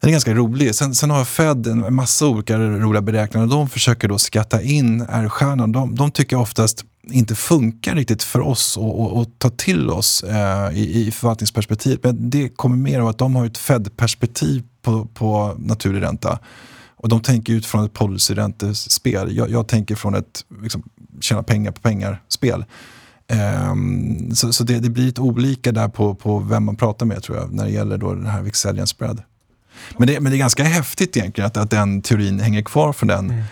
den 0.00 0.08
är 0.08 0.10
ganska 0.10 0.34
rolig. 0.34 0.74
Sen, 0.74 0.94
sen 0.94 1.10
har 1.10 1.24
Fed 1.24 1.66
en 1.66 1.94
massa 1.94 2.26
olika 2.26 2.58
roliga 2.58 3.02
beräkningar 3.02 3.46
de 3.46 3.68
försöker 3.68 4.08
då 4.08 4.18
skatta 4.18 4.62
in 4.62 5.06
R-stjärnan. 5.08 5.72
De, 5.72 5.94
de 5.94 6.10
tycker 6.10 6.36
oftast 6.36 6.84
inte 7.10 7.34
funkar 7.34 7.94
riktigt 7.94 8.22
för 8.22 8.40
oss 8.40 8.78
att 9.16 9.38
ta 9.38 9.50
till 9.50 9.90
oss 9.90 10.22
eh, 10.22 10.70
i, 10.78 11.06
i 11.06 11.10
förvaltningsperspektivet. 11.10 12.02
Men 12.02 12.30
det 12.30 12.48
kommer 12.48 12.76
mer 12.76 13.00
av 13.00 13.08
att 13.08 13.18
de 13.18 13.36
har 13.36 13.46
ett 13.46 13.58
Fed-perspektiv 13.58 14.62
på, 14.82 15.04
på 15.04 15.54
naturlig 15.58 16.02
ränta. 16.02 16.38
Och 17.06 17.10
de 17.10 17.20
tänker 17.20 17.52
utifrån 17.52 17.84
ett 17.84 17.92
policyräntespel. 17.92 19.36
Jag, 19.36 19.50
jag 19.50 19.68
tänker 19.68 19.94
från 19.94 20.14
ett 20.14 20.44
liksom, 20.62 20.82
tjäna 21.20 21.42
pengar 21.42 21.72
på 21.72 21.80
pengar-spel. 21.80 22.64
Ehm, 23.28 24.34
så 24.34 24.52
så 24.52 24.64
det, 24.64 24.78
det 24.78 24.90
blir 24.90 25.04
lite 25.04 25.20
olika 25.20 25.72
där 25.72 25.88
på, 25.88 26.14
på 26.14 26.38
vem 26.38 26.64
man 26.64 26.76
pratar 26.76 27.06
med 27.06 27.22
tror 27.22 27.38
jag 27.38 27.52
när 27.52 27.64
det 27.64 27.70
gäller 27.70 27.98
då 27.98 28.14
den 28.14 28.26
här 28.26 28.42
Vixelian 28.42 28.86
spread. 28.86 29.22
Men 29.98 30.08
det, 30.08 30.20
men 30.20 30.32
det 30.32 30.36
är 30.36 30.38
ganska 30.38 30.64
häftigt 30.64 31.16
egentligen 31.16 31.46
att, 31.46 31.56
att 31.56 31.70
den 31.70 32.02
teorin 32.02 32.40
hänger 32.40 32.62
kvar 32.62 32.92
för 32.92 33.06
den, 33.06 33.30
Mm. 33.30 33.44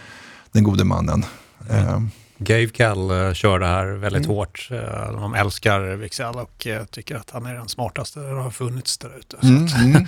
den 0.52 0.62
gode 0.64 0.84
mannen. 0.84 1.24
Ehm, 1.70 2.10
Gave 2.38 2.68
Cal 2.68 3.10
uh, 3.10 3.32
kör 3.32 3.58
det 3.58 3.66
här 3.66 3.86
väldigt 3.86 4.24
Mm. 4.24 4.36
hårt. 4.36 4.68
Eh, 4.70 5.12
de 5.20 5.34
älskar 5.34 5.80
Vixel 5.96 6.34
och 6.34 6.66
eh, 6.66 6.84
tycker 6.84 7.16
att 7.16 7.30
han 7.30 7.46
är 7.46 7.54
den 7.54 7.68
smartaste 7.68 8.20
det 8.20 8.34
har 8.42 8.50
funnits 8.50 8.98
där 8.98 9.18
ute. 9.18 9.36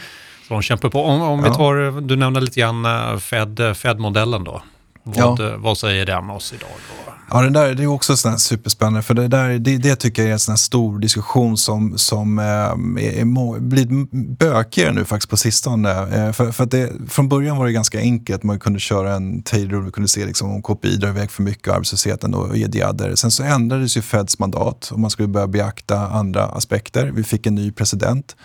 Så 0.48 0.54
de 0.54 0.62
kämpar 0.62 0.88
på. 0.88 1.04
Om, 1.04 1.22
om 1.22 1.42
vi 1.42 1.48
Ja. 1.48 1.54
tar, 1.54 2.00
du 2.00 2.16
nämnde 2.16 2.40
lite 2.40 2.60
grann 2.60 2.84
eh, 2.84 3.18
Fed, 3.18 3.60
Fed-modellen 3.76 4.44
då. 4.44 4.62
Vad, 5.02 5.40
eh, 5.40 5.56
vad 5.56 5.78
säger 5.78 6.06
den 6.06 6.30
oss 6.30 6.52
idag? 6.52 6.68
Då? 6.88 7.12
Ja, 7.30 7.42
det 7.42 7.50
där 7.50 7.74
det 7.74 7.82
är 7.82 7.86
också 7.86 8.16
sån 8.16 8.38
superspännande. 8.38 9.02
För 9.02 9.14
det, 9.14 9.28
där, 9.28 9.58
det, 9.58 9.76
det 9.78 9.96
tycker 9.96 10.22
jag 10.22 10.28
är 10.28 10.32
en 10.32 10.38
sån 10.38 10.58
stor 10.58 10.98
diskussion 10.98 11.56
som, 11.56 11.98
som 11.98 12.38
eh, 12.38 12.44
är, 12.44 13.20
är 13.20 13.60
blivit 13.60 14.10
bökigare 14.38 14.92
nu 14.92 15.04
faktiskt 15.04 15.30
på 15.30 15.36
sistone. 15.36 15.90
Eh, 15.90 16.32
för, 16.32 16.52
för 16.52 16.64
att 16.64 16.70
det, 16.70 16.92
från 17.08 17.28
början 17.28 17.56
var 17.56 17.66
det 17.66 17.72
ganska 17.72 17.98
enkelt. 17.98 18.42
Man 18.42 18.58
kunde 18.60 18.78
köra 18.78 19.14
en 19.14 19.42
Taylor 19.42 19.86
och 19.86 19.94
kunde 19.94 20.08
se 20.08 20.26
liksom, 20.26 20.50
om 20.50 20.62
KPI 20.62 20.96
drar 20.96 21.08
iväg 21.08 21.30
för 21.30 21.42
mycket 21.42 21.68
och 21.68 21.74
arbetslösheten 21.74 22.34
och 22.34 22.56
ge 22.56 22.66
diader. 22.66 23.14
Sen 23.14 23.30
så 23.30 23.42
ändrades 23.42 23.96
ju 23.96 24.02
Feds 24.02 24.38
mandat 24.38 24.90
och 24.92 25.00
man 25.00 25.10
skulle 25.10 25.28
börja 25.28 25.46
beakta 25.46 25.98
andra 25.98 26.44
aspekter. 26.44 27.10
Vi 27.14 27.24
fick 27.24 27.46
en 27.46 27.54
ny 27.54 27.72
president 27.72 28.36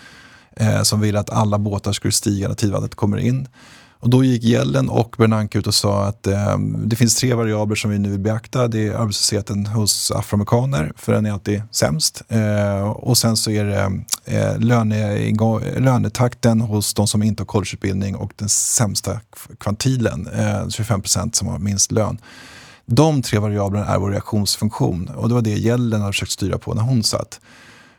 eh, 0.56 0.82
som 0.82 1.00
ville 1.00 1.20
att 1.20 1.30
alla 1.30 1.58
båtar 1.58 1.92
skulle 1.92 2.12
stiga 2.12 2.48
när 2.48 2.54
tidvattnet 2.54 2.94
kommer 2.94 3.18
in. 3.18 3.48
Och 4.02 4.10
då 4.10 4.24
gick 4.24 4.44
Yellen 4.44 4.88
och 4.88 5.14
Bernanke 5.18 5.58
ut 5.58 5.66
och 5.66 5.74
sa 5.74 6.04
att 6.04 6.26
eh, 6.26 6.58
det 6.58 6.96
finns 6.96 7.16
tre 7.16 7.34
variabler 7.34 7.76
som 7.76 7.90
vi 7.90 7.98
nu 7.98 8.10
vill 8.10 8.20
beakta. 8.20 8.68
Det 8.68 8.86
är 8.86 8.94
arbetslösheten 8.94 9.66
hos 9.66 10.10
afroamerikaner, 10.10 10.92
för 10.96 11.12
den 11.12 11.26
är 11.26 11.32
alltid 11.32 11.62
sämst. 11.70 12.22
Eh, 12.28 12.88
och 12.90 13.18
sen 13.18 13.36
så 13.36 13.50
är 13.50 13.64
det 13.64 14.02
eh, 14.24 14.58
löne, 14.58 15.30
lönetakten 15.78 16.60
hos 16.60 16.94
de 16.94 17.06
som 17.06 17.22
inte 17.22 17.40
har 17.40 17.46
collegeutbildning 17.46 18.16
och 18.16 18.32
den 18.36 18.48
sämsta 18.48 19.20
kvantilen, 19.60 20.26
eh, 20.26 20.68
25 20.68 21.02
procent 21.02 21.36
som 21.36 21.48
har 21.48 21.58
minst 21.58 21.92
lön. 21.92 22.18
De 22.86 23.22
tre 23.22 23.38
variablerna 23.38 23.86
är 23.86 23.98
vår 23.98 24.10
reaktionsfunktion 24.10 25.08
och 25.08 25.28
det 25.28 25.34
var 25.34 25.42
det 25.42 25.50
Yellen 25.50 26.00
har 26.00 26.12
försökt 26.12 26.32
styra 26.32 26.58
på 26.58 26.74
när 26.74 26.82
hon 26.82 27.02
satt. 27.02 27.40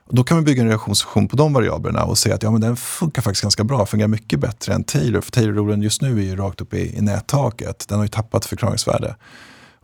Då 0.10 0.24
kan 0.24 0.38
man 0.38 0.44
bygga 0.44 0.62
en 0.62 0.68
reaktionsfunktion 0.68 1.28
på 1.28 1.36
de 1.36 1.54
variablerna 1.54 2.04
och 2.04 2.18
säga 2.18 2.36
att 2.36 2.44
ja, 2.44 2.52
men 2.52 2.62
den 2.62 2.76
funkar 2.76 3.22
faktiskt 3.22 3.42
ganska 3.42 3.64
bra, 3.64 3.86
fungerar 3.86 4.08
mycket 4.08 4.40
bättre 4.40 4.74
än 4.74 4.84
Taylor. 4.84 5.22
För 5.22 5.32
Taylor-rulen 5.32 5.82
just 5.82 6.02
nu 6.02 6.20
är 6.20 6.24
ju 6.24 6.36
rakt 6.36 6.62
upp 6.62 6.74
i, 6.74 6.98
i 6.98 7.02
nättaket, 7.02 7.86
den 7.88 7.98
har 7.98 8.06
ju 8.06 8.10
tappat 8.10 8.46
förklaringsvärde. 8.46 9.16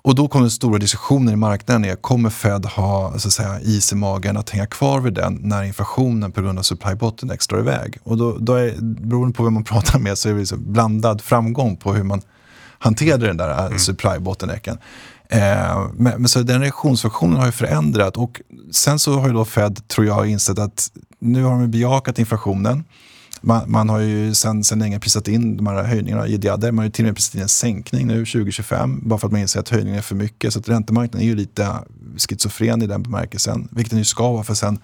Och 0.02 0.16
då 0.16 0.28
kommer 0.28 0.44
den 0.44 0.52
stora 0.52 0.78
diskussionen 0.78 1.34
i 1.34 1.36
marknaden 1.36 1.86
är, 1.86 1.96
kommer 1.96 2.30
Fed 2.30 2.66
ha 2.66 3.20
så 3.20 3.28
att 3.28 3.34
säga, 3.34 3.60
is 3.62 3.92
i 3.92 3.96
magen 3.96 4.38
att 4.38 4.50
hänga 4.50 4.66
kvar 4.66 5.00
vid 5.00 5.14
den 5.14 5.40
när 5.42 5.64
inflationen 5.64 6.32
på 6.32 6.42
grund 6.42 6.60
av 6.60 6.64
supply 6.64 6.96
bottleneck 6.96 7.50
drar 7.50 7.60
iväg? 7.60 7.98
Och 8.04 8.18
då, 8.18 8.38
då 8.40 8.54
är, 8.54 8.76
beroende 8.82 9.34
på 9.34 9.44
vem 9.44 9.54
man 9.54 9.64
pratar 9.74 10.00
med 10.00 10.18
så 10.18 10.30
är 10.30 10.34
det 10.34 10.40
liksom 10.40 10.74
blandad 10.74 11.22
framgång 11.22 11.78
på 11.78 11.94
hur 11.94 12.04
man 12.04 12.22
hanterade 12.80 13.28
den 13.28 13.38
där 13.38 13.66
mm. 13.66 13.80
supply 13.80 14.20
bottlenecken. 14.20 14.78
Eh, 15.32 15.90
men, 15.94 16.22
men 16.22 16.28
så 16.28 16.44
den 16.44 16.62
reaktionsfunktionen 16.62 17.38
har 17.38 17.46
ju 17.46 17.52
förändrat 17.52 18.18
och 18.18 18.42
sen 18.72 19.00
så 19.00 19.20
har 19.20 19.28
ju 19.28 19.34
då 19.34 19.46
Fed, 19.46 19.88
tror 19.88 20.08
jag, 20.08 20.28
insett 20.28 20.60
att 20.60 20.92
nu 21.20 21.44
har 21.44 21.52
de 21.52 21.72
bejakat 21.72 22.20
inflationen. 22.20 22.84
Man, 23.42 23.72
man 23.72 23.90
har 23.90 24.00
ju 24.00 24.34
sen, 24.34 24.64
sen 24.64 24.80
länge 24.80 25.00
prisat 25.00 25.28
in 25.28 25.58
de 25.58 25.68
här 25.68 25.84
höjningarna 25.84 26.28
i 26.28 26.38
diader. 26.38 26.72
Man 26.72 26.78
har 26.78 26.86
ju 26.86 26.92
till 26.92 27.06
och 27.06 27.08
med 27.08 27.16
prisat 27.16 27.36
in 27.36 27.42
en 27.42 27.50
sänkning 27.50 28.08
nu 28.08 28.26
2025 28.26 29.02
bara 29.04 29.20
för 29.20 29.28
att 29.28 29.32
man 29.32 29.42
inser 29.42 29.60
att 29.60 29.70
höjningen 29.70 29.98
är 29.98 30.02
för 30.02 30.16
mycket. 30.16 30.54
Så 30.54 30.60
att 30.60 30.70
räntemarknaden 30.70 31.22
är 31.22 31.30
ju 31.30 31.36
lite 31.36 31.68
schizofren 32.18 32.82
i 32.82 32.88
den 32.88 33.04
bemärkelsen, 33.04 33.68
vilket 33.72 33.90
den 33.90 34.00
ju 34.00 34.06
ska 34.06 34.32
vara 34.32 34.44
för 34.44 34.54
sen 34.54 34.80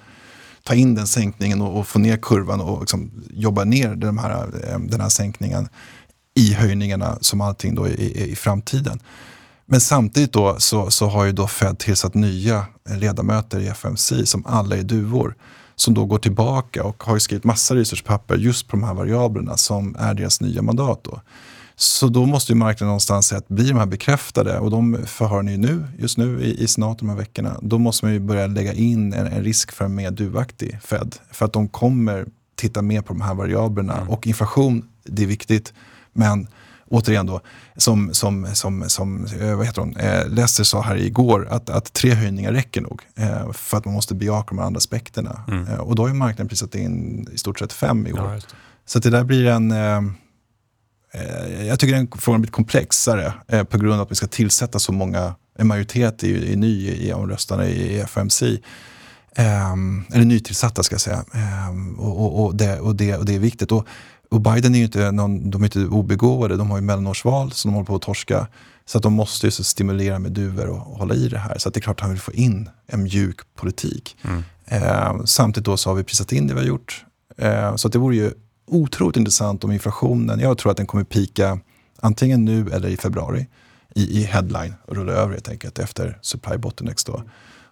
ta 0.64 0.74
in 0.74 0.96
den 0.96 1.08
sänkningen 1.08 1.62
och, 1.62 1.80
och 1.80 1.88
få 1.88 2.00
ner 2.00 2.18
kurvan 2.18 2.62
och 2.62 2.80
liksom 2.80 3.12
jobba 3.30 3.64
ner 3.64 3.96
den 3.96 4.18
här, 4.18 4.48
eh, 4.64 4.80
den 4.80 5.02
här 5.02 5.10
sänkningen 5.10 5.70
i 6.34 6.54
höjningarna 6.54 7.18
som 7.22 7.42
allting 7.42 7.76
då 7.76 7.88
i, 7.88 7.92
i, 7.92 8.32
i 8.32 8.36
framtiden. 8.36 9.00
Men 9.66 9.82
samtidigt 9.82 10.34
då 10.34 10.56
så, 10.60 10.92
så 10.92 11.08
har 11.08 11.26
ju 11.26 11.32
då 11.32 11.48
Fed 11.48 11.80
tillsatt 11.80 12.14
nya 12.14 12.66
ledamöter 12.90 13.60
i 13.60 13.68
FMC 13.68 14.26
som 14.26 14.46
alla 14.46 14.78
är 14.78 14.84
duvor. 14.84 15.36
Som 15.76 15.94
då 15.94 16.06
går 16.06 16.18
tillbaka 16.18 16.84
och 16.84 17.04
har 17.04 17.20
skrivit 17.20 17.44
massa 17.44 17.76
researchpapper 17.76 18.36
just 18.36 18.68
på 18.68 18.78
de 18.78 18.84
här 18.84 18.94
variablerna 18.94 19.58
som 19.58 19.96
är 20.00 20.14
deras 20.14 20.42
nya 20.42 20.62
mandat. 20.62 21.04
Då. 21.04 21.22
Så 21.76 22.08
då 22.08 22.26
måste 22.26 22.52
ju 22.52 22.56
marknaden 22.56 22.88
någonstans 22.88 23.28
säga 23.28 23.40
att 23.40 23.48
blir 23.48 23.68
de 23.68 23.80
här 23.80 23.86
bekräftade 23.86 24.60
och 24.60 24.72
de 24.72 24.98
förhör 25.06 25.44
ni 25.44 25.58
nu, 25.58 25.88
just 26.00 26.18
nu 26.18 26.42
i, 26.42 26.64
i 26.64 26.68
snart 26.68 27.00
de 27.00 27.10
här 27.10 27.16
veckorna, 27.16 27.60
då 27.62 27.78
måste 27.78 28.06
man 28.06 28.14
ju 28.14 28.20
börja 28.20 28.48
lägga 28.48 28.74
in 28.74 29.14
en, 29.14 29.28
en 29.28 29.44
risk 29.44 29.72
för 29.72 29.86
en 29.86 29.96
mer 29.96 30.12
duvaktig 30.12 30.80
Fed. 30.84 31.16
För 31.32 31.46
att 31.46 31.54
de 31.54 31.68
kommer 31.68 32.26
titta 32.56 32.82
mer 32.82 33.02
på 33.02 33.14
de 33.14 33.22
här 33.22 33.34
variablerna. 33.34 33.98
Mm. 33.98 34.10
Och 34.10 34.28
inflation, 34.28 34.90
det 35.04 35.24
är 35.24 35.28
viktigt, 35.28 35.74
men 36.14 36.48
återigen 36.90 37.26
då, 37.26 37.42
som, 37.78 38.14
som, 38.14 38.48
som, 38.54 38.90
som 38.90 39.26
eh, 39.26 39.56
vad 39.56 39.66
heter 39.66 39.82
hon? 39.82 39.98
Eh, 39.98 40.28
Lester 40.28 40.64
sa 40.64 40.82
här 40.82 40.96
igår 40.96 41.48
att, 41.50 41.70
att 41.70 41.94
tre 41.94 42.14
höjningar 42.14 42.52
räcker 42.52 42.82
nog 42.82 43.02
eh, 43.16 43.52
för 43.52 43.78
att 43.78 43.86
man 43.86 43.94
måste 43.94 44.16
bejaka 44.16 44.56
de 44.56 44.60
andra 44.60 44.78
aspekterna. 44.78 45.44
Mm. 45.48 45.68
Eh, 45.68 45.80
och 45.80 45.96
då 45.96 46.04
har 46.04 46.08
ju 46.08 46.14
marknaden 46.14 46.48
prisat 46.48 46.76
in 46.76 47.28
i 47.34 47.38
stort 47.38 47.60
sett 47.60 47.74
fem 47.74 48.08
i 48.08 48.14
år. 48.14 48.34
Ja. 48.34 48.58
Så 48.86 49.00
det 49.00 49.10
där 49.10 49.24
blir 49.24 49.46
en... 49.46 49.72
Eh, 49.72 49.98
eh, 51.14 51.68
jag 51.68 51.80
tycker 51.80 51.96
den 51.96 52.08
frågan 52.18 52.42
blir 52.42 52.52
komplexare 52.52 53.34
på 53.70 53.78
grund 53.78 53.94
av 53.94 54.02
att 54.02 54.12
vi 54.12 54.16
ska 54.16 54.28
tillsätta 54.28 54.80
så 54.80 54.92
många, 54.92 55.36
en 55.58 55.68
majoritet 55.68 56.24
är, 56.24 56.52
är 56.52 56.56
ny 56.56 56.90
i 56.90 57.14
omröstarna 57.14 57.66
i, 57.66 58.00
i 58.00 58.06
FOMC. 58.06 58.44
Ehm, 59.36 60.04
eller 60.14 60.26
nytillsatta 60.26 60.84
ska 60.84 60.94
jag 60.94 61.02
säga. 61.02 61.24
Ehm, 61.34 62.00
och, 62.00 62.22
och, 62.22 62.46
och, 62.46 62.56
det, 62.56 62.80
och, 62.80 62.96
det, 62.96 63.18
och 63.18 63.26
det 63.26 63.36
är 63.36 63.40
viktigt. 63.40 63.72
Och, 63.72 63.88
och 64.36 64.42
Biden 64.42 64.76
är 64.76 64.80
ju 64.80 64.86
inte, 64.86 65.12
någon, 65.12 65.50
de 65.50 65.62
är 65.62 65.66
inte 65.66 65.86
obegåvade, 65.86 66.58
de 66.58 66.72
har 66.72 66.78
ju 66.78 66.84
mellanårsval 66.84 67.52
som 67.52 67.72
de 67.72 67.76
håller 67.76 67.86
på 67.86 67.96
att 67.96 68.02
torska. 68.02 68.48
Så 68.86 68.98
att 68.98 69.04
de 69.04 69.14
måste 69.14 69.48
ju 69.48 69.52
stimulera 69.52 70.20
med 70.20 70.32
duvor 70.32 70.68
och, 70.68 70.92
och 70.92 70.98
hålla 70.98 71.16
i 71.16 71.28
det 71.28 71.38
här. 71.38 71.58
Så 71.58 71.70
det 71.70 71.80
är 71.80 71.82
klart 71.82 72.00
att 72.00 72.02
han 72.02 72.10
vill 72.10 72.20
få 72.20 72.34
in 72.34 72.70
en 72.88 73.04
mjuk 73.04 73.40
politik. 73.56 74.18
Mm. 74.22 74.44
Ehm, 74.66 75.28
samtidigt 75.28 75.66
då 75.66 75.78
så 75.78 75.90
har 75.90 75.96
vi 75.96 76.04
prisat 76.04 76.32
in 76.32 76.48
det 76.48 76.54
vi 76.54 76.60
har 76.60 76.68
gjort. 76.68 77.06
Ehm, 77.38 77.78
så 77.78 77.88
att 77.88 77.94
det 77.94 78.00
vore 78.00 78.16
ju 78.16 78.32
otroligt 78.68 79.18
intressant 79.18 79.64
om 79.64 79.72
inflationen, 79.72 80.40
jag 80.40 80.58
tror 80.58 80.72
att 80.72 80.78
den 80.78 80.86
kommer 80.86 81.04
pika 81.04 81.60
antingen 82.00 82.46
nu 82.46 82.70
eller 82.72 82.90
i 82.90 82.98
februari 82.98 83.48
i, 83.96 84.20
i 84.20 84.24
headline 84.24 84.74
och 84.86 84.96
rulla 84.96 85.14
över 85.14 85.34
helt 85.34 85.50
enkelt 85.50 85.80
efter 85.80 86.20
supply 86.22 86.58
bottlenecks 86.58 87.04
då. 87.04 87.24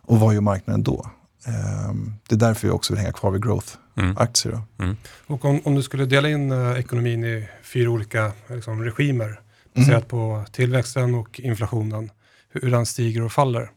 Och 0.01 0.20
vad 0.20 0.34
gör 0.34 0.41
marknaden 0.41 0.84
då? 0.84 1.09
Ehm, 1.45 2.14
det 2.30 2.36
är 2.36 2.39
därför 2.39 2.68
jag 2.68 2.76
också 2.76 2.93
vill 2.93 2.99
hänga 2.99 3.14
kvar 3.14 3.32
vid 3.32 3.41
Mm. 3.95 4.09
growth-aktier. 4.15 4.51
Då. 4.77 4.95
Och 5.27 5.45
om, 5.45 5.61
om 5.63 5.75
du 5.75 5.83
skulle 5.83 6.05
dela 6.05 6.29
in 6.29 6.51
eh, 6.51 6.79
ekonomin 6.79 7.23
i 7.23 7.47
fyra 7.63 7.89
olika 7.89 8.31
liksom, 8.47 8.83
regimer, 8.83 9.39
Mm. 9.75 9.87
baserat 9.87 10.07
på 10.07 10.45
tillväxten 10.51 11.15
och 11.15 11.39
inflationen, 11.39 12.09
hur 12.49 12.71
den 12.71 12.85
stiger 12.85 13.21
och 13.23 13.31
faller. 13.31 13.69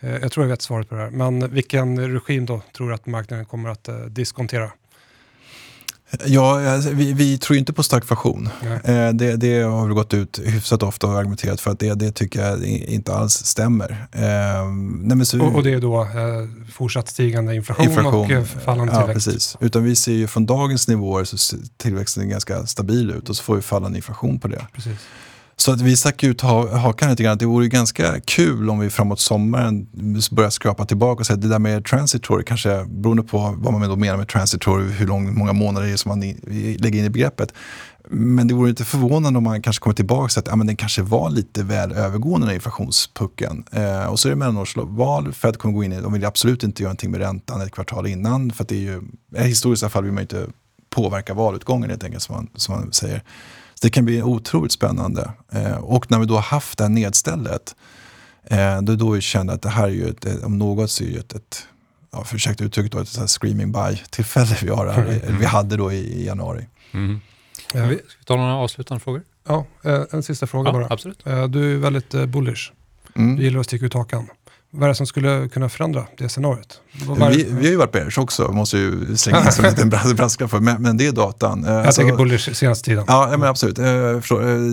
Eh, 0.00 0.10
jag 0.16 0.32
tror 0.32 0.46
jag 0.46 0.50
vet 0.50 0.62
svaret 0.62 0.88
på 0.88 0.94
det 0.94 1.00
här, 1.00 1.10
men 1.10 1.50
vilken 1.54 2.12
regim 2.12 2.46
då 2.46 2.62
tror 2.76 2.88
du 2.88 2.94
att 2.94 3.06
marknaden 3.06 3.44
kommer 3.46 3.68
att 3.70 3.88
eh, 3.88 3.96
diskontera? 3.96 4.70
Ja, 6.26 6.70
alltså, 6.70 6.90
vi, 6.90 7.12
vi 7.12 7.38
tror 7.38 7.58
inte 7.58 7.72
på 7.72 7.82
stagflation. 7.82 8.48
Eh, 8.84 9.08
det, 9.08 9.36
det 9.36 9.62
har 9.62 9.86
vi 9.86 9.94
gått 9.94 10.14
ut 10.14 10.40
hyfsat 10.44 10.82
ofta 10.82 11.06
och 11.06 11.18
argumenterat 11.18 11.60
för 11.60 11.70
att 11.70 11.78
det, 11.78 11.94
det 11.94 12.12
tycker 12.12 12.46
jag 12.46 12.64
inte 12.64 13.14
alls 13.14 13.32
stämmer. 13.32 14.06
Eh, 14.12 14.22
nej 15.00 15.26
så, 15.26 15.42
Och, 15.42 15.54
och 15.54 15.62
det 15.62 15.72
är 15.72 15.80
då 15.80 16.02
eh, 16.02 16.08
fortsatt 16.72 17.08
stigande 17.08 17.54
inflation, 17.54 18.06
och 18.06 18.30
eh, 18.30 18.44
fallande 18.44 18.92
ja, 18.92 18.98
tillväxt. 18.98 19.26
precis. 19.26 19.56
Utan 19.60 19.84
vi 19.84 19.96
ser 19.96 20.12
ju 20.12 20.26
från 20.26 20.46
dagens 20.46 20.88
nivåer 20.88 21.24
så 21.24 21.38
ser 21.38 21.58
tillväxten 21.76 22.28
ganska 22.28 22.66
stabil 22.66 23.10
ut 23.10 23.28
och 23.28 23.36
så 23.36 23.42
får 23.42 23.56
vi 23.56 23.62
fallande 23.62 23.98
inflation 23.98 24.40
på 24.40 24.48
det. 24.48 24.66
Precis. 24.72 24.98
Så 25.56 25.72
att 25.72 25.80
vi 25.80 25.96
stack 25.96 26.22
ut 26.22 26.40
ha- 26.40 26.76
hakan 26.76 27.10
lite 27.10 27.22
grann. 27.22 27.38
Det 27.38 27.46
vore 27.46 27.64
ju 27.64 27.70
ganska 27.70 28.20
kul 28.20 28.70
om 28.70 28.78
vi 28.78 28.90
framåt 28.90 29.20
sommaren 29.20 29.86
börjar 30.30 30.50
skrapa 30.50 30.84
tillbaka 30.84 31.20
och 31.20 31.26
säga 31.26 31.34
att 31.34 31.42
det 31.42 31.48
där 31.48 31.58
med 31.58 31.84
transitory, 31.84 32.44
kanske 32.44 32.84
beroende 32.84 33.22
på 33.22 33.54
vad 33.58 33.72
man 33.72 33.88
då 33.88 33.96
menar 33.96 34.16
med 34.16 34.28
transitory, 34.28 34.84
hur 34.84 35.06
lång, 35.06 35.38
många 35.38 35.52
månader 35.52 35.86
det 35.86 35.92
är 35.92 35.96
som 35.96 36.08
man 36.08 36.22
i, 36.22 36.78
lägger 36.80 36.98
in 36.98 37.04
i 37.04 37.10
begreppet. 37.10 37.52
Men 38.08 38.48
det 38.48 38.54
vore 38.54 38.70
inte 38.70 38.84
förvånande 38.84 39.36
om 39.36 39.44
man 39.44 39.62
kanske 39.62 39.82
kommer 39.82 39.94
tillbaka 39.94 40.22
och 40.22 40.38
att 40.38 40.46
ja, 40.46 40.56
men 40.56 40.66
den 40.66 40.76
kanske 40.76 41.02
var 41.02 41.30
lite 41.30 41.62
väl 41.62 41.92
övergående 41.92 42.44
den 42.44 42.48
här 42.48 42.54
inflationspucken. 42.54 43.64
Eh, 43.72 44.04
och 44.04 44.18
så 44.20 44.28
är 44.28 44.30
det 44.30 44.36
mellanårsval, 44.36 45.32
Fed 45.32 45.58
kommer 45.58 45.74
gå 45.74 45.84
in 45.84 45.92
i, 45.92 46.00
de 46.00 46.12
vill 46.12 46.24
absolut 46.24 46.62
inte 46.62 46.82
göra 46.82 46.88
någonting 46.88 47.10
med 47.10 47.20
räntan 47.20 47.60
ett 47.60 47.72
kvartal 47.72 48.06
innan, 48.06 48.50
för 48.52 48.62
att 48.62 48.68
det 48.68 48.76
är 48.76 48.80
ju, 48.80 49.02
i 49.38 49.42
historiska 49.42 49.88
fall 49.88 50.04
vill 50.04 50.12
man 50.12 50.20
ju 50.20 50.22
inte 50.22 50.46
påverka 50.90 51.34
valutgången 51.34 51.90
helt 51.90 52.04
enkelt 52.04 52.22
som 52.22 52.34
man, 52.34 52.48
som 52.56 52.74
man 52.74 52.92
säger. 52.92 53.22
Så 53.74 53.86
det 53.86 53.90
kan 53.90 54.04
bli 54.04 54.22
otroligt 54.22 54.72
spännande. 54.72 55.30
Eh, 55.52 55.76
och 55.76 56.10
när 56.10 56.18
vi 56.18 56.26
då 56.26 56.34
har 56.34 56.42
haft 56.42 56.78
det 56.78 56.84
här 56.84 56.88
nedstället, 56.88 57.74
eh, 58.44 58.82
då, 58.82 58.96
då 58.96 59.10
vi 59.10 59.20
kände 59.20 59.52
att 59.52 59.62
det 59.62 59.68
här 59.68 59.84
är 59.84 59.88
ju, 59.88 60.08
ett, 60.08 60.26
eh, 60.26 60.34
om 60.44 60.58
något 60.58 60.90
så 60.90 61.04
är 61.04 61.08
det 61.08 61.18
ett, 61.18 61.32
ett 61.34 61.66
ja, 62.12 62.24
för 62.24 62.36
ursäkta 62.36 62.64
uttrycket, 62.64 62.92
då, 62.92 62.98
ett 62.98 63.08
så 63.08 63.26
screaming 63.26 63.72
buy-tillfälle 63.72 64.56
vi, 64.62 64.68
har 64.68 64.86
här, 64.86 65.02
eller 65.04 65.38
vi 65.38 65.44
hade 65.44 65.76
då 65.76 65.92
i, 65.92 65.96
i 65.96 66.26
januari. 66.26 66.66
Mm. 66.92 67.20
Eh, 67.74 67.80
Ska 67.80 67.86
vi 67.86 68.00
ta 68.24 68.36
några 68.36 68.54
avslutande 68.54 69.00
frågor? 69.04 69.22
ja, 69.48 69.66
eh, 69.82 70.02
en 70.10 70.22
sista 70.22 70.46
fråga 70.46 70.68
Ja, 70.68 70.72
bara. 70.72 70.86
absolut. 70.90 71.26
Eh, 71.26 71.44
du 71.48 71.74
är 71.74 71.78
väldigt 71.78 72.14
eh, 72.14 72.26
bullish. 72.26 72.72
Mm. 73.16 73.36
Du 73.36 73.42
gillar 73.42 73.60
att 73.60 73.66
sticka 73.66 73.86
ut 73.86 73.94
hakan. 73.94 74.28
Vad 74.76 74.84
är 74.84 74.88
det 74.88 74.94
som 74.94 75.06
skulle 75.06 75.48
kunna 75.48 75.68
förändra 75.68 76.04
det 76.18 76.28
scenariot? 76.28 76.80
Är 77.20 77.30
Vi, 77.30 77.44
vi 77.44 77.64
har 77.64 77.70
ju 77.70 77.76
varit 77.76 77.92
bearish 77.92 78.18
också, 78.18 78.52
måste 78.52 78.78
ju 78.78 79.16
slänga 79.16 79.44
in 79.46 79.52
som 79.52 79.64
en 79.64 79.70
liten 79.70 79.90
bras- 79.90 80.14
brasklapp 80.14 80.50
för, 80.50 80.60
men, 80.60 80.82
men 80.82 80.96
det 80.96 81.06
är 81.06 81.12
datan. 81.12 81.64
Eh, 81.64 81.72
jag 81.72 81.86
alltså- 81.86 82.00
tänker 82.00 82.16
bullish 82.16 82.52
senaste 82.54 82.84
tiden. 82.84 83.04
Ja, 83.08 83.28
men 83.30 83.42
absolut. 83.48 83.78
Eh. 83.78 83.86
Eh, 83.86 84.16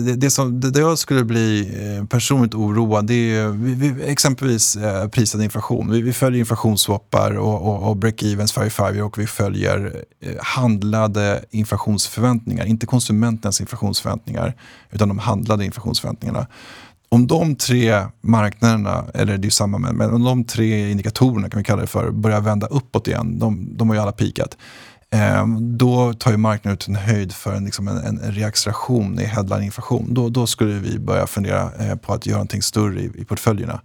Det, 0.06 0.16
det, 0.16 0.30
som, 0.30 0.60
det, 0.60 0.80
jag 0.80 0.98
skulle 0.98 1.24
bli 1.24 1.72
personligt 2.10 2.54
oroad, 2.54 3.06
det 3.06 3.14
är 3.36 3.48
vi, 3.48 3.74
vi, 3.74 4.02
exempelvis 4.04 4.78
prisad 5.12 5.42
inflation. 5.42 5.90
Vi, 5.90 6.02
vi 6.02 6.12
följer 6.12 6.40
inflationsswappar 6.40 7.38
och, 7.38 7.62
och, 7.62 7.90
och 7.90 7.96
break-evens 7.96 8.52
för 8.54 8.68
five 8.68 9.02
och 9.02 9.18
vi 9.18 9.26
följer 9.26 10.04
handlade 10.40 11.44
inflationsförväntningar. 11.50 12.64
Inte 12.66 12.86
konsumenternas 12.86 13.60
inflationsförväntningar, 13.60 14.54
utan 14.90 15.08
de 15.08 15.18
handlade 15.18 15.64
inflationsförväntningarna. 15.64 16.46
Om 17.12 17.26
de 17.26 17.56
tre 17.56 18.06
marknaderna, 18.20 19.04
eller 19.14 19.38
det 19.38 19.42
är 19.42 19.44
ju 19.44 19.50
samma, 19.50 19.78
men, 19.78 19.96
men 19.96 20.14
om 20.14 20.24
de 20.24 20.44
tre 20.44 20.90
indikatorerna 20.90 21.50
kan 21.50 21.58
vi 21.58 21.64
kalla 21.64 21.80
det 21.80 21.86
för, 21.86 22.10
börjar 22.10 22.40
vända 22.40 22.66
uppåt 22.66 23.08
igen, 23.08 23.38
de, 23.38 23.76
de 23.76 23.88
har 23.88 23.96
ju 23.96 24.02
alla 24.02 24.12
pikat. 24.12 24.56
Eh, 25.10 25.46
då 25.60 26.12
tar 26.12 26.30
ju 26.30 26.36
marknaden 26.36 26.74
ut 26.74 26.88
en 26.88 26.96
höjd 26.96 27.32
för 27.32 27.54
en, 27.54 27.64
liksom 27.64 27.88
en, 27.88 27.96
en 27.96 28.32
reacceleration 28.32 29.20
i 29.20 29.24
headline-inflation. 29.24 30.14
Då, 30.14 30.28
då 30.28 30.46
skulle 30.46 30.72
vi 30.72 30.98
börja 30.98 31.26
fundera 31.26 31.70
eh, 31.78 31.96
på 31.96 32.12
att 32.12 32.26
göra 32.26 32.36
någonting 32.36 32.62
större 32.62 33.00
i, 33.00 33.10
i 33.14 33.24
portföljerna. 33.24 33.80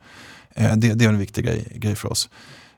Eh, 0.56 0.76
det, 0.76 0.94
det 0.94 1.06
är 1.06 1.10
en 1.10 1.18
viktig 1.18 1.46
grej, 1.46 1.68
grej 1.76 1.96
för 1.96 2.12
oss. 2.12 2.30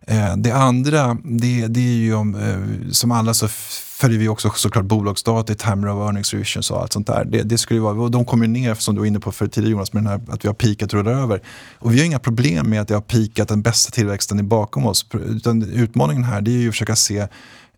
Eh, 0.09 0.37
det 0.37 0.51
andra, 0.51 1.17
det, 1.23 1.67
det 1.67 1.79
är 1.79 1.97
ju 1.97 2.13
om, 2.13 2.35
eh, 2.35 2.91
som 2.91 3.11
alla 3.11 3.33
så 3.33 3.47
följer 3.47 4.19
vi 4.19 4.27
också 4.27 4.49
såklart 4.55 4.85
bolagsdata 4.85 5.53
i 5.53 5.55
termer 5.55 5.87
av 5.87 6.01
earnings 6.01 6.33
revisions 6.33 6.71
och 6.71 6.81
allt 6.81 6.93
sånt 6.93 7.07
där. 7.07 7.25
Det, 7.25 7.43
det 7.43 7.57
skulle 7.57 7.79
vara, 7.79 8.01
och 8.01 8.11
de 8.11 8.25
kommer 8.25 8.45
ju 8.45 8.51
ner, 8.51 8.75
som 8.75 8.95
du 8.95 8.99
var 8.99 9.05
inne 9.05 9.19
på 9.19 9.31
för 9.31 9.47
tidigare 9.47 9.71
Jonas, 9.71 9.93
med 9.93 10.03
den 10.03 10.11
här, 10.11 10.21
att 10.33 10.43
vi 10.43 10.47
har 10.47 10.53
pikat 10.53 10.93
och 10.93 10.99
rullar 10.99 11.11
över. 11.11 11.41
Och 11.79 11.93
vi 11.93 11.99
har 11.99 12.05
inga 12.05 12.19
problem 12.19 12.69
med 12.69 12.81
att 12.81 12.87
det 12.87 12.93
har 12.93 13.01
pikat, 13.01 13.47
den 13.47 13.61
bästa 13.61 13.91
tillväxten 13.91 14.39
är 14.39 14.43
bakom 14.43 14.85
oss. 14.85 15.05
Utan 15.13 15.63
utmaningen 15.63 16.23
här 16.23 16.41
det 16.41 16.51
är 16.51 16.57
ju 16.57 16.67
att 16.67 16.73
försöka 16.73 16.95
se 16.95 17.27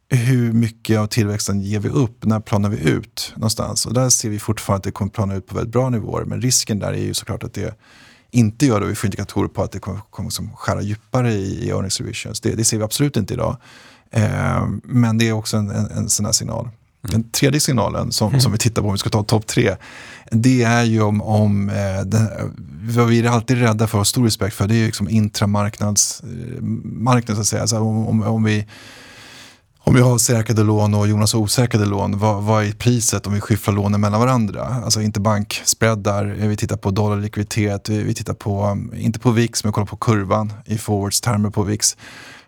hur 0.10 0.54
mycket 0.54 1.00
av 1.00 1.08
tillväxten 1.08 1.62
ger 1.62 1.80
vi 1.80 1.90
upp? 1.90 2.26
När 2.26 2.40
planar 2.40 2.70
vi 2.70 2.90
ut 2.90 3.34
någonstans? 3.36 3.86
Och 3.86 3.94
där 3.94 4.10
ser 4.10 4.30
vi 4.30 4.40
fortfarande 4.40 4.78
att 4.78 4.84
det 4.84 4.92
kommer 4.92 5.12
plana 5.12 5.36
ut 5.36 5.48
på 5.48 5.56
väldigt 5.56 5.74
bra 5.74 5.90
nivåer. 5.90 6.26
Men 6.26 6.42
risken 6.42 6.80
där 6.80 6.94
är 6.94 7.04
ju 7.04 7.14
såklart 7.14 7.44
att 7.44 7.54
det 7.54 7.76
inte 8.32 8.66
gör 8.66 8.80
det. 8.80 8.86
Vi 8.86 8.96
får 8.96 9.08
indikatorer 9.08 9.48
på 9.48 9.64
att 9.64 9.72
det 9.72 9.80
kommer, 9.80 10.00
kommer 10.10 10.30
som 10.30 10.50
skära 10.56 10.82
djupare 10.82 11.34
i, 11.34 11.66
i 11.66 11.70
earnings 11.70 12.00
revisions. 12.00 12.42
Det, 12.42 12.56
det 12.56 12.64
ser 12.64 12.78
vi 12.78 12.84
absolut 12.84 13.18
inte 13.18 13.34
idag. 13.34 13.58
Eh, 14.12 14.68
men 14.84 15.18
det 15.18 15.28
är 15.28 15.32
också 15.32 15.58
en, 15.58 15.70
en, 15.70 15.86
en 15.86 16.10
sån 16.10 16.26
här 16.26 16.34
signal. 16.34 16.70
Den 17.02 17.30
tredje 17.30 17.60
signalen 17.60 18.12
som, 18.12 18.40
som 18.40 18.52
vi 18.52 18.58
tittar 18.58 18.82
på 18.82 18.88
om 18.88 18.94
vi 18.94 18.98
ska 18.98 19.10
ta 19.10 19.24
topp 19.24 19.48
tre. 19.48 19.76
Det 20.32 20.64
är 20.64 20.84
ju 20.84 21.02
om, 21.02 21.22
om 21.22 21.70
eh, 21.70 22.02
den, 22.06 22.28
vad 22.82 23.08
vi 23.08 23.20
är 23.20 23.30
alltid 23.30 23.58
rädda 23.58 23.88
för 23.88 23.96
och 23.96 24.00
har 24.00 24.04
stor 24.04 24.24
respekt 24.24 24.56
för. 24.56 24.68
Det 24.68 24.76
är 24.76 24.78
ju 24.78 24.86
liksom 24.86 25.10
intramarknads 25.10 26.24
eh, 26.24 27.36
så 27.36 27.42
att 27.42 27.48
säga. 27.48 27.62
Alltså 27.62 27.80
om, 27.80 28.08
om, 28.08 28.24
om 28.24 28.44
vi 28.44 28.66
om 29.84 29.94
vi 29.96 30.02
har 30.02 30.18
säkrade 30.18 30.64
lån 30.64 30.94
och 30.94 31.08
Jonas 31.08 31.34
har 31.34 31.40
osäkrade 31.40 31.86
lån, 31.86 32.20
vad, 32.20 32.44
vad 32.44 32.64
är 32.66 32.72
priset 32.72 33.28
om 33.28 33.34
vi 33.34 33.42
skiffrar 33.42 33.74
lånen 33.74 34.02
mellan 34.02 34.20
varandra? 34.20 34.82
Alltså 34.84 35.02
inte 35.02 35.20
bankspreadar, 35.20 36.38
eh, 36.40 36.48
vi 36.48 36.58
tittar 36.58 36.78
på 36.78 36.92
dollarlikviditet, 36.92 37.90
vi, 37.90 38.04
vi 38.04 38.14
tittar 38.14 38.34
på, 38.34 38.78
eh, 38.94 39.06
inte 39.06 39.20
på 39.20 39.32
VIX, 39.32 39.64
men 39.64 39.74
kollar 39.74 39.88
på 39.88 39.96
kurvan 39.96 40.54
i 40.66 40.78
forwards 40.78 41.22
termer 41.22 41.50
på 41.50 41.64
VIX 41.64 41.98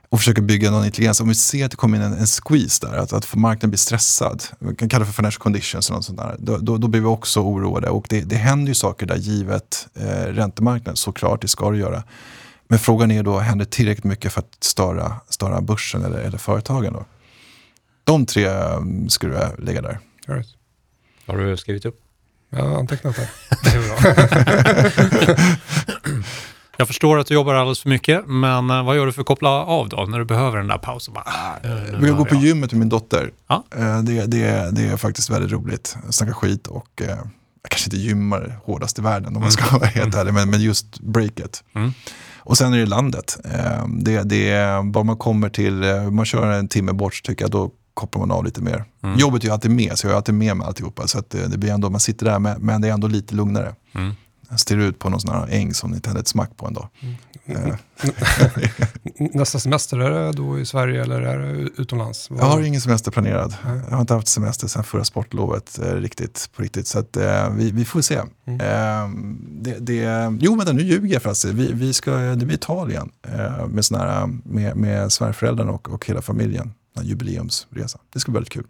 och 0.09 0.19
försöker 0.19 0.41
bygga 0.41 0.71
någon 0.71 0.85
intelligens. 0.85 1.21
Om 1.21 1.27
vi 1.27 1.35
ser 1.35 1.65
att 1.65 1.71
det 1.71 1.77
kommer 1.77 1.97
in 1.97 2.03
en, 2.03 2.13
en 2.13 2.27
squeeze 2.27 2.87
där, 2.87 2.97
att, 2.97 3.13
att 3.13 3.35
marknaden 3.35 3.69
blir 3.69 3.77
stressad, 3.77 4.43
vi 4.59 4.75
kan 4.75 4.89
kalla 4.89 4.99
det 4.99 5.05
för 5.05 5.13
financial 5.13 5.41
conditions 5.41 5.89
eller 5.89 5.97
något 5.97 6.05
sånt 6.05 6.17
där, 6.17 6.35
då, 6.39 6.57
då, 6.57 6.77
då 6.77 6.87
blir 6.87 7.01
vi 7.01 7.07
också 7.07 7.39
oroade. 7.39 7.89
Och 7.89 8.05
det, 8.09 8.21
det 8.21 8.35
händer 8.35 8.67
ju 8.67 8.75
saker 8.75 9.05
där 9.05 9.15
givet 9.15 9.87
eh, 9.95 10.05
räntemarknaden, 10.07 10.95
såklart, 10.95 11.41
det 11.41 11.47
ska 11.47 11.71
det 11.71 11.77
göra. 11.77 12.03
Men 12.67 12.79
frågan 12.79 13.11
är 13.11 13.23
då, 13.23 13.39
händer 13.39 13.65
tillräckligt 13.65 14.03
mycket 14.03 14.33
för 14.33 14.39
att 14.39 14.63
störa, 14.63 15.15
störa 15.29 15.61
börsen 15.61 16.05
eller, 16.05 16.19
eller 16.19 16.37
företagen? 16.37 16.93
Då? 16.93 17.05
De 18.03 18.25
tre 18.25 18.47
um, 18.49 19.09
skulle 19.09 19.33
jag 19.35 19.59
lägga 19.59 19.81
där. 19.81 19.99
All 20.27 20.35
right. 20.35 20.47
Har 21.27 21.37
du 21.37 21.57
skrivit 21.57 21.85
upp? 21.85 21.99
Jag 22.49 22.63
har 22.63 22.77
antecknat 22.79 23.15
det. 23.15 23.29
Det 23.63 23.69
är 23.69 25.33
bra. 25.35 25.43
Jag 26.77 26.87
förstår 26.87 27.19
att 27.19 27.27
du 27.27 27.33
jobbar 27.33 27.53
alldeles 27.53 27.79
för 27.79 27.89
mycket, 27.89 28.27
men 28.27 28.69
eh, 28.69 28.85
vad 28.85 28.95
gör 28.95 29.05
du 29.05 29.11
för 29.11 29.21
att 29.21 29.27
koppla 29.27 29.49
av 29.49 29.89
då 29.89 30.05
när 30.05 30.19
du 30.19 30.25
behöver 30.25 30.57
den 30.57 30.67
där 30.67 30.77
pausen? 30.77 31.13
Bara, 31.13 31.25
nu 31.99 32.07
Jag 32.07 32.17
går 32.17 32.25
på 32.25 32.35
gymmet 32.35 32.71
med 32.71 32.79
min 32.79 32.89
dotter. 32.89 33.31
Ja. 33.47 33.63
Eh, 33.75 33.99
Det, 34.03 34.25
det, 34.25 34.69
det 34.71 34.81
är 34.87 34.97
faktiskt 34.97 35.29
väldigt 35.29 35.51
roligt. 35.51 35.97
Snacka 36.09 36.33
skit 36.33 36.67
och 36.67 37.01
eh, 37.01 37.07
jag 37.07 37.69
kanske 37.69 37.87
inte 37.87 37.97
gymmar 37.97 38.59
hårdast 38.65 38.99
i 38.99 39.01
världen 39.01 39.35
om 39.35 39.41
man 39.41 39.51
ska 39.51 39.77
vara 39.77 39.85
helt 39.89 40.15
ärlig, 40.15 40.33
men, 40.33 40.49
men 40.49 40.61
just 40.61 40.99
breaket. 40.99 41.63
Mm. 41.75 41.93
Och 42.37 42.57
sen 42.57 42.73
är 42.73 42.77
det 42.77 42.85
landet. 42.85 43.37
Det, 43.87 44.23
det 44.23 44.49
är, 44.49 44.83
bara 44.91 45.03
man 45.03 45.17
kommer 45.17 45.49
till, 45.49 45.73
man 46.11 46.25
kör 46.25 46.51
en 46.51 46.67
timme 46.67 46.91
bort 46.93 47.15
så 47.15 47.21
tycker 47.21 47.43
jag 47.43 47.51
då 47.51 47.71
kopplar 47.93 48.19
man 48.19 48.31
av 48.31 48.45
lite 48.45 48.61
mer. 48.61 48.85
Mm. 49.03 49.17
Jobbet 49.17 49.43
är 49.43 49.47
ju 49.47 49.53
alltid 49.53 49.71
med, 49.71 49.97
så 49.97 50.07
jag 50.07 50.11
är 50.11 50.15
alltid 50.17 50.35
med 50.35 50.57
med 50.57 50.67
alltihopa. 50.67 51.07
Så 51.07 51.19
att 51.19 51.29
det, 51.29 51.47
det 51.47 51.57
blir 51.57 51.71
ändå, 51.71 51.89
man 51.89 51.99
sitter 51.99 52.25
där, 52.25 52.39
med, 52.39 52.61
men 52.61 52.81
det 52.81 52.87
är 52.87 52.93
ändå 52.93 53.07
lite 53.07 53.35
lugnare. 53.35 53.75
Mm. 53.95 54.13
Jag 54.49 54.59
stirrar 54.59 54.81
ut 54.81 54.99
på 54.99 55.09
någon 55.09 55.19
sån 55.19 55.35
här 55.35 55.47
äng 55.51 55.73
som 55.73 55.93
inte 55.93 56.09
hade 56.09 56.19
ett 56.19 56.27
smack 56.27 56.57
på 56.57 56.67
en 56.67 56.73
dag. 56.73 56.89
Eh, 57.45 57.75
Nästa 59.33 59.59
semester, 59.59 59.99
är 59.99 60.09
det 60.09 60.31
då 60.31 60.59
i 60.59 60.65
Sverige 60.65 61.01
eller 61.01 61.21
är 61.21 61.39
det 61.39 61.69
utomlands? 61.77 62.29
Jag 62.29 62.45
har 62.45 62.61
ingen 62.61 62.81
semester 62.81 63.11
planerad. 63.11 63.55
Nej. 63.65 63.81
Jag 63.89 63.95
har 63.95 64.01
inte 64.01 64.13
haft 64.13 64.27
semester 64.27 64.67
sedan 64.67 64.83
förra 64.83 65.03
sportlovet 65.03 65.79
eh, 65.79 65.93
riktigt, 65.93 66.49
på 66.55 66.61
riktigt. 66.61 66.87
Så 66.87 66.99
att, 66.99 67.17
eh, 67.17 67.49
vi, 67.49 67.71
vi 67.71 67.85
får 67.85 68.01
se. 68.01 68.21
Mm. 68.45 68.59
Eh, 68.59 69.19
det, 69.47 69.79
det, 69.79 70.37
jo, 70.39 70.55
vänta, 70.55 70.73
nu 70.73 70.81
ljuger 70.81 71.13
jag 71.13 71.21
förresten. 71.21 71.57
Vi, 71.57 71.73
vi 71.73 71.93
ska, 71.93 72.11
det 72.15 72.45
blir 72.45 72.55
Italien 72.55 73.11
eh, 73.27 73.67
med, 73.67 73.85
sån 73.85 73.99
här, 73.99 74.27
med, 74.43 74.75
med 74.75 75.11
svärföräldrarna 75.11 75.71
och, 75.71 75.89
och 75.89 76.05
hela 76.05 76.21
familjen. 76.21 76.73
En 76.93 77.05
jubileumsresa. 77.05 77.99
Det 78.13 78.19
ska 78.19 78.31
bli 78.31 78.35
väldigt 78.35 78.53
kul. 78.53 78.65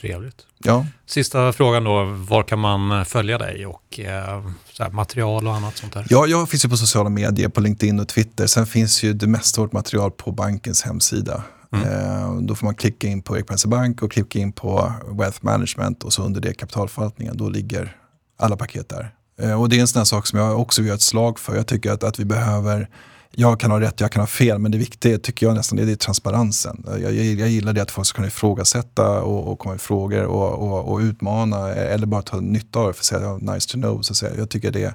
Trevligt. 0.00 0.46
Ja, 0.58 0.86
Sista 1.06 1.52
frågan 1.52 1.84
då, 1.84 2.04
var 2.04 2.42
kan 2.42 2.58
man 2.58 3.04
följa 3.04 3.38
dig 3.38 3.66
och 3.66 4.00
eh, 4.00 4.44
så 4.72 4.82
här, 4.82 4.90
material 4.90 5.46
och 5.46 5.54
annat 5.54 5.76
sånt 5.76 5.92
där? 5.92 6.06
Ja, 6.08 6.26
jag 6.26 6.48
finns 6.48 6.64
ju 6.64 6.68
på 6.68 6.76
sociala 6.76 7.08
medier, 7.08 7.48
på 7.48 7.60
LinkedIn 7.60 8.00
och 8.00 8.08
Twitter. 8.08 8.46
Sen 8.46 8.66
finns 8.66 9.02
ju 9.02 9.12
det 9.12 9.26
mesta 9.26 9.60
av 9.60 9.66
vårt 9.66 9.72
material 9.72 10.10
på 10.10 10.32
bankens 10.32 10.82
hemsida. 10.82 11.42
Mm. 11.72 11.88
Eh, 11.88 12.36
då 12.40 12.54
får 12.54 12.66
man 12.66 12.74
klicka 12.74 13.08
in 13.08 13.22
på 13.22 13.36
Erik 13.36 13.46
Penser 13.46 13.68
Bank 13.68 14.02
och 14.02 14.12
klicka 14.12 14.38
in 14.38 14.52
på 14.52 14.92
Wealth 15.18 15.38
Management 15.40 16.04
och 16.04 16.12
så 16.12 16.22
under 16.22 16.40
det 16.40 16.54
kapitalförvaltningen. 16.54 17.36
Då 17.36 17.48
ligger 17.48 17.96
alla 18.38 18.56
paket 18.56 18.88
där. 18.88 19.14
Eh, 19.40 19.60
och 19.60 19.68
det 19.68 19.76
är 19.76 19.80
en 19.80 19.88
sån 19.88 20.00
här 20.00 20.04
sak 20.04 20.26
som 20.26 20.38
jag 20.38 20.60
också 20.60 20.82
vill 20.82 20.86
göra 20.86 20.96
ett 20.96 21.02
slag 21.02 21.38
för. 21.38 21.56
Jag 21.56 21.66
tycker 21.66 21.90
att, 21.90 22.04
att 22.04 22.20
vi 22.20 22.24
behöver 22.24 22.88
jag 23.34 23.60
kan 23.60 23.70
ha 23.70 23.80
rätt, 23.80 24.00
jag 24.00 24.12
kan 24.12 24.20
ha 24.22 24.26
fel, 24.26 24.58
men 24.58 24.72
det 24.72 24.78
viktiga 24.78 25.18
tycker 25.18 25.46
jag 25.46 25.54
nästan 25.54 25.76
det 25.76 25.92
är 25.92 25.96
transparensen. 25.96 26.84
Jag, 26.86 27.00
jag, 27.00 27.14
jag 27.14 27.48
gillar 27.48 27.72
det 27.72 27.82
att 27.82 27.90
folk 27.90 28.06
ska 28.06 28.16
kunna 28.16 28.28
ifrågasätta 28.28 29.22
och, 29.22 29.52
och 29.52 29.58
komma 29.58 29.72
med 29.74 29.80
frågor 29.80 30.24
och, 30.24 30.52
och, 30.52 30.92
och 30.92 30.98
utmana 30.98 31.68
eller 31.68 32.06
bara 32.06 32.22
ta 32.22 32.40
nytta 32.40 32.78
av 32.78 32.86
det 32.86 32.92
för 32.92 33.00
att 33.00 33.04
säga 33.04 33.34
oh, 33.34 33.54
nice 33.54 33.68
to 33.68 33.78
know. 33.78 34.02
Så 34.02 34.12
att 34.12 34.16
säga. 34.16 34.36
Jag 34.36 34.50
tycker 34.50 34.70
det 34.70 34.94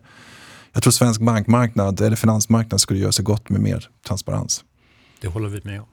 jag 0.74 0.84
tror 0.84 0.92
svensk 0.92 1.22
bankmarknad 1.22 2.02
eller 2.02 2.16
finansmarknad 2.16 2.82
skulle 2.82 3.00
göra 3.00 3.12
sig 3.12 3.26
gott 3.26 3.50
med 3.50 3.62
mer 3.62 3.90
transparens. 4.08 4.64
Det 5.22 5.28
håller 5.28 5.50
vi 5.50 5.62
med 5.64 5.80
om. 5.82 5.88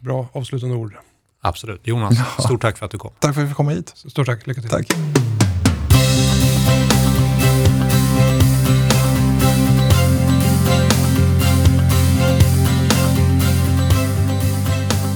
Bra 0.00 0.28
avslutande 0.32 0.76
ord. 0.76 0.94
Absolut. 1.40 1.86
Jonas, 1.86 2.14
Ja. 2.38 2.44
stort 2.44 2.60
tack 2.62 2.78
för 2.78 2.86
att 2.86 2.92
du 2.92 2.98
kom. 2.98 3.10
Tack 3.18 3.34
för 3.34 3.40
att 3.40 3.44
vi 3.44 3.48
fick 3.48 3.56
komma 3.56 3.70
hit. 3.70 3.92
Stort 3.94 4.26
tack, 4.26 4.46
lycka 4.46 4.60
till. 4.60 4.70
Tack. 4.70 4.86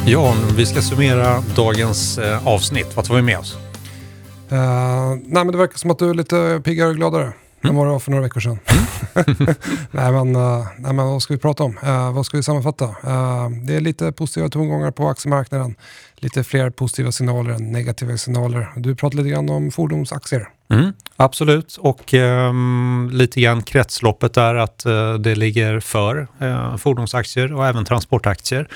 Ja, 0.09 0.35
vi 0.57 0.67
ska 0.67 0.83
summera 0.83 1.43
dagens 1.57 2.19
eh, 2.19 2.49
avsnitt. 2.49 2.97
Vad 2.97 3.05
tar 3.05 3.15
vi 3.15 3.23
med 3.23 3.39
oss? 3.39 3.57
Eh, 4.51 5.09
nej, 5.09 5.45
men 5.45 5.47
det 5.47 5.59
verkar 5.59 5.79
som 5.79 5.91
att 5.91 5.99
du 5.99 6.11
är 6.11 6.15
lite 6.15 6.61
piggare 6.65 6.89
och 6.89 6.97
gladare 6.97 7.33
än 7.63 7.77
vad 7.77 7.87
du 7.87 7.91
var 7.91 7.99
för 7.99 8.11
några 8.11 8.23
veckor 8.23 8.41
sedan. 8.41 8.59
nej, 9.91 10.13
men, 10.13 10.37
eh, 10.37 10.67
nej, 10.79 10.93
men 10.93 11.07
vad 11.07 11.23
ska 11.23 11.35
vi 11.35 11.41
prata 11.41 11.65
om? 11.65 11.79
Eh, 11.83 12.13
vad 12.13 12.27
ska 12.27 12.37
vi 12.37 12.43
sammanfatta? 12.43 12.95
Det 13.67 13.75
är 13.75 13.81
lite 13.81 14.13
positiva 14.13 14.49
tongångar 14.49 14.91
på 14.91 15.09
aktiemarknaden. 15.09 15.75
Lite 16.17 16.45
fler 16.45 16.71
positiva 16.71 17.13
signaler 17.13 17.51
än 17.51 17.73
negativa 17.73 18.17
signaler. 18.17 18.73
Du 18.77 18.95
pratade 18.95 19.23
lite 19.23 19.35
grann 19.35 19.51
om 19.51 19.71
fordonsaktier. 19.71 20.49
Mm, 20.69 20.93
absolut, 21.17 21.77
och 21.77 22.15
ehm, 22.15 23.11
lite 23.13 23.41
grann 23.41 23.63
kretsloppet 23.63 24.35
där 24.35 24.55
att 24.55 24.87
eh, 24.87 25.15
det 25.15 25.35
ligger 25.35 25.81
för 25.81 26.29
eh, 26.39 26.77
fordonsaktier 26.77 27.53
och 27.53 27.67
även 27.67 27.85
transportaktier. 27.85 28.69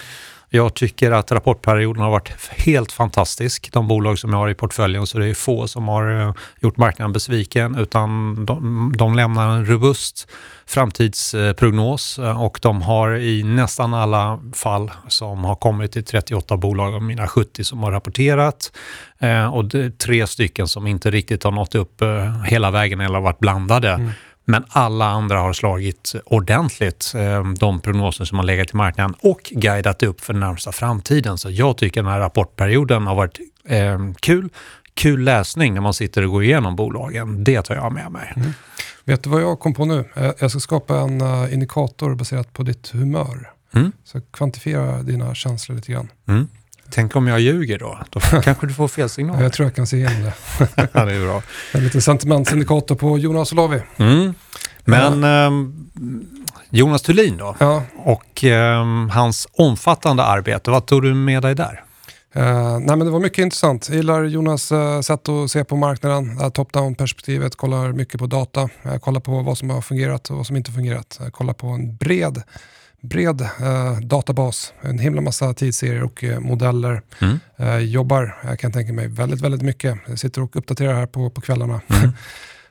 Jag 0.52 0.74
tycker 0.74 1.10
att 1.10 1.32
rapportperioden 1.32 2.02
har 2.02 2.10
varit 2.10 2.50
helt 2.50 2.92
fantastisk. 2.92 3.72
De 3.72 3.88
bolag 3.88 4.18
som 4.18 4.32
jag 4.32 4.38
har 4.38 4.48
i 4.48 4.54
portföljen 4.54 5.06
så 5.06 5.18
det 5.18 5.26
är 5.26 5.34
få 5.34 5.68
som 5.68 5.88
har 5.88 6.20
eh, 6.20 6.34
gjort 6.60 6.76
marknaden 6.76 7.12
besviken 7.12 7.74
utan 7.74 8.34
de, 8.44 8.92
de 8.96 9.14
lämnar 9.14 9.48
en 9.48 9.66
robust 9.66 10.28
framtidsprognos 10.66 12.18
eh, 12.18 12.42
och 12.42 12.58
de 12.62 12.82
har 12.82 13.16
i 13.16 13.42
nästan 13.42 13.94
alla 13.94 14.40
fall 14.54 14.90
som 15.08 15.44
har 15.44 15.54
kommit 15.54 15.92
till 15.92 16.04
38 16.04 16.56
bolag 16.56 16.94
av 16.94 17.02
mina 17.02 17.28
70 17.28 17.64
som 17.64 17.82
har 17.82 17.92
rapporterat 17.92 18.72
eh, 19.18 19.54
och 19.54 19.64
det 19.64 19.84
är 19.84 19.90
tre 19.90 20.26
stycken 20.26 20.68
som 20.68 20.86
inte 20.86 21.10
riktigt 21.10 21.44
har 21.44 21.52
nått 21.52 21.74
upp 21.74 22.02
hela 22.46 22.70
vägen 22.70 23.00
eller 23.00 23.20
varit 23.20 23.38
blandade. 23.38 23.90
Mm. 23.90 24.10
Men 24.44 24.64
alla 24.68 25.08
andra 25.08 25.38
har 25.38 25.52
slagit 25.52 26.14
ordentligt 26.24 27.12
eh, 27.16 27.44
de 27.52 27.80
prognoser 27.80 28.24
som 28.24 28.38
har 28.38 28.44
legat 28.44 28.74
i 28.74 28.76
marknaden 28.76 29.14
och 29.22 29.50
guidat 29.50 30.02
upp 30.02 30.20
för 30.20 30.32
den 30.32 30.40
närmsta 30.40 30.72
framtiden. 30.72 31.38
Så 31.38 31.50
jag 31.50 31.76
tycker 31.76 32.02
den 32.02 32.12
här 32.12 32.20
rapportperioden 32.20 33.06
har 33.06 33.14
varit 33.14 33.38
eh, 33.64 33.98
kul. 34.20 34.48
Kul 34.94 35.20
läsning 35.24 35.74
när 35.74 35.80
man 35.80 35.94
sitter 35.94 36.24
och 36.24 36.30
går 36.30 36.44
igenom 36.44 36.76
bolagen. 36.76 37.44
Det 37.44 37.62
tar 37.62 37.74
jag 37.74 37.92
med 37.92 38.12
mig. 38.12 38.34
Vet 39.04 39.22
du 39.22 39.30
vad 39.30 39.42
jag 39.42 39.60
kom 39.60 39.74
på 39.74 39.84
nu? 39.84 40.04
Eh, 40.14 40.32
jag 40.38 40.50
ska 40.50 40.60
skapa 40.60 40.96
en 40.96 41.22
indikator 41.52 42.14
baserat 42.14 42.52
på 42.52 42.62
ditt 42.62 42.88
humör. 42.88 43.50
Mm. 43.74 43.92
Så 44.04 44.20
kvantifiera 44.20 45.02
dina 45.02 45.34
känslor 45.34 45.76
lite 45.76 45.92
grann. 45.92 46.08
Mm. 46.28 46.48
Tänk 46.90 47.16
om 47.16 47.26
jag 47.26 47.40
ljuger 47.40 47.78
då? 47.78 47.98
Då 48.10 48.20
kanske 48.42 48.66
du 48.66 48.74
får 48.74 48.88
fel 48.88 49.08
signal. 49.08 49.42
Jag 49.42 49.52
tror 49.52 49.66
jag 49.66 49.74
kan 49.74 49.86
se 49.86 49.96
igenom 49.96 50.22
det. 50.22 50.32
ja, 50.92 51.04
det 51.04 51.14
är 51.14 51.24
bra. 51.24 51.42
En 51.72 51.84
liten 51.84 52.02
sentimentsindikator 52.02 52.94
på 52.94 53.18
Jonas 53.18 53.52
Olavi. 53.52 53.82
Mm. 53.96 54.34
Men 54.84 55.24
ehm, 55.24 55.86
Jonas 56.70 57.02
Thulin 57.02 57.36
då? 57.36 57.56
Ja, 57.60 57.82
Och 57.96 58.44
ehm, 58.44 59.10
hans 59.10 59.48
omfattande 59.52 60.24
arbete, 60.24 60.70
vad 60.70 60.86
tog 60.86 61.02
du 61.02 61.14
med 61.14 61.42
dig 61.42 61.54
där? 61.54 61.84
Eh, 62.34 62.78
nej, 62.78 62.96
men 62.96 62.98
det 62.98 63.10
var 63.10 63.20
mycket 63.20 63.38
intressant. 63.38 63.88
Jag 63.88 63.96
gillar 63.96 64.24
Jonas 64.24 64.72
eh, 64.72 65.00
sätt 65.00 65.28
att 65.28 65.50
se 65.50 65.64
på 65.64 65.76
marknaden. 65.76 66.36
Det 66.36 66.42
här 66.42 66.50
top-down 66.50 66.94
perspektivet. 66.94 67.56
Kollar 67.56 67.92
mycket 67.92 68.20
på 68.20 68.26
data. 68.26 68.68
Uh, 68.86 68.96
kollar 68.98 69.20
på 69.20 69.42
vad 69.42 69.58
som 69.58 69.70
har 69.70 69.80
fungerat 69.80 70.30
och 70.30 70.36
vad 70.36 70.46
som 70.46 70.56
inte 70.56 70.70
fungerat. 70.70 71.18
Uh, 71.22 71.30
kollar 71.30 71.54
på 71.54 71.66
en 71.66 71.96
bred, 71.96 72.42
bred 73.00 73.40
eh, 73.40 74.00
databas. 74.02 74.72
En 74.80 74.98
himla 74.98 75.20
massa 75.20 75.54
tidsserier 75.54 76.02
och 76.02 76.24
eh, 76.24 76.40
modeller. 76.40 77.02
Mm. 77.18 77.38
Eh, 77.56 77.78
jobbar, 77.78 78.36
jag 78.44 78.58
kan 78.58 78.72
tänka 78.72 78.92
mig, 78.92 79.08
väldigt, 79.08 79.40
väldigt 79.40 79.62
mycket. 79.62 79.98
Jag 80.06 80.18
sitter 80.18 80.42
och 80.42 80.56
uppdaterar 80.56 80.94
här 80.94 81.06
på, 81.06 81.30
på 81.30 81.40
kvällarna. 81.40 81.80
Mm. 81.88 82.12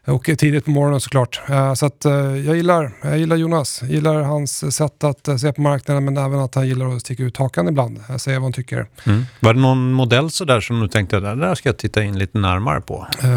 och 0.06 0.30
tidigt 0.38 0.66
på 0.66 0.72
morgonen 0.72 1.02
såklart. 1.02 1.42
Eh, 1.50 1.74
så 1.74 1.86
att, 1.86 2.06
eh, 2.06 2.14
jag, 2.14 2.56
gillar, 2.56 2.92
jag 3.02 3.18
gillar 3.18 3.36
Jonas. 3.36 3.80
Jag 3.82 3.92
gillar 3.92 4.22
hans 4.22 4.76
sätt 4.76 5.04
att 5.04 5.28
eh, 5.28 5.36
se 5.36 5.54
på 5.54 5.62
marknaden 5.62 6.06
men 6.06 6.18
även 6.18 6.40
att 6.40 6.56
han 6.56 6.68
gillar 6.68 6.96
att 6.96 7.02
sticka 7.02 7.24
ut 7.24 7.38
hakan 7.38 7.68
ibland. 7.68 8.00
Uh, 8.10 8.18
säga 8.18 8.40
vad 8.40 8.44
han 8.44 8.54
tycker. 8.54 8.88
Mm. 9.04 9.26
Var 9.40 9.54
det 9.54 9.60
någon 9.60 9.92
modell 9.92 10.32
sådär 10.32 10.62
som 10.62 10.80
du 10.80 10.88
tänkte, 10.88 11.20
det 11.20 11.36
där 11.36 11.56
ska 11.56 11.70
jag 11.70 11.78
titta 11.78 12.04
in 12.04 12.20
lite 12.20 12.38
närmare 12.38 12.82
på? 12.82 13.08
Eh, 13.24 13.30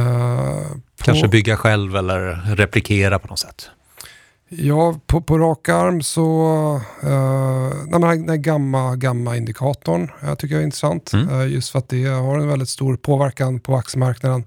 på, 0.99 1.05
Kanske 1.05 1.29
bygga 1.29 1.57
själv 1.57 1.97
eller 1.97 2.55
replikera 2.57 3.19
på 3.19 3.29
något 3.29 3.39
sätt? 3.39 3.71
Ja, 4.57 5.01
på, 5.07 5.21
på 5.21 5.39
rak 5.39 5.69
arm 5.69 6.03
så... 6.03 6.81
Uh, 7.05 7.99
nej, 7.99 8.19
den 8.19 8.29
här 8.29 8.37
gamma, 8.37 8.97
gamma 8.97 9.37
indikatorn 9.37 10.11
jag 10.21 10.39
tycker 10.39 10.55
jag 10.55 10.61
är 10.61 10.65
intressant. 10.65 11.13
Mm. 11.13 11.41
Eh, 11.41 11.53
just 11.53 11.71
för 11.71 11.79
att 11.79 11.89
det 11.89 12.05
har 12.05 12.39
en 12.39 12.49
väldigt 12.49 12.69
stor 12.69 12.97
påverkan 12.97 13.61
på 13.61 13.77
aktiemarknaden. 13.77 14.45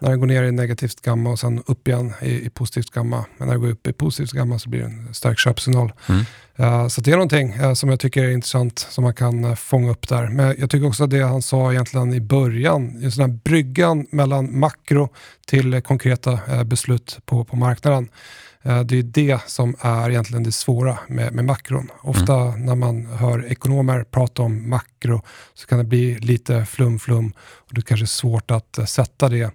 När 0.00 0.10
den 0.10 0.20
går 0.20 0.26
ner 0.26 0.42
i 0.42 0.52
negativt 0.52 1.00
gamma 1.00 1.30
och 1.30 1.38
sen 1.38 1.62
upp 1.66 1.88
igen 1.88 2.14
i, 2.22 2.46
i 2.46 2.50
positivt 2.50 2.90
gamma. 2.90 3.24
Men 3.38 3.48
när 3.48 3.54
det 3.54 3.60
går 3.60 3.68
upp 3.68 3.86
i 3.86 3.92
positivt 3.92 4.32
gamma 4.32 4.58
så 4.58 4.68
blir 4.68 4.80
det 4.80 4.86
en 4.86 5.14
stark 5.14 5.38
köpsignal. 5.38 5.92
Mm. 6.08 6.24
Eh, 6.56 6.88
så 6.88 7.00
det 7.00 7.10
är 7.10 7.16
någonting 7.16 7.52
eh, 7.52 7.74
som 7.74 7.90
jag 7.90 8.00
tycker 8.00 8.24
är 8.24 8.30
intressant 8.30 8.78
som 8.90 9.04
man 9.04 9.14
kan 9.14 9.44
eh, 9.44 9.54
fånga 9.54 9.90
upp 9.90 10.08
där. 10.08 10.28
Men 10.28 10.56
jag 10.58 10.70
tycker 10.70 10.86
också 10.86 11.04
att 11.04 11.10
det 11.10 11.22
han 11.22 11.42
sa 11.42 11.72
egentligen 11.72 12.14
i 12.14 12.20
början, 12.20 13.00
just 13.00 13.16
den 13.16 13.30
här 13.30 13.38
bryggan 13.44 14.06
mellan 14.10 14.58
makro 14.58 15.08
till 15.46 15.74
eh, 15.74 15.80
konkreta 15.80 16.32
eh, 16.32 16.64
beslut 16.64 17.18
på, 17.26 17.44
på 17.44 17.56
marknaden. 17.56 18.08
Eh, 18.68 18.80
Det 18.80 18.98
är 18.98 19.02
det 19.02 19.40
som 19.46 19.76
är 19.80 20.10
egentligen 20.10 20.42
det 20.42 20.52
svåra 20.52 20.98
med, 21.08 21.32
med 21.32 21.44
makron. 21.44 21.90
Ofta 22.00 22.34
när 22.56 22.74
man 22.74 23.06
hör 23.06 23.44
ekonomer 23.52 24.04
prata 24.04 24.42
om 24.42 24.70
makro 24.70 25.22
så 25.54 25.66
kan 25.66 25.78
det 25.78 25.84
bli 25.84 26.18
lite 26.18 26.64
flum-flum 26.64 27.32
och 27.38 27.74
det 27.74 27.82
kanske 27.82 28.04
är 28.04 28.06
svårt 28.06 28.50
att 28.50 28.78
eh, 28.78 28.84
sätta 28.84 29.28
det 29.28 29.50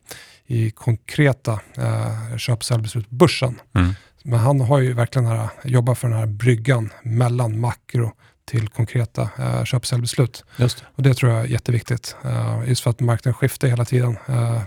i 0.48 0.72
konkreta 0.72 1.60
eh, 1.78 2.38
köp 2.38 2.58
och 2.58 2.64
säljbeslut 2.64 3.10
på 3.10 3.16
börsen. 3.16 3.60
Mm. 3.76 3.94
Men 4.24 4.40
han 4.40 4.62
har 4.62 4.80
ju 4.80 4.94
verkligen 4.94 5.26
här, 5.28 5.50
jobbat 5.64 5.98
för 5.98 6.10
den 6.10 6.18
här 6.18 6.26
bryggan 6.26 6.90
mellan 7.04 7.60
makro 7.60 8.12
till 8.46 8.68
konkreta 8.68 9.30
eh, 9.38 9.64
köp 9.64 9.82
och 9.82 9.86
säljbeslut. 9.88 10.44
Just 10.58 10.78
det. 10.78 10.86
Och 10.96 11.04
det 11.04 11.14
tror 11.14 11.32
jag 11.32 11.42
är 11.42 11.46
jätteviktigt. 11.46 12.16
Eh, 12.26 12.62
just 12.68 12.84
för 12.84 12.90
att 12.90 13.00
marknaden 13.00 13.34
skiftar 13.34 13.68
hela 13.68 13.86
tiden 13.86 14.18
eh, 14.28 14.62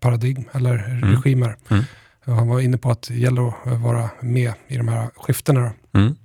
paradigm 0.00 0.48
eller 0.52 0.76
regimer. 1.02 1.56
Mm. 1.68 1.84
Han 2.34 2.48
var 2.48 2.60
inne 2.60 2.78
på 2.78 2.90
att 2.90 3.02
det 3.02 3.14
gäller 3.14 3.48
att 3.48 3.80
vara 3.80 4.10
med 4.20 4.52
i 4.66 4.76
de 4.76 4.88
här 4.88 5.10
skiftena. 5.16 5.72
Mm. 5.94 6.16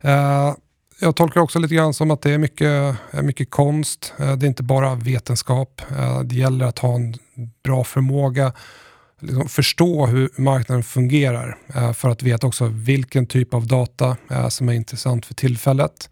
Eh, 0.00 0.54
jag 1.00 1.16
tolkar 1.16 1.40
också 1.40 1.58
lite 1.58 1.74
grann 1.74 1.94
som 1.94 2.10
att 2.10 2.22
det 2.22 2.30
är 2.30 2.38
mycket, 2.38 2.96
är 3.10 3.22
mycket 3.22 3.50
konst. 3.50 4.14
Eh, 4.18 4.36
det 4.36 4.46
är 4.46 4.48
inte 4.48 4.62
bara 4.62 4.94
vetenskap. 4.94 5.82
Eh, 5.98 6.20
det 6.20 6.34
gäller 6.34 6.66
att 6.66 6.78
ha 6.78 6.94
en 6.94 7.14
bra 7.62 7.84
förmåga 7.84 8.52
liksom 9.20 9.48
förstå 9.48 10.06
hur 10.06 10.30
marknaden 10.36 10.82
fungerar 10.82 11.58
eh, 11.74 11.92
för 11.92 12.08
att 12.08 12.22
veta 12.22 12.46
också 12.46 12.66
vilken 12.66 13.26
typ 13.26 13.54
av 13.54 13.66
data 13.66 14.16
eh, 14.30 14.48
som 14.48 14.68
är 14.68 14.72
intressant 14.72 15.26
för 15.26 15.34
tillfället. 15.34 16.10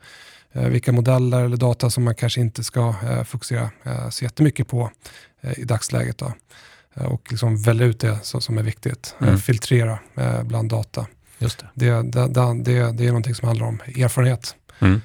Eh, 0.53 0.69
vilka 0.69 0.93
modeller 0.93 1.45
eller 1.45 1.57
data 1.57 1.91
som 1.91 2.05
man 2.05 2.15
kanske 2.15 2.41
inte 2.41 2.65
ska 2.65 2.95
eh, 3.03 3.25
fokusera 3.25 3.71
eh, 3.85 4.09
så 4.09 4.25
jättemycket 4.25 4.69
på 4.69 4.91
i 5.57 5.65
dagsläget. 5.65 6.19
Då. 6.19 6.33
Och 6.97 7.27
liksom 7.31 7.63
välja 7.63 7.87
ut 7.87 8.01
det 8.01 8.19
som 8.23 8.59
är 8.59 8.63
viktigt. 8.63 9.15
Mm. 9.21 9.39
Filtrera 9.39 9.99
bland 10.45 10.71
data. 10.71 11.07
Just 11.39 11.59
det. 11.59 11.67
Det, 11.75 12.03
det, 12.03 12.29
det, 12.65 12.93
det 12.93 13.05
är 13.05 13.09
någonting 13.09 13.35
som 13.35 13.49
handlar 13.49 13.67
om 13.67 13.81
erfarenhet. 13.87 14.57
Mm. 14.79 15.01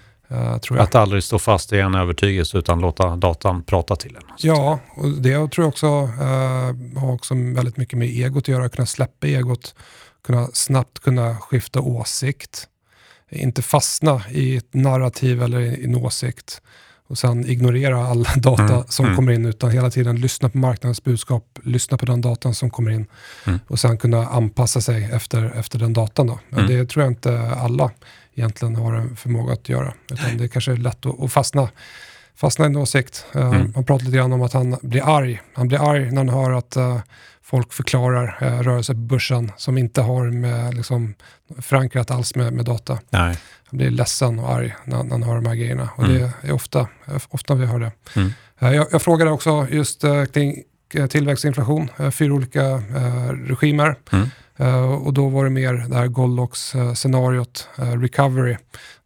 Att 0.69 0.95
aldrig 0.95 1.23
stå 1.23 1.39
fast 1.39 1.73
i 1.73 1.80
en 1.80 1.95
övertygelse 1.95 2.57
utan 2.57 2.80
låta 2.80 3.15
datan 3.15 3.63
prata 3.63 3.95
till 3.95 4.15
en. 4.15 4.22
Ja, 4.38 4.80
och 4.95 5.09
det 5.09 5.34
tror 5.34 5.51
jag 5.57 5.68
också 5.68 5.88
uh, 5.88 6.99
har 6.99 7.13
också 7.13 7.34
väldigt 7.34 7.77
mycket 7.77 7.99
med 7.99 8.07
egot 8.07 8.38
att 8.38 8.47
göra. 8.47 8.69
Kunna 8.69 8.85
släppa 8.85 9.27
egot, 9.27 9.76
kunna 10.23 10.47
snabbt 10.53 10.99
kunna 10.99 11.38
skifta 11.38 11.81
åsikt. 11.81 12.68
Inte 13.30 13.61
fastna 13.61 14.22
i 14.30 14.57
ett 14.57 14.73
narrativ 14.73 15.43
eller 15.43 15.59
i 15.59 15.85
en 15.85 15.95
åsikt 15.95 16.61
och 17.12 17.18
sen 17.18 17.46
ignorera 17.46 18.08
all 18.08 18.24
data 18.36 18.74
mm, 18.74 18.84
som 18.88 19.06
mm. 19.06 19.16
kommer 19.16 19.32
in 19.32 19.46
utan 19.46 19.72
hela 19.72 19.90
tiden 19.90 20.16
lyssna 20.16 20.50
på 20.50 20.58
marknadens 20.58 21.04
budskap, 21.04 21.60
lyssna 21.64 21.98
på 21.98 22.06
den 22.06 22.22
datan 22.22 22.54
som 22.54 22.70
kommer 22.70 22.92
in 22.92 23.06
mm. 23.48 23.60
och 23.68 23.80
sen 23.80 23.98
kunna 23.98 24.28
anpassa 24.28 24.82
sig 24.82 25.10
efter, 25.14 25.60
efter 25.60 25.80
den 25.80 25.94
datan. 25.94 26.28
Då. 26.28 26.40
Men 26.50 26.60
mm. 26.60 26.78
det 26.78 26.86
tror 26.86 27.04
jag 27.04 27.12
inte 27.12 27.40
alla 27.40 27.92
egentligen 28.36 28.76
har 28.76 28.94
en 28.94 29.16
förmåga 29.16 29.54
att 29.54 29.70
göra. 29.70 29.94
Utan 30.12 30.38
det 30.38 30.44
är 30.44 30.48
kanske 30.48 30.72
är 30.72 30.78
lätt 30.78 31.06
att, 31.06 31.22
att 31.22 31.32
fastna, 31.32 31.70
fastna 32.36 32.66
i 32.66 32.68
en 32.68 32.76
åsikt. 32.76 33.26
Uh, 33.36 33.42
mm. 33.42 33.72
Man 33.76 33.84
pratar 33.84 34.06
lite 34.06 34.18
grann 34.18 34.34
om 34.34 34.42
att 34.42 34.54
han 34.54 34.78
blir 34.82 35.18
arg. 35.18 35.42
Han 35.54 35.68
blir 35.68 35.90
arg 35.90 36.12
när 36.12 36.18
han 36.18 36.30
hör 36.30 36.52
att 36.52 36.78
uh, 36.78 37.00
folk 37.52 37.73
förklarar 37.73 38.38
uh, 38.41 38.61
rörelser 38.61 38.94
på 38.94 38.99
börsen 38.99 39.52
som 39.57 39.78
inte 39.78 40.02
har 40.02 40.32
med, 40.32 40.73
liksom, 40.73 41.14
förankrat 41.60 42.11
alls 42.11 42.36
med, 42.36 42.53
med 42.53 42.65
data. 42.65 42.99
Nej. 43.10 43.38
Han 43.65 43.78
blir 43.78 43.90
ledsen 43.90 44.40
och 44.40 44.53
arg 44.53 44.76
när, 44.86 45.03
när 45.03 45.11
han 45.11 45.23
hör 45.23 45.36
de 45.36 45.45
här 45.45 45.56
grejerna. 45.56 45.90
Och 45.95 46.03
mm. 46.03 46.22
det 46.22 46.48
är 46.48 46.52
ofta, 46.52 46.88
ofta 47.30 47.56
vi 47.56 47.65
hör 47.65 47.80
det. 47.80 47.91
Mm. 48.15 48.34
Uh, 48.64 48.76
jag, 48.76 48.88
jag 48.91 49.02
frågade 49.02 49.32
också 49.32 49.68
just 49.72 50.03
uh, 50.03 50.26
kring 50.26 50.64
tillväxt 51.10 51.44
och 51.44 51.48
inflation, 51.48 51.90
fyra 52.11 52.34
olika 52.34 52.84
regimer. 53.48 53.95
Mm. 54.11 54.30
Och 55.02 55.14
då 55.14 55.30
var 55.30 55.44
det 55.44 55.49
mer 55.49 55.73
det 55.73 55.95
här 55.95 56.07
Goldlocks-scenariot, 56.07 57.68
recovery, 57.76 58.57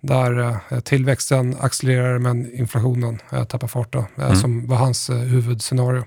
där 0.01 0.59
tillväxten 0.81 1.55
accelererar 1.59 2.19
men 2.19 2.53
inflationen 2.53 3.19
tappar 3.29 3.67
fart, 3.67 3.93
då, 3.93 4.05
mm. 4.17 4.35
som 4.35 4.67
var 4.67 4.77
hans 4.77 5.09
huvudscenario. 5.09 6.03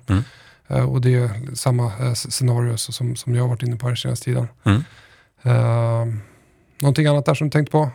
Mm. 0.68 0.88
och 0.88 1.00
det 1.00 1.14
är 1.14 1.54
samma 1.54 2.14
scenario 2.14 2.76
som, 2.76 3.16
som 3.16 3.34
jag 3.34 3.42
har 3.42 3.48
varit 3.48 3.62
inne 3.62 3.76
på 3.76 3.86
den 3.86 3.96
senaste 3.96 4.24
tiden. 4.24 4.48
Mm. 4.64 6.20
någonting 6.80 7.06
annat 7.06 7.26
där 7.26 7.34
som 7.34 7.46
du 7.46 7.50
tänkte 7.50 7.72
på? 7.72 7.90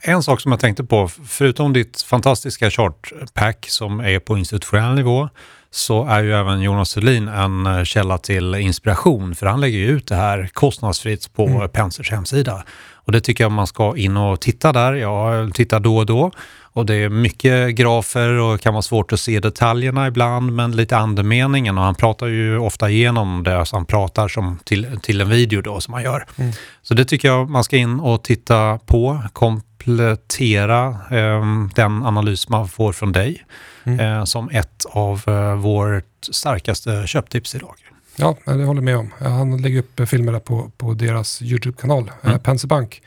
En 0.00 0.22
sak 0.22 0.40
som 0.40 0.52
jag 0.52 0.60
tänkte 0.60 0.84
på, 0.84 1.08
förutom 1.08 1.72
ditt 1.72 2.02
fantastiska 2.02 2.70
chartpack 2.70 3.66
som 3.68 4.00
är 4.00 4.18
på 4.18 4.38
institutionell 4.38 4.94
nivå, 4.94 5.28
så 5.70 6.04
är 6.04 6.22
ju 6.22 6.32
även 6.32 6.60
Jonas 6.60 6.90
Selin 6.90 7.28
en 7.28 7.66
eh, 7.66 7.84
källa 7.84 8.18
till 8.18 8.54
inspiration, 8.54 9.34
för 9.34 9.46
han 9.46 9.60
lägger 9.60 9.78
ju 9.78 9.86
ut 9.86 10.06
det 10.06 10.14
här 10.14 10.50
kostnadsfritt 10.52 11.32
på 11.32 11.46
mm. 11.46 11.68
Pensers 11.68 12.10
hemsida. 12.10 12.64
Och 12.92 13.12
det 13.12 13.20
tycker 13.20 13.44
jag 13.44 13.52
man 13.52 13.66
ska 13.66 13.96
in 13.96 14.16
och 14.16 14.40
titta 14.40 14.72
där. 14.72 14.94
Jag 14.94 15.54
tittar 15.54 15.80
då 15.80 15.96
och 15.96 16.06
då 16.06 16.30
och 16.76 16.86
det 16.86 16.94
är 16.94 17.08
mycket 17.08 17.74
grafer 17.74 18.28
och 18.28 18.60
kan 18.60 18.74
vara 18.74 18.82
svårt 18.82 19.12
att 19.12 19.20
se 19.20 19.40
detaljerna 19.40 20.06
ibland, 20.06 20.52
men 20.52 20.72
lite 20.72 20.96
andemeningen 20.96 21.78
och 21.78 21.84
han 21.84 21.94
pratar 21.94 22.26
ju 22.26 22.58
ofta 22.58 22.90
igenom 22.90 23.42
det, 23.42 23.66
så 23.66 23.76
han 23.76 23.84
pratar 23.84 24.28
som 24.28 24.58
till, 24.64 24.98
till 25.02 25.20
en 25.20 25.28
video 25.28 25.62
då 25.62 25.80
som 25.80 25.94
han 25.94 26.02
gör. 26.02 26.26
Mm. 26.36 26.52
Så 26.82 26.94
det 26.94 27.04
tycker 27.04 27.28
jag 27.28 27.50
man 27.50 27.64
ska 27.64 27.76
in 27.76 28.00
och 28.00 28.24
titta 28.24 28.78
på, 28.86 29.22
komplettera 29.32 30.88
eh, 31.10 31.44
den 31.74 32.02
analys 32.02 32.48
man 32.48 32.68
får 32.68 32.92
från 32.92 33.12
dig 33.12 33.44
mm. 33.84 34.00
eh, 34.00 34.24
som 34.24 34.50
ett 34.50 34.86
av 34.90 35.22
eh, 35.26 35.54
vårt 35.54 36.04
starkaste 36.30 37.06
köptips 37.06 37.54
idag. 37.54 37.74
Ja, 38.16 38.36
det 38.44 38.52
håller 38.52 38.64
jag 38.64 38.84
med 38.84 38.96
om. 38.96 39.12
Han 39.18 39.62
lägger 39.62 39.78
upp 39.78 40.08
filmer 40.08 40.38
på, 40.38 40.70
på 40.76 40.94
deras 40.94 41.42
YouTube-kanal, 41.42 42.10
mm. 42.22 42.34
eh, 42.34 42.42
Penser 42.42 42.68
Bank. 42.68 43.02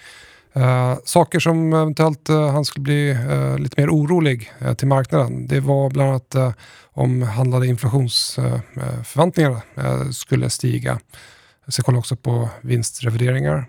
Uh, 0.57 0.95
saker 1.03 1.39
som 1.39 1.73
eventuellt 1.73 2.29
uh, 2.29 2.47
han 2.47 2.65
skulle 2.65 2.83
bli 2.83 3.11
uh, 3.11 3.57
lite 3.57 3.81
mer 3.81 3.89
orolig 3.89 4.51
till 4.77 4.87
marknaden, 4.87 5.47
det 5.47 5.59
var 5.59 5.89
bland 5.89 6.09
annat 6.09 6.35
om 6.91 7.21
handlade 7.21 7.67
inflationsförväntningarna 7.67 9.61
skulle 10.11 10.49
stiga. 10.49 10.99
Jag 11.65 11.73
ska 11.73 11.83
kolla 11.83 11.97
också 11.99 12.15
på 12.15 12.49
vinstrevideringar, 12.61 13.65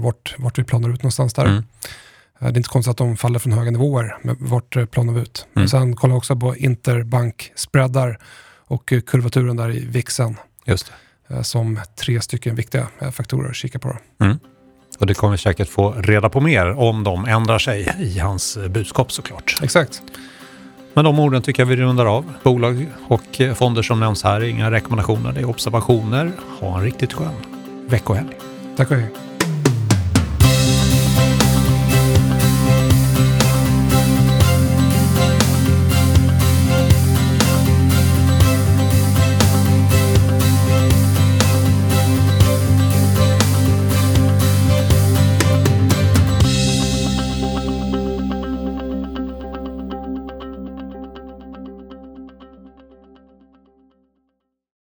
vart, 0.00 0.34
vart 0.38 0.58
vi 0.58 0.64
planar 0.64 0.88
ut 0.88 1.02
någonstans 1.02 1.34
där. 1.34 1.46
Mm. 1.46 1.64
Det 2.38 2.46
är 2.46 2.56
inte 2.56 2.68
konstigt 2.68 2.90
att 2.90 2.96
de 2.96 3.16
faller 3.16 3.38
från 3.38 3.52
höga 3.52 3.70
nivåer, 3.70 4.18
men 4.22 4.36
vart 4.40 4.90
planar 4.90 5.12
vi 5.12 5.20
ut? 5.20 5.46
Mm. 5.56 5.68
Sen 5.68 5.96
kolla 5.96 6.14
också 6.14 6.36
på 6.36 6.56
interbank-spreadar 6.56 8.18
och 8.56 8.92
kurvaturen 9.06 9.56
där 9.56 9.70
i 9.70 9.84
VIXen. 9.84 10.36
Just 10.64 10.92
det. 11.28 11.44
Som 11.44 11.80
tre 11.96 12.20
stycken 12.20 12.54
viktiga 12.54 12.88
faktorer 13.12 13.48
att 13.48 13.56
kika 13.56 13.78
på. 13.78 13.96
Mm. 14.20 14.38
Och 14.98 15.06
det 15.06 15.14
kommer 15.14 15.32
vi 15.32 15.38
säkert 15.38 15.68
få 15.68 15.92
reda 15.92 16.28
på 16.28 16.40
mer 16.40 16.78
om 16.78 17.04
de 17.04 17.24
ändrar 17.24 17.58
sig 17.58 17.94
i 17.98 18.18
hans 18.18 18.58
budskap 18.68 19.12
såklart. 19.12 19.58
Exakt. 19.62 20.02
Men 20.94 21.04
de 21.04 21.18
orden 21.18 21.42
tycker 21.42 21.62
jag 21.62 21.66
vi 21.66 21.76
rundar 21.76 22.06
av. 22.06 22.32
Bolag 22.42 22.86
och 23.08 23.40
fonder 23.54 23.82
som 23.82 24.00
nämns 24.00 24.24
här 24.24 24.40
är 24.40 24.44
inga 24.44 24.70
rekommendationer, 24.70 25.32
det 25.32 25.40
är 25.40 25.48
observationer. 25.48 26.32
Ha 26.60 26.78
en 26.78 26.84
riktigt 26.84 27.12
skön 27.12 27.34
veckohelg. 27.86 28.38
Tack 28.76 28.90
och 28.90 28.96
hej. 28.96 29.27